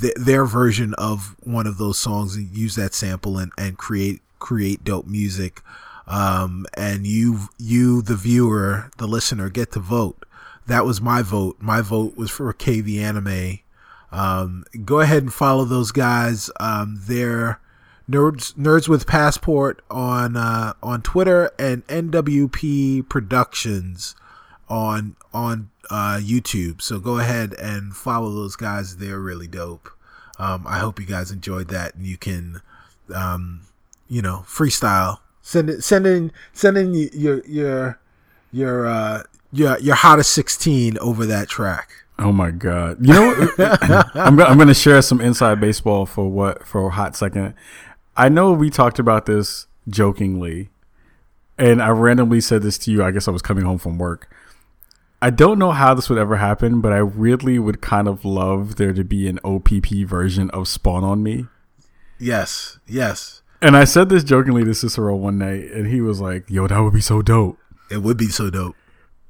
th- 0.00 0.14
their 0.14 0.44
version 0.44 0.94
of 0.94 1.36
one 1.42 1.66
of 1.66 1.78
those 1.78 1.98
songs 1.98 2.36
and 2.36 2.56
use 2.56 2.74
that 2.74 2.94
sample 2.94 3.38
and, 3.38 3.52
and 3.56 3.78
create 3.78 4.20
create 4.38 4.84
dope 4.84 5.06
music 5.06 5.62
um, 6.08 6.66
and 6.74 7.06
you 7.06 7.50
you 7.58 8.02
the 8.02 8.16
viewer 8.16 8.90
the 8.96 9.06
listener 9.06 9.50
get 9.50 9.72
to 9.72 9.80
vote. 9.80 10.24
That 10.66 10.84
was 10.84 11.00
my 11.00 11.22
vote. 11.22 11.58
My 11.60 11.82
vote 11.82 12.16
was 12.16 12.30
for 12.30 12.52
kv 12.52 12.98
anime. 12.98 13.60
Um, 14.10 14.64
go 14.84 15.00
ahead 15.00 15.22
and 15.22 15.32
follow 15.32 15.64
those 15.64 15.92
guys. 15.92 16.50
Um, 16.58 17.00
they're 17.02 17.60
nerds 18.10 18.54
nerds 18.54 18.88
with 18.88 19.06
passport 19.06 19.82
on 19.90 20.36
uh, 20.36 20.72
on 20.82 21.02
twitter 21.02 21.50
and 21.58 21.86
nwp 21.88 23.08
productions 23.08 24.16
on 24.68 25.14
on 25.34 25.68
uh, 25.90 26.18
youtube. 26.22 26.80
So 26.80 26.98
go 26.98 27.18
ahead 27.18 27.52
and 27.54 27.94
follow 27.94 28.34
those 28.34 28.56
guys. 28.56 28.96
They're 28.96 29.20
really 29.20 29.48
dope. 29.48 29.90
Um, 30.38 30.66
i 30.66 30.78
hope 30.78 31.00
you 31.00 31.06
guys 31.06 31.30
enjoyed 31.30 31.68
that 31.68 31.96
and 31.96 32.06
you 32.06 32.16
can 32.16 32.62
um, 33.14 33.62
you 34.08 34.22
know 34.22 34.44
freestyle 34.46 35.18
Send 35.48 35.70
it, 35.70 35.82
send 35.82 36.06
in, 36.06 36.30
send 36.52 36.76
in 36.76 36.92
your 36.92 37.42
your 37.46 37.98
your 38.52 38.86
uh, 38.86 39.22
your 39.50 39.78
your 39.78 39.94
hottest 39.94 40.32
sixteen 40.32 40.98
over 40.98 41.24
that 41.24 41.48
track. 41.48 41.88
Oh 42.18 42.32
my 42.32 42.50
god! 42.50 42.98
You 43.00 43.14
know, 43.14 43.48
I'm 44.14 44.38
I'm 44.40 44.58
going 44.58 44.68
to 44.68 44.74
share 44.74 45.00
some 45.00 45.22
inside 45.22 45.58
baseball 45.58 46.04
for 46.04 46.28
what 46.28 46.66
for 46.66 46.88
a 46.88 46.90
hot 46.90 47.16
second. 47.16 47.54
I 48.14 48.28
know 48.28 48.52
we 48.52 48.68
talked 48.68 48.98
about 48.98 49.24
this 49.24 49.66
jokingly, 49.88 50.68
and 51.56 51.82
I 51.82 51.88
randomly 51.88 52.42
said 52.42 52.60
this 52.60 52.76
to 52.80 52.90
you. 52.90 53.02
I 53.02 53.10
guess 53.10 53.26
I 53.26 53.30
was 53.30 53.40
coming 53.40 53.64
home 53.64 53.78
from 53.78 53.96
work. 53.96 54.30
I 55.22 55.30
don't 55.30 55.58
know 55.58 55.70
how 55.72 55.94
this 55.94 56.10
would 56.10 56.18
ever 56.18 56.36
happen, 56.36 56.82
but 56.82 56.92
I 56.92 56.98
really 56.98 57.58
would 57.58 57.80
kind 57.80 58.06
of 58.06 58.22
love 58.22 58.76
there 58.76 58.92
to 58.92 59.02
be 59.02 59.26
an 59.26 59.38
OPP 59.44 60.06
version 60.06 60.50
of 60.50 60.68
Spawn 60.68 61.04
on 61.04 61.22
Me. 61.22 61.46
Yes, 62.18 62.78
yes. 62.86 63.40
And 63.60 63.76
I 63.76 63.84
said 63.84 64.08
this 64.08 64.24
jokingly 64.24 64.64
to 64.64 64.74
Cicero 64.74 65.16
one 65.16 65.38
night, 65.38 65.64
and 65.72 65.86
he 65.86 66.00
was 66.00 66.20
like, 66.20 66.48
"Yo, 66.48 66.66
that 66.68 66.78
would 66.80 66.94
be 66.94 67.00
so 67.00 67.22
dope." 67.22 67.58
It 67.90 68.02
would 68.02 68.16
be 68.16 68.28
so 68.28 68.50
dope. 68.50 68.76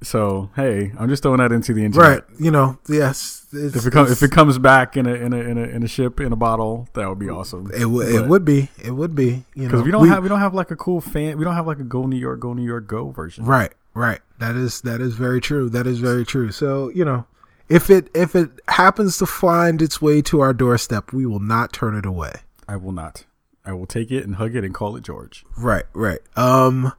So 0.03 0.51
hey, 0.55 0.93
I'm 0.99 1.09
just 1.09 1.23
throwing 1.23 1.39
that 1.39 1.51
into 1.51 1.73
the 1.75 1.85
internet. 1.85 2.11
Right. 2.11 2.41
You 2.41 2.51
know, 2.51 2.79
yes. 2.89 3.47
If 3.53 3.85
it 3.85 3.93
comes 3.93 4.11
if 4.13 4.23
it 4.23 4.31
comes 4.31 4.59
back 4.59 4.97
in 4.97 5.07
a 5.07 5.15
in 5.15 5.33
a 5.33 5.39
in 5.39 5.59
a 5.59 5.63
in 5.63 5.83
a 5.83 5.89
ship 5.89 6.21
in 6.21 6.33
a 6.33 6.37
bottle, 6.37 6.89
that 6.93 7.09
would 7.09 7.19
be 7.19 7.29
awesome. 7.29 7.71
It 7.73 7.87
would 7.87 8.09
it 8.09 8.29
would 8.29 8.45
be 8.45 8.71
it 8.83 8.93
would 8.93 9.15
be 9.15 9.45
you 9.55 9.65
know 9.65 9.69
because 9.69 9.83
we 9.83 9.91
don't 9.91 10.03
we, 10.03 10.09
have 10.09 10.23
we 10.23 10.29
don't 10.29 10.41
have 10.41 10.55
like 10.55 10.71
a 10.71 10.77
cool 10.77 11.01
fan 11.01 11.37
we 11.37 11.45
don't 11.45 11.55
have 11.55 11.67
like 11.67 11.81
a 11.81 11.85
Go 11.85 12.07
New 12.07 12.17
York 12.17 12.39
Go 12.39 12.53
New 12.53 12.65
York 12.65 12.87
Go 12.87 13.11
version. 13.11 13.45
Right. 13.45 13.73
Right. 13.95 14.21
That 14.39 14.55
is 14.55 14.83
that 14.83 15.01
is 15.01 15.15
very 15.15 15.41
true. 15.41 15.69
That 15.69 15.87
is 15.87 15.99
very 15.99 16.25
true. 16.25 16.53
So 16.53 16.91
you 16.91 17.05
know, 17.05 17.27
if 17.69 17.91
it 17.91 18.09
if 18.15 18.37
it 18.37 18.51
happens 18.69 19.19
to 19.19 19.27
find 19.27 19.83
its 19.83 20.01
way 20.01 20.23
to 20.23 20.41
our 20.41 20.53
doorstep, 20.53 21.13
we 21.13 21.27
will 21.27 21.41
not 21.41 21.73
turn 21.73 21.97
it 21.97 22.07
away. 22.07 22.33
I 22.69 22.77
will 22.77 22.93
not. 22.93 23.25
I 23.65 23.73
will 23.73 23.87
take 23.87 24.11
it 24.11 24.25
and 24.25 24.37
hug 24.37 24.57
it 24.57 24.65
and 24.65 24.75
call 24.75 24.97
it 24.97 25.05
George. 25.05 25.45
Right, 25.57 25.85
right. 25.93 26.21
Um, 26.37 26.93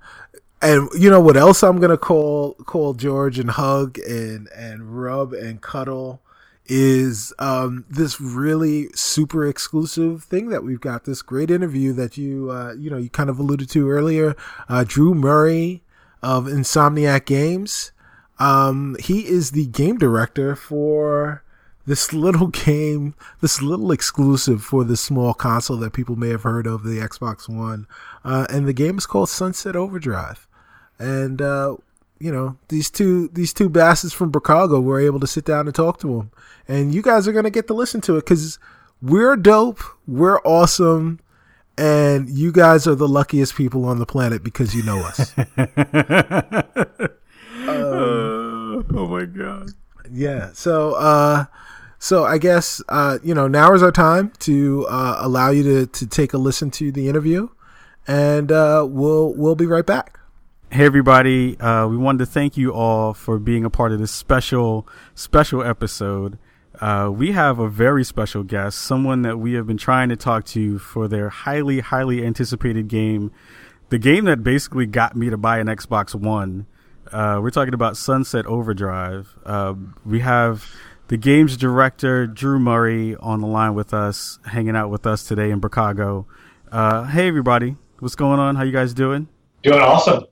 and 0.61 0.89
you 0.97 1.09
know 1.09 1.21
what 1.21 1.37
else 1.37 1.63
I'm 1.63 1.79
gonna 1.79 1.97
call 1.97 2.53
call 2.65 2.93
George 2.93 3.39
and 3.39 3.51
hug 3.51 3.97
and 3.99 4.49
and 4.55 5.01
rub 5.01 5.33
and 5.33 5.61
cuddle 5.61 6.21
is 6.65 7.33
um 7.39 7.85
this 7.89 8.21
really 8.21 8.89
super 8.93 9.47
exclusive 9.47 10.23
thing 10.23 10.49
that 10.49 10.63
we've 10.63 10.81
got 10.81 11.05
this 11.05 11.21
great 11.21 11.49
interview 11.49 11.93
that 11.93 12.17
you 12.17 12.51
uh 12.51 12.73
you 12.73 12.89
know 12.89 12.97
you 12.97 13.09
kind 13.09 13.29
of 13.29 13.39
alluded 13.39 13.69
to 13.69 13.89
earlier 13.89 14.35
uh 14.67 14.83
Drew 14.87 15.15
Murray 15.15 15.81
of 16.21 16.45
Insomniac 16.45 17.25
Games 17.25 17.91
um 18.37 18.97
he 18.99 19.27
is 19.27 19.51
the 19.51 19.65
game 19.67 19.97
director 19.97 20.55
for 20.55 21.43
this 21.89 22.13
little 22.13 22.47
game, 22.65 23.15
this 23.41 23.61
little 23.61 23.91
exclusive 23.91 24.63
for 24.63 24.83
this 24.83 25.01
small 25.01 25.33
console 25.33 25.77
that 25.77 25.91
people 25.91 26.15
may 26.15 26.29
have 26.29 26.43
heard 26.43 26.67
of, 26.67 26.83
the 26.83 26.99
Xbox 26.99 27.49
One. 27.49 27.87
Uh, 28.23 28.45
and 28.49 28.67
the 28.67 28.73
game 28.73 28.97
is 28.97 29.05
called 29.05 29.29
Sunset 29.29 29.75
Overdrive. 29.75 30.47
And, 30.99 31.41
uh, 31.41 31.77
you 32.19 32.31
know, 32.31 32.57
these 32.67 32.89
two 32.89 33.29
these 33.29 33.53
two 33.53 33.69
bastards 33.69 34.13
from 34.13 34.31
Chicago 34.31 34.79
were 34.79 34.99
able 34.99 35.19
to 35.21 35.27
sit 35.27 35.45
down 35.45 35.65
and 35.67 35.75
talk 35.75 35.99
to 36.01 36.19
him. 36.19 36.31
And 36.67 36.93
you 36.93 37.01
guys 37.01 37.27
are 37.27 37.31
going 37.31 37.45
to 37.45 37.49
get 37.49 37.67
to 37.67 37.73
listen 37.73 38.01
to 38.01 38.17
it 38.17 38.25
because 38.25 38.59
we're 39.01 39.37
dope, 39.37 39.79
we're 40.05 40.41
awesome, 40.41 41.21
and 41.77 42.29
you 42.29 42.51
guys 42.51 42.85
are 42.85 42.95
the 42.95 43.07
luckiest 43.07 43.55
people 43.55 43.85
on 43.85 43.99
the 43.99 44.05
planet 44.05 44.43
because 44.43 44.75
you 44.75 44.83
know 44.83 44.99
us. 44.99 45.33
um, 47.67 48.85
oh 48.93 49.07
my 49.07 49.23
god. 49.23 49.69
Yeah. 50.11 50.51
So, 50.53 50.95
uh, 50.95 51.45
so 51.99 52.23
I 52.23 52.37
guess 52.37 52.81
uh, 52.89 53.19
you 53.21 53.35
know 53.35 53.47
now 53.47 53.73
is 53.73 53.83
our 53.83 53.91
time 53.91 54.31
to 54.39 54.87
uh, 54.89 55.17
allow 55.19 55.51
you 55.51 55.63
to, 55.63 55.85
to 55.85 56.07
take 56.07 56.33
a 56.33 56.37
listen 56.37 56.71
to 56.71 56.91
the 56.91 57.09
interview, 57.09 57.49
and 58.07 58.51
uh, 58.51 58.87
we'll 58.89 59.33
we'll 59.35 59.55
be 59.55 59.65
right 59.65 59.85
back. 59.85 60.19
Hey 60.71 60.85
everybody, 60.85 61.59
uh, 61.59 61.87
we 61.87 61.97
wanted 61.97 62.19
to 62.19 62.25
thank 62.25 62.55
you 62.55 62.71
all 62.71 63.13
for 63.13 63.37
being 63.37 63.65
a 63.65 63.69
part 63.69 63.91
of 63.91 63.99
this 63.99 64.11
special 64.11 64.87
special 65.13 65.61
episode. 65.61 66.39
Uh, 66.79 67.11
we 67.13 67.33
have 67.33 67.59
a 67.59 67.67
very 67.67 68.05
special 68.05 68.43
guest, 68.43 68.79
someone 68.79 69.23
that 69.23 69.37
we 69.37 69.53
have 69.53 69.67
been 69.67 69.77
trying 69.77 70.07
to 70.07 70.15
talk 70.15 70.45
to 70.45 70.79
for 70.79 71.09
their 71.09 71.27
highly 71.27 71.81
highly 71.81 72.25
anticipated 72.25 72.87
game, 72.87 73.31
the 73.89 73.99
game 73.99 74.23
that 74.23 74.41
basically 74.41 74.85
got 74.85 75.17
me 75.17 75.29
to 75.29 75.37
buy 75.37 75.59
an 75.59 75.67
Xbox 75.67 76.15
One. 76.15 76.65
Uh, 77.11 77.39
we're 77.41 77.49
talking 77.49 77.73
about 77.73 77.97
Sunset 77.97 78.45
Overdrive. 78.45 79.35
we 80.05 80.19
have 80.19 80.71
the 81.09 81.17
games 81.17 81.57
director 81.57 82.27
Drew 82.27 82.59
Murray 82.59 83.15
on 83.15 83.41
the 83.41 83.47
line 83.47 83.73
with 83.73 83.95
us, 83.95 84.37
hanging 84.45 84.75
out 84.75 84.91
with 84.91 85.07
us 85.07 85.23
today 85.23 85.49
in 85.49 85.59
Chicago. 85.59 86.27
Uh, 86.71 87.03
hey 87.05 87.27
everybody, 87.27 87.75
what's 87.97 88.13
going 88.13 88.39
on? 88.39 88.55
How 88.55 88.63
you 88.63 88.71
guys 88.71 88.93
doing? 88.93 89.27
Doing 89.63 89.79
awesome. 89.79 90.25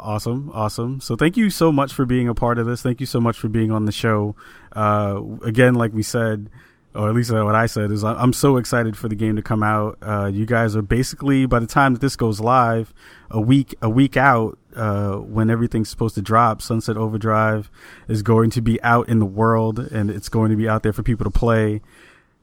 Awesome, 0.00 0.50
awesome. 0.54 1.00
So 1.00 1.16
thank 1.16 1.36
you 1.36 1.50
so 1.50 1.70
much 1.70 1.92
for 1.92 2.06
being 2.06 2.28
a 2.28 2.34
part 2.34 2.58
of 2.58 2.64
this. 2.64 2.80
Thank 2.80 2.98
you 3.00 3.06
so 3.06 3.20
much 3.20 3.38
for 3.38 3.48
being 3.48 3.70
on 3.70 3.84
the 3.84 3.92
show. 3.92 4.34
Uh, 4.72 5.20
again, 5.44 5.74
like 5.74 5.92
we 5.92 6.02
said, 6.02 6.48
or 6.94 7.10
at 7.10 7.14
least 7.14 7.30
what 7.30 7.54
I 7.54 7.66
said 7.66 7.92
is 7.92 8.02
I'm 8.02 8.32
so 8.32 8.56
excited 8.56 8.96
for 8.96 9.08
the 9.08 9.14
game 9.14 9.36
to 9.36 9.42
come 9.42 9.62
out. 9.62 9.98
Uh, 10.00 10.30
you 10.32 10.46
guys 10.46 10.74
are 10.74 10.82
basically 10.82 11.44
by 11.44 11.58
the 11.58 11.66
time 11.66 11.92
that 11.92 12.00
this 12.00 12.16
goes 12.16 12.40
live, 12.40 12.94
a 13.30 13.40
week 13.40 13.74
a 13.82 13.90
week 13.90 14.16
out 14.16 14.58
uh, 14.76 15.16
when 15.16 15.50
everything's 15.50 15.88
supposed 15.88 16.14
to 16.14 16.22
drop. 16.22 16.62
Sunset 16.62 16.96
Overdrive 16.96 17.70
is 18.08 18.22
going 18.22 18.50
to 18.50 18.60
be 18.60 18.80
out 18.82 19.08
in 19.08 19.18
the 19.18 19.26
world 19.26 19.78
and 19.78 20.10
it's 20.10 20.28
going 20.28 20.50
to 20.50 20.56
be 20.56 20.68
out 20.68 20.82
there 20.82 20.92
for 20.92 21.02
people 21.02 21.24
to 21.24 21.30
play. 21.30 21.80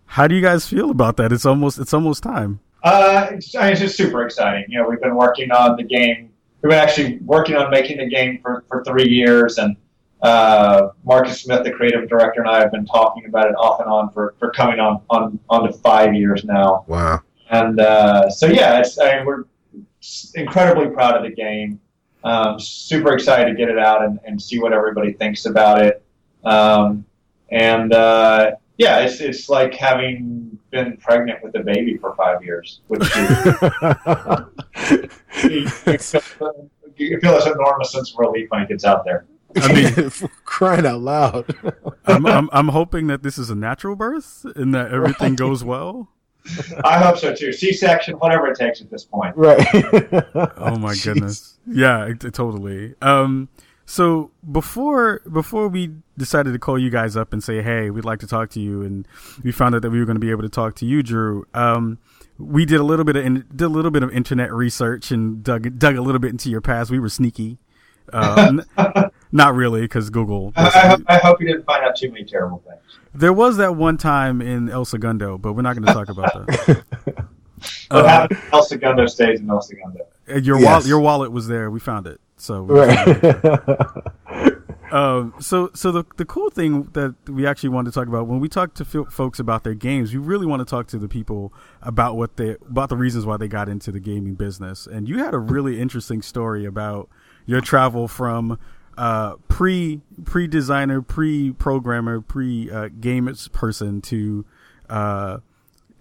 How 0.05 0.27
do 0.27 0.35
you 0.35 0.41
guys 0.41 0.67
feel 0.67 0.89
about 0.89 1.17
that? 1.17 1.31
It's 1.31 1.45
almost 1.45 1.79
it's 1.79 1.93
almost 1.93 2.23
time. 2.23 2.59
Uh, 2.83 3.27
it's, 3.31 3.55
I 3.55 3.63
mean, 3.63 3.71
it's 3.71 3.81
just 3.81 3.97
super 3.97 4.25
exciting. 4.25 4.65
You 4.67 4.79
know, 4.81 4.89
we've 4.89 5.01
been 5.01 5.15
working 5.15 5.51
on 5.51 5.77
the 5.77 5.83
game. 5.83 6.31
We've 6.61 6.69
been 6.69 6.79
actually 6.79 7.19
working 7.19 7.55
on 7.55 7.71
making 7.71 7.97
the 7.97 8.07
game 8.07 8.39
for, 8.41 8.63
for 8.67 8.83
three 8.83 9.07
years, 9.07 9.57
and 9.57 9.75
uh, 10.21 10.89
Marcus 11.03 11.41
Smith, 11.41 11.63
the 11.63 11.71
creative 11.71 12.07
director, 12.09 12.41
and 12.41 12.49
I 12.49 12.59
have 12.59 12.71
been 12.71 12.85
talking 12.85 13.25
about 13.25 13.47
it 13.47 13.55
off 13.55 13.79
and 13.79 13.89
on 13.89 14.11
for, 14.11 14.35
for 14.39 14.51
coming 14.51 14.79
on, 14.79 15.01
on 15.09 15.39
on 15.49 15.65
to 15.65 15.73
five 15.79 16.13
years 16.13 16.43
now. 16.43 16.85
Wow. 16.87 17.21
And 17.49 17.79
uh, 17.79 18.29
so 18.29 18.47
yeah, 18.47 18.79
it's 18.79 18.99
I 18.99 19.17
mean, 19.17 19.25
we're 19.25 19.45
incredibly 20.35 20.89
proud 20.89 21.17
of 21.17 21.23
the 21.23 21.35
game. 21.35 21.79
Um, 22.23 22.59
super 22.59 23.13
excited 23.13 23.51
to 23.51 23.55
get 23.55 23.69
it 23.69 23.77
out 23.77 24.03
and, 24.03 24.19
and 24.25 24.41
see 24.41 24.59
what 24.59 24.73
everybody 24.73 25.13
thinks 25.13 25.45
about 25.45 25.81
it. 25.81 26.03
Um, 26.43 27.05
and 27.49 27.93
uh, 27.93 28.51
yeah, 28.77 28.99
it's 28.99 29.21
it's 29.21 29.49
like 29.49 29.73
having 29.73 30.57
been 30.71 30.97
pregnant 30.97 31.43
with 31.43 31.55
a 31.55 31.59
baby 31.59 31.97
for 31.97 32.15
five 32.15 32.43
years, 32.43 32.81
which 32.87 33.03
you, 33.15 33.21
you, 35.49 35.69
feel, 35.69 36.69
you 36.97 37.19
feel 37.19 37.33
this 37.33 37.45
enormous 37.45 37.91
sense 37.91 38.11
of 38.11 38.19
relief 38.19 38.49
when 38.49 38.61
it 38.61 38.69
gets 38.69 38.83
out 38.83 39.05
there. 39.05 39.25
I 39.55 39.73
mean, 39.73 40.11
crying 40.45 40.85
out 40.85 41.01
loud. 41.01 41.55
I'm, 42.05 42.25
I'm, 42.25 42.49
I'm 42.51 42.67
hoping 42.69 43.07
that 43.07 43.21
this 43.21 43.37
is 43.37 43.49
a 43.49 43.55
natural 43.55 43.95
birth 43.95 44.45
and 44.55 44.73
that 44.73 44.91
everything 44.91 45.31
right. 45.31 45.37
goes 45.37 45.63
well. 45.63 46.09
I 46.83 46.99
hope 46.99 47.17
so 47.17 47.33
too. 47.33 47.53
C-section, 47.53 48.15
whatever 48.15 48.47
it 48.47 48.57
takes 48.57 48.81
at 48.81 48.89
this 48.89 49.05
point. 49.05 49.35
Right. 49.37 49.65
oh 49.73 50.77
my 50.77 50.93
Jeez. 50.93 51.05
goodness. 51.05 51.52
Yeah, 51.67 52.05
it, 52.05 52.23
it, 52.23 52.33
totally. 52.33 52.95
Um, 53.01 53.49
so 53.85 54.31
before 54.49 55.21
before 55.31 55.67
we 55.67 55.91
decided 56.17 56.53
to 56.53 56.59
call 56.59 56.79
you 56.79 56.89
guys 56.89 57.15
up 57.17 57.33
and 57.33 57.43
say, 57.43 57.61
hey, 57.61 57.89
we'd 57.89 58.05
like 58.05 58.19
to 58.19 58.27
talk 58.27 58.49
to 58.51 58.59
you, 58.59 58.81
and 58.81 59.07
we 59.43 59.51
found 59.51 59.75
out 59.75 59.81
that 59.81 59.91
we 59.91 59.99
were 59.99 60.05
going 60.05 60.15
to 60.15 60.21
be 60.21 60.31
able 60.31 60.43
to 60.43 60.49
talk 60.49 60.75
to 60.75 60.85
you, 60.85 61.03
Drew. 61.03 61.45
Um, 61.53 61.99
we 62.37 62.65
did 62.65 62.79
a 62.79 62.83
little 62.83 63.05
bit 63.05 63.15
of 63.15 63.23
did 63.55 63.65
a 63.65 63.69
little 63.69 63.91
bit 63.91 64.03
of 64.03 64.11
internet 64.11 64.53
research 64.53 65.11
and 65.11 65.43
dug 65.43 65.77
dug 65.77 65.95
a 65.95 66.01
little 66.01 66.19
bit 66.19 66.31
into 66.31 66.49
your 66.49 66.61
past. 66.61 66.91
We 66.91 66.99
were 66.99 67.09
sneaky. 67.09 67.59
N- 68.11 68.65
not 69.31 69.55
really, 69.55 69.81
because 69.81 70.09
Google. 70.09 70.53
I, 70.55 70.67
I, 70.67 70.87
hope, 70.87 71.01
I, 71.07 71.17
hope 71.17 71.41
you 71.41 71.47
didn't 71.47 71.65
find 71.65 71.83
out 71.83 71.95
too 71.95 72.11
many 72.11 72.25
terrible 72.25 72.63
things. 72.67 72.81
There 73.13 73.33
was 73.33 73.57
that 73.57 73.75
one 73.75 73.97
time 73.97 74.41
in 74.41 74.69
El 74.69 74.85
Segundo, 74.85 75.37
but 75.37 75.53
we're 75.53 75.61
not 75.61 75.75
going 75.75 75.87
to 75.87 75.93
talk 75.93 76.09
about 76.09 76.33
that. 76.33 76.83
what 77.89 78.05
uh, 78.05 78.07
happened? 78.07 78.39
El 78.51 78.63
Segundo 78.63 79.05
stays 79.05 79.39
in 79.39 79.49
El 79.49 79.61
Segundo. 79.61 80.05
Your 80.27 80.57
yes. 80.59 80.65
wallet, 80.65 80.85
your 80.85 80.99
wallet 80.99 81.31
was 81.31 81.47
there. 81.47 81.69
We 81.69 81.79
found 81.79 82.07
it. 82.07 82.19
So 82.37 82.63
right. 82.63 83.25
um, 84.91 85.33
so 85.39 85.69
so 85.73 85.91
the 85.91 86.03
the 86.17 86.25
cool 86.25 86.49
thing 86.49 86.83
that 86.93 87.15
we 87.27 87.45
actually 87.45 87.69
wanted 87.69 87.91
to 87.91 87.99
talk 87.99 88.07
about 88.07 88.27
when 88.27 88.39
we 88.39 88.49
talk 88.49 88.73
to 88.75 88.83
f- 88.83 89.11
folks 89.11 89.39
about 89.39 89.63
their 89.63 89.73
games, 89.73 90.13
we 90.13 90.19
really 90.19 90.45
want 90.45 90.59
to 90.61 90.65
talk 90.65 90.87
to 90.87 90.97
the 90.97 91.07
people 91.07 91.53
about 91.81 92.15
what 92.15 92.37
they 92.37 92.51
about 92.69 92.89
the 92.89 92.97
reasons 92.97 93.25
why 93.25 93.37
they 93.37 93.47
got 93.47 93.69
into 93.69 93.91
the 93.91 93.99
gaming 93.99 94.35
business. 94.35 94.87
And 94.87 95.07
you 95.07 95.19
had 95.19 95.33
a 95.33 95.39
really 95.39 95.79
interesting 95.79 96.21
story 96.21 96.65
about 96.65 97.09
your 97.45 97.61
travel 97.61 98.07
from 98.07 98.57
uh, 98.97 99.35
pre 99.47 100.01
pre 100.25 100.47
designer, 100.47 101.01
pre 101.01 101.51
programmer, 101.51 102.21
pre 102.21 102.69
uh, 102.69 102.89
gamers 102.89 103.51
person 103.51 104.01
to 104.01 104.45
uh, 104.89 105.37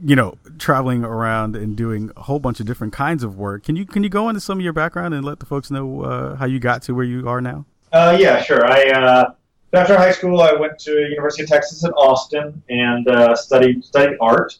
you 0.04 0.16
know, 0.16 0.36
traveling 0.58 1.04
around 1.04 1.54
and 1.54 1.76
doing 1.76 2.10
a 2.16 2.22
whole 2.22 2.40
bunch 2.40 2.60
of 2.60 2.66
different 2.66 2.92
kinds 2.92 3.22
of 3.22 3.36
work. 3.36 3.64
Can 3.64 3.76
you 3.76 3.86
can 3.86 4.02
you 4.02 4.08
go 4.08 4.28
into 4.28 4.40
some 4.40 4.58
of 4.58 4.64
your 4.64 4.72
background 4.72 5.14
and 5.14 5.24
let 5.24 5.38
the 5.38 5.46
folks 5.46 5.70
know 5.70 6.02
uh, 6.02 6.36
how 6.36 6.46
you 6.46 6.58
got 6.58 6.82
to 6.82 6.94
where 6.94 7.04
you 7.04 7.28
are 7.28 7.40
now? 7.40 7.64
Uh, 7.92 8.16
yeah, 8.18 8.42
sure. 8.42 8.66
I 8.66 8.90
uh, 8.90 9.34
after 9.72 9.96
high 9.96 10.10
school, 10.10 10.40
I 10.40 10.52
went 10.54 10.78
to 10.80 10.90
University 10.90 11.44
of 11.44 11.48
Texas 11.48 11.84
at 11.84 11.92
Austin 11.92 12.62
and 12.68 13.06
uh, 13.08 13.36
studied 13.36 13.84
studied 13.84 14.16
art. 14.20 14.58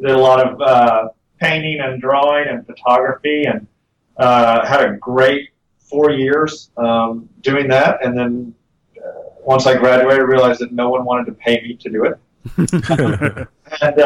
Did 0.00 0.10
a 0.10 0.18
lot 0.18 0.46
of 0.46 0.60
uh, 0.60 1.08
painting 1.40 1.80
and 1.80 2.00
drawing 2.00 2.48
and 2.48 2.64
photography, 2.64 3.44
and 3.44 3.66
uh, 4.18 4.64
had 4.66 4.84
a 4.84 4.96
great 4.96 5.50
four 5.78 6.10
years 6.10 6.70
um, 6.76 7.28
doing 7.40 7.68
that. 7.68 8.04
And 8.04 8.16
then 8.16 8.54
once 9.40 9.66
I 9.66 9.76
graduated, 9.76 10.20
I 10.20 10.24
realized 10.24 10.60
that 10.60 10.72
no 10.72 10.90
one 10.90 11.04
wanted 11.04 11.26
to 11.26 11.32
pay 11.32 11.60
me 11.62 11.76
to 11.76 11.88
do 11.88 12.04
it. 12.04 12.18
and 13.80 13.98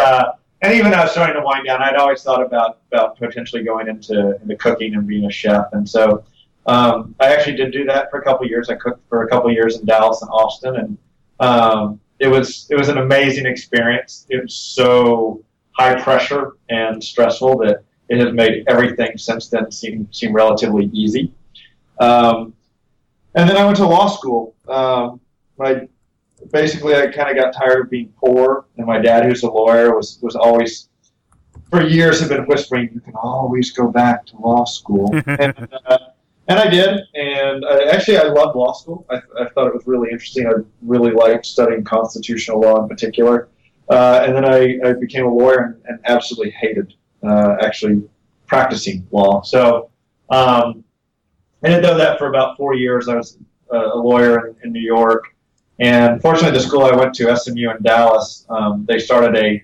and 0.63 0.75
even 0.75 0.93
I 0.93 1.03
was 1.03 1.13
starting 1.13 1.37
to 1.37 1.43
wind 1.43 1.67
down, 1.67 1.83
I'd 1.83 1.97
always 1.97 2.23
thought 2.23 2.43
about 2.43 2.79
about 2.93 3.19
potentially 3.19 3.63
going 3.63 3.89
into 3.89 4.39
into 4.43 4.57
cooking 4.57 4.95
and 4.95 5.07
being 5.07 5.25
a 5.25 5.31
chef. 5.31 5.67
And 5.73 5.89
so 5.89 6.25
um, 6.67 7.15
I 7.21 7.35
actually 7.35 7.57
did 7.57 7.73
do 7.73 7.85
that 7.87 8.11
for 8.11 8.19
a 8.21 8.25
couple 8.25 8.47
years. 8.47 8.69
I 8.69 8.75
cooked 8.75 9.07
for 9.09 9.25
a 9.25 9.29
couple 9.29 9.51
years 9.51 9.79
in 9.79 9.87
Dallas 9.87 10.21
and 10.23 10.31
Austin, 10.31 10.77
and 10.77 10.99
um, 11.41 12.01
it 12.19 12.29
was 12.29 12.67
it 12.71 12.77
was 12.77 12.89
an 12.89 12.99
amazing 12.99 13.47
experience. 13.47 14.27
It 14.29 14.43
was 14.43 14.55
so 14.55 15.43
high 15.73 16.01
pressure 16.01 16.57
and 16.69 17.03
stressful 17.03 17.59
that 17.59 17.83
it 18.11 18.19
has 18.19 18.35
made 18.35 18.65
everything 18.69 19.17
since 19.17 19.49
then 19.49 19.71
seem 19.71 20.09
seem 20.13 20.33
relatively 20.33 20.91
easy. 20.93 21.33
Um, 22.01 22.53
and 23.35 23.49
then 23.49 23.57
I 23.57 23.65
went 23.65 23.77
to 23.79 23.87
law 23.87 24.09
school. 24.09 24.55
Um, 24.69 25.21
my 25.57 25.89
basically, 26.53 26.95
I 26.95 27.09
kind 27.09 27.31
of 27.31 27.43
got 27.43 27.55
tired 27.55 27.81
of 27.85 27.91
being 27.91 28.13
poor, 28.17 28.67
and 28.77 28.87
my 28.87 28.99
dad, 28.99 29.25
who's 29.25 29.43
a 29.43 29.51
lawyer, 29.51 29.95
was 29.95 30.19
was 30.23 30.37
always 30.37 30.89
for 31.71 31.83
years 31.83 32.21
had 32.21 32.29
been 32.29 32.47
whispering, 32.47 32.91
"You 32.93 33.01
can 33.01 33.15
always 33.15 33.73
go 33.73 33.89
back 33.89 34.27
to 34.27 34.37
law 34.39 34.65
school," 34.65 35.11
and, 35.27 35.69
uh, 35.87 35.99
and 36.49 36.59
I 36.59 36.69
did. 36.69 37.01
And 37.15 37.65
I, 37.65 37.85
actually, 37.85 38.19
I 38.19 38.25
loved 38.25 38.57
law 38.57 38.73
school. 38.73 39.07
I, 39.11 39.17
I 39.39 39.49
thought 39.51 39.69
it 39.69 39.75
was 39.75 39.87
really 39.87 40.11
interesting. 40.11 40.47
I 40.47 40.55
really 40.83 41.13
liked 41.13 41.47
studying 41.47 41.85
constitutional 41.85 42.61
law 42.61 42.83
in 42.83 42.89
particular. 42.89 43.49
Uh, 43.89 44.23
and 44.25 44.37
then 44.37 44.45
I, 44.45 44.79
I, 44.89 44.93
became 44.93 45.27
a 45.27 45.35
lawyer 45.35 45.59
and, 45.65 45.83
and 45.87 45.99
absolutely 46.05 46.53
hated 46.53 46.95
uh, 47.25 47.57
actually 47.61 48.09
practicing 48.47 49.05
law. 49.11 49.43
So 49.43 49.91
um, 50.29 50.85
I 51.65 51.69
did 51.69 51.83
that 51.83 52.17
for 52.17 52.29
about 52.29 52.57
four 52.57 52.75
years. 52.75 53.09
I 53.09 53.17
was 53.17 53.39
uh, 53.73 53.95
a 53.95 53.99
lawyer 53.99 54.47
in, 54.47 54.57
in 54.63 54.73
New 54.73 54.81
York. 54.81 55.35
And 55.81 56.21
fortunately, 56.21 56.57
the 56.57 56.65
school 56.65 56.85
I 56.85 56.95
went 56.95 57.15
to, 57.15 57.35
SMU 57.35 57.71
in 57.71 57.83
Dallas, 57.83 58.45
um, 58.51 58.85
they 58.87 58.99
started 58.99 59.37
a 59.37 59.63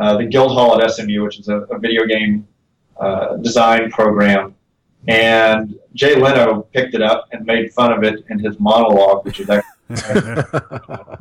uh, 0.00 0.16
the 0.16 0.24
Guildhall 0.24 0.80
at 0.80 0.90
SMU, 0.90 1.22
which 1.22 1.38
is 1.38 1.48
a, 1.48 1.58
a 1.62 1.78
video 1.78 2.06
game 2.06 2.48
uh, 2.98 3.36
design 3.36 3.90
program. 3.90 4.54
And 5.08 5.78
Jay 5.94 6.14
Leno 6.14 6.62
picked 6.72 6.94
it 6.94 7.02
up 7.02 7.28
and 7.32 7.44
made 7.44 7.72
fun 7.74 7.92
of 7.92 8.02
it 8.04 8.24
in 8.30 8.38
his 8.38 8.58
monologue, 8.58 9.26
which 9.26 9.40
is 9.40 9.50
actually. 9.50 9.66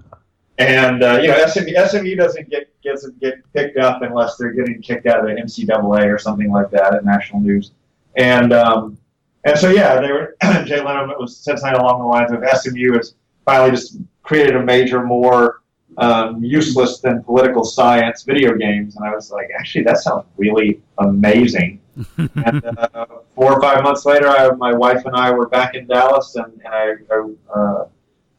and 0.57 1.03
uh, 1.03 1.19
you 1.21 1.27
know, 1.27 1.45
SMU, 1.45 1.73
SMU 1.87 2.15
doesn't 2.15 2.49
get 2.49 2.69
gets 2.81 3.07
get 3.21 3.41
picked 3.53 3.77
up 3.77 4.01
unless 4.01 4.37
they're 4.37 4.53
getting 4.53 4.81
kicked 4.81 5.05
out 5.05 5.19
of 5.19 5.25
the 5.25 5.33
NCAA 5.41 6.13
or 6.13 6.17
something 6.17 6.49
like 6.49 6.69
that 6.71 6.93
at 6.93 7.03
national 7.03 7.41
news. 7.41 7.71
And 8.15 8.53
um, 8.53 8.97
and 9.43 9.57
so 9.57 9.69
yeah, 9.69 9.99
they 9.99 10.11
were 10.11 10.37
Jay 10.65 10.77
Leno 10.77 11.13
was 11.19 11.35
said 11.35 11.59
something 11.59 11.81
along 11.81 11.99
the 11.99 12.05
lines 12.05 12.31
of 12.31 12.43
SMU 12.61 12.97
is 12.97 13.15
finally 13.45 13.71
just 13.71 13.97
created 14.29 14.55
a 14.55 14.63
major, 14.63 15.03
more 15.03 15.63
um, 15.97 16.43
useless 16.43 16.99
than 16.99 17.23
political 17.23 17.63
science 17.63 18.21
video 18.21 18.53
games. 18.53 18.95
And 18.95 19.03
I 19.03 19.15
was 19.15 19.31
like, 19.31 19.49
actually, 19.59 19.83
that 19.85 19.97
sounds 19.97 20.25
really 20.37 20.79
amazing. 20.99 21.81
and 22.17 22.63
uh, 22.63 23.05
four 23.33 23.53
or 23.53 23.59
five 23.59 23.83
months 23.83 24.05
later, 24.05 24.29
I, 24.29 24.51
my 24.51 24.71
wife 24.71 25.03
and 25.05 25.15
I 25.15 25.31
were 25.31 25.47
back 25.49 25.73
in 25.73 25.87
Dallas, 25.87 26.35
and, 26.35 26.61
and 26.63 26.67
I, 26.67 26.93
I 27.11 27.59
uh, 27.59 27.87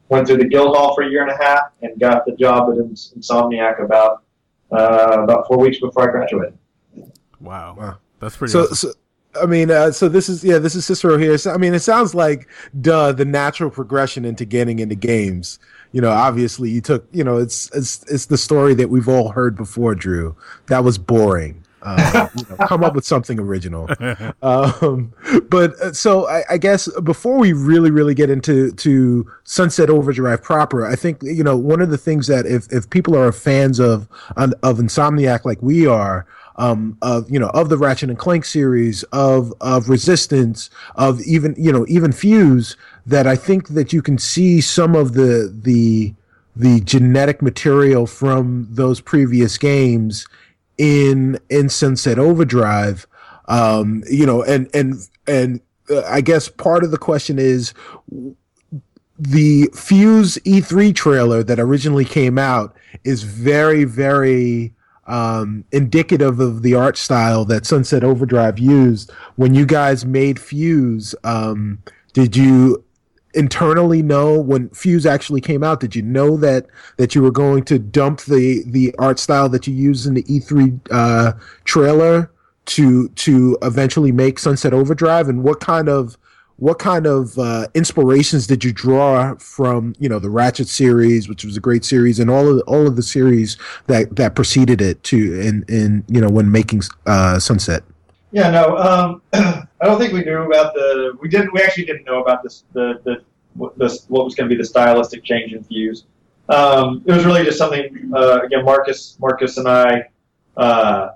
went 0.07 0.27
through 0.27 0.37
the 0.37 0.47
Guildhall 0.47 0.95
for 0.95 1.03
a 1.03 1.09
year 1.09 1.23
and 1.23 1.31
a 1.31 1.43
half 1.43 1.73
and 1.81 1.99
got 1.99 2.25
the 2.25 2.37
job 2.37 2.71
at 2.71 2.77
Insomniac 2.77 3.83
about 3.83 4.23
uh, 4.71 5.17
about 5.23 5.45
four 5.45 5.57
weeks 5.57 5.81
before 5.81 6.07
I 6.07 6.11
graduated. 6.13 6.57
Wow, 7.41 7.75
wow. 7.77 7.97
that's 8.21 8.37
pretty. 8.37 8.53
So, 8.53 8.61
awesome. 8.61 8.75
so 8.75 8.93
I 9.43 9.45
mean, 9.45 9.69
uh, 9.69 9.91
so 9.91 10.09
this 10.09 10.29
is 10.29 10.43
yeah, 10.43 10.57
this 10.57 10.75
is 10.75 10.85
Cicero 10.85 11.17
here. 11.17 11.37
So, 11.37 11.51
I 11.51 11.57
mean, 11.57 11.73
it 11.73 11.79
sounds 11.79 12.15
like 12.15 12.47
duh, 12.79 13.11
the 13.11 13.25
natural 13.25 13.69
progression 13.69 14.25
into 14.25 14.45
getting 14.45 14.79
into 14.79 14.95
games 14.95 15.59
you 15.91 16.01
know, 16.01 16.09
obviously 16.09 16.69
you 16.69 16.81
took, 16.81 17.05
you 17.11 17.23
know, 17.23 17.37
it's 17.37 17.69
it's 17.75 18.03
it's 18.09 18.27
the 18.27 18.37
story 18.37 18.73
that 18.75 18.89
we've 18.89 19.09
all 19.09 19.29
heard 19.29 19.55
before, 19.55 19.95
Drew. 19.95 20.35
That 20.67 20.83
was 20.83 20.97
boring. 20.97 21.63
Uh, 21.83 22.27
you 22.35 22.45
know, 22.49 22.67
come 22.67 22.83
up 22.83 22.93
with 22.93 23.05
something 23.05 23.39
original. 23.39 23.89
Um, 24.43 25.13
but 25.49 25.79
uh, 25.81 25.93
so 25.93 26.27
I, 26.27 26.43
I, 26.49 26.57
guess 26.57 26.87
before 27.01 27.37
we 27.37 27.53
really, 27.53 27.91
really 27.91 28.15
get 28.15 28.29
into 28.29 28.71
to 28.71 29.31
Sunset 29.43 29.89
Overdrive 29.89 30.41
proper, 30.41 30.85
I 30.85 30.95
think 30.95 31.19
you 31.21 31.43
know 31.43 31.55
one 31.55 31.79
of 31.79 31.89
the 31.91 31.97
things 31.97 32.25
that 32.27 32.45
if 32.47 32.71
if 32.71 32.89
people 32.89 33.15
are 33.15 33.31
fans 33.31 33.79
of 33.79 34.07
of 34.35 34.77
Insomniac 34.77 35.45
like 35.45 35.61
we 35.61 35.85
are, 35.85 36.25
um, 36.55 36.97
of 37.01 37.29
you 37.29 37.39
know 37.39 37.49
of 37.49 37.69
the 37.69 37.77
Ratchet 37.77 38.09
and 38.09 38.17
Clank 38.17 38.45
series, 38.45 39.03
of 39.11 39.53
of 39.61 39.89
Resistance, 39.89 40.69
of 40.95 41.21
even 41.21 41.55
you 41.57 41.71
know 41.71 41.85
even 41.87 42.11
Fuse, 42.11 42.75
that 43.05 43.27
I 43.27 43.35
think 43.35 43.69
that 43.69 43.93
you 43.93 44.01
can 44.01 44.17
see 44.17 44.61
some 44.61 44.95
of 44.95 45.13
the 45.13 45.53
the 45.53 46.13
the 46.55 46.81
genetic 46.81 47.41
material 47.41 48.05
from 48.05 48.67
those 48.69 49.01
previous 49.01 49.57
games 49.57 50.27
in 50.77 51.39
in 51.49 51.69
Sunset 51.69 52.19
Overdrive. 52.19 53.07
Um, 53.47 54.03
you 54.09 54.25
know, 54.25 54.43
and 54.43 54.69
and 54.73 54.95
and 55.27 55.61
uh, 55.89 56.03
I 56.03 56.21
guess 56.21 56.49
part 56.49 56.83
of 56.83 56.91
the 56.91 56.97
question 56.97 57.39
is 57.39 57.73
the 59.17 59.69
Fuse 59.75 60.37
E3 60.37 60.95
trailer 60.95 61.43
that 61.43 61.59
originally 61.59 62.05
came 62.05 62.37
out 62.37 62.75
is 63.03 63.23
very 63.23 63.83
very 63.83 64.73
um, 65.07 65.65
indicative 65.71 66.39
of 66.39 66.61
the 66.61 66.75
art 66.75 66.97
style 66.97 67.43
that 67.45 67.65
Sunset 67.65 68.03
Overdrive 68.03 68.59
used 68.59 69.11
when 69.35 69.53
you 69.53 69.65
guys 69.65 70.05
made 70.05 70.39
Fuse. 70.39 71.15
Um, 71.23 71.83
did 72.13 72.35
you 72.35 72.83
internally 73.33 74.01
know 74.01 74.39
when 74.39 74.69
Fuse 74.69 75.05
actually 75.05 75.41
came 75.41 75.63
out? 75.63 75.79
Did 75.79 75.95
you 75.95 76.01
know 76.01 76.37
that 76.37 76.65
that 76.97 77.15
you 77.15 77.21
were 77.21 77.31
going 77.31 77.63
to 77.65 77.79
dump 77.79 78.21
the 78.21 78.63
the 78.65 78.93
art 78.99 79.19
style 79.19 79.49
that 79.49 79.67
you 79.67 79.73
used 79.73 80.05
in 80.05 80.13
the 80.13 80.23
E3 80.23 80.79
uh, 80.91 81.33
trailer 81.63 82.31
to 82.65 83.09
to 83.09 83.57
eventually 83.61 84.11
make 84.11 84.39
Sunset 84.39 84.73
Overdrive? 84.73 85.29
And 85.29 85.43
what 85.43 85.59
kind 85.59 85.89
of 85.89 86.17
what 86.61 86.77
kind 86.77 87.07
of 87.07 87.39
uh, 87.39 87.65
inspirations 87.73 88.45
did 88.45 88.63
you 88.63 88.71
draw 88.71 89.35
from 89.37 89.95
you 89.97 90.07
know 90.07 90.19
the 90.19 90.29
Ratchet 90.29 90.67
series, 90.67 91.27
which 91.27 91.43
was 91.43 91.57
a 91.57 91.59
great 91.59 91.83
series, 91.83 92.19
and 92.19 92.29
all 92.29 92.47
of 92.47 92.57
the, 92.57 92.63
all 92.63 92.85
of 92.85 92.95
the 92.95 93.03
series 93.03 93.57
that 93.87 94.15
that 94.15 94.35
preceded 94.35 94.79
it 94.79 95.03
to 95.05 95.41
in 95.41 95.65
in 95.67 96.03
you 96.07 96.21
know 96.21 96.29
when 96.29 96.51
making 96.51 96.83
uh, 97.07 97.39
Sunset? 97.39 97.83
Yeah, 98.31 98.49
no, 98.49 98.77
um, 98.77 99.21
I 99.33 99.85
don't 99.85 99.99
think 99.99 100.13
we 100.13 100.23
knew 100.23 100.43
about 100.43 100.73
the. 100.73 101.17
We 101.19 101.27
didn't. 101.27 101.53
We 101.53 101.61
actually 101.61 101.85
didn't 101.85 102.05
know 102.05 102.21
about 102.21 102.43
this 102.43 102.63
the 102.73 103.01
the 103.03 103.23
what, 103.55 103.77
was 103.77 104.05
going 104.09 104.49
to 104.49 104.55
be 104.55 104.55
the 104.55 104.65
stylistic 104.65 105.23
change 105.23 105.53
in 105.53 105.63
Fuse. 105.63 106.05
Um, 106.49 107.03
it 107.05 107.11
was 107.11 107.25
really 107.25 107.43
just 107.43 107.57
something. 107.57 108.11
Uh, 108.15 108.41
again, 108.43 108.63
Marcus, 108.63 109.17
Marcus 109.19 109.57
and 109.57 109.67
I. 109.67 110.03
Uh, 110.55 111.11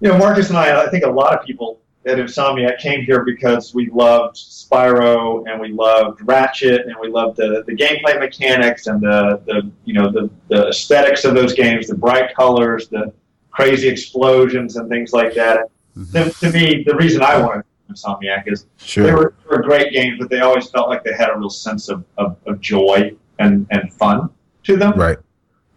you 0.00 0.08
know, 0.08 0.18
Marcus 0.18 0.48
and 0.48 0.58
I. 0.58 0.84
I 0.84 0.88
think 0.88 1.04
a 1.04 1.10
lot 1.10 1.38
of 1.38 1.44
people 1.44 1.80
at 2.06 2.16
Insomniac 2.16 2.78
came 2.78 3.02
here 3.04 3.24
because 3.24 3.74
we 3.74 3.90
loved 3.90 4.36
Spyro 4.36 5.44
and 5.46 5.60
we 5.60 5.68
loved 5.68 6.20
Ratchet 6.24 6.86
and 6.86 6.96
we 6.98 7.08
loved 7.08 7.36
the, 7.36 7.62
the 7.66 7.74
gameplay 7.74 8.18
mechanics 8.18 8.86
and 8.86 9.02
the, 9.02 9.42
the 9.46 9.70
you 9.84 9.92
know 9.92 10.10
the, 10.10 10.30
the 10.48 10.68
aesthetics 10.68 11.24
of 11.24 11.34
those 11.34 11.52
games, 11.52 11.88
the 11.88 11.94
bright 11.94 12.34
colors, 12.34 12.88
the 12.88 13.12
crazy 13.50 13.88
explosions 13.88 14.76
and 14.76 14.88
things 14.88 15.12
like 15.12 15.34
that. 15.34 15.70
To, 16.12 16.30
to, 16.30 16.52
me, 16.52 16.82
the 16.84 16.94
reason 16.96 17.22
I 17.22 17.40
wanted 17.40 17.64
Insomniac 17.90 18.44
is 18.46 18.66
sure. 18.78 19.04
they, 19.04 19.12
were, 19.12 19.34
they, 19.42 19.56
were, 19.56 19.62
great 19.62 19.92
games, 19.92 20.18
but 20.18 20.30
they 20.30 20.40
always 20.40 20.70
felt 20.70 20.88
like 20.88 21.02
they 21.02 21.12
had 21.12 21.28
a 21.30 21.36
real 21.36 21.50
sense 21.50 21.88
of, 21.88 22.04
of, 22.18 22.36
of 22.46 22.60
joy 22.60 23.14
and, 23.38 23.66
and 23.70 23.92
fun 23.92 24.30
to 24.64 24.76
them. 24.76 24.92
Right. 24.92 25.18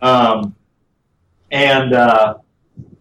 Um, 0.02 0.56
and 1.52 1.94
uh, 1.94 2.36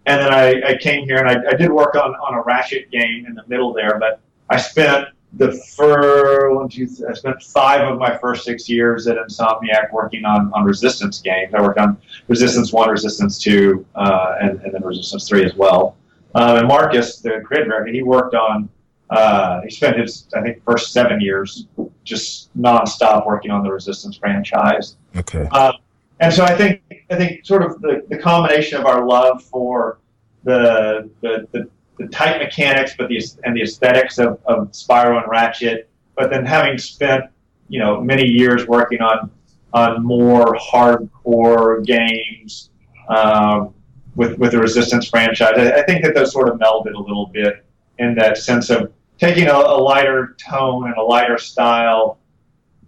and 0.06 0.20
then 0.20 0.32
I, 0.32 0.72
I 0.72 0.76
came 0.78 1.04
here 1.04 1.18
and 1.18 1.28
I, 1.28 1.50
I 1.50 1.54
did 1.54 1.70
work 1.70 1.94
on, 1.94 2.14
on 2.14 2.34
a 2.34 2.42
Ratchet 2.42 2.90
game 2.90 3.24
in 3.26 3.34
the 3.34 3.44
middle 3.46 3.72
there, 3.72 3.98
but 3.98 4.20
I 4.50 4.56
spent 4.56 5.08
the 5.34 5.52
first, 5.76 7.02
I 7.08 7.14
spent 7.14 7.42
five 7.42 7.88
of 7.88 7.98
my 7.98 8.18
first 8.18 8.44
six 8.44 8.68
years 8.68 9.06
at 9.06 9.16
Insomniac 9.16 9.92
working 9.92 10.24
on, 10.24 10.52
on 10.52 10.64
Resistance 10.64 11.20
games. 11.20 11.54
I 11.54 11.62
worked 11.62 11.78
on 11.78 11.96
Resistance 12.28 12.72
1, 12.72 12.90
Resistance 12.90 13.38
2, 13.38 13.86
uh, 13.94 14.34
and, 14.42 14.60
and 14.60 14.74
then 14.74 14.82
Resistance 14.82 15.28
3 15.28 15.44
as 15.44 15.54
well. 15.54 15.96
Um, 16.34 16.58
and 16.58 16.68
Marcus, 16.68 17.18
the 17.20 17.40
creative 17.44 17.68
director, 17.68 17.92
he 17.92 18.02
worked 18.02 18.34
on, 18.34 18.68
uh, 19.10 19.60
he 19.62 19.70
spent 19.70 19.98
his, 19.98 20.28
I 20.34 20.40
think, 20.40 20.64
first 20.64 20.92
seven 20.92 21.20
years 21.20 21.66
just 22.04 22.56
nonstop 22.58 23.26
working 23.26 23.50
on 23.50 23.62
the 23.62 23.70
Resistance 23.70 24.16
franchise. 24.16 24.96
Okay. 25.16 25.46
Uh, 25.50 25.72
and 26.20 26.32
so 26.32 26.44
I 26.44 26.54
think 26.54 26.82
I 27.10 27.16
think 27.16 27.44
sort 27.44 27.62
of 27.62 27.80
the, 27.80 28.04
the 28.08 28.16
combination 28.16 28.78
of 28.78 28.86
our 28.86 29.06
love 29.06 29.42
for 29.42 29.98
the 30.44 31.10
the, 31.20 31.46
the, 31.50 31.68
the 31.98 32.06
tight 32.08 32.38
mechanics, 32.38 32.94
but 32.96 33.08
the 33.08 33.20
and 33.44 33.56
the 33.56 33.62
aesthetics 33.62 34.18
of, 34.18 34.40
of 34.46 34.70
Spyro 34.70 35.20
and 35.20 35.30
Ratchet, 35.30 35.90
but 36.16 36.30
then 36.30 36.46
having 36.46 36.78
spent 36.78 37.24
you 37.68 37.80
know 37.80 38.00
many 38.00 38.26
years 38.26 38.66
working 38.66 39.00
on 39.00 39.30
on 39.74 40.04
more 40.04 40.54
hardcore 40.56 41.84
games 41.84 42.70
um, 43.08 43.74
with 44.14 44.38
with 44.38 44.52
the 44.52 44.58
Resistance 44.58 45.08
franchise, 45.08 45.54
I, 45.56 45.80
I, 45.80 45.82
think 45.84 46.04
that 46.04 46.14
those 46.14 46.32
sort 46.32 46.48
of 46.48 46.58
melded 46.58 46.94
a 46.94 46.98
little 46.98 47.26
bit 47.26 47.64
in 47.98 48.14
that 48.16 48.36
sense 48.36 48.70
of 48.70 48.92
taking 49.18 49.48
a, 49.48 49.54
a 49.54 49.78
lighter 49.80 50.36
tone 50.38 50.86
and 50.86 50.96
a 50.96 51.02
lighter 51.02 51.38
style 51.38 52.18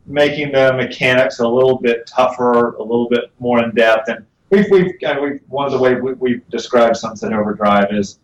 making 0.07 0.53
the 0.53 0.73
mechanics 0.75 1.39
a 1.39 1.49
little 1.49 1.79
bit 1.79 2.07
tougher, 2.07 2.75
a 2.75 2.83
little 2.83 3.09
bit 3.09 3.31
more 3.39 3.63
in 3.63 3.75
depth. 3.75 4.09
And 4.09 4.27
we've, 4.51 4.67
we've, 4.71 4.93
and 5.03 5.21
we've 5.21 5.41
one 5.49 5.67
of 5.67 5.73
the 5.73 5.79
ways 5.79 5.97
we, 6.19 6.33
have 6.33 6.49
described 6.51 6.97
Sunset 6.97 7.33
Overdrive 7.33 7.93
is 7.93 8.19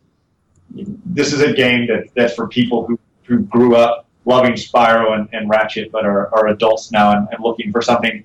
this 0.70 1.32
is 1.32 1.40
a 1.40 1.52
game 1.52 1.86
that, 1.88 2.08
that's 2.14 2.34
for 2.34 2.48
people 2.48 2.86
who, 2.86 2.98
who 3.24 3.40
grew 3.40 3.76
up 3.76 4.06
loving 4.26 4.52
Spyro 4.52 5.18
and, 5.18 5.28
and 5.32 5.48
Ratchet, 5.48 5.90
but 5.90 6.04
are, 6.04 6.32
are 6.34 6.48
adults 6.48 6.92
now 6.92 7.16
and, 7.16 7.26
and 7.32 7.42
looking 7.42 7.72
for 7.72 7.82
something 7.82 8.24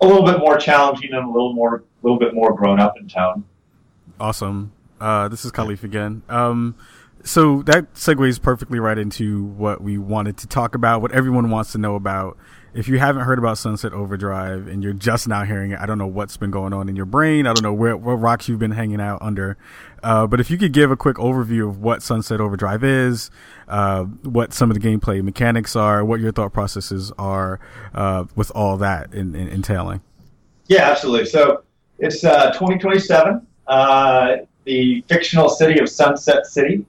a 0.00 0.06
little 0.06 0.24
bit 0.24 0.38
more 0.38 0.56
challenging 0.56 1.12
and 1.12 1.24
a 1.24 1.30
little 1.30 1.52
more, 1.52 1.76
a 1.76 1.82
little 2.02 2.18
bit 2.18 2.34
more 2.34 2.54
grown 2.54 2.80
up 2.80 2.98
in 2.98 3.08
tone. 3.08 3.44
Awesome. 4.18 4.72
Uh, 5.00 5.28
this 5.28 5.44
is 5.44 5.52
Kahlief 5.52 5.82
again. 5.82 6.22
Um, 6.28 6.76
so 7.24 7.62
that 7.62 7.94
segues 7.94 8.40
perfectly 8.40 8.78
right 8.78 8.98
into 8.98 9.44
what 9.44 9.80
we 9.80 9.98
wanted 9.98 10.36
to 10.38 10.46
talk 10.46 10.74
about, 10.74 11.02
what 11.02 11.12
everyone 11.12 11.50
wants 11.50 11.72
to 11.72 11.78
know 11.78 11.96
about 11.96 12.38
if 12.76 12.88
you 12.88 12.98
haven't 12.98 13.22
heard 13.22 13.38
about 13.38 13.56
Sunset 13.56 13.94
Overdrive 13.94 14.68
and 14.68 14.84
you're 14.84 14.92
just 14.92 15.26
now 15.26 15.44
hearing 15.44 15.70
it, 15.70 15.80
I 15.80 15.86
don't 15.86 15.96
know 15.96 16.06
what's 16.06 16.36
been 16.36 16.50
going 16.50 16.74
on 16.74 16.90
in 16.90 16.94
your 16.94 17.06
brain. 17.06 17.46
I 17.46 17.54
don't 17.54 17.62
know 17.62 17.72
where 17.72 17.96
what 17.96 18.16
rocks 18.16 18.50
you've 18.50 18.58
been 18.58 18.72
hanging 18.72 19.00
out 19.00 19.22
under. 19.22 19.56
Uh, 20.02 20.26
but 20.26 20.40
if 20.40 20.50
you 20.50 20.58
could 20.58 20.72
give 20.74 20.90
a 20.90 20.96
quick 20.96 21.16
overview 21.16 21.66
of 21.66 21.80
what 21.80 22.02
Sunset 22.02 22.38
Overdrive 22.38 22.84
is, 22.84 23.30
uh, 23.66 24.04
what 24.04 24.52
some 24.52 24.70
of 24.70 24.78
the 24.78 24.86
gameplay 24.86 25.22
mechanics 25.22 25.74
are, 25.74 26.04
what 26.04 26.20
your 26.20 26.32
thought 26.32 26.52
processes 26.52 27.10
are 27.18 27.58
uh, 27.94 28.26
with 28.34 28.52
all 28.54 28.76
that 28.76 29.14
in, 29.14 29.34
in, 29.34 29.48
entailing. 29.48 30.02
Yeah, 30.66 30.90
absolutely. 30.90 31.26
So 31.26 31.62
it's 31.98 32.24
uh, 32.24 32.50
2027, 32.52 33.46
uh, 33.68 34.36
the 34.64 35.04
fictional 35.08 35.48
city 35.48 35.80
of 35.80 35.88
Sunset 35.88 36.46
City. 36.46 36.84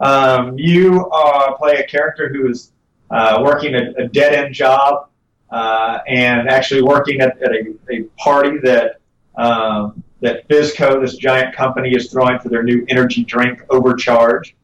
Um, 0.00 0.58
you 0.58 1.06
uh, 1.06 1.52
play 1.56 1.76
a 1.76 1.86
character 1.86 2.28
who 2.28 2.48
is 2.48 2.72
working 3.10 3.74
a, 3.74 3.92
a 4.02 4.08
dead 4.08 4.34
end 4.34 4.54
job 4.54 5.08
uh, 5.52 5.98
and 6.08 6.48
actually 6.48 6.82
working 6.82 7.20
at, 7.20 7.40
at 7.42 7.52
a, 7.52 7.74
a, 7.90 8.02
party 8.18 8.58
that 8.62 9.00
um, 9.36 10.02
that 10.20 10.48
FizzCo, 10.48 11.00
this 11.00 11.16
giant 11.16 11.54
company, 11.54 11.94
is 11.94 12.10
throwing 12.10 12.38
for 12.38 12.48
their 12.48 12.62
new 12.62 12.86
energy 12.88 13.22
drink 13.22 13.60
Overcharge. 13.68 14.56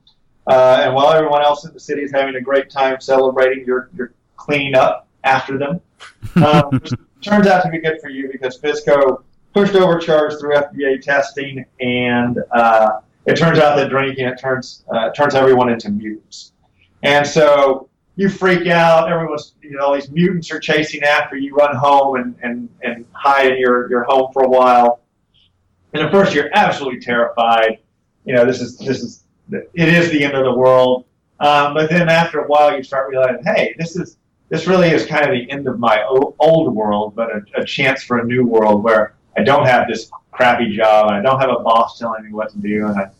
Uh, 0.46 0.80
and 0.82 0.94
while 0.94 1.12
everyone 1.12 1.42
else 1.42 1.66
in 1.66 1.74
the 1.74 1.80
city 1.80 2.02
is 2.02 2.10
having 2.10 2.36
a 2.36 2.40
great 2.40 2.70
time 2.70 2.98
celebrating, 3.00 3.64
you're 3.66 3.90
you're 3.94 4.12
cleaning 4.36 4.74
up 4.74 5.06
after 5.24 5.58
them. 5.58 5.80
Um, 6.36 6.80
turns 7.20 7.46
out 7.48 7.62
to 7.64 7.70
be 7.70 7.78
good 7.78 8.00
for 8.00 8.08
you 8.08 8.30
because 8.30 8.58
FizzCo 8.60 9.22
pushed 9.54 9.74
Overcharge 9.74 10.34
through 10.38 10.54
FDA 10.54 11.00
testing, 11.00 11.64
and 11.80 12.38
uh, 12.52 13.00
it 13.26 13.36
turns 13.36 13.58
out 13.58 13.76
that 13.76 13.90
drinking 13.90 14.26
it 14.26 14.38
turns 14.38 14.84
uh, 14.92 15.10
turns 15.10 15.34
everyone 15.34 15.68
into 15.68 15.90
mutants. 15.90 16.52
And 17.02 17.26
so 17.26 17.88
you 18.16 18.28
freak 18.28 18.66
out. 18.66 19.10
Everyone's, 19.10 19.54
you 19.62 19.72
know, 19.72 19.86
all 19.86 19.94
these 19.94 20.10
mutants 20.10 20.50
are 20.50 20.58
chasing 20.58 21.02
after 21.04 21.36
you. 21.36 21.54
Run 21.54 21.76
home 21.76 22.16
and, 22.16 22.34
and, 22.42 22.68
and 22.82 23.06
hide 23.12 23.52
in 23.52 23.58
your, 23.58 23.88
your 23.90 24.02
home 24.02 24.32
for 24.32 24.42
a 24.42 24.48
while. 24.48 25.00
And 25.92 26.02
at 26.02 26.10
first, 26.10 26.34
you're 26.34 26.50
absolutely 26.52 27.00
terrified. 27.00 27.78
You 28.24 28.34
know, 28.34 28.44
this 28.44 28.60
is 28.60 28.76
this 28.78 29.02
is 29.02 29.24
it 29.50 29.88
is 29.88 30.10
the 30.10 30.24
end 30.24 30.34
of 30.34 30.44
the 30.44 30.52
world. 30.52 31.04
Um, 31.40 31.74
but 31.74 31.88
then 31.88 32.08
after 32.08 32.40
a 32.40 32.46
while, 32.48 32.76
you 32.76 32.82
start 32.82 33.08
realizing, 33.08 33.42
hey, 33.44 33.74
this 33.78 33.96
is 33.96 34.18
this 34.48 34.66
really 34.66 34.88
is 34.88 35.06
kind 35.06 35.24
of 35.24 35.30
the 35.30 35.50
end 35.50 35.68
of 35.68 35.78
my 35.78 36.02
old 36.04 36.74
world, 36.74 37.14
but 37.14 37.30
a, 37.30 37.60
a 37.60 37.64
chance 37.64 38.02
for 38.02 38.18
a 38.18 38.24
new 38.24 38.44
world 38.44 38.82
where 38.82 39.14
I 39.38 39.42
don't 39.44 39.66
have 39.66 39.86
this 39.86 40.10
crappy 40.32 40.76
job 40.76 41.08
and 41.08 41.16
I 41.16 41.22
don't 41.22 41.40
have 41.40 41.50
a 41.50 41.60
boss 41.60 41.98
telling 41.98 42.24
me 42.24 42.32
what 42.32 42.50
to 42.50 42.58
do, 42.58 42.86
and 42.86 42.98
I 42.98 43.10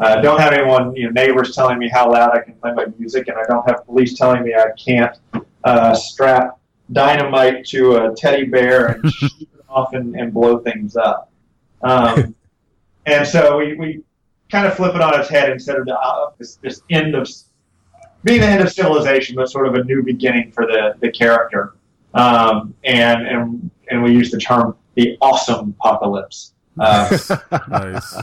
uh, 0.00 0.20
don't 0.20 0.40
have 0.40 0.52
anyone, 0.52 0.96
you 0.96 1.04
know, 1.04 1.10
neighbors 1.10 1.54
telling 1.54 1.78
me 1.78 1.88
how 1.88 2.10
loud 2.10 2.36
I 2.36 2.40
can 2.40 2.54
play 2.54 2.72
my 2.72 2.86
music, 2.98 3.28
and 3.28 3.36
I 3.38 3.44
don't 3.44 3.68
have 3.68 3.84
police 3.84 4.14
telling 4.18 4.42
me 4.42 4.54
I 4.54 4.70
can't 4.82 5.16
uh, 5.62 5.94
strap 5.94 6.58
dynamite 6.92 7.64
to 7.66 7.96
a 7.96 8.16
teddy 8.16 8.46
bear 8.46 8.86
and 8.86 9.12
shoot 9.12 9.32
it 9.42 9.48
off 9.68 9.92
and, 9.92 10.16
and, 10.16 10.32
blow 10.32 10.58
things 10.58 10.96
up. 10.96 11.30
Um, 11.82 12.34
and 13.06 13.28
so 13.28 13.58
we, 13.58 13.74
we 13.74 14.02
kind 14.50 14.66
of 14.66 14.74
flip 14.74 14.96
it 14.96 15.00
on 15.00 15.20
its 15.20 15.28
head 15.28 15.50
instead 15.50 15.76
of 15.76 15.86
the, 15.86 15.96
uh, 15.96 16.30
this, 16.38 16.56
this 16.56 16.82
end 16.90 17.14
of 17.14 17.30
being 18.24 18.40
the 18.40 18.46
end 18.46 18.62
of 18.62 18.72
civilization, 18.72 19.36
but 19.36 19.48
sort 19.48 19.68
of 19.68 19.74
a 19.74 19.84
new 19.84 20.02
beginning 20.02 20.50
for 20.50 20.66
the, 20.66 20.94
the 21.00 21.12
character. 21.12 21.74
Um, 22.14 22.74
and, 22.82 23.26
and, 23.26 23.70
and 23.90 24.02
we 24.02 24.12
use 24.12 24.32
the 24.32 24.38
term 24.38 24.74
the 24.94 25.16
awesome 25.20 25.74
apocalypse. 25.78 26.54
Uh, 26.78 27.18
nice. 27.68 28.16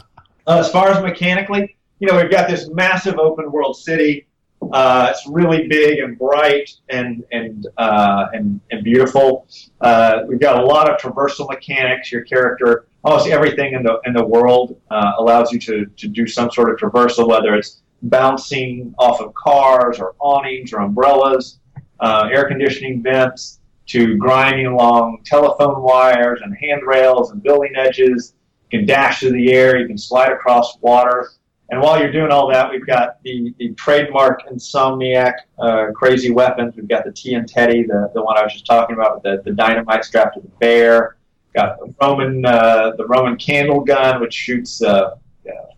As 0.47 0.71
far 0.71 0.87
as 0.87 1.03
mechanically, 1.03 1.77
you 1.99 2.07
know, 2.07 2.17
we've 2.17 2.31
got 2.31 2.49
this 2.49 2.69
massive 2.69 3.19
open 3.19 3.51
world 3.51 3.75
city. 3.77 4.25
Uh, 4.71 5.11
it's 5.11 5.27
really 5.27 5.67
big 5.67 5.99
and 5.99 6.17
bright 6.17 6.71
and 6.89 7.23
and 7.31 7.67
uh, 7.77 8.27
and, 8.33 8.59
and 8.71 8.83
beautiful. 8.83 9.47
Uh, 9.81 10.23
we've 10.27 10.39
got 10.39 10.63
a 10.63 10.65
lot 10.65 10.89
of 10.89 10.99
traversal 10.99 11.47
mechanics. 11.49 12.11
Your 12.11 12.23
character, 12.23 12.87
almost 13.03 13.27
everything 13.27 13.73
in 13.73 13.83
the 13.83 13.99
in 14.05 14.13
the 14.13 14.25
world 14.25 14.79
uh, 14.89 15.11
allows 15.19 15.51
you 15.51 15.59
to 15.59 15.85
to 15.85 16.07
do 16.07 16.25
some 16.25 16.49
sort 16.49 16.71
of 16.71 16.77
traversal, 16.77 17.27
whether 17.27 17.53
it's 17.53 17.81
bouncing 18.03 18.93
off 18.97 19.21
of 19.21 19.33
cars 19.33 19.99
or 19.99 20.15
awnings 20.19 20.73
or 20.73 20.79
umbrellas, 20.79 21.59
uh, 21.99 22.29
air 22.31 22.47
conditioning 22.47 23.01
vents, 23.01 23.59
to 23.87 24.17
grinding 24.17 24.67
along 24.67 25.21
telephone 25.25 25.81
wires 25.81 26.41
and 26.43 26.55
handrails 26.61 27.31
and 27.31 27.41
building 27.41 27.73
edges 27.75 28.33
you 28.69 28.79
can 28.79 28.87
dash 28.87 29.19
through 29.21 29.31
the 29.31 29.53
air, 29.53 29.77
you 29.77 29.87
can 29.87 29.97
slide 29.97 30.31
across 30.31 30.77
water. 30.81 31.29
And 31.69 31.81
while 31.81 31.99
you're 31.99 32.11
doing 32.11 32.31
all 32.31 32.49
that, 32.51 32.71
we've 32.71 32.85
got 32.85 33.21
the, 33.23 33.53
the 33.59 33.73
trademark 33.73 34.47
Insomniac 34.47 35.33
uh, 35.59 35.87
crazy 35.93 36.31
weapons. 36.31 36.75
We've 36.75 36.87
got 36.87 37.03
the 37.03 37.11
TNTeddy, 37.11 37.87
the, 37.87 38.11
the 38.13 38.23
one 38.23 38.37
I 38.37 38.43
was 38.43 38.53
just 38.53 38.65
talking 38.65 38.95
about, 38.95 39.15
with 39.15 39.23
the, 39.23 39.49
the 39.49 39.55
dynamite 39.55 40.05
strapped 40.05 40.35
to 40.35 40.41
the 40.41 40.47
bear. 40.59 41.17
Got 41.53 41.79
the 41.79 41.93
Roman 42.01 42.45
uh, 42.45 42.91
the 42.97 43.05
Roman 43.07 43.35
candle 43.37 43.81
gun, 43.81 44.21
which 44.21 44.33
shoots 44.33 44.81
uh, 44.81 45.15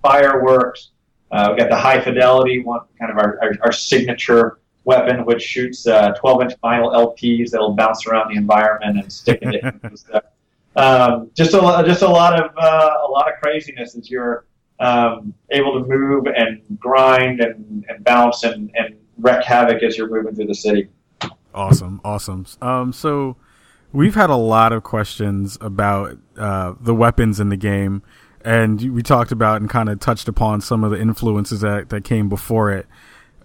fireworks. 0.01 0.91
Uh, 1.31 1.47
we've 1.49 1.59
got 1.59 1.69
the 1.69 1.75
high 1.75 2.01
fidelity 2.01 2.61
one, 2.61 2.81
kind 2.99 3.11
of 3.11 3.17
our, 3.17 3.39
our, 3.41 3.51
our 3.63 3.71
signature 3.71 4.59
weapon, 4.89 5.23
which 5.23 5.43
shoots 5.43 5.85
12-inch 5.85 6.53
uh, 6.53 6.67
vinyl 6.67 6.89
LPs 7.05 7.51
that'll 7.51 7.75
bounce 7.75 8.07
around 8.07 8.31
the 8.31 8.37
environment 8.37 8.97
and 8.97 9.13
stick 9.13 9.39
into 9.43 9.59
um, 10.75 11.29
just 11.35 11.53
a 11.53 11.83
just 11.85 12.01
a 12.01 12.07
lot 12.07 12.33
of 12.39 12.51
uh, 12.57 13.07
a 13.07 13.09
lot 13.09 13.31
of 13.31 13.39
craziness 13.41 13.95
as 13.95 14.09
you're 14.09 14.45
um, 14.79 15.33
able 15.51 15.73
to 15.79 15.87
move 15.87 16.25
and 16.25 16.61
grind 16.79 17.39
and, 17.41 17.85
and 17.87 18.03
bounce 18.03 18.43
and, 18.43 18.71
and 18.75 18.95
wreak 19.17 19.43
havoc 19.43 19.83
as 19.83 19.97
you're 19.97 20.09
moving 20.09 20.33
through 20.33 20.47
the 20.47 20.55
city. 20.55 20.87
Awesome, 21.53 21.99
awesome. 22.03 22.45
Um, 22.61 22.93
so 22.93 23.35
we've 23.91 24.15
had 24.15 24.29
a 24.29 24.37
lot 24.37 24.71
of 24.71 24.83
questions 24.83 25.57
about 25.61 26.17
uh, 26.37 26.73
the 26.79 26.95
weapons 26.95 27.39
in 27.39 27.49
the 27.49 27.57
game, 27.57 28.01
and 28.43 28.81
we 28.93 29.03
talked 29.03 29.31
about 29.31 29.61
and 29.61 29.69
kind 29.69 29.89
of 29.89 29.99
touched 29.99 30.27
upon 30.27 30.61
some 30.61 30.83
of 30.83 30.91
the 30.91 30.99
influences 30.99 31.61
that 31.61 31.89
that 31.89 32.03
came 32.03 32.29
before 32.29 32.71
it. 32.71 32.87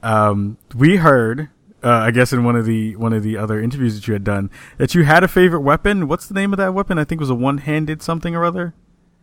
Um, 0.05 0.59
we 0.75 0.97
heard, 0.97 1.49
uh, 1.83 1.89
I 1.91 2.11
guess, 2.11 2.33
in 2.33 2.45
one 2.45 2.57
of 2.57 2.67
the 2.67 2.95
one 2.97 3.15
of 3.15 3.23
the 3.23 3.39
other 3.39 3.61
interviews 3.61 3.95
that 3.95 4.07
you 4.07 4.13
had 4.13 4.23
done, 4.23 4.51
that 4.77 4.95
you 4.95 5.05
had 5.05 5.25
a 5.25 5.29
favorite 5.29 5.63
weapon. 5.63 6.07
What's 6.07 6.27
the 6.27 6.35
name 6.35 6.53
of 6.53 6.59
that 6.59 6.75
weapon? 6.75 6.99
I 6.99 7.05
think 7.05 7.21
it 7.21 7.23
was 7.23 7.31
a 7.31 7.35
one-handed 7.35 8.03
something 8.03 8.37
or 8.37 8.45
other. 8.45 8.75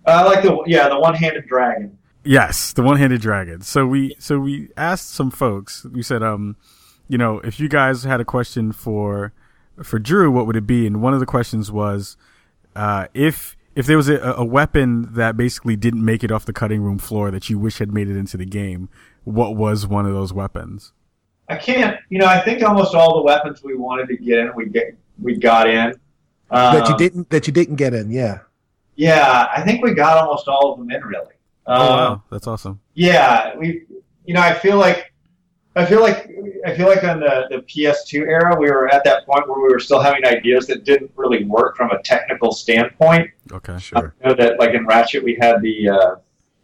I 0.05 0.23
like 0.23 0.41
the 0.41 0.57
yeah 0.65 0.89
the 0.89 0.99
one-handed 0.99 1.47
dragon. 1.47 1.99
Yes, 2.23 2.73
the 2.73 2.81
one-handed 2.81 3.21
dragon. 3.21 3.61
So 3.61 3.85
we 3.85 4.15
so 4.17 4.39
we 4.39 4.69
asked 4.75 5.11
some 5.11 5.29
folks. 5.29 5.85
We 5.85 6.01
said, 6.01 6.23
um, 6.23 6.55
you 7.07 7.17
know, 7.17 7.39
if 7.39 7.59
you 7.59 7.69
guys 7.69 8.03
had 8.03 8.19
a 8.19 8.25
question 8.25 8.71
for 8.71 9.33
for 9.83 9.99
Drew, 9.99 10.31
what 10.31 10.47
would 10.47 10.55
it 10.55 10.65
be? 10.65 10.87
And 10.87 11.01
one 11.01 11.13
of 11.13 11.19
the 11.19 11.25
questions 11.27 11.71
was, 11.71 12.17
uh, 12.75 13.07
if 13.13 13.55
if 13.75 13.85
there 13.85 13.97
was 13.97 14.09
a, 14.09 14.17
a 14.17 14.43
weapon 14.43 15.13
that 15.13 15.37
basically 15.37 15.75
didn't 15.75 16.03
make 16.03 16.23
it 16.23 16.31
off 16.31 16.45
the 16.45 16.53
cutting 16.53 16.81
room 16.81 16.97
floor 16.97 17.31
that 17.31 17.49
you 17.49 17.59
wish 17.59 17.77
had 17.77 17.93
made 17.93 18.09
it 18.09 18.17
into 18.17 18.35
the 18.37 18.45
game, 18.45 18.89
what 19.23 19.55
was 19.55 19.85
one 19.87 20.05
of 20.05 20.13
those 20.13 20.33
weapons? 20.33 20.93
I 21.49 21.55
can't. 21.57 21.99
You 22.09 22.19
know, 22.19 22.27
I 22.27 22.39
think 22.41 22.63
almost 22.63 22.95
all 22.95 23.15
the 23.17 23.23
weapons 23.23 23.61
we 23.63 23.75
wanted 23.75 24.07
to 24.07 24.17
get 24.17 24.39
in, 24.39 24.51
we 24.55 24.67
get 24.69 24.95
we 25.21 25.35
got 25.35 25.69
in. 25.69 25.89
Um, 26.49 26.75
that 26.77 26.89
you 26.89 26.97
didn't 26.97 27.29
that 27.29 27.47
you 27.47 27.53
didn't 27.53 27.75
get 27.75 27.93
in, 27.93 28.11
yeah. 28.11 28.39
Yeah, 28.95 29.47
I 29.55 29.61
think 29.61 29.83
we 29.83 29.93
got 29.93 30.17
almost 30.17 30.47
all 30.47 30.73
of 30.73 30.79
them 30.79 30.91
in 30.91 31.01
really. 31.03 31.33
Oh 31.67 31.73
Um, 31.73 31.89
wow, 31.89 32.23
that's 32.29 32.47
awesome. 32.47 32.79
Yeah, 32.93 33.55
we. 33.57 33.83
You 34.25 34.35
know, 34.35 34.41
I 34.41 34.53
feel 34.53 34.77
like, 34.77 35.11
I 35.75 35.83
feel 35.83 35.99
like, 36.01 36.29
I 36.65 36.75
feel 36.75 36.87
like 36.87 37.03
on 37.03 37.19
the 37.19 37.47
the 37.49 37.57
PS2 37.63 38.21
era, 38.21 38.55
we 38.59 38.69
were 38.69 38.87
at 38.93 39.03
that 39.03 39.25
point 39.25 39.49
where 39.49 39.59
we 39.59 39.69
were 39.73 39.79
still 39.79 39.99
having 39.99 40.23
ideas 40.25 40.67
that 40.67 40.83
didn't 40.83 41.11
really 41.15 41.43
work 41.45 41.75
from 41.75 41.89
a 41.91 42.01
technical 42.03 42.51
standpoint. 42.51 43.29
Okay, 43.51 43.77
Sure. 43.79 44.13
I 44.23 44.27
know 44.29 44.35
that, 44.35 44.59
like 44.59 44.73
in 44.75 44.85
Ratchet, 44.85 45.23
we 45.23 45.37
had 45.41 45.61
the 45.61 45.89
uh, 45.89 46.15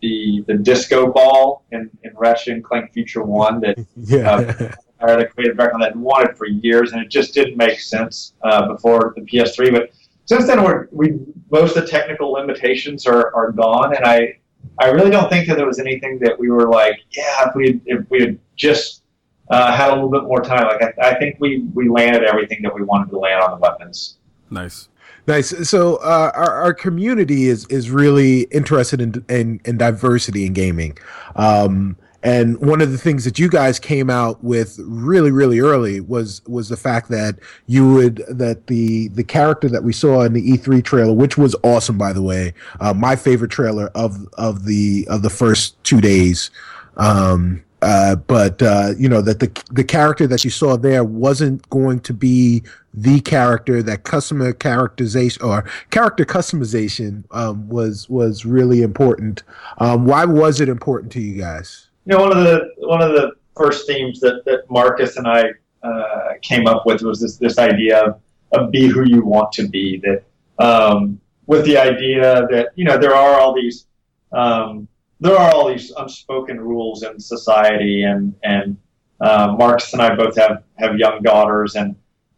the 0.02 0.44
the 0.48 0.54
disco 0.56 1.12
ball 1.12 1.66
in, 1.72 1.90
in 2.04 2.12
Ratchet 2.16 2.54
and 2.54 2.64
Clank 2.64 2.94
Future 2.94 3.24
One 3.24 3.60
that 3.62 3.78
Yeah. 3.96 4.72
or 5.00 5.18
the 5.18 5.26
creative 5.26 5.58
director 5.58 5.78
that 5.80 5.96
wanted 5.96 6.38
for 6.38 6.48
years, 6.48 6.92
and 6.94 7.02
it 7.02 7.10
just 7.10 7.34
didn't 7.34 7.58
make 7.58 7.80
sense 7.80 8.34
uh, 8.44 8.68
before 8.68 9.14
the 9.16 9.22
PS3. 9.22 9.72
But 9.72 9.92
since 10.26 10.48
then, 10.48 10.64
we're, 10.64 10.88
we 10.92 11.20
most 11.52 11.76
of 11.78 11.84
the 11.84 11.90
technical 11.90 12.32
limitations 12.32 13.06
are, 13.06 13.34
are 13.36 13.52
gone, 13.52 13.96
and 13.96 14.06
I 14.06 14.38
I 14.80 14.90
really 14.90 15.10
don't 15.12 15.30
think 15.30 15.48
that 15.48 15.58
there 15.58 15.66
was 15.66 15.80
anything 15.80 16.20
that 16.20 16.38
we 16.38 16.50
were 16.50 16.68
like, 16.70 17.00
yeah, 17.12 17.48
if 17.50 17.56
we 17.56 17.82
if 17.86 18.10
we 18.10 18.22
had 18.22 18.40
just 18.56 19.04
uh, 19.50 19.76
had 19.76 19.90
a 19.90 19.94
little 19.94 20.10
bit 20.12 20.24
more 20.24 20.42
time, 20.42 20.68
like 20.68 20.82
I, 20.82 21.12
I 21.12 21.20
think 21.20 21.38
we 21.40 21.68
we 21.74 21.90
landed 21.90 22.24
everything 22.24 22.62
that 22.64 22.74
we 22.74 22.84
wanted 22.84 23.10
to 23.12 23.18
land 23.20 23.42
on 23.42 23.52
the 23.52 23.58
weapons. 23.58 24.18
nice. 24.50 24.90
Nice. 25.28 25.70
So 25.70 25.98
uh, 25.98 26.32
our 26.34 26.52
our 26.54 26.74
community 26.74 27.48
is 27.48 27.66
is 27.66 27.92
really 27.92 28.44
interested 28.44 29.02
in 29.02 29.26
in, 29.28 29.60
in 29.66 29.78
diversity 29.78 30.46
in 30.46 30.54
gaming, 30.54 30.98
um, 31.36 31.98
and 32.24 32.58
one 32.62 32.80
of 32.80 32.94
the 32.94 32.98
things 32.98 33.26
that 33.26 33.38
you 33.38 33.50
guys 33.50 33.78
came 33.78 34.10
out 34.10 34.42
with 34.42 34.80
really 34.80 35.32
really 35.32 35.60
early 35.60 36.00
was 36.00 36.42
was 36.48 36.70
the 36.70 36.78
fact 36.78 37.10
that 37.10 37.40
you 37.66 37.94
would 37.94 38.24
that 38.30 38.68
the 38.68 39.10
the 39.10 39.24
character 39.24 39.68
that 39.68 39.84
we 39.84 39.92
saw 39.92 40.22
in 40.22 40.32
the 40.32 40.58
E3 40.58 40.82
trailer, 40.82 41.12
which 41.12 41.38
was 41.38 41.58
awesome 41.62 41.98
by 41.98 42.14
the 42.14 42.22
way, 42.22 42.54
uh, 42.80 42.94
my 42.94 43.18
favorite 43.18 43.52
trailer 43.52 43.88
of 43.96 44.26
of 44.38 44.64
the 44.64 45.06
of 45.10 45.24
the 45.24 45.30
first 45.30 45.82
two 45.84 46.00
days. 46.00 46.52
Um, 46.96 47.64
uh, 47.88 48.18
but 48.18 48.62
uh, 48.62 48.94
you 48.98 49.08
know 49.08 49.22
that 49.22 49.40
the 49.40 49.50
the 49.72 49.84
character 49.84 50.28
that 50.28 50.44
you 50.44 50.50
saw 50.50 50.76
there 50.76 51.06
wasn't 51.06 51.68
going 51.70 52.02
to 52.02 52.14
be 52.14 52.62
the 52.94 53.22
character 53.22 53.82
that 53.82 54.04
customer 54.04 54.52
characterization 54.52 55.42
or 55.42 55.64
character 55.90 56.26
customization 56.26 57.24
um, 57.32 57.70
was 57.70 58.10
was 58.10 58.44
really 58.44 58.82
important. 58.82 59.44
Um, 59.78 60.06
why 60.06 60.26
was 60.26 60.60
it 60.60 60.68
important 60.68 61.14
to 61.14 61.22
you 61.22 61.40
guys? 61.40 61.88
You 62.06 62.18
know, 62.18 62.24
one 62.24 62.38
of 62.38 62.44
the 62.44 62.70
one 62.80 63.02
of 63.02 63.12
the 63.14 63.32
first 63.56 63.88
themes 63.88 64.20
that, 64.20 64.44
that 64.44 64.70
Marcus 64.70 65.16
and 65.16 65.26
I 65.26 65.46
uh, 65.82 66.34
came 66.42 66.68
up 66.68 66.86
with 66.86 67.04
was 67.04 67.22
this 67.22 67.38
this 67.38 67.58
idea 67.58 68.04
of, 68.04 68.20
of 68.52 68.70
be 68.70 68.88
who 68.88 69.08
you 69.08 69.24
want 69.24 69.54
to 69.54 69.68
be. 69.70 70.04
That 70.04 70.24
um, 70.62 71.22
with 71.46 71.64
the 71.64 71.78
idea 71.78 72.46
that 72.52 72.72
you 72.76 72.84
know 72.84 72.98
there 72.98 73.16
are 73.16 73.40
all 73.40 73.54
these 73.56 73.86
um, 74.34 74.90
there 75.20 75.38
are 75.38 75.54
all 75.54 75.68
these 75.68 75.92
unspoken 75.98 76.60
rules 76.60 77.04
in 77.04 77.20
society, 77.20 78.04
and 78.04 78.34
and 78.44 78.78
uh, 79.22 79.56
Marcus 79.58 79.94
and 79.94 80.02
I 80.02 80.16
both 80.16 80.38
have 80.38 80.64
have 80.78 80.98
young 80.98 81.22
daughters, 81.22 81.76
and 81.76 81.96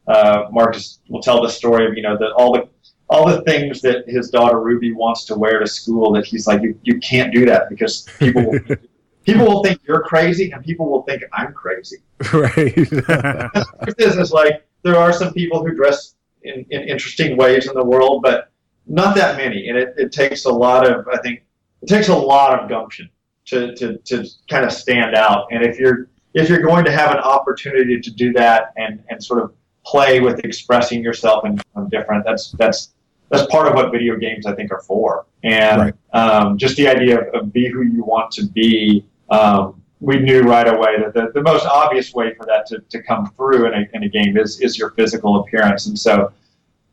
uh, 0.07 0.45
Marcus 0.51 0.99
will 1.09 1.21
tell 1.21 1.41
the 1.41 1.49
story 1.49 1.87
of 1.87 1.95
you 1.95 2.03
know 2.03 2.17
the 2.17 2.33
all 2.33 2.53
the 2.53 2.69
all 3.09 3.27
the 3.27 3.41
things 3.41 3.81
that 3.81 4.07
his 4.07 4.29
daughter 4.29 4.59
Ruby 4.59 4.93
wants 4.93 5.25
to 5.25 5.35
wear 5.35 5.59
to 5.59 5.67
school 5.67 6.11
that 6.13 6.25
he's 6.25 6.47
like 6.47 6.61
you, 6.61 6.79
you 6.83 6.99
can't 6.99 7.33
do 7.33 7.45
that 7.45 7.69
because 7.69 8.07
people 8.19 8.45
will, 8.45 8.59
people 9.23 9.45
will 9.45 9.63
think 9.63 9.81
you're 9.87 10.01
crazy 10.01 10.51
and 10.51 10.63
people 10.63 10.89
will 10.89 11.01
think 11.03 11.23
I'm 11.33 11.53
crazy. 11.53 11.97
right. 12.33 12.55
The 12.75 13.95
is, 13.97 14.17
is 14.17 14.31
like 14.31 14.65
there 14.83 14.95
are 14.95 15.11
some 15.11 15.33
people 15.33 15.65
who 15.65 15.75
dress 15.75 16.15
in, 16.43 16.65
in 16.69 16.83
interesting 16.83 17.35
ways 17.35 17.67
in 17.67 17.73
the 17.73 17.83
world, 17.83 18.21
but 18.21 18.51
not 18.87 19.15
that 19.15 19.37
many, 19.37 19.69
and 19.69 19.77
it, 19.77 19.93
it 19.97 20.11
takes 20.11 20.45
a 20.45 20.51
lot 20.51 20.89
of 20.89 21.07
I 21.07 21.17
think 21.17 21.43
it 21.81 21.87
takes 21.87 22.07
a 22.09 22.15
lot 22.15 22.59
of 22.59 22.69
gumption 22.69 23.09
to, 23.45 23.75
to, 23.75 23.97
to 23.97 24.25
kind 24.49 24.65
of 24.65 24.71
stand 24.71 25.15
out. 25.15 25.47
And 25.51 25.63
if 25.63 25.79
you're 25.79 26.09
if 26.35 26.47
you're 26.47 26.61
going 26.61 26.85
to 26.85 26.91
have 26.91 27.11
an 27.11 27.17
opportunity 27.17 27.99
to 27.99 28.11
do 28.11 28.31
that 28.33 28.71
and, 28.77 29.03
and 29.09 29.23
sort 29.23 29.41
of 29.41 29.51
play 29.85 30.19
with 30.19 30.39
expressing 30.45 31.01
yourself 31.01 31.43
and 31.43 31.57
become 31.57 31.89
different, 31.89 32.23
that's 32.23 32.51
that's 32.51 32.93
that's 33.29 33.45
part 33.51 33.67
of 33.67 33.73
what 33.73 33.91
video 33.91 34.15
games 34.15 34.45
I 34.45 34.53
think 34.55 34.71
are 34.71 34.81
for. 34.81 35.25
And 35.43 35.81
Right. 35.81 35.93
um, 36.13 36.57
just 36.57 36.75
the 36.77 36.87
idea 36.87 37.19
of, 37.19 37.33
of 37.33 37.53
be 37.53 37.69
who 37.69 37.83
you 37.83 38.03
want 38.03 38.31
to 38.33 38.45
be. 38.45 39.05
Um, 39.29 39.81
we 40.01 40.17
knew 40.17 40.41
right 40.43 40.67
away 40.67 40.97
that 40.99 41.13
the, 41.13 41.29
the 41.33 41.41
most 41.41 41.65
obvious 41.65 42.13
way 42.13 42.33
for 42.33 42.45
that 42.45 42.65
to, 42.67 42.79
to 42.79 43.03
come 43.03 43.29
through 43.35 43.67
in 43.67 43.73
a, 43.73 43.85
in 43.93 44.03
a 44.03 44.09
game 44.09 44.37
is, 44.37 44.61
is 44.61 44.77
your 44.77 44.91
physical 44.91 45.41
appearance. 45.41 45.87
And 45.87 45.99
so 45.99 46.31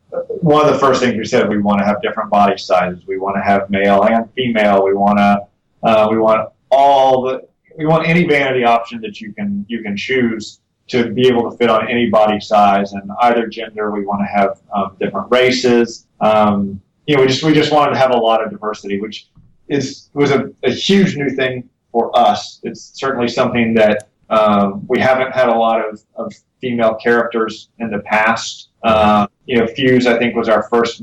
one 0.09 0.65
of 0.65 0.73
the 0.73 0.79
first 0.79 1.01
things 1.01 1.17
we 1.17 1.25
said 1.25 1.49
we 1.49 1.59
want 1.59 1.79
to 1.79 1.85
have 1.85 2.01
different 2.01 2.29
body 2.29 2.57
sizes. 2.57 3.05
We 3.07 3.17
want 3.17 3.35
to 3.35 3.41
have 3.41 3.69
male 3.69 4.03
and 4.03 4.31
female. 4.33 4.83
We 4.83 4.93
want 4.93 5.17
to 5.17 5.47
uh, 5.83 6.07
we 6.09 6.17
want 6.17 6.49
all 6.71 7.23
the 7.23 7.47
we 7.77 7.85
want 7.85 8.07
any 8.07 8.25
vanity 8.25 8.63
option 8.63 9.01
that 9.01 9.21
you 9.21 9.33
can 9.33 9.65
you 9.67 9.81
can 9.81 9.95
choose 9.95 10.59
to 10.87 11.11
be 11.11 11.27
able 11.27 11.49
to 11.51 11.57
fit 11.57 11.69
on 11.69 11.89
any 11.89 12.09
body 12.09 12.39
size 12.39 12.93
and 12.93 13.11
either 13.21 13.47
gender. 13.47 13.91
We 13.91 14.05
want 14.05 14.21
to 14.21 14.25
have 14.25 14.61
um, 14.73 14.95
different 14.99 15.29
races. 15.29 16.07
Um, 16.21 16.81
you 17.05 17.15
know, 17.15 17.21
we 17.21 17.27
just 17.27 17.43
we 17.43 17.53
just 17.53 17.71
wanted 17.71 17.91
to 17.91 17.97
have 17.97 18.11
a 18.11 18.17
lot 18.17 18.43
of 18.43 18.49
diversity, 18.51 18.99
which 18.99 19.29
is 19.67 20.09
was 20.13 20.31
a, 20.31 20.51
a 20.63 20.71
huge 20.71 21.17
new 21.17 21.29
thing 21.29 21.69
for 21.91 22.17
us. 22.17 22.59
It's 22.63 22.91
certainly 22.95 23.27
something 23.27 23.73
that 23.75 24.09
um, 24.29 24.85
we 24.87 24.99
haven't 24.99 25.31
had 25.31 25.49
a 25.49 25.55
lot 25.55 25.87
of, 25.87 26.03
of 26.15 26.33
female 26.59 26.95
characters 26.95 27.69
in 27.79 27.89
the 27.91 27.99
past. 27.99 28.69
Uh, 28.83 29.27
you 29.47 29.57
know, 29.57 29.65
Fuse 29.65 30.05
I 30.05 30.19
think 30.19 30.35
was 30.35 30.49
our 30.49 30.63
first 30.69 31.01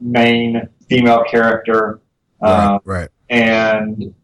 main 0.00 0.68
female 0.88 1.24
character, 1.24 2.00
uh, 2.42 2.78
right. 2.84 3.08
and 3.30 4.14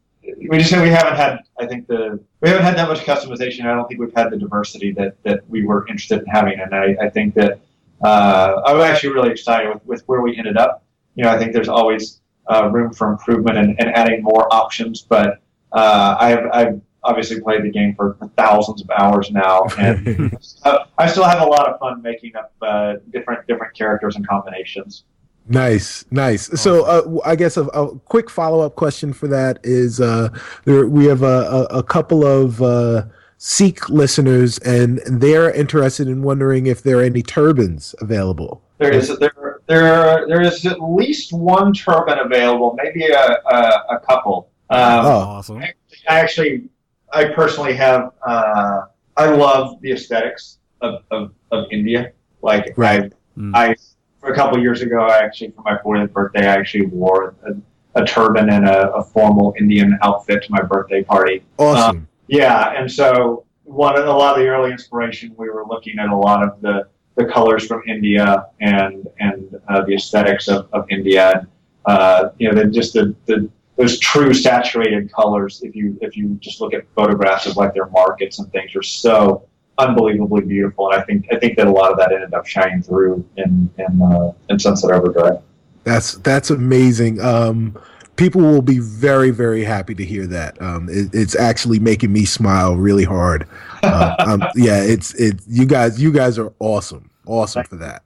we 0.48 0.58
just 0.58 0.72
we 0.72 0.90
haven't 0.90 1.16
had 1.16 1.38
I 1.58 1.66
think 1.66 1.86
the 1.86 2.20
we 2.40 2.48
haven't 2.48 2.64
had 2.64 2.76
that 2.76 2.88
much 2.88 3.00
customization. 3.00 3.64
I 3.64 3.74
don't 3.74 3.88
think 3.88 4.00
we've 4.00 4.14
had 4.14 4.30
the 4.30 4.36
diversity 4.36 4.92
that 4.92 5.22
that 5.22 5.48
we 5.48 5.64
were 5.64 5.86
interested 5.88 6.20
in 6.20 6.26
having, 6.26 6.60
and 6.60 6.74
I, 6.74 6.96
I 7.00 7.08
think 7.08 7.34
that 7.34 7.60
uh, 8.04 8.60
I'm 8.66 8.80
actually 8.80 9.14
really 9.14 9.30
excited 9.30 9.72
with, 9.72 9.86
with 9.86 10.02
where 10.08 10.20
we 10.20 10.36
ended 10.36 10.56
up. 10.56 10.84
You 11.14 11.24
know, 11.24 11.30
I 11.30 11.38
think 11.38 11.52
there's 11.52 11.68
always 11.68 12.20
uh, 12.48 12.68
room 12.70 12.92
for 12.92 13.12
improvement 13.12 13.58
and, 13.58 13.80
and 13.80 13.94
adding 13.94 14.22
more 14.22 14.52
options, 14.52 15.02
but 15.02 15.40
uh, 15.72 16.16
I've, 16.18 16.46
I've 16.52 16.80
obviously 17.04 17.40
played 17.40 17.62
the 17.64 17.70
game 17.70 17.94
for 17.94 18.16
thousands 18.36 18.82
of 18.82 18.90
hours 18.90 19.30
now, 19.30 19.64
and 19.78 20.36
uh, 20.64 20.84
I 20.98 21.06
still 21.06 21.24
have 21.24 21.40
a 21.40 21.44
lot 21.44 21.68
of 21.68 21.78
fun 21.78 22.02
making 22.02 22.36
up 22.36 22.52
uh, 22.62 22.94
different 23.10 23.46
different 23.46 23.76
characters 23.76 24.16
and 24.16 24.26
combinations. 24.26 25.04
Nice, 25.48 26.04
nice. 26.12 26.46
So, 26.60 26.84
uh, 26.84 27.18
I 27.28 27.34
guess 27.34 27.56
a, 27.56 27.64
a 27.64 27.98
quick 27.98 28.30
follow 28.30 28.64
up 28.64 28.76
question 28.76 29.12
for 29.12 29.26
that 29.28 29.58
is: 29.64 30.00
uh, 30.00 30.28
there, 30.64 30.86
we 30.86 31.06
have 31.06 31.22
a, 31.22 31.66
a, 31.70 31.78
a 31.78 31.82
couple 31.82 32.24
of 32.24 32.62
uh, 32.62 33.06
Sikh 33.38 33.88
listeners, 33.88 34.58
and 34.58 35.00
they're 35.04 35.50
interested 35.50 36.06
in 36.06 36.22
wondering 36.22 36.66
if 36.66 36.82
there 36.84 36.98
are 36.98 37.02
any 37.02 37.22
turbans 37.22 37.92
available. 38.00 38.62
There 38.78 38.92
is 38.92 39.18
there 39.18 39.60
there 39.66 40.28
there 40.28 40.42
is 40.42 40.64
at 40.64 40.80
least 40.80 41.32
one 41.32 41.72
turban 41.72 42.20
available, 42.20 42.76
maybe 42.80 43.06
a 43.06 43.40
a, 43.50 43.84
a 43.90 44.00
couple. 44.08 44.48
Um, 44.70 45.04
Oh. 45.04 45.08
awesome. 45.10 45.58
I 45.58 45.74
actually, 46.08 46.68
I 47.12 47.26
personally 47.26 47.74
have. 47.74 48.12
Uh, 48.26 48.82
I 49.16 49.26
love 49.26 49.80
the 49.82 49.92
aesthetics 49.92 50.58
of, 50.80 51.04
of, 51.10 51.32
of 51.50 51.66
India. 51.70 52.12
Like 52.40 52.72
Right. 52.76 53.12
Mm. 53.38 53.54
I, 53.54 53.70
I 53.70 53.76
for 54.20 54.32
a 54.32 54.34
couple 54.34 54.58
years 54.60 54.82
ago, 54.82 55.00
I 55.00 55.18
actually 55.18 55.50
for 55.50 55.62
my 55.62 55.76
40th 55.76 56.12
birthday, 56.12 56.46
I 56.46 56.54
actually 56.54 56.86
wore 56.86 57.34
a, 57.44 58.00
a 58.00 58.06
turban 58.06 58.50
and 58.50 58.66
a, 58.66 58.90
a 58.92 59.04
formal 59.04 59.54
Indian 59.58 59.98
outfit 60.02 60.44
to 60.44 60.52
my 60.52 60.62
birthday 60.62 61.02
party. 61.02 61.44
Awesome. 61.58 62.08
Yeah, 62.28 62.72
and 62.76 62.90
so 62.90 63.44
one 63.64 63.96
a 63.96 64.04
lot 64.04 64.36
of 64.36 64.42
the 64.42 64.48
early 64.48 64.70
inspiration 64.70 65.34
we 65.36 65.48
were 65.48 65.62
were 65.62 65.66
looking 65.66 65.98
at 65.98 66.08
a 66.08 66.16
lot 66.16 66.42
of 66.42 66.60
the, 66.60 66.88
the 67.16 67.24
colors 67.24 67.66
from 67.66 67.82
India 67.88 68.46
and 68.60 69.08
and 69.20 69.60
uh, 69.68 69.84
the 69.84 69.94
aesthetics 69.94 70.48
of, 70.48 70.68
of 70.72 70.86
India. 70.90 71.46
Uh, 71.84 72.30
you 72.38 72.48
know, 72.48 72.54
then 72.54 72.72
just 72.72 72.92
the, 72.92 73.14
the 73.26 73.48
those 73.82 73.98
true 73.98 74.32
saturated 74.32 75.12
colors. 75.12 75.60
If 75.62 75.74
you 75.74 75.98
if 76.00 76.16
you 76.16 76.36
just 76.40 76.60
look 76.60 76.72
at 76.72 76.86
photographs 76.94 77.46
of 77.46 77.56
like 77.56 77.74
their 77.74 77.86
markets 77.86 78.38
and 78.38 78.50
things, 78.52 78.76
are 78.76 78.82
so 78.82 79.48
unbelievably 79.78 80.42
beautiful. 80.42 80.90
And 80.90 81.00
I 81.00 81.04
think 81.04 81.26
I 81.32 81.38
think 81.38 81.56
that 81.56 81.66
a 81.66 81.70
lot 81.70 81.90
of 81.90 81.98
that 81.98 82.12
ended 82.12 82.32
up 82.32 82.46
shining 82.46 82.82
through 82.82 83.24
in 83.36 83.68
in, 83.78 84.02
uh, 84.02 84.32
in 84.48 84.58
Sunset 84.58 84.92
Overdrive. 84.92 85.42
That's 85.84 86.14
that's 86.18 86.50
amazing. 86.50 87.20
Um, 87.20 87.76
people 88.14 88.40
will 88.40 88.62
be 88.62 88.78
very 88.78 89.30
very 89.30 89.64
happy 89.64 89.96
to 89.96 90.04
hear 90.04 90.28
that. 90.28 90.60
Um, 90.62 90.88
it, 90.88 91.10
it's 91.12 91.34
actually 91.34 91.80
making 91.80 92.12
me 92.12 92.24
smile 92.24 92.76
really 92.76 93.04
hard. 93.04 93.48
Uh, 93.82 94.14
um, 94.20 94.44
yeah, 94.54 94.80
it's 94.80 95.12
it. 95.14 95.40
You 95.48 95.66
guys, 95.66 96.00
you 96.00 96.12
guys 96.12 96.38
are 96.38 96.52
awesome, 96.60 97.10
awesome 97.26 97.64
for 97.64 97.76
that. 97.76 98.04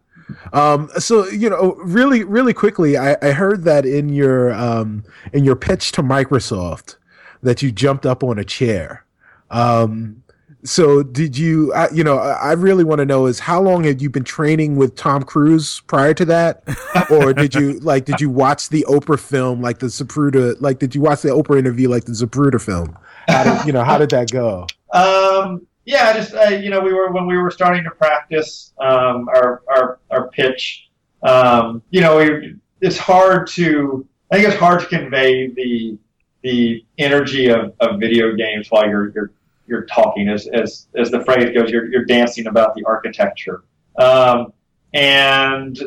Um, 0.53 0.91
so 0.99 1.27
you 1.29 1.51
know, 1.51 1.75
really, 1.83 2.25
really 2.25 2.55
quickly, 2.55 2.97
I, 2.97 3.17
I 3.23 3.33
heard 3.33 3.65
that 3.65 3.87
in 3.87 4.09
your 4.09 4.53
um, 4.55 5.05
in 5.33 5.45
your 5.45 5.57
pitch 5.57 5.93
to 5.93 6.03
Microsoft 6.03 6.97
that 7.43 7.63
you 7.63 7.71
jumped 7.71 8.07
up 8.07 8.25
on 8.25 8.39
a 8.39 8.45
chair. 8.45 9.05
Um, 9.51 10.23
so 10.65 11.03
did 11.03 11.39
you? 11.39 11.73
I, 11.73 11.91
you 11.91 12.03
know, 12.03 12.19
I 12.19 12.53
really 12.53 12.85
want 12.85 12.99
to 12.99 13.05
know 13.05 13.27
is 13.27 13.39
how 13.39 13.61
long 13.61 13.85
had 13.85 14.03
you 14.03 14.11
been 14.11 14.25
training 14.25 14.77
with 14.77 14.97
Tom 14.97 15.23
Cruise 15.23 15.81
prior 15.87 16.13
to 16.15 16.25
that, 16.27 16.65
or 17.11 17.33
did 17.33 17.55
you 17.55 17.79
like 17.81 18.05
did 18.05 18.21
you 18.21 18.31
watch 18.31 18.69
the 18.69 18.85
Oprah 18.89 19.21
film 19.21 19.61
like 19.61 19.79
the 19.79 19.87
Zapruder? 19.87 20.57
Like 20.61 20.79
did 20.79 20.95
you 20.95 21.01
watch 21.01 21.23
the 21.23 21.29
Oprah 21.29 21.59
interview 21.59 21.89
like 21.89 22.05
the 22.05 22.13
Zapruder 22.13 22.61
film? 22.61 22.97
How 23.29 23.45
did 23.45 23.67
you 23.67 23.73
know? 23.73 23.85
How 23.85 23.99
did 23.99 24.11
that 24.11 24.31
go? 24.31 24.67
Um, 24.93 25.67
yeah, 25.87 26.13
just 26.13 26.35
uh, 26.35 26.49
you 26.49 26.69
know, 26.69 26.81
we 26.81 26.93
were 26.93 27.13
when 27.13 27.27
we 27.27 27.39
were 27.39 27.51
starting 27.51 27.85
to 27.85 27.91
practice 27.91 28.75
um, 28.79 29.29
our, 29.29 29.63
our 29.69 30.01
our 30.11 30.29
pitch. 30.29 30.91
Um, 31.23 31.81
you 31.91 32.01
know, 32.01 32.19
we, 32.19 32.57
it's 32.81 32.99
hard 32.99 33.47
to. 33.51 34.07
I 34.31 34.37
think 34.37 34.49
it's 34.49 34.59
hard 34.59 34.81
to 34.81 34.87
convey 34.87 35.47
the 35.47 35.97
the 36.43 36.85
energy 36.99 37.49
of, 37.49 37.73
of 37.81 38.01
video 38.01 38.35
games 38.35 38.69
while 38.69 38.89
you're 38.89 39.13
you're 39.15 39.31
you're 39.69 39.87
talking, 39.87 40.29
as 40.29 40.49
as 40.49 40.89
as 40.97 41.13
the 41.13 41.25
phrase 41.25 41.55
goes, 41.55 41.71
you're 41.71 41.89
you're 41.89 42.05
dancing 42.05 42.49
about 42.49 42.75
the 42.75 42.85
architecture. 42.85 43.63
Um, 43.97 44.53
and 44.93 45.79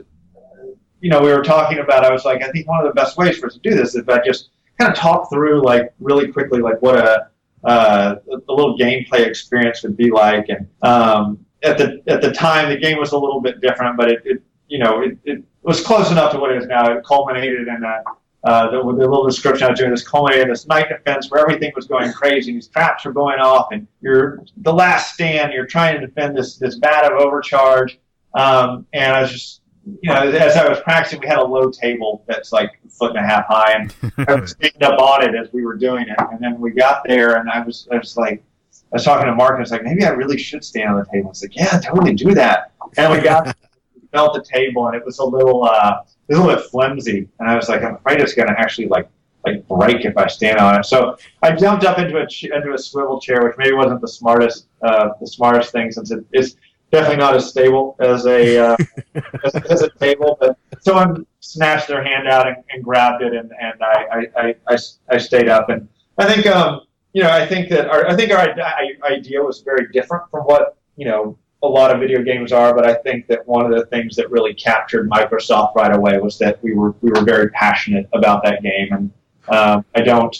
you 1.01 1.09
know, 1.09 1.21
we 1.21 1.29
were 1.29 1.43
talking 1.43 1.79
about. 1.79 2.05
I 2.05 2.11
was 2.11 2.23
like, 2.23 2.41
I 2.41 2.49
think 2.51 2.69
one 2.69 2.79
of 2.79 2.87
the 2.87 2.93
best 2.93 3.17
ways 3.17 3.37
for 3.37 3.47
us 3.47 3.55
to 3.55 3.59
do 3.59 3.75
this 3.75 3.89
is 3.89 3.95
if 3.95 4.09
I 4.09 4.23
just 4.23 4.49
kind 4.77 4.91
of 4.91 4.97
talk 4.97 5.29
through, 5.29 5.61
like, 5.63 5.93
really 5.99 6.31
quickly, 6.31 6.61
like 6.61 6.81
what 6.81 6.95
a 6.95 7.27
uh, 7.63 8.15
a 8.31 8.53
little 8.53 8.77
gameplay 8.77 9.25
experience 9.25 9.83
would 9.83 9.97
be 9.97 10.11
like. 10.11 10.47
And 10.49 10.67
um, 10.81 11.45
at 11.63 11.77
the 11.77 12.01
at 12.07 12.21
the 12.21 12.31
time, 12.31 12.69
the 12.69 12.77
game 12.77 12.97
was 12.97 13.11
a 13.11 13.17
little 13.17 13.41
bit 13.41 13.61
different, 13.61 13.97
but 13.97 14.09
it, 14.09 14.21
it 14.25 14.41
you 14.67 14.79
know 14.79 15.01
it, 15.01 15.17
it 15.25 15.43
was 15.63 15.81
close 15.81 16.11
enough 16.11 16.31
to 16.33 16.39
what 16.39 16.51
it 16.51 16.57
is 16.57 16.67
now. 16.67 16.91
It 16.91 17.03
culminated 17.03 17.67
in 17.67 17.83
a 17.83 18.03
uh, 18.43 18.71
the, 18.71 18.77
the 18.77 18.83
little 18.83 19.25
description 19.25 19.67
I 19.67 19.71
was 19.71 19.79
doing 19.79 19.91
this 19.91 20.07
culminated 20.07 20.43
in 20.43 20.49
this 20.49 20.65
night 20.67 20.87
defense 20.87 21.29
where 21.29 21.41
everything 21.41 21.73
was 21.75 21.87
going 21.87 22.13
crazy. 22.13 22.53
These 22.53 22.69
traps 22.69 23.03
were 23.03 23.11
going 23.11 23.39
off, 23.39 23.67
and 23.71 23.85
you're 24.01 24.45
the 24.57 24.73
last 24.73 25.13
stand. 25.13 25.51
You're 25.51 25.65
trying 25.65 25.99
to 25.99 26.07
defend 26.07 26.37
this 26.37 26.57
this 26.57 26.75
vat 26.75 27.11
of 27.11 27.19
overcharge. 27.19 27.99
Um, 28.35 28.85
and 28.93 29.13
I 29.13 29.21
was 29.21 29.31
just, 29.31 29.61
you 30.01 30.13
know, 30.13 30.29
as 30.29 30.55
I 30.55 30.67
was 30.67 30.79
practicing, 30.81 31.19
we 31.19 31.27
had 31.27 31.39
a 31.39 31.43
low 31.43 31.69
table 31.69 32.23
that's 32.27 32.51
like 32.51 32.79
a 32.85 32.89
foot 32.89 33.15
and 33.15 33.19
a 33.19 33.27
half 33.27 33.45
high, 33.47 33.73
and 33.73 33.93
I 34.27 34.35
was 34.35 34.51
standing 34.51 34.83
up 34.83 34.99
on 34.99 35.23
it 35.23 35.35
as 35.35 35.51
we 35.53 35.65
were 35.65 35.75
doing 35.75 36.07
it. 36.07 36.15
And 36.31 36.39
then 36.39 36.59
we 36.59 36.71
got 36.71 37.03
there, 37.05 37.37
and 37.37 37.49
I 37.49 37.61
was, 37.61 37.87
I 37.91 37.97
was 37.97 38.17
like, 38.17 38.43
I 38.91 38.95
was 38.95 39.03
talking 39.03 39.27
to 39.27 39.35
Mark, 39.35 39.51
and 39.51 39.59
I 39.59 39.61
was 39.61 39.71
like, 39.71 39.83
maybe 39.83 40.03
I 40.03 40.09
really 40.09 40.37
should 40.37 40.63
stand 40.63 40.89
on 40.89 40.97
the 40.97 41.05
table. 41.05 41.27
I 41.27 41.29
was 41.29 41.41
like, 41.41 41.55
yeah, 41.55 41.79
totally 41.79 42.13
do 42.13 42.33
that. 42.33 42.71
And 42.97 43.11
we 43.11 43.21
got 43.21 43.55
felt 44.11 44.33
the 44.33 44.43
table, 44.43 44.87
and 44.87 44.95
it 44.95 45.05
was 45.05 45.19
a 45.19 45.25
little. 45.25 45.63
Uh, 45.63 46.01
it 46.27 46.33
was 46.33 46.39
a 46.39 46.41
little 46.43 46.61
bit 46.61 46.69
flimsy, 46.69 47.27
and 47.39 47.49
I 47.49 47.55
was 47.55 47.69
like, 47.69 47.83
I'm 47.83 47.95
afraid 47.95 48.21
it's 48.21 48.33
going 48.33 48.49
to 48.49 48.59
actually 48.59 48.87
like 48.87 49.09
like 49.45 49.67
break 49.67 50.05
if 50.05 50.17
I 50.17 50.27
stand 50.27 50.59
on 50.59 50.79
it. 50.79 50.85
So 50.85 51.17
I 51.41 51.53
jumped 51.53 51.85
up 51.85 51.97
into 51.97 52.17
a 52.17 52.55
into 52.55 52.73
a 52.73 52.77
swivel 52.77 53.19
chair, 53.19 53.43
which 53.43 53.55
maybe 53.57 53.73
wasn't 53.73 54.01
the 54.01 54.07
smartest 54.07 54.67
uh, 54.81 55.09
the 55.19 55.27
smartest 55.27 55.71
thing 55.71 55.91
since 55.91 56.11
it 56.11 56.23
is 56.33 56.57
definitely 56.91 57.17
not 57.17 57.35
as 57.35 57.47
stable 57.49 57.95
as 57.99 58.25
a 58.25 58.57
uh, 58.57 58.77
as, 59.43 59.55
as, 59.55 59.81
a 59.81 59.89
table. 59.91 60.37
But 60.39 60.57
someone 60.81 61.25
snatched 61.39 61.87
their 61.87 62.03
hand 62.03 62.27
out 62.27 62.47
and, 62.47 62.57
and 62.71 62.83
grabbed 62.83 63.23
it, 63.23 63.33
and 63.33 63.51
and 63.59 63.81
I, 63.81 64.27
I, 64.35 64.55
I, 64.67 64.77
I 65.09 65.17
stayed 65.17 65.49
up, 65.49 65.69
and 65.69 65.87
I 66.17 66.31
think 66.31 66.45
um 66.47 66.81
you 67.13 67.23
know 67.23 67.31
I 67.31 67.45
think 67.45 67.69
that 67.69 67.87
our 67.87 68.07
I 68.07 68.15
think 68.15 68.31
our 68.31 68.55
idea 69.05 69.41
was 69.41 69.61
very 69.61 69.87
different 69.91 70.29
from 70.31 70.43
what 70.45 70.77
you 70.95 71.05
know 71.05 71.37
a 71.61 71.67
lot 71.67 71.91
of 71.91 71.99
video 71.99 72.23
games 72.23 72.53
are, 72.53 72.73
but 72.73 72.85
I 72.85 72.93
think 72.95 73.27
that 73.27 73.45
one 73.45 73.65
of 73.65 73.77
the 73.77 73.85
things 73.87 74.15
that 74.15 74.31
really 74.31 74.53
captured 74.53 75.09
Microsoft 75.09 75.75
right 75.75 75.93
away 75.93 76.17
was 76.17 76.37
that 76.39 76.61
we 76.63 76.73
were 76.73 76.91
we 77.01 77.11
were 77.11 77.23
very 77.23 77.49
passionate 77.49 78.07
about 78.13 78.43
that 78.43 78.63
game, 78.63 78.89
and 78.91 79.11
um, 79.49 79.85
I 79.95 80.01
don't 80.01 80.35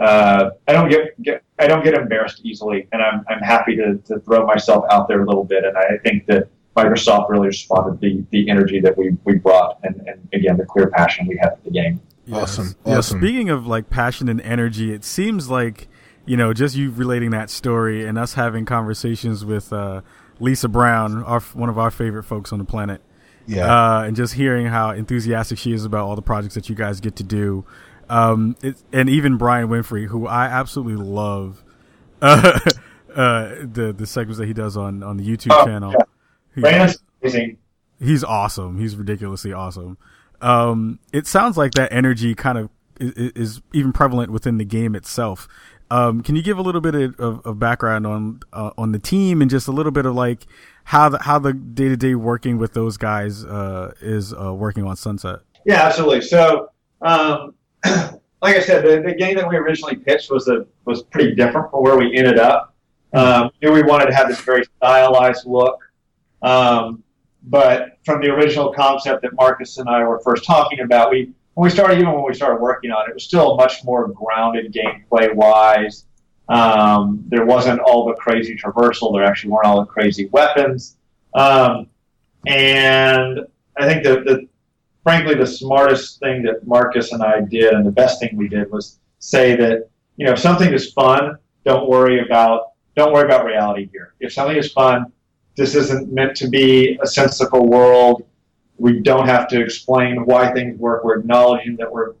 uh, 0.00 0.50
I 0.66 0.72
don't 0.72 0.90
get, 0.90 1.20
get 1.22 1.42
I 1.58 1.66
don't 1.66 1.82
get 1.82 1.94
embarrassed 1.94 2.40
easily, 2.44 2.88
and 2.92 3.02
I'm 3.02 3.24
I'm 3.28 3.40
happy 3.40 3.76
to, 3.76 3.96
to 3.96 4.20
throw 4.20 4.46
myself 4.46 4.84
out 4.90 5.08
there 5.08 5.22
a 5.22 5.26
little 5.26 5.44
bit, 5.44 5.64
and 5.64 5.76
I 5.76 5.98
think 6.02 6.26
that 6.26 6.48
Microsoft 6.76 7.28
really 7.30 7.48
responded 7.48 8.00
the 8.00 8.24
the 8.30 8.50
energy 8.50 8.80
that 8.80 8.96
we 8.96 9.16
we 9.24 9.36
brought, 9.36 9.78
and, 9.82 9.96
and 10.06 10.28
again 10.32 10.56
the 10.56 10.66
clear 10.66 10.88
passion 10.88 11.26
we 11.26 11.36
had 11.36 11.56
for 11.56 11.64
the 11.64 11.70
game. 11.70 12.00
Yes. 12.26 12.42
Awesome. 12.42 12.74
Yeah. 12.84 12.98
Awesome. 12.98 13.20
Speaking 13.20 13.50
of 13.50 13.66
like 13.66 13.88
passion 13.88 14.28
and 14.28 14.40
energy, 14.40 14.92
it 14.92 15.04
seems 15.04 15.48
like 15.48 15.88
you 16.26 16.36
know 16.36 16.52
just 16.52 16.76
you 16.76 16.90
relating 16.90 17.30
that 17.30 17.50
story 17.50 18.04
and 18.04 18.18
us 18.18 18.34
having 18.34 18.64
conversations 18.64 19.44
with. 19.44 19.72
Uh, 19.72 20.02
Lisa 20.40 20.68
Brown, 20.68 21.22
our, 21.24 21.40
one 21.40 21.68
of 21.68 21.78
our 21.78 21.90
favorite 21.90 22.24
folks 22.24 22.52
on 22.52 22.58
the 22.58 22.64
planet. 22.64 23.00
Yeah. 23.46 23.66
Uh, 23.66 24.02
and 24.02 24.16
just 24.16 24.34
hearing 24.34 24.66
how 24.66 24.90
enthusiastic 24.90 25.58
she 25.58 25.72
is 25.72 25.84
about 25.84 26.06
all 26.06 26.16
the 26.16 26.22
projects 26.22 26.54
that 26.54 26.68
you 26.68 26.74
guys 26.74 27.00
get 27.00 27.16
to 27.16 27.22
do. 27.22 27.64
Um, 28.08 28.56
it, 28.62 28.76
and 28.92 29.08
even 29.08 29.36
Brian 29.36 29.68
Winfrey, 29.68 30.06
who 30.06 30.26
I 30.26 30.46
absolutely 30.46 30.96
love, 30.96 31.64
uh, 32.22 32.58
uh, 33.14 33.54
the 33.60 33.94
the 33.96 34.06
segments 34.06 34.38
that 34.38 34.46
he 34.46 34.52
does 34.52 34.76
on, 34.76 35.02
on 35.02 35.16
the 35.16 35.24
YouTube 35.24 35.52
oh, 35.52 35.64
channel. 35.64 35.92
Yeah. 35.92 36.86
He's, 36.86 36.98
amazing. 37.22 37.58
He's 38.00 38.24
awesome. 38.24 38.78
He's 38.78 38.96
ridiculously 38.96 39.52
awesome. 39.52 39.98
Um, 40.40 40.98
it 41.12 41.26
sounds 41.26 41.56
like 41.56 41.72
that 41.72 41.92
energy 41.92 42.34
kind 42.34 42.58
of 42.58 42.70
is, 43.00 43.32
is, 43.34 43.60
even 43.72 43.92
prevalent 43.92 44.30
within 44.30 44.58
the 44.58 44.64
game 44.64 44.94
itself. 44.94 45.48
Um, 45.90 46.22
can 46.22 46.34
you 46.34 46.42
give 46.42 46.58
a 46.58 46.62
little 46.62 46.80
bit 46.80 46.94
of, 46.94 47.18
of, 47.20 47.46
of 47.46 47.58
background 47.58 48.06
on 48.06 48.40
uh, 48.52 48.70
on 48.76 48.92
the 48.92 48.98
team 48.98 49.40
and 49.40 49.50
just 49.50 49.68
a 49.68 49.72
little 49.72 49.92
bit 49.92 50.04
of 50.04 50.14
like 50.14 50.46
how 50.84 51.08
the 51.08 51.18
how 51.22 51.38
the 51.38 51.52
day 51.52 51.88
to 51.88 51.96
day 51.96 52.14
working 52.14 52.58
with 52.58 52.74
those 52.74 52.96
guys 52.96 53.44
uh, 53.44 53.92
is 54.00 54.34
uh, 54.34 54.52
working 54.52 54.84
on 54.84 54.96
Sunset? 54.96 55.40
Yeah, 55.64 55.82
absolutely. 55.82 56.22
So, 56.22 56.70
um, 57.02 57.54
like 58.42 58.56
I 58.56 58.60
said, 58.60 58.84
the, 58.84 59.02
the, 59.08 59.14
game 59.14 59.36
that 59.36 59.48
we 59.48 59.56
originally 59.56 59.96
pitched 59.96 60.30
was 60.30 60.48
a 60.48 60.66
was 60.84 61.02
pretty 61.02 61.34
different 61.34 61.70
from 61.70 61.82
where 61.82 61.96
we 61.96 62.14
ended 62.16 62.38
up. 62.38 62.74
Um, 63.12 63.50
knew 63.62 63.72
we 63.72 63.82
wanted 63.82 64.06
to 64.06 64.14
have 64.14 64.28
this 64.28 64.40
very 64.40 64.64
stylized 64.76 65.46
look, 65.46 65.80
um, 66.42 67.02
but 67.44 67.98
from 68.04 68.20
the 68.20 68.28
original 68.28 68.72
concept 68.72 69.22
that 69.22 69.32
Marcus 69.34 69.78
and 69.78 69.88
I 69.88 70.04
were 70.04 70.20
first 70.20 70.44
talking 70.44 70.80
about, 70.80 71.10
we 71.10 71.32
when 71.54 71.64
we 71.64 71.70
started, 71.70 71.98
even 71.98 72.12
when 72.12 72.24
we 72.24 72.34
started 72.34 72.60
working 72.60 72.90
on 72.90 73.06
it, 73.06 73.10
it 73.10 73.14
was 73.14 73.24
still 73.24 73.56
much 73.56 73.82
more 73.84 74.08
grounded 74.08 74.74
gameplay 74.74 75.34
wise. 75.34 76.04
Um, 76.48 77.24
there 77.28 77.46
wasn't 77.46 77.80
all 77.80 78.06
the 78.06 78.14
crazy 78.14 78.54
traversal. 78.54 79.12
There 79.14 79.24
actually 79.24 79.50
weren't 79.50 79.66
all 79.66 79.80
the 79.80 79.86
crazy 79.86 80.26
weapons. 80.26 80.96
Um, 81.32 81.88
and 82.46 83.40
I 83.76 83.86
think 83.86 84.04
that, 84.04 84.24
the, 84.24 84.48
frankly, 85.06 85.34
the 85.34 85.46
smartest 85.46 86.18
thing 86.18 86.42
that 86.42 86.66
Marcus 86.66 87.12
and 87.12 87.22
I 87.22 87.40
did, 87.40 87.72
and 87.72 87.86
the 87.86 87.92
best 87.92 88.18
thing 88.18 88.36
we 88.36 88.48
did, 88.48 88.70
was 88.70 88.98
say 89.20 89.54
that 89.56 89.88
you 90.16 90.26
know 90.26 90.32
if 90.32 90.38
something 90.38 90.72
is 90.72 90.92
fun, 90.92 91.38
don't 91.64 91.88
worry 91.88 92.20
about 92.20 92.72
don't 92.96 93.12
worry 93.12 93.24
about 93.24 93.44
reality 93.44 93.88
here. 93.92 94.14
If 94.20 94.32
something 94.32 94.56
is 94.56 94.72
fun, 94.72 95.12
this 95.56 95.74
isn't 95.74 96.12
meant 96.12 96.36
to 96.38 96.48
be 96.48 96.98
a 97.02 97.06
sensical 97.06 97.66
world 97.66 98.24
we 98.78 99.00
don't 99.00 99.26
have 99.26 99.48
to 99.48 99.60
explain 99.60 100.24
why 100.24 100.52
things 100.52 100.78
work. 100.78 101.04
We're 101.04 101.20
acknowledging 101.20 101.76
that 101.76 101.90
we're 101.90 102.14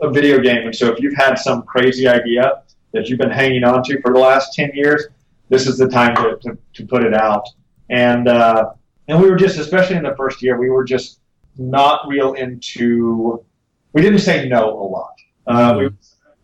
a 0.00 0.10
video 0.10 0.38
game. 0.38 0.66
And 0.66 0.74
so 0.74 0.92
if 0.92 1.00
you've 1.00 1.16
had 1.16 1.34
some 1.34 1.62
crazy 1.62 2.06
idea 2.06 2.62
that 2.92 3.08
you've 3.08 3.18
been 3.18 3.30
hanging 3.30 3.64
on 3.64 3.82
to 3.84 4.00
for 4.00 4.12
the 4.12 4.18
last 4.18 4.54
10 4.54 4.70
years, 4.74 5.06
this 5.48 5.66
is 5.66 5.76
the 5.78 5.88
time 5.88 6.14
to, 6.16 6.38
to, 6.42 6.58
to 6.74 6.86
put 6.86 7.02
it 7.02 7.14
out. 7.14 7.48
And, 7.90 8.28
uh, 8.28 8.72
and 9.08 9.20
we 9.20 9.28
were 9.28 9.36
just, 9.36 9.58
especially 9.58 9.96
in 9.96 10.02
the 10.02 10.14
first 10.16 10.42
year, 10.42 10.58
we 10.58 10.70
were 10.70 10.84
just 10.84 11.17
not 11.58 12.08
real 12.08 12.34
into, 12.34 13.44
we 13.92 14.02
didn't 14.02 14.20
say 14.20 14.48
no 14.48 14.70
a 14.70 14.86
lot. 14.86 15.14
Uh, 15.46 15.74
we, 15.78 15.88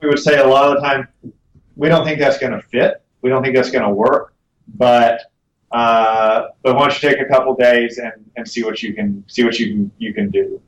we 0.00 0.08
would 0.08 0.18
say 0.18 0.40
a 0.40 0.46
lot 0.46 0.68
of 0.68 0.74
the 0.74 0.80
time, 0.80 1.08
we 1.76 1.88
don't 1.88 2.04
think 2.04 2.18
that's 2.18 2.38
going 2.38 2.52
to 2.52 2.60
fit. 2.60 3.02
We 3.22 3.30
don't 3.30 3.42
think 3.42 3.54
that's 3.54 3.70
going 3.70 3.84
to 3.84 3.90
work. 3.90 4.34
But 4.76 5.22
uh, 5.72 6.48
but 6.62 6.76
why 6.76 6.82
don't 6.82 7.02
you 7.02 7.08
take 7.08 7.20
a 7.20 7.24
couple 7.24 7.54
days 7.56 7.98
and, 7.98 8.12
and 8.36 8.48
see 8.48 8.62
what 8.62 8.82
you 8.82 8.94
can 8.94 9.24
see 9.26 9.44
what 9.44 9.58
you 9.58 9.66
can 9.66 9.90
you 9.98 10.14
can 10.14 10.30
do. 10.30 10.60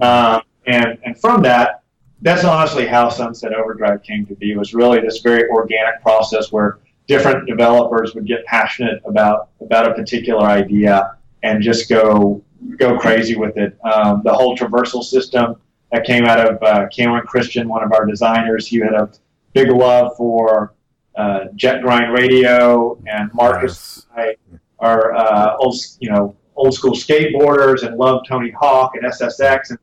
Um, 0.00 0.42
and 0.66 0.98
and 1.04 1.20
from 1.20 1.42
that, 1.42 1.82
that's 2.22 2.44
honestly 2.44 2.86
how 2.86 3.10
Sunset 3.10 3.52
Overdrive 3.52 4.02
came 4.02 4.24
to 4.26 4.34
be. 4.34 4.52
It 4.52 4.56
was 4.56 4.72
really 4.72 5.00
this 5.00 5.18
very 5.18 5.48
organic 5.50 6.00
process 6.00 6.50
where 6.50 6.78
different 7.06 7.46
developers 7.46 8.14
would 8.14 8.26
get 8.26 8.44
passionate 8.46 9.02
about 9.04 9.50
about 9.60 9.90
a 9.90 9.94
particular 9.94 10.46
idea 10.46 11.16
and 11.42 11.62
just 11.62 11.88
go 11.88 12.42
go 12.76 12.98
crazy 12.98 13.36
with 13.36 13.56
it. 13.56 13.76
Um, 13.84 14.22
the 14.24 14.32
whole 14.32 14.56
traversal 14.56 15.02
system 15.02 15.56
that 15.92 16.04
came 16.04 16.24
out 16.24 16.40
of 16.48 16.62
uh, 16.62 16.88
Cameron 16.88 17.26
Christian, 17.26 17.68
one 17.68 17.82
of 17.84 17.92
our 17.92 18.04
designers, 18.06 18.66
he 18.66 18.78
had 18.78 18.92
a 18.94 19.10
big 19.52 19.70
love 19.70 20.16
for 20.16 20.74
uh, 21.16 21.44
jet 21.54 21.82
grind 21.82 22.12
radio, 22.12 22.98
and 23.06 23.30
Marcus 23.34 24.06
Yes. 24.16 24.36
are 24.80 25.14
uh, 25.14 25.56
old, 25.58 25.76
you 26.00 26.10
know, 26.10 26.34
old 26.56 26.74
school 26.74 26.92
skateboarders 26.92 27.86
and 27.86 27.96
love 27.96 28.22
Tony 28.28 28.50
Hawk 28.50 28.92
and 28.96 29.04
SSX. 29.04 29.70
And, 29.70 29.78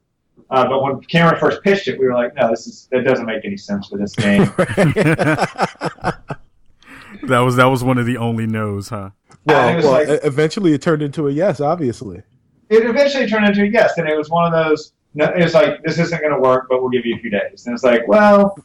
uh, 0.49 0.67
but 0.67 0.81
when 0.83 0.99
Cameron 1.01 1.39
first 1.39 1.63
pitched 1.63 1.87
it, 1.87 1.97
we 1.99 2.05
were 2.05 2.13
like, 2.13 2.35
no, 2.35 2.49
this 2.49 2.67
is 2.67 2.87
that 2.91 3.03
doesn't 3.05 3.25
make 3.25 3.45
any 3.45 3.55
sense 3.57 3.87
for 3.87 3.97
this 3.97 4.13
game. 4.15 4.51
That 7.23 7.39
was 7.41 7.55
that 7.57 7.65
was 7.65 7.83
one 7.83 7.99
of 7.99 8.05
the 8.07 8.17
only 8.17 8.47
no's, 8.47 8.89
huh? 8.89 9.11
And 9.29 9.37
well, 9.45 9.77
well 9.83 9.91
like- 10.07 10.21
eventually 10.23 10.73
it 10.73 10.81
turned 10.81 11.03
into 11.03 11.27
a 11.27 11.31
yes, 11.31 11.59
obviously. 11.61 12.23
It 12.71 12.85
eventually 12.85 13.27
turned 13.27 13.45
into 13.45 13.63
a 13.63 13.65
yes, 13.65 13.97
and 13.97 14.07
it 14.07 14.17
was 14.17 14.29
one 14.29 14.51
of 14.51 14.53
those. 14.53 14.93
No, 15.13 15.25
it 15.25 15.43
was 15.43 15.53
like 15.53 15.83
this 15.83 15.99
isn't 15.99 16.21
going 16.21 16.33
to 16.33 16.39
work, 16.39 16.67
but 16.69 16.81
we'll 16.81 16.89
give 16.89 17.05
you 17.05 17.15
a 17.17 17.19
few 17.19 17.29
days. 17.29 17.65
And 17.65 17.73
it's 17.73 17.83
like, 17.83 18.07
well, 18.07 18.57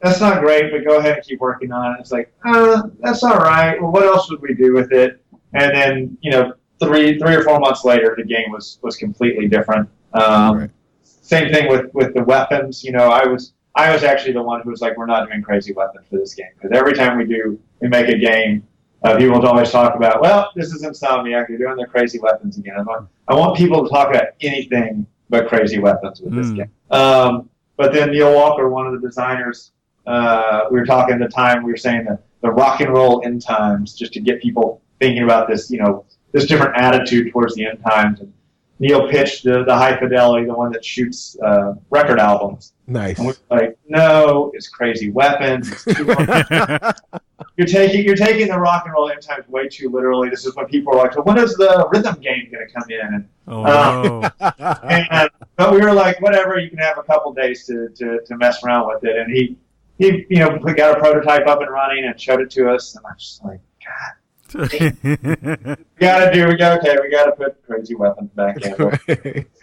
that's 0.00 0.20
not 0.20 0.40
great, 0.40 0.70
but 0.70 0.84
go 0.84 0.98
ahead 0.98 1.16
and 1.16 1.26
keep 1.26 1.40
working 1.40 1.72
on 1.72 1.94
it. 1.94 2.00
It's 2.00 2.12
like, 2.12 2.32
uh, 2.44 2.82
that's 3.00 3.24
all 3.24 3.38
right. 3.38 3.80
Well, 3.82 3.90
what 3.90 4.04
else 4.04 4.30
would 4.30 4.40
we 4.40 4.54
do 4.54 4.72
with 4.72 4.92
it? 4.92 5.20
And 5.52 5.74
then 5.74 6.16
you 6.20 6.30
know, 6.30 6.54
three 6.78 7.18
three 7.18 7.34
or 7.34 7.42
four 7.42 7.58
months 7.58 7.84
later, 7.84 8.14
the 8.16 8.24
game 8.24 8.50
was 8.52 8.78
was 8.82 8.96
completely 8.96 9.48
different. 9.48 9.88
Um, 10.12 10.58
Right. 10.58 10.70
Same 11.02 11.52
thing 11.52 11.68
with 11.68 11.92
with 11.92 12.14
the 12.14 12.22
weapons. 12.22 12.84
You 12.84 12.92
know, 12.92 13.08
I 13.08 13.26
was 13.26 13.54
I 13.74 13.92
was 13.92 14.04
actually 14.04 14.34
the 14.34 14.42
one 14.42 14.60
who 14.62 14.70
was 14.70 14.80
like, 14.80 14.96
we're 14.96 15.06
not 15.06 15.28
doing 15.28 15.42
crazy 15.42 15.72
weapons 15.72 16.06
for 16.08 16.18
this 16.18 16.34
game 16.34 16.46
because 16.54 16.70
every 16.76 16.92
time 16.92 17.18
we 17.18 17.24
do, 17.24 17.58
we 17.80 17.88
make 17.88 18.08
a 18.08 18.18
game. 18.18 18.66
Uh, 19.04 19.18
people 19.18 19.46
always 19.46 19.70
talk 19.70 19.94
about, 19.94 20.22
well, 20.22 20.50
this 20.56 20.72
is 20.72 20.82
Insomniac. 20.82 21.46
They're 21.48 21.58
doing 21.58 21.76
the 21.76 21.86
crazy 21.86 22.18
weapons 22.18 22.56
again. 22.56 22.74
I'm 22.78 22.86
like, 22.86 23.02
I 23.28 23.34
want 23.34 23.54
people 23.54 23.84
to 23.84 23.90
talk 23.90 24.08
about 24.08 24.28
anything 24.40 25.06
but 25.28 25.46
crazy 25.46 25.78
weapons 25.78 26.22
with 26.22 26.34
this 26.34 26.48
Mm. 26.48 26.56
game. 26.56 26.70
Um, 26.90 27.50
but 27.76 27.92
then 27.92 28.12
Neil 28.12 28.34
Walker, 28.34 28.70
one 28.70 28.86
of 28.86 28.94
the 28.98 29.06
designers, 29.06 29.72
uh, 30.06 30.62
we 30.70 30.80
were 30.80 30.86
talking 30.86 31.14
at 31.14 31.20
the 31.20 31.28
time, 31.28 31.62
we 31.64 31.70
were 31.70 31.76
saying 31.76 32.04
that 32.04 32.22
the 32.40 32.50
rock 32.50 32.80
and 32.80 32.92
roll 32.94 33.22
end 33.26 33.42
times, 33.42 33.94
just 33.94 34.12
to 34.14 34.20
get 34.20 34.40
people 34.40 34.80
thinking 35.00 35.22
about 35.22 35.48
this, 35.48 35.70
you 35.70 35.78
know, 35.78 36.06
this 36.32 36.46
different 36.46 36.74
attitude 36.76 37.30
towards 37.30 37.54
the 37.56 37.66
end 37.66 37.80
times. 37.90 38.20
And 38.20 38.32
Neil 38.80 39.08
pitched 39.08 39.44
the, 39.44 39.64
the 39.64 39.74
high 39.74 39.96
fidelity, 39.98 40.46
the 40.46 40.54
one 40.54 40.72
that 40.72 40.84
shoots 40.84 41.36
uh, 41.44 41.74
record 41.90 42.18
albums. 42.18 42.72
Nice. 42.86 43.18
And 43.18 43.26
we're 43.26 43.34
like, 43.50 43.78
no, 43.88 44.50
it's 44.54 44.68
crazy 44.68 45.10
weapons. 45.10 45.84
It's 45.86 45.98
you're 47.56 47.66
taking 47.66 48.04
you're 48.04 48.16
taking 48.16 48.48
the 48.48 48.58
rock 48.58 48.84
and 48.84 48.94
roll 48.94 49.10
end 49.10 49.22
times 49.22 49.48
way 49.48 49.68
too 49.68 49.90
literally. 49.90 50.28
This 50.28 50.44
is 50.44 50.54
when 50.56 50.66
people 50.66 50.92
are 50.94 50.96
like, 50.96 51.14
so 51.14 51.22
when 51.22 51.38
is 51.38 51.54
the 51.54 51.88
rhythm 51.92 52.16
game 52.20 52.50
going 52.52 52.66
to 52.66 52.72
come 52.72 52.90
in? 52.90 53.14
And 53.14 53.28
Oh 53.46 53.62
no. 53.62 54.30
and 54.84 55.30
but 55.56 55.72
we 55.72 55.80
were 55.80 55.92
like, 55.92 56.20
whatever, 56.20 56.58
you 56.58 56.68
can 56.68 56.78
have 56.78 56.98
a 56.98 57.02
couple 57.02 57.32
days 57.32 57.66
to, 57.66 57.88
to, 57.90 58.20
to 58.26 58.36
mess 58.36 58.64
around 58.64 58.88
with 58.88 59.04
it. 59.04 59.16
And 59.16 59.32
he 59.32 59.56
he 59.98 60.26
you 60.28 60.38
know 60.40 60.58
got 60.58 60.96
a 60.96 61.00
prototype 61.00 61.46
up 61.46 61.60
and 61.60 61.70
running 61.70 62.04
and 62.04 62.20
showed 62.20 62.40
it 62.40 62.50
to 62.52 62.70
us, 62.70 62.96
and 62.96 63.06
I'm 63.06 63.16
just 63.16 63.44
like, 63.44 63.60
we 64.54 65.76
got 65.98 66.24
to 66.24 66.30
do, 66.32 66.46
we 66.46 66.56
gotta 66.56 66.78
okay, 66.80 66.96
we 67.02 67.10
got 67.10 67.24
to 67.24 67.32
put 67.32 67.64
crazy 67.66 67.94
weapons 67.94 68.30
back 68.34 68.56
in. 68.62 68.74
We'll 68.78 68.90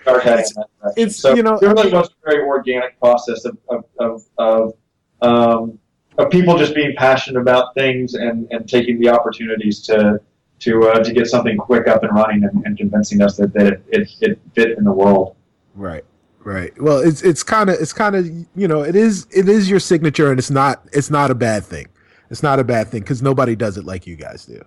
start 0.02 0.24
heading 0.24 0.48
that 0.56 0.68
direction. 0.80 0.94
It's, 0.98 1.16
so 1.16 1.34
you 1.34 1.44
know, 1.44 1.58
it 1.58 1.66
really 1.66 1.92
was 1.92 2.10
a 2.10 2.30
very 2.30 2.44
organic 2.44 3.00
process 3.00 3.46
of 3.46 3.58
of 3.70 3.86
of, 4.00 4.24
of 4.38 4.74
um, 5.22 5.80
of 6.18 6.30
people 6.30 6.58
just 6.58 6.76
being 6.76 6.94
passionate 6.98 7.40
about 7.40 7.74
things 7.74 8.16
and, 8.16 8.48
and 8.52 8.68
taking 8.68 9.00
the 9.00 9.10
opportunities 9.10 9.80
to 9.84 10.20
to 10.60 10.84
uh, 10.90 11.04
to 11.04 11.14
get 11.14 11.28
something 11.28 11.58
quick 11.58 11.88
up 11.88 12.04
and 12.04 12.14
running 12.14 12.44
and, 12.44 12.66
and 12.66 12.78
convincing 12.78 13.22
us 13.22 13.38
that, 13.38 13.54
that 13.54 13.68
it, 13.68 13.84
it, 13.88 14.10
it 14.22 14.40
fit 14.54 14.78
in 14.78 14.84
the 14.84 14.92
world. 14.92 15.36
Right. 15.74 16.06
Right. 16.44 16.80
Well, 16.82 17.00
it's 17.00 17.22
it's 17.22 17.44
kind 17.44 17.70
of 17.70 17.80
it's 17.80 17.94
kind 17.94 18.16
of 18.16 18.26
you 18.56 18.68
know 18.68 18.82
it 18.82 18.96
is 18.96 19.28
it 19.32 19.48
is 19.48 19.70
your 19.70 19.80
signature 19.80 20.32
and 20.32 20.40
it's 20.40 20.52
not 20.52 20.84
it's 20.92 21.10
not 21.10 21.30
a 21.32 21.36
bad 21.36 21.64
thing. 21.64 21.88
It's 22.30 22.42
not 22.42 22.60
a 22.60 22.64
bad 22.64 22.88
thing 22.88 23.02
because 23.02 23.22
nobody 23.22 23.56
does 23.56 23.78
it 23.78 23.86
like 23.86 24.08
you 24.08 24.16
guys 24.16 24.46
do. 24.46 24.62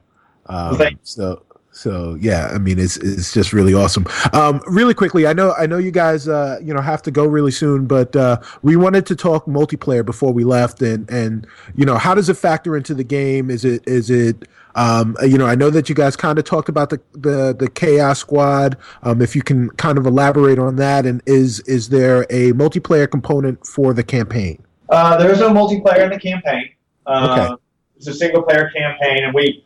Um, 0.47 0.79
so 1.03 1.43
so 1.75 2.17
yeah, 2.21 2.51
I 2.53 2.59
mean 2.59 2.79
it's 2.79 2.97
it's 2.99 3.33
just 3.33 3.53
really 3.53 3.75
awesome. 3.75 4.07
Um, 4.33 4.63
really 4.67 4.95
quickly, 4.95 5.27
I 5.27 5.33
know 5.33 5.53
I 5.59 5.67
know 5.67 5.79
you 5.79 5.91
guys 5.91 6.29
uh, 6.29 6.59
you 6.63 6.73
know 6.73 6.81
have 6.81 7.03
to 7.03 7.11
go 7.11 7.27
really 7.27 7.51
soon, 7.51 7.87
but 7.87 8.15
uh, 8.15 8.41
we 8.63 8.77
wanted 8.77 9.07
to 9.07 9.17
talk 9.17 9.47
multiplayer 9.47 10.05
before 10.05 10.33
we 10.33 10.45
left, 10.45 10.81
and 10.83 11.11
and 11.11 11.47
you 11.75 11.85
know 11.85 11.97
how 11.97 12.15
does 12.15 12.29
it 12.29 12.35
factor 12.35 12.77
into 12.77 12.95
the 12.95 13.05
game? 13.05 13.51
Is 13.51 13.65
it 13.65 13.83
is 13.89 14.09
it 14.09 14.47
um, 14.77 15.17
you 15.23 15.37
know 15.37 15.47
I 15.47 15.57
know 15.57 15.69
that 15.71 15.89
you 15.89 15.97
guys 15.97 16.15
kind 16.15 16.39
of 16.39 16.45
talked 16.45 16.69
about 16.69 16.91
the 16.91 17.01
the 17.13 17.57
the 17.59 17.69
chaos 17.69 18.21
squad. 18.21 18.77
Um, 19.03 19.21
if 19.21 19.35
you 19.35 19.43
can 19.43 19.71
kind 19.71 19.99
of 19.99 20.07
elaborate 20.07 20.61
on 20.61 20.77
that, 20.77 21.07
and 21.07 21.23
is 21.27 21.59
is 21.61 21.89
there 21.89 22.23
a 22.31 22.53
multiplayer 22.53 23.11
component 23.11 23.67
for 23.67 23.93
the 23.93 24.05
campaign? 24.05 24.63
Uh, 24.91 25.17
there 25.17 25.33
is 25.33 25.41
no 25.41 25.51
multiplayer 25.51 26.05
in 26.05 26.11
the 26.11 26.21
campaign. 26.21 26.71
Uh, 27.07 27.49
Okay. 27.49 27.55
It's 27.97 28.09
a 28.09 28.15
single 28.15 28.43
player 28.43 28.71
campaign, 28.77 29.25
and 29.25 29.33
we 29.33 29.65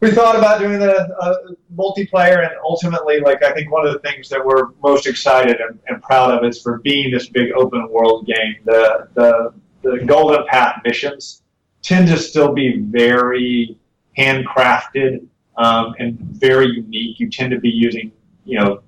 we 0.00 0.10
thought 0.10 0.36
about 0.36 0.58
doing 0.58 0.78
the 0.78 0.94
uh, 1.16 1.36
multiplayer, 1.76 2.46
and 2.46 2.52
ultimately, 2.62 3.20
like 3.20 3.42
I 3.42 3.52
think 3.52 3.70
one 3.70 3.86
of 3.86 3.92
the 3.92 4.00
things 4.00 4.28
that 4.28 4.44
we're 4.44 4.68
most 4.82 5.06
excited 5.06 5.60
and, 5.60 5.78
and 5.88 6.02
proud 6.02 6.30
of 6.30 6.44
is 6.44 6.60
for 6.60 6.78
being 6.80 7.10
this 7.10 7.28
big 7.28 7.52
open 7.52 7.88
world 7.90 8.26
game. 8.26 8.56
The 8.64 9.08
the 9.14 9.54
the 9.82 10.04
Golden 10.04 10.46
Path 10.46 10.80
missions 10.84 11.42
tend 11.82 12.08
to 12.08 12.18
still 12.18 12.52
be 12.52 12.80
very 12.80 13.78
handcrafted 14.18 15.26
um, 15.56 15.94
and 15.98 16.18
very 16.18 16.66
unique. 16.66 17.20
You 17.20 17.30
tend 17.30 17.50
to 17.52 17.60
be 17.60 17.70
using 17.70 18.12
you 18.44 18.58
know 18.58 18.82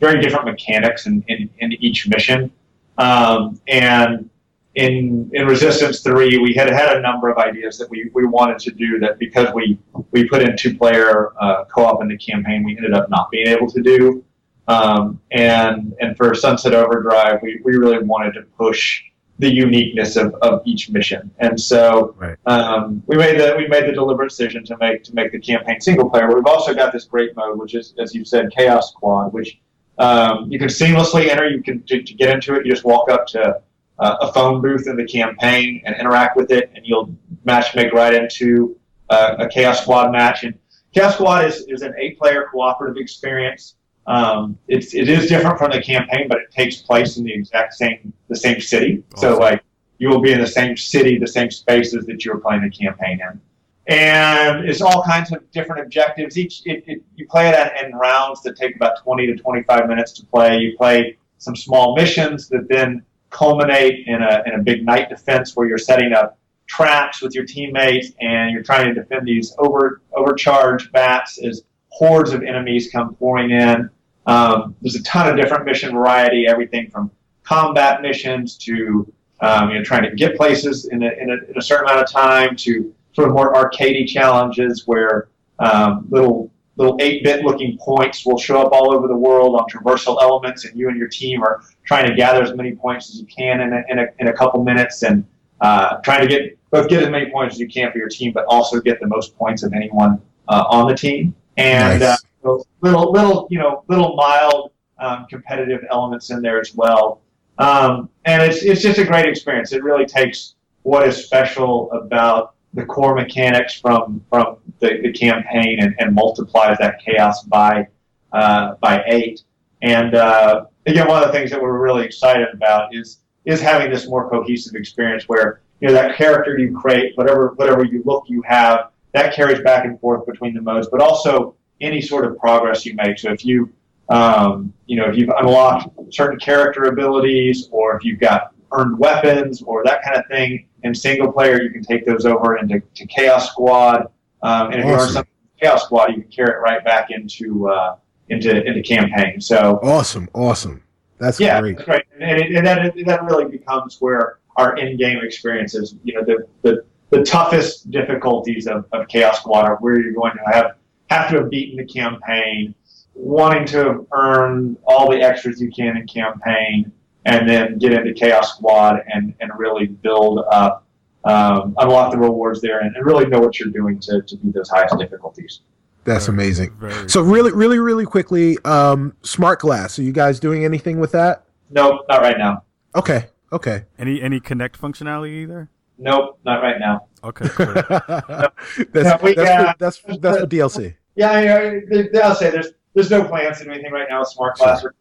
very 0.00 0.20
different 0.20 0.46
mechanics 0.46 1.06
in, 1.06 1.24
in, 1.28 1.48
in 1.58 1.72
each 1.74 2.08
mission, 2.08 2.50
um, 2.98 3.60
and 3.68 4.28
in 4.74 5.30
in 5.34 5.46
Resistance 5.46 6.00
Three, 6.00 6.38
we 6.38 6.54
had 6.54 6.70
had 6.70 6.96
a 6.96 7.00
number 7.00 7.28
of 7.28 7.36
ideas 7.38 7.76
that 7.78 7.90
we, 7.90 8.10
we 8.14 8.24
wanted 8.24 8.58
to 8.60 8.70
do 8.70 8.98
that 9.00 9.18
because 9.18 9.52
we 9.54 9.78
we 10.12 10.26
put 10.28 10.42
in 10.42 10.56
two 10.56 10.76
player 10.76 11.32
uh, 11.40 11.64
co 11.64 11.84
op 11.84 12.02
in 12.02 12.08
the 12.08 12.16
campaign, 12.16 12.64
we 12.64 12.76
ended 12.76 12.94
up 12.94 13.10
not 13.10 13.30
being 13.30 13.48
able 13.48 13.68
to 13.70 13.82
do. 13.82 14.24
Um, 14.68 15.20
and 15.30 15.94
and 16.00 16.16
for 16.16 16.34
Sunset 16.34 16.72
Overdrive, 16.72 17.40
we, 17.42 17.60
we 17.64 17.76
really 17.76 17.98
wanted 17.98 18.32
to 18.34 18.42
push 18.42 19.02
the 19.38 19.52
uniqueness 19.52 20.16
of, 20.16 20.34
of 20.36 20.62
each 20.64 20.88
mission, 20.88 21.30
and 21.38 21.60
so 21.60 22.14
Right. 22.16 22.36
um, 22.46 23.02
we 23.06 23.16
made 23.16 23.38
the 23.40 23.54
we 23.58 23.66
made 23.66 23.86
the 23.86 23.92
deliberate 23.92 24.28
decision 24.28 24.64
to 24.66 24.76
make 24.78 25.02
to 25.04 25.14
make 25.14 25.32
the 25.32 25.40
campaign 25.40 25.80
single 25.80 26.08
player. 26.08 26.32
We've 26.34 26.46
also 26.46 26.74
got 26.74 26.92
this 26.92 27.04
great 27.04 27.34
mode, 27.36 27.58
which 27.58 27.74
is 27.74 27.92
as 27.98 28.14
you 28.14 28.24
said, 28.24 28.50
Chaos 28.56 28.92
Squad, 28.92 29.32
which 29.32 29.58
um, 29.98 30.50
you 30.50 30.58
can 30.58 30.68
seamlessly 30.68 31.28
enter. 31.28 31.46
You 31.48 31.62
can 31.62 31.82
to, 31.82 32.02
to 32.02 32.14
get 32.14 32.30
into 32.30 32.54
it. 32.54 32.64
You 32.64 32.72
just 32.72 32.84
walk 32.84 33.10
up 33.10 33.26
to 33.28 33.60
uh, 34.02 34.16
a 34.20 34.32
phone 34.32 34.60
booth 34.60 34.88
in 34.88 34.96
the 34.96 35.06
campaign 35.06 35.80
and 35.84 35.94
interact 35.94 36.36
with 36.36 36.50
it, 36.50 36.72
and 36.74 36.84
you'll 36.84 37.14
match 37.44 37.74
make 37.76 37.92
right 37.92 38.12
into 38.12 38.76
uh, 39.10 39.36
a 39.38 39.48
Chaos 39.48 39.82
Squad 39.82 40.10
match. 40.10 40.42
And 40.42 40.58
Chaos 40.92 41.14
Squad 41.14 41.44
is, 41.44 41.64
is 41.68 41.82
an 41.82 41.94
eight 41.96 42.18
player 42.18 42.48
cooperative 42.50 43.00
experience. 43.00 43.76
Um, 44.08 44.58
it's 44.66 44.92
it 44.92 45.08
is 45.08 45.28
different 45.28 45.56
from 45.56 45.70
the 45.70 45.80
campaign, 45.80 46.26
but 46.28 46.38
it 46.38 46.50
takes 46.50 46.78
place 46.78 47.16
in 47.16 47.24
the 47.24 47.32
exact 47.32 47.74
same 47.74 48.12
the 48.28 48.34
same 48.34 48.60
city. 48.60 49.04
So 49.16 49.38
like 49.38 49.62
you 49.98 50.08
will 50.08 50.20
be 50.20 50.32
in 50.32 50.40
the 50.40 50.48
same 50.48 50.76
city, 50.76 51.16
the 51.16 51.28
same 51.28 51.52
spaces 51.52 52.04
that 52.06 52.24
you 52.24 52.32
were 52.32 52.40
playing 52.40 52.62
the 52.62 52.70
campaign 52.70 53.20
in. 53.20 53.40
And 53.86 54.68
it's 54.68 54.80
all 54.80 55.04
kinds 55.04 55.32
of 55.32 55.48
different 55.52 55.82
objectives. 55.82 56.36
Each 56.36 56.62
it, 56.64 56.82
it, 56.88 57.02
you 57.14 57.28
play 57.28 57.48
it 57.48 57.84
in 57.84 57.94
rounds 57.94 58.42
that 58.42 58.56
take 58.56 58.74
about 58.74 59.00
20 59.04 59.28
to 59.28 59.36
25 59.36 59.86
minutes 59.86 60.10
to 60.14 60.26
play. 60.26 60.58
You 60.58 60.76
play 60.76 61.18
some 61.38 61.54
small 61.54 61.94
missions 61.94 62.48
that 62.48 62.68
then 62.68 63.04
culminate 63.32 64.06
in 64.06 64.22
a, 64.22 64.42
in 64.46 64.54
a 64.54 64.62
big 64.62 64.84
night 64.84 65.08
defense 65.08 65.56
where 65.56 65.66
you're 65.66 65.78
setting 65.78 66.12
up 66.12 66.38
traps 66.66 67.20
with 67.20 67.34
your 67.34 67.44
teammates 67.44 68.12
and 68.20 68.52
you're 68.52 68.62
trying 68.62 68.86
to 68.86 68.94
defend 68.94 69.26
these 69.26 69.54
over 69.58 70.00
overcharged 70.14 70.92
bats 70.92 71.42
as 71.44 71.62
hordes 71.88 72.32
of 72.32 72.42
enemies 72.42 72.90
come 72.90 73.14
pouring 73.16 73.50
in. 73.50 73.90
Um, 74.26 74.76
there's 74.80 74.94
a 74.94 75.02
ton 75.02 75.28
of 75.28 75.36
different 75.36 75.64
mission 75.64 75.92
variety, 75.92 76.46
everything 76.46 76.88
from 76.90 77.10
combat 77.42 78.00
missions 78.02 78.56
to 78.58 79.12
um, 79.40 79.70
you 79.70 79.78
know 79.78 79.82
trying 79.82 80.04
to 80.04 80.14
get 80.14 80.36
places 80.36 80.88
in 80.92 81.02
a, 81.02 81.10
in, 81.20 81.30
a, 81.30 81.50
in 81.50 81.58
a 81.58 81.62
certain 81.62 81.86
amount 81.86 82.04
of 82.04 82.10
time 82.10 82.54
to 82.56 82.94
sort 83.12 83.28
of 83.28 83.34
more 83.34 83.52
arcadey 83.52 84.06
challenges 84.06 84.86
where 84.86 85.28
um, 85.58 86.06
little 86.10 86.50
little 86.76 86.96
8-bit 86.98 87.44
looking 87.44 87.76
points 87.78 88.24
will 88.24 88.38
show 88.38 88.60
up 88.62 88.72
all 88.72 88.94
over 88.94 89.06
the 89.06 89.16
world 89.16 89.60
on 89.60 89.66
traversal 89.68 90.20
elements 90.22 90.64
and 90.64 90.78
you 90.78 90.88
and 90.88 90.96
your 90.96 91.08
team 91.08 91.42
are 91.42 91.62
trying 91.84 92.08
to 92.08 92.14
gather 92.14 92.42
as 92.42 92.54
many 92.54 92.74
points 92.74 93.10
as 93.10 93.20
you 93.20 93.26
can 93.26 93.60
in 93.60 93.72
a, 93.72 93.82
in 93.88 93.98
a, 93.98 94.06
in 94.20 94.28
a 94.28 94.32
couple 94.32 94.62
minutes 94.64 95.02
and 95.02 95.26
uh, 95.60 95.96
trying 95.98 96.22
to 96.22 96.26
get 96.26 96.58
both 96.70 96.88
get 96.88 97.02
as 97.02 97.10
many 97.10 97.30
points 97.30 97.56
as 97.56 97.60
you 97.60 97.68
can 97.68 97.92
for 97.92 97.98
your 97.98 98.08
team 98.08 98.32
but 98.32 98.44
also 98.48 98.80
get 98.80 98.98
the 99.00 99.06
most 99.06 99.36
points 99.36 99.62
of 99.62 99.72
anyone 99.74 100.20
uh, 100.48 100.64
on 100.68 100.88
the 100.88 100.94
team. 100.94 101.34
And 101.56 102.00
Nice. 102.00 102.24
uh, 102.44 102.56
little 102.80 103.12
little 103.12 103.46
you 103.50 103.58
know 103.58 103.84
little 103.88 104.16
mild 104.16 104.72
um, 104.98 105.26
competitive 105.28 105.80
elements 105.90 106.30
in 106.30 106.42
there 106.42 106.60
as 106.60 106.74
well. 106.74 107.20
Um, 107.58 108.08
and 108.24 108.42
it's 108.42 108.62
it's 108.62 108.82
just 108.82 108.98
a 108.98 109.04
great 109.04 109.26
experience. 109.26 109.72
It 109.72 109.82
really 109.82 110.06
takes 110.06 110.54
what 110.82 111.06
is 111.06 111.24
special 111.24 111.92
about 111.92 112.51
the 112.74 112.84
core 112.84 113.14
mechanics 113.14 113.78
from 113.78 114.24
from 114.28 114.56
the, 114.80 115.00
the 115.02 115.12
campaign 115.12 115.78
and, 115.80 115.94
and 115.98 116.14
multiplies 116.14 116.78
that 116.78 117.00
chaos 117.04 117.42
by 117.44 117.86
uh, 118.32 118.74
by 118.80 119.02
eight. 119.06 119.42
And 119.82 120.14
uh, 120.14 120.66
again, 120.86 121.08
one 121.08 121.22
of 121.22 121.26
the 121.26 121.32
things 121.32 121.50
that 121.50 121.60
we're 121.60 121.78
really 121.78 122.04
excited 122.04 122.48
about 122.52 122.94
is 122.94 123.18
is 123.44 123.60
having 123.60 123.90
this 123.90 124.08
more 124.08 124.30
cohesive 124.30 124.74
experience 124.74 125.28
where 125.28 125.62
you 125.80 125.88
know 125.88 125.94
that 125.94 126.16
character 126.16 126.58
you 126.58 126.76
create, 126.76 127.16
whatever 127.16 127.52
whatever 127.56 127.84
you 127.84 128.02
look 128.06 128.24
you 128.28 128.42
have, 128.42 128.90
that 129.12 129.34
carries 129.34 129.60
back 129.60 129.84
and 129.84 129.98
forth 130.00 130.24
between 130.26 130.54
the 130.54 130.62
modes, 130.62 130.88
but 130.90 131.00
also 131.00 131.56
any 131.80 132.00
sort 132.00 132.24
of 132.24 132.38
progress 132.38 132.86
you 132.86 132.94
make. 132.94 133.18
So 133.18 133.32
if 133.32 133.44
you 133.44 133.70
um, 134.08 134.72
you 134.86 134.96
know 134.96 135.08
if 135.08 135.16
you've 135.16 135.32
unlocked 135.36 135.88
certain 136.12 136.38
character 136.38 136.84
abilities, 136.84 137.68
or 137.70 137.96
if 137.96 138.04
you've 138.04 138.20
got 138.20 138.54
earned 138.72 138.98
weapons 138.98 139.62
or 139.62 139.84
that 139.84 140.02
kind 140.02 140.16
of 140.16 140.26
thing 140.28 140.66
in 140.82 140.94
single 140.94 141.32
player, 141.32 141.62
you 141.62 141.70
can 141.70 141.82
take 141.82 142.04
those 142.06 142.26
over 142.26 142.56
into 142.56 142.80
to 142.80 143.06
Chaos 143.06 143.50
Squad. 143.50 144.08
Um, 144.42 144.72
and 144.72 144.80
if 144.80 144.86
awesome. 144.86 144.88
you 144.88 144.94
earn 144.94 145.12
something 145.12 145.34
in 145.42 145.68
Chaos 145.68 145.84
Squad, 145.84 146.10
you 146.10 146.22
can 146.22 146.30
carry 146.30 146.50
it 146.50 146.60
right 146.60 146.84
back 146.84 147.10
into 147.10 147.68
uh, 147.68 147.96
into 148.28 148.64
into 148.64 148.82
campaign. 148.82 149.40
So 149.40 149.78
awesome, 149.82 150.28
awesome. 150.34 150.82
That's 151.18 151.38
yeah, 151.38 151.60
great. 151.60 151.76
That's 151.76 151.88
right. 151.88 152.04
And, 152.20 152.40
it, 152.40 152.56
and 152.56 152.66
that 152.66 152.94
that 153.06 153.24
really 153.24 153.44
becomes 153.44 153.98
where 154.00 154.38
our 154.56 154.76
in-game 154.76 155.18
experiences, 155.22 155.94
you 156.02 156.14
know, 156.14 156.24
the 156.24 156.46
the, 156.62 156.84
the 157.10 157.22
toughest 157.22 157.90
difficulties 157.90 158.66
of, 158.66 158.86
of 158.92 159.06
Chaos 159.08 159.38
Squad 159.38 159.64
are 159.66 159.76
where 159.76 160.00
you're 160.00 160.12
going 160.12 160.32
to 160.34 160.52
have 160.52 160.76
have 161.10 161.30
to 161.30 161.36
have 161.38 161.50
beaten 161.50 161.76
the 161.76 161.84
campaign, 161.84 162.74
wanting 163.14 163.66
to 163.66 164.06
earn 164.12 164.76
all 164.84 165.10
the 165.10 165.20
extras 165.20 165.60
you 165.60 165.70
can 165.70 165.96
in 165.96 166.06
campaign, 166.06 166.90
and 167.24 167.48
then 167.48 167.78
get 167.78 167.92
into 167.92 168.12
Chaos 168.12 168.56
Squad 168.56 169.02
and, 169.12 169.34
and 169.40 169.50
really 169.56 169.86
build 169.86 170.40
up, 170.50 170.86
um, 171.24 171.74
unlock 171.78 172.12
the 172.12 172.18
rewards 172.18 172.60
there, 172.60 172.80
and, 172.80 172.94
and, 172.96 173.06
really 173.06 173.26
know 173.26 173.38
what 173.38 173.60
you're 173.60 173.68
doing 173.68 174.00
to, 174.00 174.22
to 174.22 174.36
beat 174.36 174.54
those 174.54 174.68
highest 174.68 174.98
difficulties. 174.98 175.60
That's 176.04 176.26
very, 176.26 176.36
amazing. 176.36 176.74
Very 176.80 177.08
so 177.08 177.22
really, 177.22 177.52
really, 177.52 177.78
really 177.78 178.04
quickly, 178.04 178.58
um, 178.64 179.14
smart 179.22 179.60
glass. 179.60 179.98
Are 179.98 180.02
you 180.02 180.12
guys 180.12 180.40
doing 180.40 180.64
anything 180.64 180.98
with 180.98 181.12
that? 181.12 181.44
Nope, 181.70 182.06
not 182.08 182.22
right 182.22 182.36
now. 182.36 182.64
Okay. 182.94 183.26
Okay. 183.52 183.84
Any 183.98 184.20
any 184.20 184.40
Kinect 184.40 184.76
functionality 184.76 185.42
either? 185.42 185.70
Nope, 185.98 186.38
not 186.44 186.62
right 186.62 186.80
now. 186.80 187.06
Okay. 187.22 187.48
Cool. 187.48 187.66
that's, 188.92 189.22
we, 189.22 189.34
that's, 189.34 189.62
for, 189.62 189.74
that's, 189.78 189.96
for, 189.98 190.16
that's 190.16 190.40
for 190.40 190.46
DLC. 190.46 190.96
Yeah, 191.14 191.30
I, 191.30 192.18
I'll 192.18 192.34
say 192.34 192.50
there's 192.50 192.72
there's 192.94 193.10
no 193.10 193.24
plans 193.24 193.58
to 193.58 193.64
do 193.64 193.70
anything 193.70 193.92
right 193.92 194.06
now 194.08 194.20
with 194.20 194.28
Smart 194.28 194.56
Glass 194.56 194.80
sure. 194.80 194.94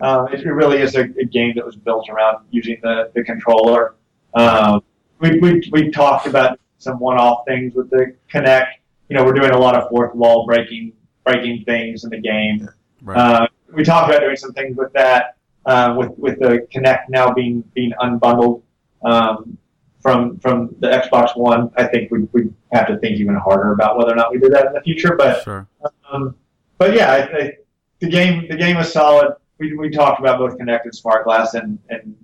Um, 0.00 0.28
it, 0.32 0.44
really 0.46 0.78
is 0.78 0.94
a, 0.94 1.02
a, 1.02 1.24
game 1.24 1.54
that 1.56 1.64
was 1.64 1.76
built 1.76 2.08
around 2.10 2.44
using 2.50 2.78
the, 2.82 3.10
the 3.14 3.24
controller. 3.24 3.94
Um, 4.34 4.82
we, 5.20 5.38
we, 5.40 5.62
we 5.72 5.90
talked 5.90 6.26
about 6.26 6.60
some 6.78 6.98
one-off 6.98 7.44
things 7.46 7.74
with 7.74 7.90
the 7.90 8.14
Kinect 8.32 8.66
you 9.08 9.16
know, 9.16 9.24
we're 9.24 9.32
doing 9.32 9.50
a 9.50 9.58
lot 9.58 9.74
of 9.74 9.88
fourth 9.88 10.14
wall 10.14 10.46
breaking 10.46 10.92
breaking 11.24 11.64
things 11.64 12.04
in 12.04 12.10
the 12.10 12.20
game. 12.20 12.68
Right. 13.02 13.16
Uh, 13.16 13.46
we 13.74 13.84
talked 13.84 14.10
about 14.10 14.20
doing 14.20 14.36
some 14.36 14.52
things 14.52 14.76
with 14.76 14.92
that, 14.92 15.36
uh, 15.66 15.94
with 15.96 16.10
with 16.18 16.38
the 16.38 16.66
Kinect 16.74 17.08
now 17.08 17.32
being 17.32 17.62
being 17.74 17.92
unbundled 18.00 18.62
um, 19.02 19.56
from 20.00 20.38
from 20.40 20.74
the 20.80 20.88
Xbox 20.88 21.36
One. 21.36 21.70
I 21.76 21.84
think 21.84 22.10
we 22.10 22.28
we 22.32 22.50
have 22.72 22.86
to 22.88 22.98
think 22.98 23.18
even 23.18 23.34
harder 23.36 23.72
about 23.72 23.96
whether 23.96 24.12
or 24.12 24.16
not 24.16 24.30
we 24.30 24.38
do 24.38 24.48
that 24.50 24.66
in 24.66 24.72
the 24.74 24.80
future. 24.82 25.16
But 25.16 25.42
sure. 25.42 25.66
um, 26.10 26.36
but 26.76 26.94
yeah, 26.94 27.10
I, 27.12 27.18
I, 27.18 27.52
the 28.00 28.08
game 28.08 28.46
the 28.48 28.56
game 28.56 28.76
is 28.76 28.92
solid. 28.92 29.34
We, 29.58 29.76
we 29.76 29.90
talked 29.90 30.20
about 30.20 30.38
both 30.38 30.58
and 30.60 30.94
Smart 30.94 31.24
Glass, 31.24 31.54
and 31.54 31.78
and 31.88 32.16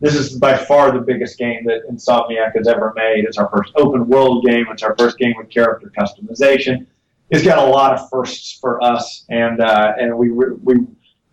this 0.00 0.14
is 0.14 0.38
by 0.38 0.56
far 0.56 0.92
the 0.92 1.00
biggest 1.00 1.38
game 1.38 1.64
that 1.64 1.88
Insomniac 1.90 2.56
has 2.56 2.68
ever 2.68 2.92
made. 2.94 3.24
It's 3.24 3.38
our 3.38 3.50
first 3.50 3.72
open 3.76 4.06
world 4.06 4.44
game. 4.44 4.66
It's 4.70 4.82
our 4.82 4.94
first 4.96 5.18
game 5.18 5.34
with 5.36 5.50
character 5.50 5.92
customization. 5.98 6.86
It's 7.30 7.44
got 7.44 7.58
a 7.58 7.70
lot 7.70 7.92
of 7.92 8.08
firsts 8.08 8.58
for 8.60 8.82
us, 8.82 9.24
and 9.28 9.60
uh, 9.60 9.94
and 9.98 10.16
we 10.16 10.30
we 10.30 10.86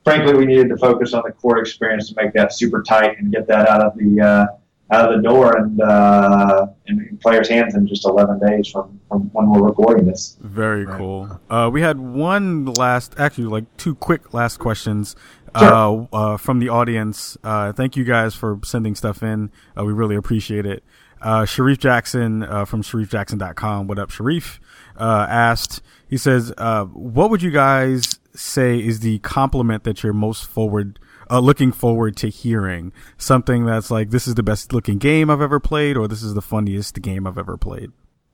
frankly 0.03 0.35
we 0.35 0.45
needed 0.45 0.69
to 0.69 0.77
focus 0.77 1.13
on 1.13 1.23
the 1.25 1.31
core 1.31 1.59
experience 1.59 2.09
to 2.09 2.15
make 2.21 2.33
that 2.33 2.53
super 2.53 2.81
tight 2.81 3.17
and 3.19 3.31
get 3.31 3.47
that 3.47 3.69
out 3.69 3.81
of 3.81 3.97
the 3.97 4.21
uh, 4.21 4.45
out 4.91 5.11
of 5.11 5.17
the 5.17 5.27
door 5.27 5.57
and 5.57 5.81
uh, 5.81 6.67
in 6.85 7.17
players' 7.21 7.49
hands 7.49 7.75
in 7.75 7.87
just 7.87 8.05
11 8.05 8.39
days 8.39 8.67
from, 8.67 8.99
from 9.07 9.29
when 9.33 9.49
we're 9.49 9.67
recording 9.67 10.05
this. 10.05 10.37
Very 10.41 10.85
cool. 10.85 11.39
Uh, 11.49 11.69
we 11.73 11.81
had 11.81 11.99
one 11.99 12.65
last, 12.65 13.15
actually, 13.17 13.45
like 13.45 13.65
two 13.77 13.95
quick 13.95 14.33
last 14.33 14.57
questions 14.57 15.15
uh, 15.55 16.05
uh, 16.13 16.37
from 16.37 16.59
the 16.59 16.69
audience. 16.69 17.37
Uh, 17.43 17.71
thank 17.73 17.95
you 17.95 18.03
guys 18.03 18.35
for 18.35 18.59
sending 18.63 18.93
stuff 18.95 19.23
in. 19.23 19.51
Uh, 19.77 19.83
we 19.83 19.93
really 19.93 20.15
appreciate 20.15 20.65
it. 20.65 20.83
Uh, 21.21 21.45
Sharif 21.45 21.79
Jackson 21.79 22.43
uh, 22.43 22.65
from 22.65 22.83
SharifJackson.com. 22.83 23.87
What 23.87 23.97
up, 23.97 24.11
Sharif? 24.11 24.59
Uh, 24.95 25.25
asked, 25.27 25.81
he 26.07 26.17
says, 26.17 26.53
uh, 26.57 26.85
what 26.85 27.31
would 27.31 27.41
you 27.41 27.51
guys 27.51 28.19
say 28.35 28.77
is 28.77 28.99
the 28.99 29.19
compliment 29.19 29.85
that 29.85 30.03
you're 30.03 30.13
most 30.13 30.45
forward, 30.45 30.99
uh, 31.29 31.39
looking 31.39 31.71
forward 31.71 32.15
to 32.17 32.29
hearing? 32.29 32.91
Something 33.17 33.65
that's 33.65 33.91
like, 33.91 34.09
this 34.09 34.27
is 34.27 34.35
the 34.35 34.43
best 34.43 34.73
looking 34.73 34.97
game 34.97 35.29
I've 35.29 35.41
ever 35.41 35.59
played, 35.59 35.97
or 35.97 36.07
this 36.07 36.23
is 36.23 36.33
the 36.33 36.41
funniest 36.41 37.01
game 37.01 37.25
I've 37.27 37.37
ever 37.37 37.57
played? 37.57 37.91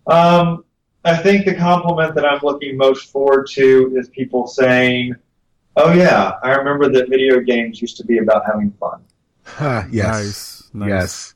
Um, 0.08 0.66
I 1.04 1.18
think 1.18 1.46
the 1.46 1.56
compliment 1.56 2.16
that 2.16 2.26
I'm 2.26 2.40
looking 2.44 2.78
most 2.78 3.12
forward 3.12 3.48
to 3.52 3.96
is 3.98 4.10
people 4.10 4.48
saying, 4.48 5.16
Oh 5.76 5.94
yeah, 5.94 6.34
I 6.44 6.52
remember 6.56 6.90
that 6.90 7.10
video 7.10 7.40
games 7.40 7.82
used 7.82 7.98
to 7.98 8.06
be 8.06 8.18
about 8.18 8.46
having 8.46 8.72
fun. 8.72 9.04
yes, 9.92 10.70
nice. 10.74 10.74
nice. 10.74 10.90
Yes. 10.90 11.36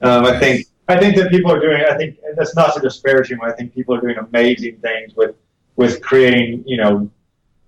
Um, 0.00 0.24
I 0.24 0.38
think 0.38 0.66
I 0.88 0.98
think 0.98 1.16
that 1.16 1.30
people 1.30 1.50
are 1.50 1.60
doing. 1.60 1.82
I 1.88 1.96
think 1.96 2.18
that's 2.36 2.54
not 2.54 2.74
to 2.74 2.80
disparage 2.80 3.30
them. 3.30 3.40
I 3.42 3.52
think 3.52 3.74
people 3.74 3.94
are 3.94 4.00
doing 4.00 4.16
amazing 4.16 4.78
things 4.78 5.14
with 5.16 5.34
with 5.76 6.00
creating. 6.02 6.62
You 6.66 6.76
know, 6.76 7.10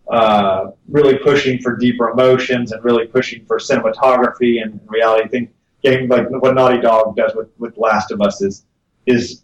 uh, 0.09 0.71
really 0.89 1.19
pushing 1.19 1.61
for 1.61 1.77
deeper 1.77 2.11
emotions 2.11 2.73
and 2.73 2.85
really 2.85 3.07
pushing 3.07 3.45
for 3.45 3.59
cinematography 3.59 4.63
and 4.63 4.81
reality. 4.87 5.25
I 5.25 5.29
think 5.29 5.51
games 5.83 6.09
like 6.09 6.29
what 6.31 6.55
Naughty 6.55 6.81
Dog 6.81 7.17
does 7.17 7.35
with 7.35 7.49
with 7.59 7.77
Last 7.77 8.11
of 8.11 8.21
Us 8.21 8.43
is 8.43 8.65
is 9.07 9.43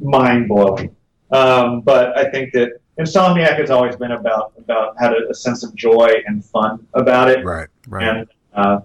mind 0.00 0.48
blowing. 0.48 0.94
Um, 1.30 1.82
but 1.82 2.16
I 2.16 2.30
think 2.30 2.52
that 2.54 2.80
Insomniac 2.98 3.58
has 3.58 3.70
always 3.70 3.96
been 3.96 4.12
about 4.12 4.52
about 4.58 4.94
had 4.98 5.12
a, 5.12 5.30
a 5.30 5.34
sense 5.34 5.62
of 5.62 5.74
joy 5.74 6.10
and 6.26 6.44
fun 6.44 6.86
about 6.94 7.30
it. 7.30 7.44
Right. 7.44 7.68
Right. 7.86 8.08
And 8.08 8.28
uh, 8.54 8.80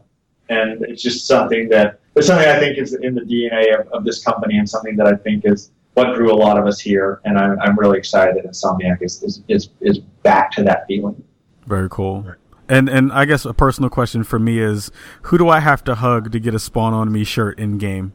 and 0.49 0.83
it's 0.83 1.01
just 1.01 1.25
something 1.25 1.69
that 1.69 1.99
it's 2.15 2.27
something 2.27 2.47
I 2.47 2.59
think 2.59 2.77
is 2.77 2.93
in 2.93 3.15
the 3.15 3.21
DNA 3.21 3.79
of, 3.79 3.87
of 3.87 4.03
this 4.03 4.23
company 4.23 4.57
and 4.57 4.69
something 4.69 4.95
that 4.97 5.07
I 5.07 5.15
think 5.15 5.45
is 5.45 5.71
what 5.93 6.15
drew 6.15 6.31
a 6.31 6.35
lot 6.35 6.57
of 6.57 6.65
us 6.65 6.79
here. 6.79 7.21
And 7.25 7.37
I'm, 7.37 7.59
I'm 7.59 7.77
really 7.77 7.97
excited 7.97 8.35
that 8.35 8.45
Insomniac 8.45 9.01
is, 9.01 9.21
is, 9.23 9.43
is, 9.47 9.69
is 9.81 9.99
back 9.99 10.51
to 10.53 10.63
that 10.63 10.85
feeling. 10.87 11.23
Very 11.65 11.89
cool. 11.89 12.25
And 12.69 12.87
and 12.89 13.11
I 13.11 13.25
guess 13.25 13.43
a 13.45 13.53
personal 13.53 13.89
question 13.89 14.23
for 14.23 14.39
me 14.39 14.59
is 14.59 14.89
who 15.23 15.37
do 15.37 15.49
I 15.49 15.59
have 15.59 15.83
to 15.83 15.95
hug 15.95 16.31
to 16.31 16.39
get 16.39 16.55
a 16.55 16.59
spawn 16.59 16.93
on 16.93 17.11
me 17.11 17.25
shirt 17.25 17.59
in 17.59 17.77
game? 17.77 18.13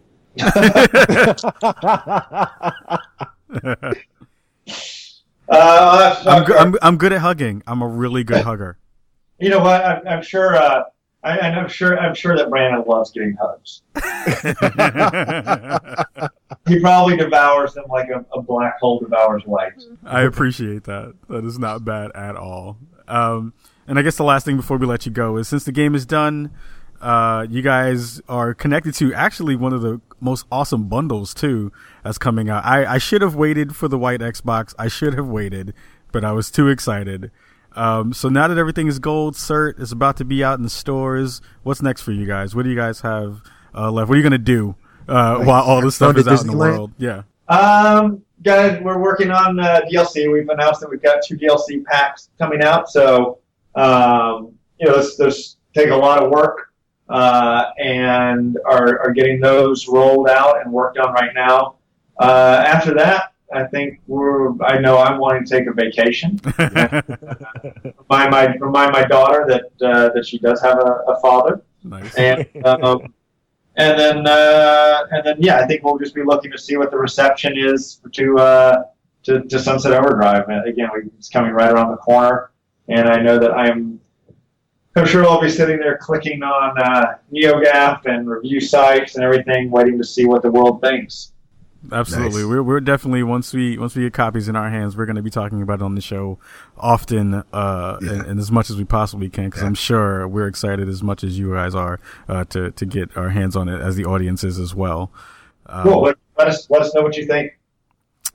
Uh, 5.51 6.23
I'm, 6.27 6.45
good, 6.45 6.57
I'm, 6.57 6.77
I'm 6.83 6.97
good 6.99 7.13
at 7.13 7.21
hugging. 7.21 7.63
I'm 7.67 7.81
a 7.83 7.87
really 7.87 8.23
good 8.25 8.43
hugger. 8.43 8.79
You 9.39 9.49
know 9.51 9.61
what? 9.61 9.85
I'm, 9.85 10.07
I'm 10.07 10.23
sure. 10.23 10.57
Uh, 10.57 10.85
I, 11.29 11.49
am 11.49 11.69
sure. 11.69 11.99
I'm 11.99 12.15
sure 12.15 12.37
that 12.37 12.51
Brandon 12.51 12.85
loves 12.87 13.11
getting 13.11 13.37
hugs. 13.41 13.83
he 16.67 16.81
probably 16.81 17.17
devours 17.17 17.75
them 17.75 17.85
like 17.89 18.09
a, 18.09 18.25
a, 18.33 18.43
black 18.43 18.79
hole 18.81 18.99
devours 18.99 19.43
light. 19.47 19.73
I 20.05 20.23
appreciate 20.23 20.85
that. 20.85 21.15
That 21.29 21.45
is 21.45 21.59
not 21.59 21.85
bad 21.85 22.13
at 22.15 22.37
all. 22.37 22.79
Um, 23.07 23.53
and 23.87 23.99
I 23.99 24.03
guess 24.03 24.17
the 24.17 24.25
last 24.25 24.45
thing 24.45 24.57
before 24.57 24.77
we 24.77 24.87
let 24.87 25.07
you 25.07 25.13
go 25.13 25.37
is 25.37 25.49
since 25.49 25.65
the 25.65 25.73
game 25.73 25.95
is 25.95 26.07
done, 26.07 26.51
uh, 27.01 27.47
you 27.49 27.63
guys 27.63 28.21
are 28.29 28.55
connected 28.55 28.95
to 28.95 29.15
actually 29.15 29.57
one 29.57 29.73
of 29.73 29.83
the 29.83 30.01
most 30.21 30.47
awesome 30.51 30.89
bundles 30.89 31.35
too 31.35 31.73
that's 32.05 32.19
coming 32.19 32.49
out. 32.49 32.65
I, 32.65 32.95
I 32.95 32.99
should 32.99 33.23
have 33.23 33.35
waited 33.35 33.77
for 33.77 33.89
the 33.89 33.99
white 33.99 34.21
Xbox. 34.21 34.75
I 34.79 34.89
should 34.89 35.15
have 35.15 35.27
waited, 35.27 35.75
but 36.11 36.25
I 36.25 36.33
was 36.33 36.51
too 36.51 36.69
excited. 36.69 37.31
Um, 37.79 38.13
so 38.13 38.29
now 38.29 38.49
that 38.49 38.59
everything 38.59 38.89
is 38.89 38.99
gold, 38.99 39.35
CERT 39.35 39.81
is 39.81 39.93
about 39.93 40.17
to 40.17 40.25
be 40.25 40.43
out 40.43 40.59
in 40.59 40.65
the 40.65 40.71
stores. 40.71 41.41
What's 41.63 41.81
next 41.81 42.03
for 42.03 42.11
you 42.11 42.27
guys? 42.27 42.53
What 42.55 42.65
do 42.65 42.71
you 42.71 42.77
guys 42.77 43.03
have 43.03 43.41
uh, 43.73 43.91
left? 43.93 44.09
What 44.09 44.17
are 44.17 44.19
you 44.19 44.25
gonna 44.25 44.37
do 44.37 44.75
uh, 45.07 45.39
while 45.45 45.63
all 45.63 45.81
this 45.81 45.95
stuff 45.95 46.17
is 46.17 46.27
out 46.27 46.41
in 46.41 46.49
the 46.49 46.57
world? 46.57 46.91
Yeah. 46.99 47.23
Um, 47.49 48.23
guys, 48.43 48.81
we're 48.83 48.99
working 48.99 49.31
on 49.31 49.61
uh, 49.61 49.83
DLC. 49.91 50.31
We've 50.31 50.49
announced 50.49 50.81
that 50.81 50.91
we've 50.91 51.01
got 51.01 51.23
two 51.25 51.37
DLC 51.37 51.85
packs 51.85 52.31
coming 52.37 52.63
out. 52.65 52.91
So, 52.91 53.39
um, 53.77 54.59
you 54.81 54.89
know, 54.89 54.97
this, 54.97 55.17
this 55.17 55.57
take 55.73 55.91
a 55.91 55.97
lot 55.97 56.21
of 56.21 56.31
work 56.31 56.73
uh, 57.09 57.67
and 57.79 58.59
are, 58.67 58.99
are 58.99 59.13
getting 59.13 59.41
those 59.41 59.87
rolled 59.87 60.29
out 60.29 60.61
and 60.63 60.73
worked 60.73 60.99
on 60.99 61.13
right 61.13 61.33
now. 61.33 61.77
Uh, 62.19 62.65
after 62.67 62.93
that, 62.95 63.33
I 63.53 63.65
think 63.65 64.01
we're. 64.07 64.61
I 64.63 64.79
know 64.79 64.99
I'm 64.99 65.19
wanting 65.19 65.45
to 65.45 65.51
take 65.51 65.67
a 65.67 65.73
vacation. 65.73 66.39
remind 66.59 68.31
my 68.31 68.55
remind 68.61 68.93
my 68.93 69.05
daughter 69.05 69.47
that 69.49 69.87
uh, 69.87 70.11
that 70.15 70.27
she 70.27 70.39
does 70.39 70.61
have 70.61 70.79
a, 70.79 71.03
a 71.09 71.21
father. 71.21 71.63
Nice. 71.83 72.15
And 72.17 72.47
um, 72.67 73.15
and 73.77 73.99
then 73.99 74.27
uh, 74.27 75.07
and 75.11 75.25
then 75.25 75.37
yeah, 75.39 75.59
I 75.59 75.67
think 75.67 75.83
we'll 75.83 75.99
just 75.99 76.15
be 76.15 76.25
looking 76.25 76.51
to 76.51 76.59
see 76.59 76.77
what 76.77 76.91
the 76.91 76.99
reception 76.99 77.55
is 77.57 78.01
to 78.13 78.39
uh, 78.39 78.83
to, 79.23 79.43
to 79.43 79.59
Sunset 79.59 79.93
Overdrive. 79.93 80.49
And 80.49 80.69
again, 80.69 80.91
it's 81.17 81.29
coming 81.29 81.53
right 81.53 81.71
around 81.71 81.91
the 81.91 81.97
corner, 81.97 82.51
and 82.89 83.09
I 83.09 83.21
know 83.21 83.39
that 83.39 83.53
I'm 83.53 84.01
I'm 84.97 85.07
sure 85.07 85.25
I'll 85.25 85.41
be 85.41 85.49
sitting 85.49 85.79
there 85.79 85.97
clicking 85.97 86.43
on 86.43 86.77
uh, 86.79 87.15
NeoGAF 87.33 88.07
and 88.07 88.29
review 88.29 88.61
sites 88.61 89.15
and 89.15 89.25
everything, 89.25 89.71
waiting 89.71 89.97
to 89.97 90.05
see 90.05 90.25
what 90.25 90.43
the 90.43 90.51
world 90.51 90.81
thinks. 90.81 91.33
Absolutely, 91.93 92.43
nice. 92.43 92.49
we're 92.49 92.63
we're 92.63 92.81
definitely 92.81 93.23
once 93.23 93.53
we 93.53 93.79
once 93.79 93.95
we 93.95 94.03
get 94.03 94.13
copies 94.13 94.49
in 94.49 94.57
our 94.57 94.69
hands, 94.69 94.97
we're 94.97 95.07
going 95.07 95.17
to 95.17 95.23
be 95.23 95.31
talking 95.31 95.63
about 95.63 95.81
it 95.81 95.83
on 95.83 95.95
the 95.95 96.01
show 96.01 96.39
often 96.77 97.35
uh, 97.53 97.99
yeah. 98.03 98.11
and, 98.11 98.27
and, 98.27 98.41
as 98.41 98.51
much 98.51 98.69
as 98.69 98.77
we 98.77 98.85
possibly 98.85 99.29
can 99.29 99.45
because 99.45 99.63
yeah. 99.63 99.69
I'm 99.69 99.75
sure 99.75 100.27
we're 100.27 100.49
excited 100.49 100.89
as 100.89 101.05
much 101.05 101.23
as 101.23 101.39
you 101.39 101.55
guys 101.55 101.77
are 101.77 102.01
uh, 102.29 102.45
to 102.47 102.73
to 102.73 102.85
get 102.85 103.17
our 103.17 103.31
hands 103.31 103.55
on 103.55 103.69
it 103.69 103.81
as 103.81 103.95
the 103.95 104.05
audience 104.05 104.43
is 104.43 104.59
as 104.59 104.75
well. 104.75 105.13
Um, 105.67 105.85
cool. 105.85 106.03
Let, 106.03 106.17
let, 106.37 106.49
us 106.49 106.69
let 106.69 106.83
us 106.83 106.93
know 106.95 107.03
what 107.03 107.17
you 107.17 107.27
think. 107.27 107.53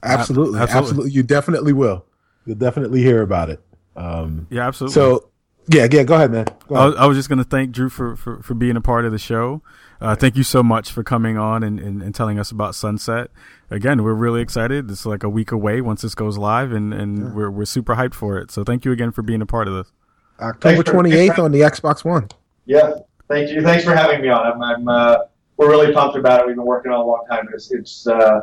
Absolutely, 0.02 0.60
absolutely, 0.60 0.80
absolutely. 0.80 1.12
You 1.12 1.24
definitely 1.24 1.74
will. 1.74 2.06
You'll 2.46 2.58
definitely 2.58 3.02
hear 3.02 3.22
about 3.22 3.50
it. 3.50 3.62
Um, 3.96 4.48
yeah, 4.50 4.68
absolutely. 4.68 4.94
So 4.94 5.30
yeah, 5.68 5.88
yeah. 5.92 6.04
Go 6.04 6.16
ahead, 6.16 6.32
man. 6.32 6.46
Go 6.68 6.76
ahead. 6.76 6.84
I, 6.84 6.86
was, 6.86 6.96
I, 6.96 7.06
was, 7.08 7.18
just 7.18 7.30
going 7.30 7.40
to 7.40 7.44
thank 7.44 7.72
Drew 7.72 7.90
for, 7.90 8.16
for, 8.16 8.42
for 8.42 8.54
being 8.54 8.76
a 8.76 8.82
part 8.82 9.06
of 9.06 9.12
the 9.12 9.20
show. 9.20 9.62
Uh, 10.04 10.14
thank 10.14 10.36
you 10.36 10.44
so 10.44 10.62
much 10.62 10.92
for 10.92 11.02
coming 11.02 11.38
on 11.38 11.64
and, 11.64 11.80
and, 11.80 12.02
and, 12.02 12.14
telling 12.14 12.38
us 12.38 12.52
about 12.52 12.76
Sunset. 12.76 13.32
Again, 13.72 14.04
we're 14.04 14.14
really 14.14 14.42
excited. 14.42 14.92
It's 14.92 15.06
like 15.06 15.24
a 15.24 15.30
week 15.30 15.54
away 15.54 15.80
once 15.80 16.02
this 16.02 16.14
goes 16.14 16.38
live, 16.38 16.74
and, 16.74 16.94
and 16.94 17.18
yeah. 17.20 17.34
we're 17.34 17.50
we're 17.50 17.64
super 17.64 17.96
hyped 17.96 18.14
for 18.14 18.38
it. 18.38 18.52
So 18.52 18.66
thank 18.66 18.84
you 18.84 18.92
again 18.92 19.14
for 19.14 19.22
being 19.22 19.42
a 19.42 19.46
part 19.46 19.70
of 19.70 19.76
this. 19.76 19.94
October 20.42 20.84
twenty 20.84 21.14
eighth 21.14 21.40
on 21.40 21.54
the 21.54 21.62
Xbox 21.62 22.04
One. 22.04 22.28
Yeah, 22.66 22.96
thank 23.30 23.50
you. 23.52 23.62
Thanks 23.62 23.86
for 23.86 23.96
having 23.96 24.22
me 24.22 24.28
on. 24.28 24.46
I'm, 24.46 24.62
I'm 24.62 24.88
uh, 24.90 25.18
we're 25.56 25.70
really 25.70 25.94
pumped 25.94 26.18
about 26.18 26.42
it. 26.42 26.48
We've 26.48 26.58
been 26.58 26.66
working 26.66 26.92
on 26.92 27.00
it 27.00 27.04
a 27.04 27.08
long 27.08 27.26
time. 27.30 27.48
It's, 27.54 27.72
it's 27.72 28.06
uh, 28.06 28.42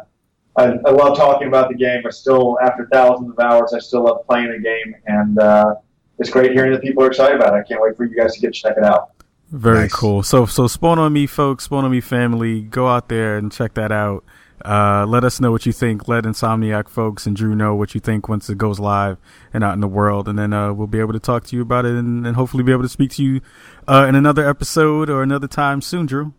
I, 0.57 0.65
I, 0.65 0.91
love 0.91 1.15
talking 1.15 1.49
about 1.49 1.69
the 1.69 1.77
game. 1.77 2.05
I 2.07 2.11
still, 2.11 2.59
after 2.63 2.89
thousands 2.91 3.33
of 3.33 3.39
hours, 3.39 3.75
I 3.75 3.81
still 3.81 4.05
love 4.05 4.27
playing 4.27 4.51
the 4.51 4.61
game, 4.61 4.97
and 5.07 5.39
uh, 5.39 5.75
it's 6.19 6.31
great 6.31 6.53
hearing 6.53 6.73
that 6.73 6.81
people 6.81 7.03
are 7.03 7.09
excited 7.09 7.37
about 7.37 7.55
it. 7.55 7.59
I 7.59 7.63
can't 7.69 7.83
wait 7.83 7.99
for 7.99 8.07
you 8.07 8.17
guys 8.17 8.33
to 8.33 8.41
get 8.41 8.55
to 8.55 8.61
check 8.61 8.79
it 8.79 8.85
out. 8.85 9.11
Very 9.51 9.81
nice. 9.81 9.93
cool. 9.93 10.23
So 10.23 10.47
so 10.47 10.67
Spawn 10.67 10.99
on 10.99 11.13
Me 11.13 11.27
folks, 11.27 11.65
Spawn 11.65 11.85
on 11.85 11.91
Me 11.91 12.01
family, 12.01 12.63
go 12.63 12.89
out 12.89 13.09
there 13.09 13.37
and 13.37 13.51
check 13.51 13.75
that 13.75 13.91
out. 13.91 14.25
Uh, 14.65 15.07
let 15.09 15.25
us 15.25 15.41
know 15.41 15.51
what 15.51 15.65
you 15.65 15.73
think. 15.73 16.07
Let 16.07 16.25
Insomniac 16.25 16.89
folks 16.89 17.27
and 17.27 17.35
Drew 17.35 17.55
know 17.55 17.75
what 17.75 17.95
you 17.95 18.01
think 18.01 18.29
once 18.29 18.51
it 18.51 18.59
goes 18.59 18.79
live 18.79 19.17
and 19.55 19.65
out 19.65 19.73
in 19.73 19.81
the 19.81 19.89
world, 19.89 20.29
and 20.29 20.39
then 20.39 20.53
uh, 20.53 20.73
we'll 20.73 20.87
be 20.87 21.01
able 21.01 21.15
to 21.15 21.19
talk 21.19 21.45
to 21.47 21.57
you 21.57 21.63
about 21.63 21.87
it 21.87 21.95
and, 21.95 22.27
and 22.27 22.37
hopefully 22.37 22.63
be 22.63 22.71
able 22.71 22.83
to 22.83 22.89
speak 22.89 23.11
to 23.13 23.25
you 23.25 23.41
uh, 23.89 24.05
in 24.09 24.15
another 24.15 24.47
episode 24.47 25.09
or 25.09 25.23
another 25.23 25.49
time 25.49 25.81
soon, 25.81 26.07
Drew. 26.07 26.35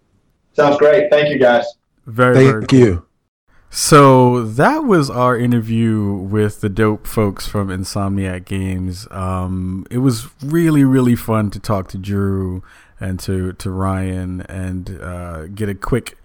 Sounds 0.53 0.77
great. 0.77 1.09
Thank 1.09 1.29
you, 1.29 1.39
guys. 1.39 1.65
Very, 2.05 2.35
Thank 2.35 2.47
very 2.49 2.67
cool. 2.67 2.79
you. 2.79 3.05
So 3.73 4.43
that 4.43 4.83
was 4.83 5.09
our 5.09 5.37
interview 5.37 6.11
with 6.13 6.59
the 6.59 6.67
dope 6.69 7.07
folks 7.07 7.47
from 7.47 7.69
Insomniac 7.69 8.43
Games. 8.45 9.07
Um, 9.11 9.85
it 9.89 9.99
was 9.99 10.27
really, 10.43 10.83
really 10.83 11.15
fun 11.15 11.49
to 11.51 11.59
talk 11.59 11.87
to 11.89 11.97
Drew 11.97 12.63
and 13.01 13.19
to 13.21 13.53
to 13.53 13.69
Ryan 13.69 14.41
and 14.41 14.99
uh, 15.01 15.47
get 15.47 15.67
a 15.67 15.75
quick 15.75 16.17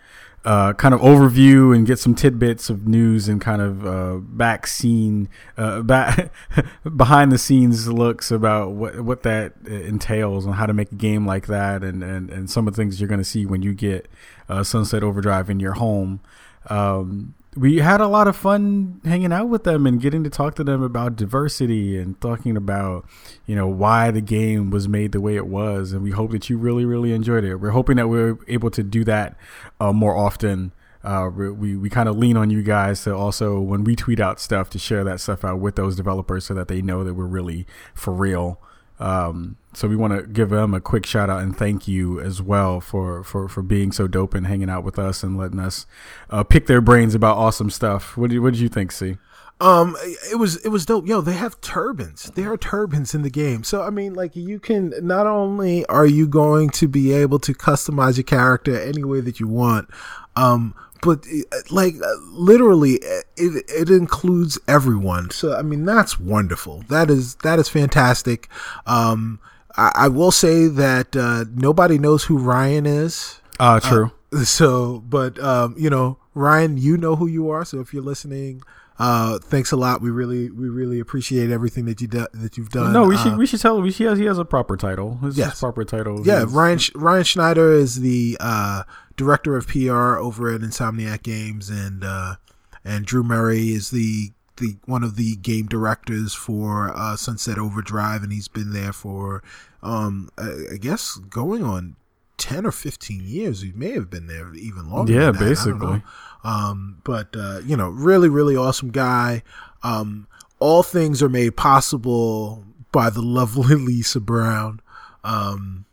uh, 0.46 0.72
kind 0.74 0.94
of 0.94 1.00
overview 1.00 1.74
and 1.74 1.84
get 1.84 1.98
some 1.98 2.14
tidbits 2.14 2.70
of 2.70 2.86
news 2.86 3.28
and 3.28 3.40
kind 3.40 3.60
of 3.60 3.84
uh, 3.84 4.14
back 4.18 4.68
scene, 4.68 5.28
uh, 5.56 5.82
back 5.82 6.30
behind 6.96 7.32
the 7.32 7.38
scenes 7.38 7.88
looks 7.88 8.30
about 8.30 8.70
what 8.70 9.00
what 9.00 9.24
that 9.24 9.54
entails 9.66 10.46
and 10.46 10.54
how 10.54 10.64
to 10.64 10.72
make 10.72 10.92
a 10.92 10.94
game 10.94 11.26
like 11.26 11.48
that 11.48 11.82
and 11.82 12.04
and, 12.04 12.30
and 12.30 12.48
some 12.48 12.68
of 12.68 12.74
the 12.74 12.80
things 12.80 13.00
you're 13.00 13.08
going 13.08 13.18
to 13.18 13.24
see 13.24 13.44
when 13.44 13.62
you 13.62 13.74
get 13.74 14.06
uh, 14.48 14.62
Sunset 14.62 15.02
Overdrive 15.02 15.50
in 15.50 15.58
your 15.58 15.72
home. 15.72 16.20
Um, 16.68 17.34
we 17.56 17.78
had 17.78 18.00
a 18.00 18.06
lot 18.06 18.28
of 18.28 18.36
fun 18.36 19.00
hanging 19.04 19.32
out 19.32 19.48
with 19.48 19.64
them 19.64 19.86
and 19.86 20.00
getting 20.00 20.22
to 20.24 20.30
talk 20.30 20.54
to 20.56 20.64
them 20.64 20.82
about 20.82 21.16
diversity 21.16 21.98
and 21.98 22.20
talking 22.20 22.56
about 22.56 23.06
you 23.46 23.56
know 23.56 23.66
why 23.66 24.10
the 24.10 24.20
game 24.20 24.70
was 24.70 24.88
made 24.88 25.12
the 25.12 25.20
way 25.20 25.36
it 25.36 25.46
was. 25.46 25.92
And 25.92 26.02
we 26.02 26.10
hope 26.10 26.30
that 26.32 26.50
you 26.50 26.58
really 26.58 26.84
really 26.84 27.12
enjoyed 27.12 27.44
it. 27.44 27.56
We're 27.56 27.70
hoping 27.70 27.96
that 27.96 28.08
we're 28.08 28.38
able 28.46 28.70
to 28.70 28.82
do 28.82 29.04
that 29.04 29.36
uh, 29.80 29.92
more 29.92 30.16
often. 30.16 30.72
Uh, 31.02 31.30
we 31.30 31.76
we 31.76 31.88
kind 31.88 32.08
of 32.08 32.16
lean 32.18 32.36
on 32.36 32.50
you 32.50 32.62
guys 32.62 33.04
to 33.04 33.14
also 33.14 33.60
when 33.60 33.84
we 33.84 33.96
tweet 33.96 34.20
out 34.20 34.40
stuff 34.40 34.68
to 34.70 34.78
share 34.78 35.04
that 35.04 35.20
stuff 35.20 35.44
out 35.44 35.60
with 35.60 35.76
those 35.76 35.96
developers 35.96 36.44
so 36.44 36.52
that 36.52 36.68
they 36.68 36.82
know 36.82 37.04
that 37.04 37.14
we're 37.14 37.26
really 37.26 37.66
for 37.94 38.12
real 38.12 38.60
um, 38.98 39.56
so 39.74 39.88
we 39.88 39.96
want 39.96 40.14
to 40.14 40.26
give 40.26 40.50
them 40.50 40.72
a 40.72 40.80
quick 40.80 41.04
shout 41.04 41.28
out 41.28 41.42
and 41.42 41.56
thank 41.56 41.86
you 41.86 42.18
as 42.20 42.40
well 42.40 42.80
for, 42.80 43.22
for, 43.22 43.48
for 43.48 43.62
being 43.62 43.92
so 43.92 44.06
dope 44.06 44.34
and 44.34 44.46
hanging 44.46 44.70
out 44.70 44.84
with 44.84 44.98
us 44.98 45.22
and 45.22 45.36
letting 45.36 45.60
us 45.60 45.86
uh, 46.30 46.42
pick 46.42 46.66
their 46.66 46.80
brains 46.80 47.14
about 47.14 47.36
awesome 47.36 47.70
stuff. 47.70 48.16
What 48.16 48.30
did 48.30 48.40
what 48.40 48.54
did 48.54 48.60
you 48.60 48.68
think, 48.68 48.92
C? 48.92 49.18
Um, 49.58 49.96
it 50.30 50.36
was 50.38 50.56
it 50.66 50.68
was 50.68 50.84
dope. 50.84 51.06
Yo, 51.06 51.22
they 51.22 51.32
have 51.32 51.60
turbans. 51.62 52.30
There 52.34 52.52
are 52.52 52.58
turbans 52.58 53.14
in 53.14 53.22
the 53.22 53.30
game. 53.30 53.64
So 53.64 53.82
I 53.82 53.90
mean, 53.90 54.12
like 54.12 54.36
you 54.36 54.60
can 54.60 54.92
not 55.00 55.26
only 55.26 55.86
are 55.86 56.06
you 56.06 56.28
going 56.28 56.68
to 56.70 56.88
be 56.88 57.12
able 57.12 57.38
to 57.40 57.54
customize 57.54 58.16
your 58.16 58.24
character 58.24 58.78
any 58.78 59.02
way 59.02 59.20
that 59.20 59.40
you 59.40 59.48
want, 59.48 59.88
um, 60.36 60.74
but 61.02 61.26
uh, 61.26 61.56
like 61.70 61.94
uh, 62.02 62.14
literally 62.30 62.96
uh, 63.02 63.22
it, 63.36 63.64
it 63.68 63.90
includes 63.90 64.58
everyone. 64.68 65.30
So 65.30 65.54
i 65.56 65.62
mean 65.62 65.84
that's 65.84 66.18
wonderful. 66.20 66.84
That 66.88 67.10
is 67.10 67.34
that 67.36 67.58
is 67.58 67.68
fantastic. 67.68 68.48
Um 68.86 69.40
i, 69.76 69.92
I 69.94 70.08
will 70.08 70.30
say 70.32 70.66
that 70.68 71.16
uh 71.16 71.44
nobody 71.54 71.98
knows 71.98 72.24
who 72.24 72.38
ryan 72.38 72.86
is. 72.86 73.40
Uh 73.58 73.80
true. 73.80 74.12
Uh, 74.32 74.44
so 74.44 75.02
but 75.08 75.38
um 75.38 75.74
you 75.78 75.90
know 75.90 76.18
ryan 76.34 76.76
you 76.78 76.96
know 76.96 77.16
who 77.16 77.26
you 77.26 77.50
are. 77.50 77.64
So 77.64 77.80
if 77.80 77.92
you're 77.94 78.02
listening 78.02 78.62
uh, 78.98 79.38
thanks 79.38 79.72
a 79.72 79.76
lot. 79.76 80.00
We 80.00 80.10
really, 80.10 80.50
we 80.50 80.68
really 80.68 81.00
appreciate 81.00 81.50
everything 81.50 81.84
that 81.86 82.00
you 82.00 82.08
do, 82.08 82.26
that 82.32 82.56
you've 82.56 82.70
done. 82.70 82.92
No, 82.92 83.04
we 83.06 83.16
should, 83.16 83.34
uh, 83.34 83.36
we 83.36 83.46
should 83.46 83.60
tell. 83.60 83.80
We, 83.80 83.90
he 83.90 84.04
has, 84.04 84.18
he 84.18 84.24
has 84.24 84.38
a 84.38 84.44
proper 84.44 84.76
title. 84.76 85.18
His, 85.18 85.36
yes. 85.36 85.60
proper 85.60 85.84
title. 85.84 86.26
Yeah, 86.26 86.44
Ryan, 86.48 86.78
Ryan 86.94 87.24
Schneider 87.24 87.72
is 87.72 88.00
the 88.00 88.36
uh, 88.40 88.84
director 89.16 89.56
of 89.56 89.68
PR 89.68 90.16
over 90.16 90.54
at 90.54 90.60
Insomniac 90.62 91.22
Games, 91.22 91.68
and 91.68 92.04
uh, 92.04 92.36
and 92.84 93.04
Drew 93.04 93.22
Murray 93.22 93.70
is 93.70 93.90
the 93.90 94.30
the 94.56 94.76
one 94.86 95.04
of 95.04 95.16
the 95.16 95.36
game 95.36 95.66
directors 95.66 96.34
for 96.34 96.90
uh, 96.96 97.16
Sunset 97.16 97.58
Overdrive, 97.58 98.22
and 98.22 98.32
he's 98.32 98.48
been 98.48 98.72
there 98.72 98.92
for 98.92 99.42
um, 99.82 100.30
I, 100.38 100.52
I, 100.72 100.76
guess 100.78 101.16
going 101.16 101.62
on 101.62 101.96
ten 102.38 102.66
or 102.66 102.72
fifteen 102.72 103.22
years. 103.24 103.62
He 103.62 103.72
may 103.72 103.92
have 103.92 104.10
been 104.10 104.26
there 104.26 104.54
even 104.54 104.90
longer. 104.90 105.12
Yeah, 105.12 105.32
basically. 105.32 106.02
Um, 106.44 107.00
but 107.04 107.34
uh, 107.36 107.60
you 107.64 107.76
know, 107.76 107.88
really, 107.88 108.28
really 108.28 108.56
awesome 108.56 108.90
guy. 108.90 109.42
Um, 109.82 110.26
all 110.58 110.82
things 110.82 111.22
are 111.22 111.28
made 111.28 111.56
possible 111.56 112.64
by 112.92 113.10
the 113.10 113.22
lovely 113.22 113.74
Lisa 113.86 114.20
Brown. 114.20 114.80
Um, 115.24 115.84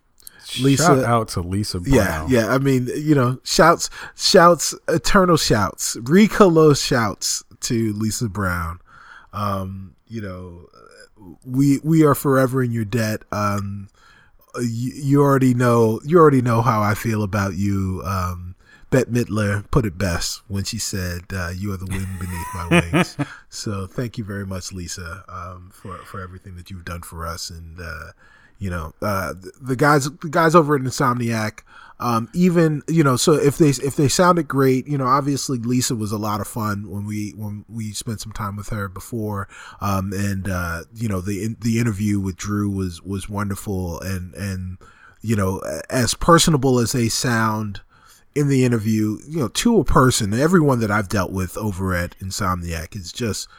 Lisa, 0.61 0.83
Shout 0.83 1.03
out 1.03 1.27
to 1.29 1.41
Lisa 1.41 1.79
Brown. 1.79 1.95
Yeah, 1.95 2.27
yeah. 2.29 2.53
I 2.53 2.59
mean, 2.59 2.87
you 2.95 3.15
know, 3.15 3.39
shouts, 3.43 3.89
shouts, 4.15 4.75
eternal 4.87 5.37
shouts, 5.37 5.95
Ricolos 5.97 6.85
shouts 6.85 7.43
to 7.61 7.93
Lisa 7.93 8.29
Brown. 8.29 8.79
Um, 9.31 9.95
you 10.07 10.21
know, 10.21 10.67
we 11.45 11.79
we 11.83 12.03
are 12.03 12.15
forever 12.15 12.61
in 12.61 12.71
your 12.71 12.85
debt. 12.85 13.23
Um, 13.31 13.89
you, 14.61 14.91
you 14.93 15.21
already 15.21 15.53
know, 15.53 15.99
you 16.03 16.17
already 16.19 16.41
know 16.41 16.61
how 16.61 16.81
I 16.81 16.93
feel 16.93 17.23
about 17.23 17.55
you. 17.55 18.01
Um, 18.05 18.55
Bette 18.89 19.09
Midler 19.09 19.69
put 19.71 19.85
it 19.87 19.97
best 19.97 20.43
when 20.47 20.63
she 20.63 20.77
said, 20.77 21.23
uh, 21.33 21.49
"You 21.55 21.73
are 21.73 21.77
the 21.77 21.87
wind 21.87 22.19
beneath 22.19 22.47
my 22.53 22.67
wings." 22.67 23.17
so, 23.49 23.87
thank 23.87 24.19
you 24.19 24.23
very 24.23 24.45
much, 24.45 24.71
Lisa, 24.71 25.25
um, 25.27 25.71
for 25.73 25.97
for 25.99 26.21
everything 26.21 26.55
that 26.57 26.69
you've 26.69 26.85
done 26.85 27.01
for 27.01 27.25
us, 27.25 27.49
and 27.49 27.81
uh, 27.81 28.11
you 28.63 28.69
know 28.69 28.93
uh, 29.01 29.33
the 29.61 29.75
guys 29.75 30.05
the 30.05 30.29
guys 30.29 30.55
over 30.55 30.75
at 30.75 30.81
Insomniac 30.81 31.63
um, 31.99 32.29
even 32.33 32.81
you 32.87 33.03
know 33.03 33.17
so 33.17 33.33
if 33.33 33.57
they 33.57 33.69
if 33.69 33.97
they 33.97 34.07
sounded 34.07 34.47
great 34.47 34.87
you 34.87 34.97
know 34.97 35.05
obviously 35.05 35.57
Lisa 35.57 35.97
was 35.97 36.13
a 36.13 36.17
lot 36.17 36.39
of 36.39 36.47
fun 36.47 36.89
when 36.89 37.05
we 37.05 37.31
when 37.31 37.65
we 37.67 37.91
spent 37.91 38.21
some 38.21 38.31
time 38.31 38.55
with 38.55 38.69
her 38.69 38.87
before 38.87 39.49
um, 39.81 40.13
and 40.13 40.47
uh, 40.47 40.83
you 40.95 41.09
know 41.09 41.19
the 41.19 41.53
the 41.59 41.77
interview 41.77 42.21
with 42.21 42.37
Drew 42.37 42.69
was 42.69 43.01
was 43.01 43.27
wonderful 43.27 43.99
and 43.99 44.33
and 44.35 44.77
you 45.21 45.35
know 45.35 45.61
as 45.89 46.13
personable 46.13 46.79
as 46.79 46.93
they 46.93 47.09
sound 47.09 47.81
in 48.33 48.47
the 48.47 48.63
interview 48.63 49.17
you 49.27 49.41
know 49.41 49.49
to 49.49 49.77
a 49.77 49.83
person 49.83 50.33
everyone 50.33 50.79
that 50.79 50.89
I've 50.89 51.09
dealt 51.09 51.33
with 51.33 51.57
over 51.57 51.93
at 51.93 52.17
Insomniac 52.19 52.95
is 52.95 53.11
just 53.11 53.49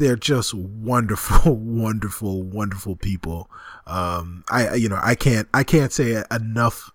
they're 0.00 0.16
just 0.16 0.54
wonderful, 0.54 1.54
wonderful, 1.56 2.42
wonderful 2.42 2.96
people. 2.96 3.50
Um, 3.86 4.42
I, 4.50 4.74
you 4.74 4.88
know, 4.88 4.98
I 5.00 5.14
can't, 5.14 5.48
I 5.54 5.62
can't 5.62 5.92
say 5.92 6.22
enough 6.30 6.90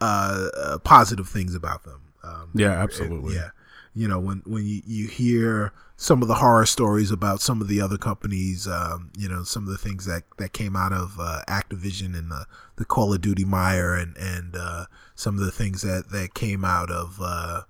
uh, 0.00 0.48
uh, 0.56 0.78
positive 0.78 1.28
things 1.28 1.54
about 1.54 1.84
them. 1.84 2.12
Um, 2.22 2.50
yeah, 2.54 2.70
absolutely. 2.70 3.34
Yeah, 3.34 3.50
you 3.94 4.06
know 4.06 4.20
when 4.20 4.42
when 4.46 4.64
you, 4.64 4.82
you 4.86 5.08
hear 5.08 5.72
some 5.96 6.22
of 6.22 6.28
the 6.28 6.34
horror 6.34 6.66
stories 6.66 7.10
about 7.10 7.40
some 7.40 7.60
of 7.60 7.68
the 7.68 7.80
other 7.80 7.98
companies 7.98 8.66
um, 8.66 9.10
you 9.16 9.28
know 9.28 9.42
some 9.42 9.64
of 9.64 9.70
the 9.70 9.78
things 9.78 10.06
that 10.06 10.22
that 10.38 10.52
came 10.52 10.76
out 10.76 10.92
of 10.92 11.16
uh, 11.18 11.42
Activision 11.48 12.16
and 12.16 12.30
the 12.30 12.46
the 12.76 12.84
Call 12.84 13.12
of 13.12 13.20
Duty 13.20 13.44
mire 13.44 13.94
and 13.94 14.16
and 14.16 14.54
uh, 14.56 14.86
some 15.14 15.38
of 15.38 15.44
the 15.44 15.50
things 15.50 15.82
that 15.82 16.10
that 16.10 16.34
came 16.34 16.64
out 16.64 16.90
of 16.90 17.18
uh, 17.20 17.62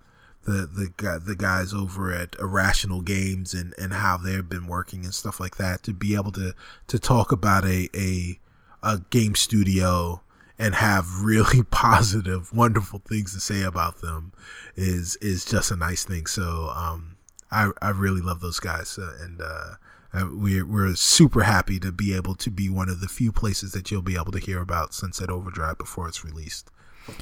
the 0.45 0.67
the 0.67 1.21
the 1.25 1.37
guys 1.37 1.73
over 1.73 2.13
at 2.13 2.37
Irrational 2.39 3.01
Games 3.01 3.55
and 3.55 3.75
and 3.79 3.93
how 3.93 4.17
they've 4.17 4.49
been 4.49 4.67
working 4.67 5.05
and 5.05 5.15
stuff 5.15 5.41
like 5.41 5.57
that 5.57 5.83
to 5.85 5.93
be 5.93 6.15
able 6.15 6.33
to 6.33 6.55
to 6.89 6.99
talk 6.99 7.33
about 7.33 7.65
a 7.65 7.89
a 7.95 8.39
a 8.83 9.01
game 9.11 9.35
studio 9.35 10.23
and 10.59 10.75
have 10.77 11.23
really 11.23 11.63
positive, 11.71 12.53
wonderful 12.53 13.01
things 13.01 13.33
to 13.35 13.41
say 13.41 13.63
about 13.63 14.01
them 14.01 14.33
is 14.77 15.17
is 15.17 15.45
just 15.45 15.71
a 15.71 15.77
nice 15.77 16.05
thing. 16.05 16.27
So 16.27 16.73
um, 16.75 17.17
I 17.51 17.71
I 17.81 17.91
really 17.91 18.21
love 18.21 18.41
those 18.41 18.61
guys, 18.61 18.99
uh, 18.99 19.13
and 19.21 19.41
uh, 19.41 19.75
we're 20.31 20.67
we're 20.67 20.95
super 20.95 21.43
happy 21.43 21.79
to 21.81 21.93
be 21.93 22.15
able 22.15 22.35
to 22.37 22.51
be 22.51 22.69
one 22.69 22.89
of 22.89 23.01
the 23.01 23.09
few 23.09 23.33
places 23.33 23.73
that 23.73 23.91
you'll 23.91 24.03
be 24.03 24.17
able 24.17 24.33
to 24.33 24.39
hear 24.39 24.61
about 24.61 24.95
Sunset 24.95 25.31
Overdrive 25.31 25.79
before 25.79 26.09
it's 26.09 26.25
released. 26.25 26.71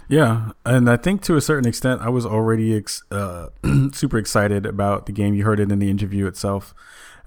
Yeah, 0.08 0.52
and 0.64 0.90
I 0.90 0.96
think 0.96 1.22
to 1.22 1.36
a 1.36 1.40
certain 1.40 1.68
extent, 1.68 2.02
I 2.02 2.08
was 2.08 2.26
already 2.26 2.76
ex- 2.76 3.02
uh, 3.10 3.48
super 3.92 4.18
excited 4.18 4.66
about 4.66 5.06
the 5.06 5.12
game. 5.12 5.34
You 5.34 5.44
heard 5.44 5.60
it 5.60 5.70
in 5.70 5.78
the 5.78 5.90
interview 5.90 6.26
itself. 6.26 6.74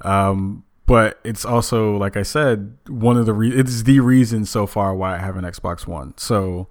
Um, 0.01 0.63
but 0.85 1.19
it's 1.23 1.45
also 1.45 1.95
like 1.95 2.17
I 2.17 2.23
said, 2.23 2.77
one 2.87 3.17
of 3.17 3.25
the 3.25 3.33
re- 3.33 3.53
it's 3.53 3.83
the 3.83 3.99
reason 4.01 4.45
so 4.45 4.67
far 4.67 4.93
why 4.93 5.15
I 5.15 5.19
have 5.19 5.37
an 5.37 5.45
Xbox 5.45 5.87
One. 5.87 6.13
So 6.17 6.67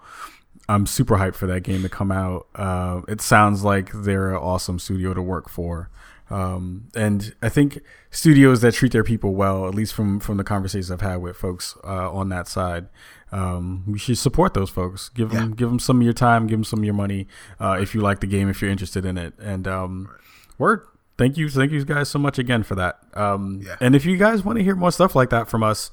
I'm 0.69 0.87
super 0.87 1.17
hyped 1.17 1.35
for 1.35 1.47
that 1.47 1.63
game 1.63 1.83
to 1.83 1.89
come 1.89 2.13
out. 2.13 2.47
Uh, 2.55 3.01
it 3.09 3.21
sounds 3.21 3.65
like 3.65 3.91
they're 3.93 4.31
an 4.31 4.37
awesome 4.37 4.79
studio 4.79 5.15
to 5.15 5.23
work 5.23 5.49
for. 5.49 5.91
Um, 6.31 6.89
and 6.95 7.35
I 7.43 7.49
think 7.49 7.81
studios 8.11 8.63
that 8.63 8.73
treat 8.75 8.93
their 8.93 9.05
people 9.05 9.35
well, 9.35 9.67
at 9.67 9.75
least 9.75 9.93
from 9.93 10.21
from 10.21 10.37
the 10.37 10.45
conversations 10.45 10.91
I've 10.91 11.01
had 11.01 11.17
with 11.17 11.37
folks 11.37 11.77
uh, 11.85 12.11
on 12.11 12.29
that 12.31 12.49
side, 12.49 12.89
um, 13.33 13.85
we 13.87 13.99
should 13.99 14.19
support 14.19 14.55
those 14.55 14.71
folks. 14.71 15.09
Give 15.09 15.31
them 15.31 15.51
yeah. 15.51 15.57
give 15.57 15.69
them 15.71 15.79
some 15.79 15.99
of 15.99 16.05
your 16.05 16.13
time, 16.13 16.47
give 16.47 16.59
them 16.59 16.65
some 16.65 16.81
of 16.81 16.85
your 16.85 16.95
money 16.95 17.27
uh, 17.59 17.79
if 17.81 17.95
you 17.95 18.03
like 18.03 18.21
the 18.21 18.27
game, 18.27 18.49
if 18.49 18.61
you're 18.61 18.71
interested 18.71 19.05
in 19.07 19.17
it. 19.17 19.33
And 19.41 19.67
um, 19.67 20.15
word, 20.59 20.87
thank 21.17 21.39
you, 21.39 21.49
thank 21.49 21.73
you 21.73 21.85
guys 21.85 22.11
so 22.11 22.19
much 22.19 22.39
again 22.39 22.63
for 22.63 22.75
that. 22.75 23.01
Um, 23.15 23.63
yeah. 23.65 23.77
And 23.81 23.97
if 23.97 24.05
you 24.05 24.19
guys 24.19 24.45
want 24.45 24.59
to 24.59 24.65
hear 24.65 24.77
more 24.77 24.93
stuff 24.93 25.17
like 25.17 25.31
that 25.31 25.49
from 25.49 25.63
us, 25.63 25.91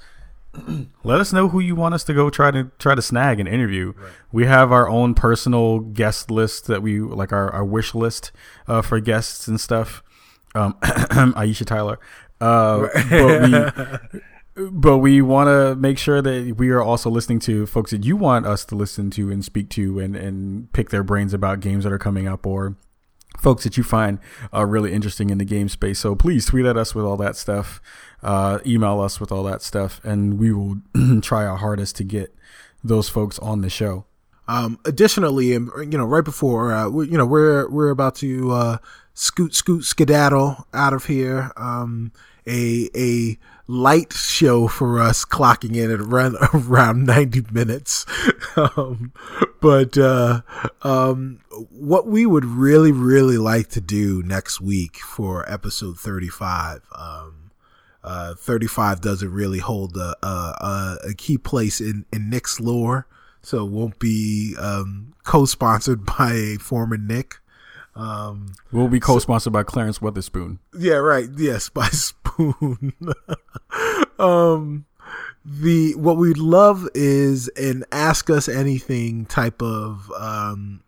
let 1.03 1.21
us 1.21 1.31
know 1.31 1.47
who 1.47 1.61
you 1.61 1.75
want 1.75 1.93
us 1.93 2.03
to 2.05 2.13
go 2.13 2.29
try 2.29 2.51
to 2.51 2.71
try 2.77 2.93
to 2.93 3.01
snag 3.01 3.39
and 3.39 3.47
interview. 3.47 3.93
Right. 3.95 4.11
We 4.33 4.45
have 4.45 4.73
our 4.73 4.89
own 4.89 5.13
personal 5.13 5.79
guest 5.79 6.29
list 6.29 6.67
that 6.67 6.81
we 6.81 6.99
like 6.99 7.31
our, 7.31 7.49
our 7.51 7.63
wish 7.63 7.95
list 7.95 8.33
uh, 8.67 8.81
for 8.81 8.99
guests 8.99 9.47
and 9.47 9.61
stuff. 9.61 10.03
Um, 10.55 10.73
Aisha 10.81 11.65
Tyler, 11.65 11.99
uh, 12.41 12.87
but 13.09 14.11
we. 14.11 14.19
But 14.55 14.97
we 14.97 15.21
want 15.21 15.47
to 15.47 15.75
make 15.75 15.97
sure 15.97 16.21
that 16.21 16.55
we 16.57 16.69
are 16.69 16.81
also 16.81 17.09
listening 17.09 17.39
to 17.41 17.65
folks 17.65 17.91
that 17.91 18.03
you 18.03 18.17
want 18.17 18.45
us 18.45 18.65
to 18.65 18.75
listen 18.75 19.09
to 19.11 19.31
and 19.31 19.43
speak 19.45 19.69
to 19.71 19.99
and, 19.99 20.15
and 20.15 20.71
pick 20.73 20.89
their 20.89 21.03
brains 21.03 21.33
about 21.33 21.59
games 21.61 21.83
that 21.83 21.93
are 21.93 21.99
coming 21.99 22.27
up 22.27 22.45
or 22.45 22.75
folks 23.37 23.63
that 23.63 23.77
you 23.77 23.83
find 23.83 24.19
are 24.51 24.67
really 24.67 24.91
interesting 24.91 25.29
in 25.29 25.37
the 25.37 25.45
game 25.45 25.69
space. 25.69 25.99
So 25.99 26.15
please 26.15 26.45
tweet 26.45 26.65
at 26.65 26.77
us 26.77 26.93
with 26.93 27.05
all 27.05 27.17
that 27.17 27.35
stuff, 27.35 27.81
uh, 28.21 28.59
email 28.65 28.99
us 28.99 29.19
with 29.19 29.31
all 29.31 29.43
that 29.43 29.61
stuff, 29.61 30.01
and 30.03 30.39
we 30.39 30.51
will 30.51 30.77
try 31.21 31.45
our 31.45 31.57
hardest 31.57 31.95
to 31.97 32.03
get 32.03 32.35
those 32.83 33.09
folks 33.09 33.39
on 33.39 33.61
the 33.61 33.69
show. 33.69 34.05
Um, 34.47 34.79
additionally, 34.83 35.49
you 35.49 35.69
know, 35.85 36.05
right 36.05 36.25
before, 36.25 36.73
uh, 36.73 36.89
you 36.89 37.17
know, 37.17 37.25
we're 37.25 37.69
we're 37.69 37.91
about 37.91 38.15
to 38.15 38.51
uh, 38.51 38.77
scoot, 39.13 39.53
scoot, 39.53 39.83
skedaddle 39.83 40.67
out 40.73 40.91
of 40.91 41.05
here. 41.05 41.51
Um, 41.55 42.11
a 42.47 42.89
a 42.95 43.37
light 43.69 44.11
show 44.13 44.67
for 44.67 44.99
us, 44.99 45.23
clocking 45.23 45.75
in 45.75 45.91
at 45.91 45.99
around 45.99 46.35
around 46.53 47.05
ninety 47.05 47.43
minutes. 47.51 48.05
um, 48.55 49.13
but 49.61 49.97
uh, 49.97 50.41
um, 50.81 51.39
what 51.69 52.07
we 52.07 52.25
would 52.25 52.45
really, 52.45 52.91
really 52.91 53.37
like 53.37 53.69
to 53.69 53.81
do 53.81 54.23
next 54.23 54.59
week 54.59 54.97
for 54.97 55.49
episode 55.49 55.99
thirty-five. 55.99 56.81
Um, 56.93 57.35
uh, 58.01 58.33
35 58.33 59.01
doesn't 59.01 59.29
really 59.29 59.59
hold 59.59 59.97
a, 59.97 60.15
a, 60.25 60.97
a, 61.09 61.13
key 61.13 61.37
place 61.37 61.81
in, 61.81 62.05
in 62.13 62.29
Knicks 62.29 62.57
lore, 62.57 63.05
so 63.41 63.65
it 63.65 63.71
won't 63.71 63.99
be 63.99 64.55
um, 64.57 65.13
co-sponsored 65.25 66.05
by 66.17 66.31
a 66.31 66.55
former 66.55 66.95
Nick. 66.95 67.39
Um, 67.95 68.53
we'll 68.71 68.87
be 68.87 69.01
co-sponsored 69.01 69.51
so, 69.51 69.53
by 69.53 69.63
Clarence 69.63 69.99
Weatherspoon. 69.99 70.59
Yeah, 70.73 70.95
right. 70.95 71.27
Yes, 71.35 71.67
by 71.67 71.89
Spoon. 72.39 72.93
um, 74.19 74.85
the 75.43 75.95
what 75.95 76.17
we'd 76.17 76.37
love 76.37 76.87
is 76.93 77.47
an 77.49 77.83
ask 77.91 78.29
us 78.29 78.47
anything 78.47 79.25
type 79.25 79.61
of 79.61 80.11
um, 80.17 80.81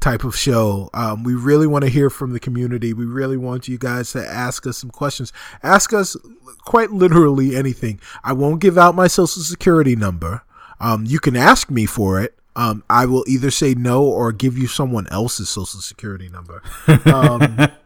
type 0.00 0.24
of 0.24 0.36
show. 0.36 0.90
Um, 0.92 1.24
we 1.24 1.34
really 1.34 1.66
want 1.66 1.84
to 1.84 1.90
hear 1.90 2.10
from 2.10 2.32
the 2.32 2.40
community. 2.40 2.92
We 2.92 3.06
really 3.06 3.36
want 3.36 3.68
you 3.68 3.78
guys 3.78 4.12
to 4.12 4.26
ask 4.26 4.66
us 4.66 4.78
some 4.78 4.90
questions. 4.90 5.32
Ask 5.62 5.92
us 5.92 6.16
quite 6.64 6.90
literally 6.90 7.56
anything. 7.56 8.00
I 8.22 8.32
won't 8.32 8.60
give 8.60 8.76
out 8.76 8.94
my 8.94 9.06
social 9.06 9.42
security 9.42 9.96
number. 9.96 10.42
Um, 10.78 11.06
you 11.06 11.20
can 11.20 11.36
ask 11.36 11.70
me 11.70 11.86
for 11.86 12.20
it 12.20 12.36
um, 12.56 12.82
I 12.88 13.04
will 13.04 13.24
either 13.28 13.50
say 13.50 13.74
no 13.74 14.02
or 14.02 14.32
give 14.32 14.56
you 14.56 14.66
someone 14.66 15.06
else's 15.10 15.50
social 15.50 15.80
security 15.80 16.30
number. 16.30 16.62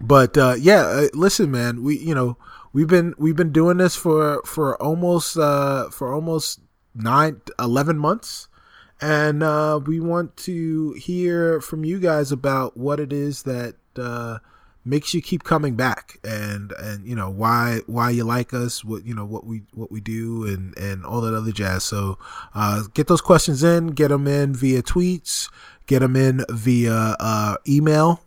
But 0.00 0.36
uh, 0.36 0.56
yeah, 0.58 0.82
uh, 0.82 1.08
listen, 1.14 1.50
man, 1.50 1.82
we 1.82 1.98
you 1.98 2.14
know 2.14 2.36
we've 2.72 2.88
been 2.88 3.14
we've 3.18 3.36
been 3.36 3.52
doing 3.52 3.78
this 3.78 3.96
for 3.96 4.42
for 4.44 4.80
almost 4.82 5.36
uh, 5.38 5.90
for 5.90 6.12
almost 6.12 6.60
nine 6.94 7.40
11 7.58 7.98
months. 7.98 8.48
And 9.00 9.42
uh, 9.42 9.80
we 9.84 10.00
want 10.00 10.36
to 10.38 10.92
hear 10.92 11.60
from 11.60 11.84
you 11.84 11.98
guys 11.98 12.32
about 12.32 12.76
what 12.76 13.00
it 13.00 13.12
is 13.12 13.42
that 13.42 13.74
uh, 13.96 14.38
makes 14.84 15.12
you 15.12 15.20
keep 15.20 15.44
coming 15.44 15.74
back 15.74 16.18
and 16.22 16.72
and 16.78 17.06
you 17.06 17.16
know 17.16 17.28
why 17.28 17.80
why 17.86 18.10
you 18.10 18.22
like 18.24 18.54
us 18.54 18.84
what 18.84 19.04
you 19.04 19.14
know 19.14 19.24
what 19.24 19.46
we 19.46 19.62
what 19.72 19.90
we 19.90 20.00
do 20.00 20.46
and 20.46 20.76
and 20.78 21.04
all 21.04 21.20
that 21.20 21.34
other 21.34 21.52
jazz. 21.52 21.84
So 21.84 22.18
uh, 22.54 22.84
get 22.94 23.08
those 23.08 23.20
questions 23.20 23.62
in 23.62 23.88
get 23.88 24.08
them 24.08 24.26
in 24.26 24.54
via 24.54 24.82
tweets 24.82 25.50
get 25.86 25.98
them 25.98 26.16
in 26.16 26.44
via 26.48 27.16
uh, 27.20 27.56
email 27.68 28.22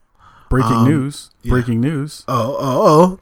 breaking 0.49 0.71
um, 0.71 0.85
news 0.85 1.31
yeah. 1.43 1.51
breaking 1.51 1.81
news 1.81 2.23
oh 2.27 2.57
oh 2.59 2.81
oh 2.85 3.19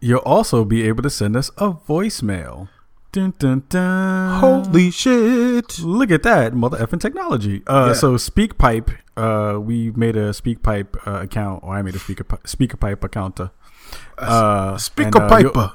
you'll 0.00 0.18
also 0.20 0.64
be 0.64 0.86
able 0.86 1.02
to 1.02 1.10
send 1.10 1.36
us 1.36 1.50
a 1.56 1.72
voicemail 1.72 2.68
Dun, 3.16 3.32
dun, 3.38 3.62
dun. 3.70 4.40
Holy 4.40 4.90
shit! 4.90 5.78
Look 5.78 6.10
at 6.10 6.22
that, 6.24 6.52
mother 6.52 6.76
effing 6.76 7.00
technology. 7.00 7.62
Uh, 7.66 7.86
yeah. 7.86 7.92
So 7.94 8.16
SpeakPipe, 8.16 8.94
uh, 9.16 9.58
we 9.58 9.90
made 9.92 10.16
a 10.16 10.32
SpeakPipe 10.32 11.06
uh, 11.06 11.22
account, 11.22 11.64
or 11.64 11.76
I 11.76 11.80
made 11.80 11.94
a 11.94 11.98
speaker 11.98 12.24
SpeakerPipe 12.24 13.02
account. 13.02 13.40
Uh, 13.40 14.74
SpeakerPipe. 14.74 15.56
Uh, 15.56 15.70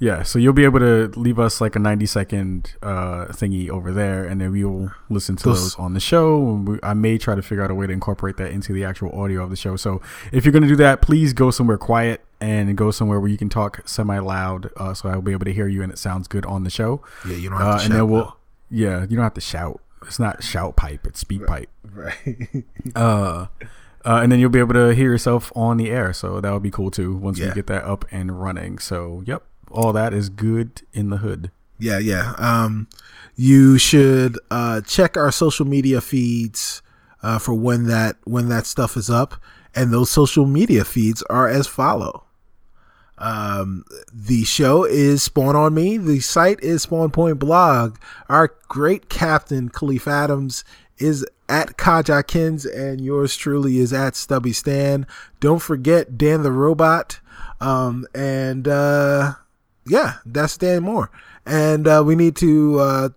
yeah, 0.00 0.22
so 0.22 0.38
you'll 0.38 0.54
be 0.54 0.64
able 0.64 0.78
to 0.78 1.08
leave 1.14 1.38
us 1.38 1.60
like 1.60 1.76
a 1.76 1.78
90 1.78 2.06
second 2.06 2.74
uh, 2.82 3.26
thingy 3.26 3.68
over 3.68 3.92
there, 3.92 4.24
and 4.24 4.40
then 4.40 4.50
we 4.50 4.64
will 4.64 4.90
listen 5.10 5.36
to 5.36 5.44
those, 5.44 5.62
those 5.62 5.76
on 5.76 5.92
the 5.92 6.00
show. 6.00 6.38
We, 6.40 6.78
I 6.82 6.94
may 6.94 7.18
try 7.18 7.34
to 7.34 7.42
figure 7.42 7.62
out 7.62 7.70
a 7.70 7.74
way 7.74 7.86
to 7.86 7.92
incorporate 7.92 8.38
that 8.38 8.50
into 8.50 8.72
the 8.72 8.82
actual 8.82 9.12
audio 9.12 9.42
of 9.42 9.50
the 9.50 9.56
show. 9.56 9.76
So 9.76 10.00
if 10.32 10.46
you're 10.46 10.52
going 10.52 10.62
to 10.62 10.68
do 10.68 10.76
that, 10.76 11.02
please 11.02 11.34
go 11.34 11.50
somewhere 11.50 11.76
quiet 11.76 12.24
and 12.40 12.74
go 12.78 12.90
somewhere 12.90 13.20
where 13.20 13.28
you 13.28 13.36
can 13.36 13.50
talk 13.50 13.86
semi 13.86 14.18
loud, 14.18 14.70
uh, 14.78 14.94
so 14.94 15.10
I'll 15.10 15.20
be 15.20 15.32
able 15.32 15.44
to 15.44 15.52
hear 15.52 15.68
you 15.68 15.82
and 15.82 15.92
it 15.92 15.98
sounds 15.98 16.28
good 16.28 16.46
on 16.46 16.64
the 16.64 16.70
show. 16.70 17.02
Yeah, 17.28 17.36
you 17.36 17.50
don't 17.50 17.58
have 17.58 17.66
to 17.66 17.72
uh, 17.72 17.78
shout. 17.78 17.86
And 17.90 17.94
then 17.94 18.08
we'll, 18.08 18.36
yeah, 18.70 19.02
you 19.02 19.16
don't 19.16 19.24
have 19.24 19.34
to 19.34 19.42
shout. 19.42 19.82
It's 20.06 20.18
not 20.18 20.42
shout 20.42 20.76
pipe; 20.76 21.06
it's 21.06 21.20
speak 21.20 21.46
pipe. 21.46 21.68
Right. 21.92 22.64
uh, 22.96 23.46
uh, 24.02 24.20
and 24.22 24.32
then 24.32 24.40
you'll 24.40 24.48
be 24.48 24.58
able 24.58 24.72
to 24.72 24.94
hear 24.94 25.10
yourself 25.10 25.52
on 25.54 25.76
the 25.76 25.90
air, 25.90 26.14
so 26.14 26.40
that 26.40 26.50
would 26.50 26.62
be 26.62 26.70
cool 26.70 26.90
too 26.90 27.14
once 27.14 27.38
yeah. 27.38 27.48
we 27.48 27.54
get 27.54 27.66
that 27.66 27.84
up 27.84 28.06
and 28.10 28.40
running. 28.40 28.78
So, 28.78 29.22
yep, 29.26 29.42
all 29.70 29.92
that 29.92 30.12
is 30.12 30.28
good 30.28 30.82
in 30.92 31.10
the 31.10 31.18
hood. 31.18 31.50
Yeah, 31.78 31.98
yeah. 31.98 32.34
Um, 32.36 32.88
you 33.36 33.78
should 33.78 34.38
uh, 34.50 34.82
check 34.82 35.16
our 35.16 35.32
social 35.32 35.66
media 35.66 36.00
feeds 36.00 36.82
uh, 37.22 37.38
for 37.38 37.54
when 37.54 37.86
that 37.86 38.16
when 38.24 38.48
that 38.48 38.66
stuff 38.66 38.96
is 38.96 39.08
up, 39.08 39.36
and 39.74 39.92
those 39.92 40.10
social 40.10 40.46
media 40.46 40.84
feeds 40.84 41.22
are 41.24 41.48
as 41.48 41.66
follow. 41.66 42.24
Um, 43.20 43.84
the 44.12 44.44
show 44.44 44.84
is 44.84 45.22
Spawn 45.22 45.54
on 45.54 45.74
Me. 45.74 45.98
The 45.98 46.20
site 46.20 46.60
is 46.60 46.82
Spawn 46.82 47.10
Point 47.10 47.38
Blog. 47.38 47.98
Our 48.28 48.54
great 48.68 49.10
captain 49.10 49.68
Kahlief 49.68 50.10
Adams 50.10 50.64
is 50.96 51.26
at 51.48 51.76
Kajakins, 51.76 52.64
and 52.74 53.00
yours 53.00 53.36
truly 53.36 53.78
is 53.78 53.92
at 53.92 54.16
Stubby 54.16 54.52
Stan. 54.52 55.06
Don't 55.38 55.60
forget 55.60 56.16
Dan 56.16 56.42
the 56.42 56.52
Robot. 56.52 57.20
Um, 57.60 58.06
and 58.14 58.66
uh, 58.66 59.34
yeah, 59.90 60.14
that's 60.24 60.56
Dan 60.56 60.84
Moore. 60.84 61.10
And 61.44 61.88
uh, 61.88 62.02
we 62.06 62.14
need 62.14 62.36
to 62.36 62.78
uh, 62.78 63.08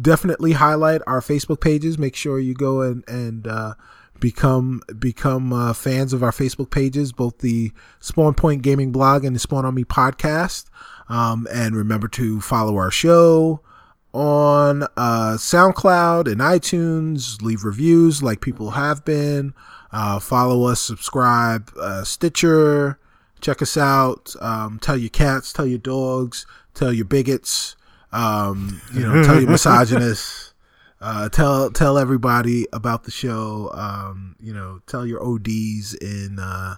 definitely 0.00 0.52
highlight 0.52 1.00
our 1.06 1.20
Facebook 1.20 1.60
pages. 1.60 1.98
Make 1.98 2.14
sure 2.14 2.38
you 2.38 2.54
go 2.54 2.82
and 2.82 3.02
and 3.08 3.46
uh, 3.46 3.74
become 4.20 4.82
become 4.98 5.52
uh, 5.52 5.72
fans 5.72 6.12
of 6.12 6.22
our 6.22 6.30
Facebook 6.30 6.70
pages, 6.70 7.12
both 7.12 7.38
the 7.38 7.72
Spawn 8.00 8.34
Point 8.34 8.62
Gaming 8.62 8.92
blog 8.92 9.24
and 9.24 9.34
the 9.34 9.40
Spawn 9.40 9.64
on 9.64 9.74
Me 9.74 9.84
podcast. 9.84 10.66
Um, 11.08 11.48
and 11.52 11.74
remember 11.74 12.08
to 12.08 12.40
follow 12.40 12.76
our 12.76 12.90
show 12.90 13.60
on 14.12 14.84
uh, 14.96 15.36
SoundCloud 15.38 16.30
and 16.30 16.40
iTunes. 16.40 17.40
Leave 17.40 17.64
reviews 17.64 18.22
like 18.22 18.40
people 18.40 18.72
have 18.72 19.04
been. 19.04 19.54
Uh, 19.90 20.18
follow 20.18 20.64
us, 20.64 20.80
subscribe, 20.80 21.70
Stitcher. 22.04 22.98
Check 23.44 23.60
us 23.60 23.76
out. 23.76 24.34
Um, 24.40 24.78
tell 24.78 24.96
your 24.96 25.10
cats, 25.10 25.52
tell 25.52 25.66
your 25.66 25.78
dogs, 25.78 26.46
tell 26.72 26.90
your 26.90 27.04
bigots. 27.04 27.76
Um, 28.10 28.80
you 28.94 29.00
know, 29.00 29.22
tell 29.22 29.38
your 29.38 29.50
misogynists. 29.50 30.54
Uh, 30.98 31.28
tell 31.28 31.70
tell 31.70 31.98
everybody 31.98 32.64
about 32.72 33.04
the 33.04 33.10
show. 33.10 33.70
Um, 33.74 34.34
you 34.40 34.54
know, 34.54 34.80
tell 34.86 35.04
your 35.04 35.22
ODs 35.22 35.92
in 35.92 36.38
uh, 36.40 36.76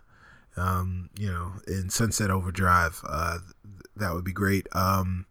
um, 0.56 1.08
you 1.16 1.28
know 1.28 1.52
in 1.68 1.88
Sunset 1.88 2.32
Overdrive. 2.32 3.00
Uh, 3.08 3.38
that 3.94 4.12
would 4.12 4.24
be 4.24 4.32
great. 4.32 4.66
Um, 4.72 5.26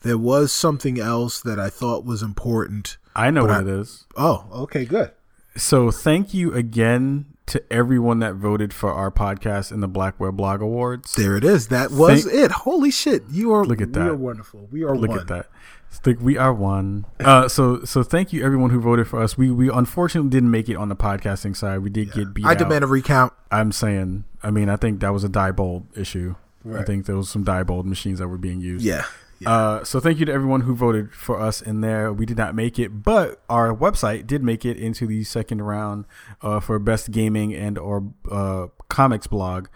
there 0.00 0.18
was 0.18 0.52
something 0.52 0.98
else 0.98 1.40
that 1.40 1.60
I 1.60 1.68
thought 1.68 2.04
was 2.04 2.20
important. 2.20 2.98
I 3.14 3.30
know 3.30 3.42
what 3.42 3.50
I, 3.52 3.60
it 3.60 3.68
is. 3.68 4.06
Oh, 4.16 4.48
okay, 4.52 4.84
good. 4.84 5.12
So 5.56 5.92
thank 5.92 6.34
you 6.34 6.52
again 6.52 7.26
to 7.50 7.62
everyone 7.72 8.20
that 8.20 8.34
voted 8.34 8.72
for 8.72 8.92
our 8.92 9.10
podcast 9.10 9.72
in 9.72 9.80
the 9.80 9.88
Black 9.88 10.18
Web 10.20 10.36
Blog 10.36 10.62
Awards. 10.62 11.14
There 11.14 11.36
it 11.36 11.44
is. 11.44 11.68
That 11.68 11.90
was 11.90 12.24
thank, 12.24 12.34
it. 12.34 12.50
Holy 12.50 12.90
shit! 12.90 13.24
You 13.30 13.52
are 13.52 13.64
look 13.64 13.80
at 13.80 13.92
that. 13.92 14.04
We 14.04 14.08
are 14.08 14.16
wonderful. 14.16 14.68
We 14.70 14.84
are 14.84 14.96
look 14.96 15.10
one. 15.10 15.18
at 15.18 15.26
that. 15.28 15.46
Think 15.90 16.20
we 16.20 16.38
are 16.38 16.54
one. 16.54 17.04
Uh, 17.20 17.48
so 17.48 17.84
so 17.84 18.02
thank 18.02 18.32
you 18.32 18.44
everyone 18.44 18.70
who 18.70 18.80
voted 18.80 19.06
for 19.06 19.20
us. 19.20 19.36
We 19.36 19.50
we 19.50 19.68
unfortunately 19.68 20.30
didn't 20.30 20.50
make 20.50 20.68
it 20.68 20.76
on 20.76 20.88
the 20.88 20.96
podcasting 20.96 21.54
side. 21.54 21.80
We 21.80 21.90
did 21.90 22.08
yeah. 22.08 22.14
get 22.14 22.34
beat. 22.34 22.46
I 22.46 22.54
demand 22.54 22.84
a 22.84 22.86
recount. 22.86 23.32
I'm 23.50 23.72
saying. 23.72 24.24
I 24.42 24.50
mean, 24.50 24.68
I 24.68 24.76
think 24.76 25.00
that 25.00 25.12
was 25.12 25.22
a 25.22 25.28
Diebold 25.28 25.98
issue. 25.98 26.36
Right. 26.64 26.80
I 26.80 26.84
think 26.84 27.06
there 27.06 27.16
was 27.16 27.28
some 27.28 27.44
Diebold 27.44 27.84
machines 27.84 28.20
that 28.20 28.28
were 28.28 28.38
being 28.38 28.60
used. 28.60 28.84
Yeah. 28.84 29.04
Yeah. 29.40 29.50
Uh, 29.50 29.84
so 29.84 30.00
thank 30.00 30.18
you 30.18 30.26
to 30.26 30.32
everyone 30.32 30.62
who 30.62 30.74
voted 30.74 31.12
for 31.12 31.40
us 31.40 31.62
in 31.62 31.80
there. 31.80 32.12
We 32.12 32.26
did 32.26 32.36
not 32.36 32.54
make 32.54 32.78
it, 32.78 33.02
but 33.02 33.42
our 33.48 33.74
website 33.74 34.26
did 34.26 34.44
make 34.44 34.66
it 34.66 34.76
into 34.76 35.06
the 35.06 35.24
second 35.24 35.62
round 35.62 36.04
uh, 36.42 36.60
for 36.60 36.78
best 36.78 37.10
gaming 37.10 37.54
and 37.54 37.78
or 37.78 38.12
uh, 38.30 38.66
comics 38.88 39.26
blog, 39.26 39.68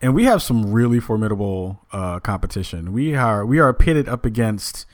and 0.00 0.12
we 0.12 0.24
have 0.24 0.42
some 0.42 0.72
really 0.72 0.98
formidable 0.98 1.80
uh, 1.92 2.18
competition. 2.18 2.92
We 2.92 3.14
are 3.14 3.46
we 3.46 3.60
are 3.60 3.72
pitted 3.72 4.08
up 4.08 4.26
against 4.26 4.86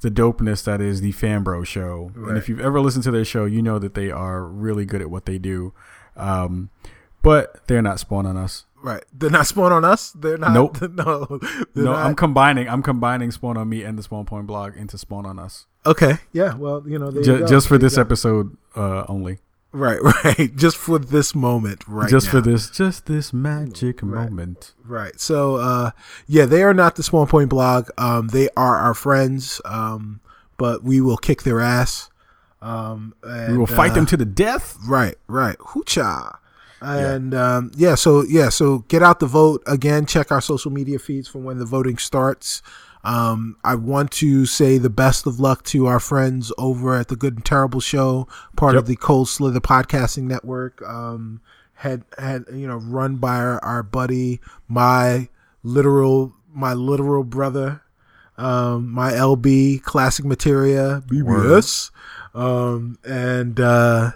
the 0.00 0.10
dopeness 0.10 0.64
that 0.64 0.80
is 0.80 1.00
the 1.00 1.12
Fanbro 1.12 1.64
show, 1.64 2.10
right. 2.16 2.30
and 2.30 2.38
if 2.38 2.48
you've 2.48 2.60
ever 2.60 2.80
listened 2.80 3.04
to 3.04 3.12
their 3.12 3.24
show, 3.24 3.44
you 3.44 3.62
know 3.62 3.78
that 3.78 3.94
they 3.94 4.10
are 4.10 4.44
really 4.44 4.84
good 4.84 5.00
at 5.00 5.10
what 5.10 5.26
they 5.26 5.38
do. 5.38 5.72
Um, 6.16 6.70
but 7.22 7.66
they're 7.66 7.82
not 7.82 8.00
spawn 8.00 8.26
on 8.26 8.36
us. 8.36 8.66
Right. 8.82 9.04
They're 9.12 9.30
not 9.30 9.46
spawn 9.46 9.72
on 9.72 9.84
us. 9.84 10.12
They're 10.12 10.38
not. 10.38 10.52
Nope. 10.52 10.80
No. 10.96 11.40
No. 11.74 11.82
Not. 11.82 12.06
I'm 12.06 12.14
combining. 12.14 12.68
I'm 12.68 12.82
combining 12.82 13.30
spawn 13.30 13.56
on 13.56 13.68
me 13.68 13.82
and 13.82 13.98
the 13.98 14.02
spawn 14.02 14.24
point 14.24 14.46
blog 14.46 14.76
into 14.76 14.98
spawn 14.98 15.26
on 15.26 15.38
us. 15.38 15.66
Okay. 15.84 16.18
Yeah. 16.32 16.54
Well, 16.54 16.82
you 16.86 16.98
know, 16.98 17.10
just, 17.10 17.28
you 17.28 17.46
just 17.46 17.68
for 17.68 17.78
this 17.78 17.98
episode 17.98 18.56
uh, 18.74 19.04
only. 19.08 19.38
Right. 19.72 19.98
Right. 20.24 20.56
Just 20.56 20.76
for 20.76 20.98
this 20.98 21.34
moment. 21.34 21.86
Right. 21.86 22.08
Just 22.08 22.26
now. 22.26 22.32
for 22.32 22.40
this. 22.40 22.70
Just 22.70 23.06
this 23.06 23.32
magic 23.32 24.00
right. 24.02 24.30
moment. 24.30 24.72
Right. 24.84 25.18
So, 25.20 25.56
uh, 25.56 25.90
yeah, 26.26 26.46
they 26.46 26.62
are 26.62 26.74
not 26.74 26.96
the 26.96 27.02
spawn 27.02 27.26
point 27.26 27.50
blog. 27.50 27.88
Um, 27.98 28.28
they 28.28 28.48
are 28.56 28.76
our 28.76 28.94
friends. 28.94 29.60
Um, 29.64 30.20
but 30.56 30.82
we 30.82 31.00
will 31.00 31.18
kick 31.18 31.42
their 31.42 31.60
ass. 31.60 32.10
Um, 32.62 33.14
and, 33.22 33.52
we 33.52 33.58
will 33.58 33.66
fight 33.66 33.92
uh, 33.92 33.94
them 33.94 34.06
to 34.06 34.16
the 34.16 34.24
death. 34.24 34.76
Right. 34.86 35.16
Right. 35.26 35.58
Hoocha. 35.58 36.38
And 36.80 37.32
yeah. 37.32 37.56
Um, 37.56 37.70
yeah, 37.76 37.94
so 37.94 38.22
yeah, 38.24 38.48
so 38.48 38.80
get 38.88 39.02
out 39.02 39.20
the 39.20 39.26
vote 39.26 39.62
again. 39.66 40.06
Check 40.06 40.30
our 40.30 40.40
social 40.40 40.70
media 40.70 40.98
feeds 40.98 41.28
for 41.28 41.38
when 41.38 41.58
the 41.58 41.64
voting 41.64 41.98
starts. 41.98 42.62
Um, 43.02 43.56
I 43.62 43.76
want 43.76 44.10
to 44.12 44.46
say 44.46 44.78
the 44.78 44.90
best 44.90 45.26
of 45.26 45.38
luck 45.38 45.62
to 45.66 45.86
our 45.86 46.00
friends 46.00 46.52
over 46.58 46.94
at 46.96 47.08
the 47.08 47.14
Good 47.14 47.34
and 47.34 47.44
Terrible 47.44 47.80
Show, 47.80 48.26
part 48.56 48.74
yep. 48.74 48.82
of 48.82 48.88
the 48.88 48.96
Cold 48.96 49.28
Slither 49.28 49.60
Podcasting 49.60 50.24
Network. 50.24 50.82
Um, 50.82 51.40
had 51.74 52.04
had 52.18 52.44
you 52.52 52.66
know 52.66 52.76
run 52.76 53.16
by 53.16 53.36
our, 53.36 53.64
our 53.64 53.82
buddy, 53.82 54.40
my 54.66 55.28
literal 55.62 56.34
my 56.52 56.72
literal 56.72 57.22
brother, 57.22 57.82
um, 58.36 58.90
my 58.90 59.12
LB 59.12 59.82
Classic 59.82 60.24
Materia 60.24 61.02
BBS, 61.06 61.90
um, 62.34 62.98
and. 63.04 63.58
Uh, 63.60 64.12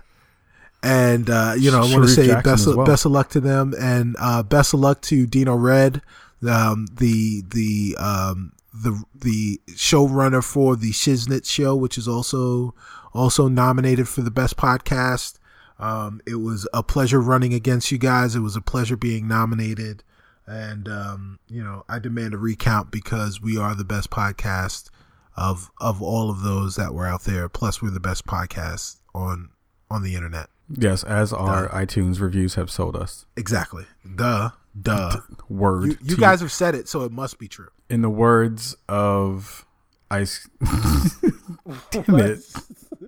and 0.83 1.29
uh, 1.29 1.55
you 1.59 1.71
know, 1.71 1.79
I 1.79 1.93
want 1.93 2.05
to 2.05 2.09
say 2.09 2.27
Jackson 2.27 2.53
best 2.53 2.67
of, 2.67 2.77
well. 2.77 2.87
best 2.87 3.05
of 3.05 3.13
luck 3.13 3.31
to 3.31 3.41
them, 3.41 3.75
and 3.79 4.17
uh, 4.19 4.43
best 4.43 4.75
of 4.75 4.81
luck 4.81 5.03
to 5.03 5.27
Dino 5.27 5.55
Red, 5.55 6.03
um, 6.49 6.87
the 6.93 7.43
the 7.49 7.97
um, 7.99 8.53
the 8.73 9.03
the 9.15 9.61
showrunner 9.71 10.43
for 10.43 10.77
the 10.77 10.91
Shiznit 10.91 11.47
show, 11.47 11.77
which 11.77 11.99
is 11.99 12.09
also 12.09 12.75
also 13.13 13.49
nominated 13.49 14.09
for 14.09 14.23
the 14.23 14.31
best 14.31 14.57
podcast. 14.57 15.39
Um, 15.79 16.21
it 16.27 16.37
was 16.37 16.69
a 16.73 16.83
pleasure 16.83 17.21
running 17.21 17.55
against 17.55 17.91
you 17.91 17.99
guys. 17.99 18.35
It 18.35 18.41
was 18.41 18.57
a 18.57 18.61
pleasure 18.61 18.97
being 18.97 19.29
nominated, 19.29 20.03
and 20.47 20.89
um, 20.89 21.39
you 21.47 21.63
know, 21.63 21.85
I 21.89 21.99
demand 21.99 22.35
a 22.35 22.39
recount 22.39 22.91
because 22.91 23.41
we 23.41 23.59
are 23.59 23.75
the 23.75 23.85
best 23.85 24.11
podcast 24.11 24.89
of 25.37 25.71
of 25.79 26.01
all 26.01 26.31
of 26.31 26.43
those 26.43 26.77
that 26.77 26.95
were 26.95 27.07
out 27.07 27.25
there. 27.25 27.51
Plus, 27.51 27.83
we're 27.83 27.91
the 27.91 28.01
best 28.01 28.27
podcast 28.27 28.97
on 29.15 29.51
on 29.91 30.03
the 30.03 30.15
internet. 30.15 30.49
Yes, 30.77 31.03
as 31.05 31.33
our 31.33 31.69
Duh. 31.69 31.75
iTunes 31.75 32.21
reviews 32.21 32.55
have 32.55 32.71
sold 32.71 32.97
us. 32.97 33.27
Exactly. 33.37 33.85
Duh. 34.15 34.51
Duh. 34.81 35.17
Word. 35.49 35.87
You, 35.87 35.97
you 36.03 36.17
guys 36.17 36.41
have 36.41 36.53
said 36.53 36.75
it, 36.75 36.89
so 36.89 37.03
it 37.03 37.13
must 37.13 37.39
be 37.39 37.49
true. 37.49 37.69
In 37.89 38.03
the 38.03 38.11
words 38.11 38.77
of 38.89 39.67
Ice. 40.11 40.49
Damn 41.91 42.19
it. 42.21 42.41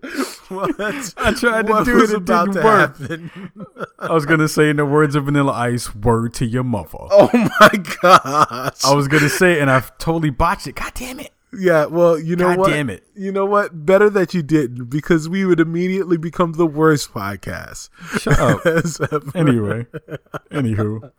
What? 0.48 0.78
I 1.16 1.32
tried 1.32 1.66
to 1.66 1.72
what 1.72 1.84
do 1.84 2.02
it. 2.02 2.10
It 2.10 2.24
didn't 2.26 2.54
work. 2.56 2.96
I 3.98 4.12
was 4.12 4.26
gonna 4.26 4.48
say, 4.48 4.68
in 4.68 4.76
the 4.76 4.84
words 4.84 5.14
of 5.14 5.24
Vanilla 5.24 5.52
Ice, 5.52 5.94
"Word 5.94 6.34
to 6.34 6.44
your 6.44 6.64
mother." 6.64 6.98
Oh 7.10 7.30
my 7.32 7.70
gosh! 8.02 8.84
I 8.84 8.94
was 8.94 9.08
gonna 9.08 9.28
say, 9.30 9.52
it 9.54 9.62
and 9.62 9.70
I've 9.70 9.96
totally 9.98 10.30
botched 10.30 10.66
it. 10.66 10.74
God 10.74 10.92
damn 10.94 11.20
it! 11.20 11.30
Yeah, 11.54 11.84
well, 11.84 12.18
you 12.18 12.34
know 12.34 12.48
God 12.48 12.58
what? 12.58 12.70
Damn 12.70 12.88
it! 12.88 13.04
You 13.14 13.30
know 13.30 13.44
what? 13.44 13.84
Better 13.84 14.08
that 14.08 14.32
you 14.32 14.42
didn't, 14.42 14.86
because 14.86 15.28
we 15.28 15.44
would 15.44 15.60
immediately 15.60 16.16
become 16.16 16.52
the 16.52 16.66
worst 16.66 17.12
podcast. 17.12 17.90
Shut 18.18 18.38
up. 18.38 18.64
anyway, 19.34 19.86
anywho, 20.50 21.12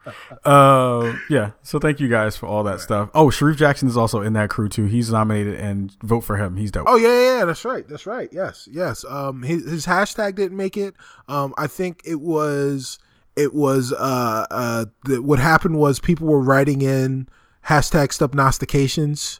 uh, 0.43 1.15
yeah. 1.29 1.51
So 1.61 1.77
thank 1.77 1.99
you 1.99 2.07
guys 2.07 2.35
for 2.35 2.47
all 2.47 2.63
that 2.63 2.71
right. 2.71 2.79
stuff. 2.79 3.11
Oh, 3.13 3.29
Sharif 3.29 3.57
Jackson 3.57 3.87
is 3.87 3.95
also 3.95 4.21
in 4.21 4.33
that 4.33 4.49
crew 4.49 4.69
too. 4.69 4.85
He's 4.85 5.11
nominated, 5.11 5.53
and 5.59 5.95
vote 6.01 6.21
for 6.21 6.37
him. 6.37 6.57
He's 6.57 6.71
dope. 6.71 6.87
Oh 6.87 6.95
yeah, 6.95 7.37
yeah, 7.37 7.45
that's 7.45 7.63
right. 7.63 7.87
That's 7.87 8.07
right. 8.07 8.29
Yes, 8.31 8.67
yes. 8.71 9.05
Um, 9.07 9.43
his, 9.43 9.69
his 9.69 9.85
hashtag 9.85 10.33
didn't 10.33 10.57
make 10.57 10.77
it. 10.77 10.95
Um, 11.27 11.53
I 11.59 11.67
think 11.67 12.01
it 12.05 12.21
was 12.21 12.97
it 13.35 13.53
was 13.53 13.93
uh 13.93 14.45
uh 14.49 14.85
the, 15.05 15.21
what 15.21 15.37
happened 15.37 15.77
was 15.77 15.99
people 15.99 16.27
were 16.27 16.41
writing 16.41 16.81
in 16.81 17.27
hashtag 17.67 18.11
stopnostications 18.11 19.39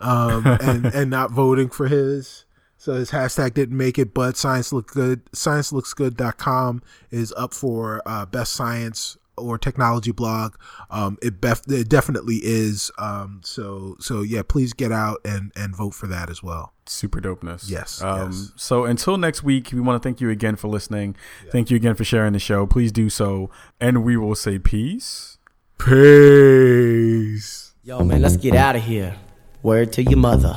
um, 0.00 0.46
and 0.60 0.86
and 0.86 1.10
not 1.10 1.30
voting 1.30 1.68
for 1.68 1.88
his. 1.88 2.44
So 2.76 2.94
his 2.94 3.12
hashtag 3.12 3.54
didn't 3.54 3.78
make 3.78 3.98
it, 3.98 4.12
but 4.12 4.36
science 4.36 4.70
look 4.70 4.88
good. 4.88 5.24
ScienceLooksGood.com 5.32 6.82
is 7.10 7.32
up 7.34 7.54
for 7.54 8.02
uh, 8.04 8.26
best 8.26 8.52
science 8.52 9.16
or 9.36 9.58
technology 9.58 10.12
blog. 10.12 10.54
Um, 10.90 11.18
it, 11.22 11.40
bef- 11.40 11.72
it 11.72 11.88
definitely 11.88 12.40
is. 12.42 12.90
Um, 12.98 13.40
so 13.42 13.96
so 14.00 14.22
yeah, 14.22 14.42
please 14.46 14.72
get 14.72 14.92
out 14.92 15.20
and 15.24 15.52
and 15.56 15.74
vote 15.74 15.94
for 15.94 16.06
that 16.08 16.30
as 16.30 16.42
well. 16.42 16.72
Super 16.86 17.20
dopeness. 17.20 17.70
Yes, 17.70 18.02
um, 18.02 18.32
yes. 18.32 18.52
So 18.56 18.84
until 18.84 19.16
next 19.16 19.42
week, 19.42 19.70
we 19.72 19.80
want 19.80 20.02
to 20.02 20.06
thank 20.06 20.20
you 20.20 20.30
again 20.30 20.56
for 20.56 20.68
listening. 20.68 21.16
Yeah. 21.44 21.52
Thank 21.52 21.70
you 21.70 21.76
again 21.76 21.94
for 21.94 22.04
sharing 22.04 22.34
the 22.34 22.38
show. 22.38 22.66
Please 22.66 22.92
do 22.92 23.08
so, 23.08 23.50
and 23.80 24.04
we 24.04 24.16
will 24.16 24.34
say 24.34 24.58
peace. 24.58 25.38
Peace. 25.78 27.74
Yo, 27.82 28.04
man, 28.04 28.22
let's 28.22 28.36
get 28.36 28.54
out 28.54 28.76
of 28.76 28.82
here. 28.84 29.16
Word 29.64 29.94
to 29.94 30.02
your 30.02 30.18
mother. 30.18 30.54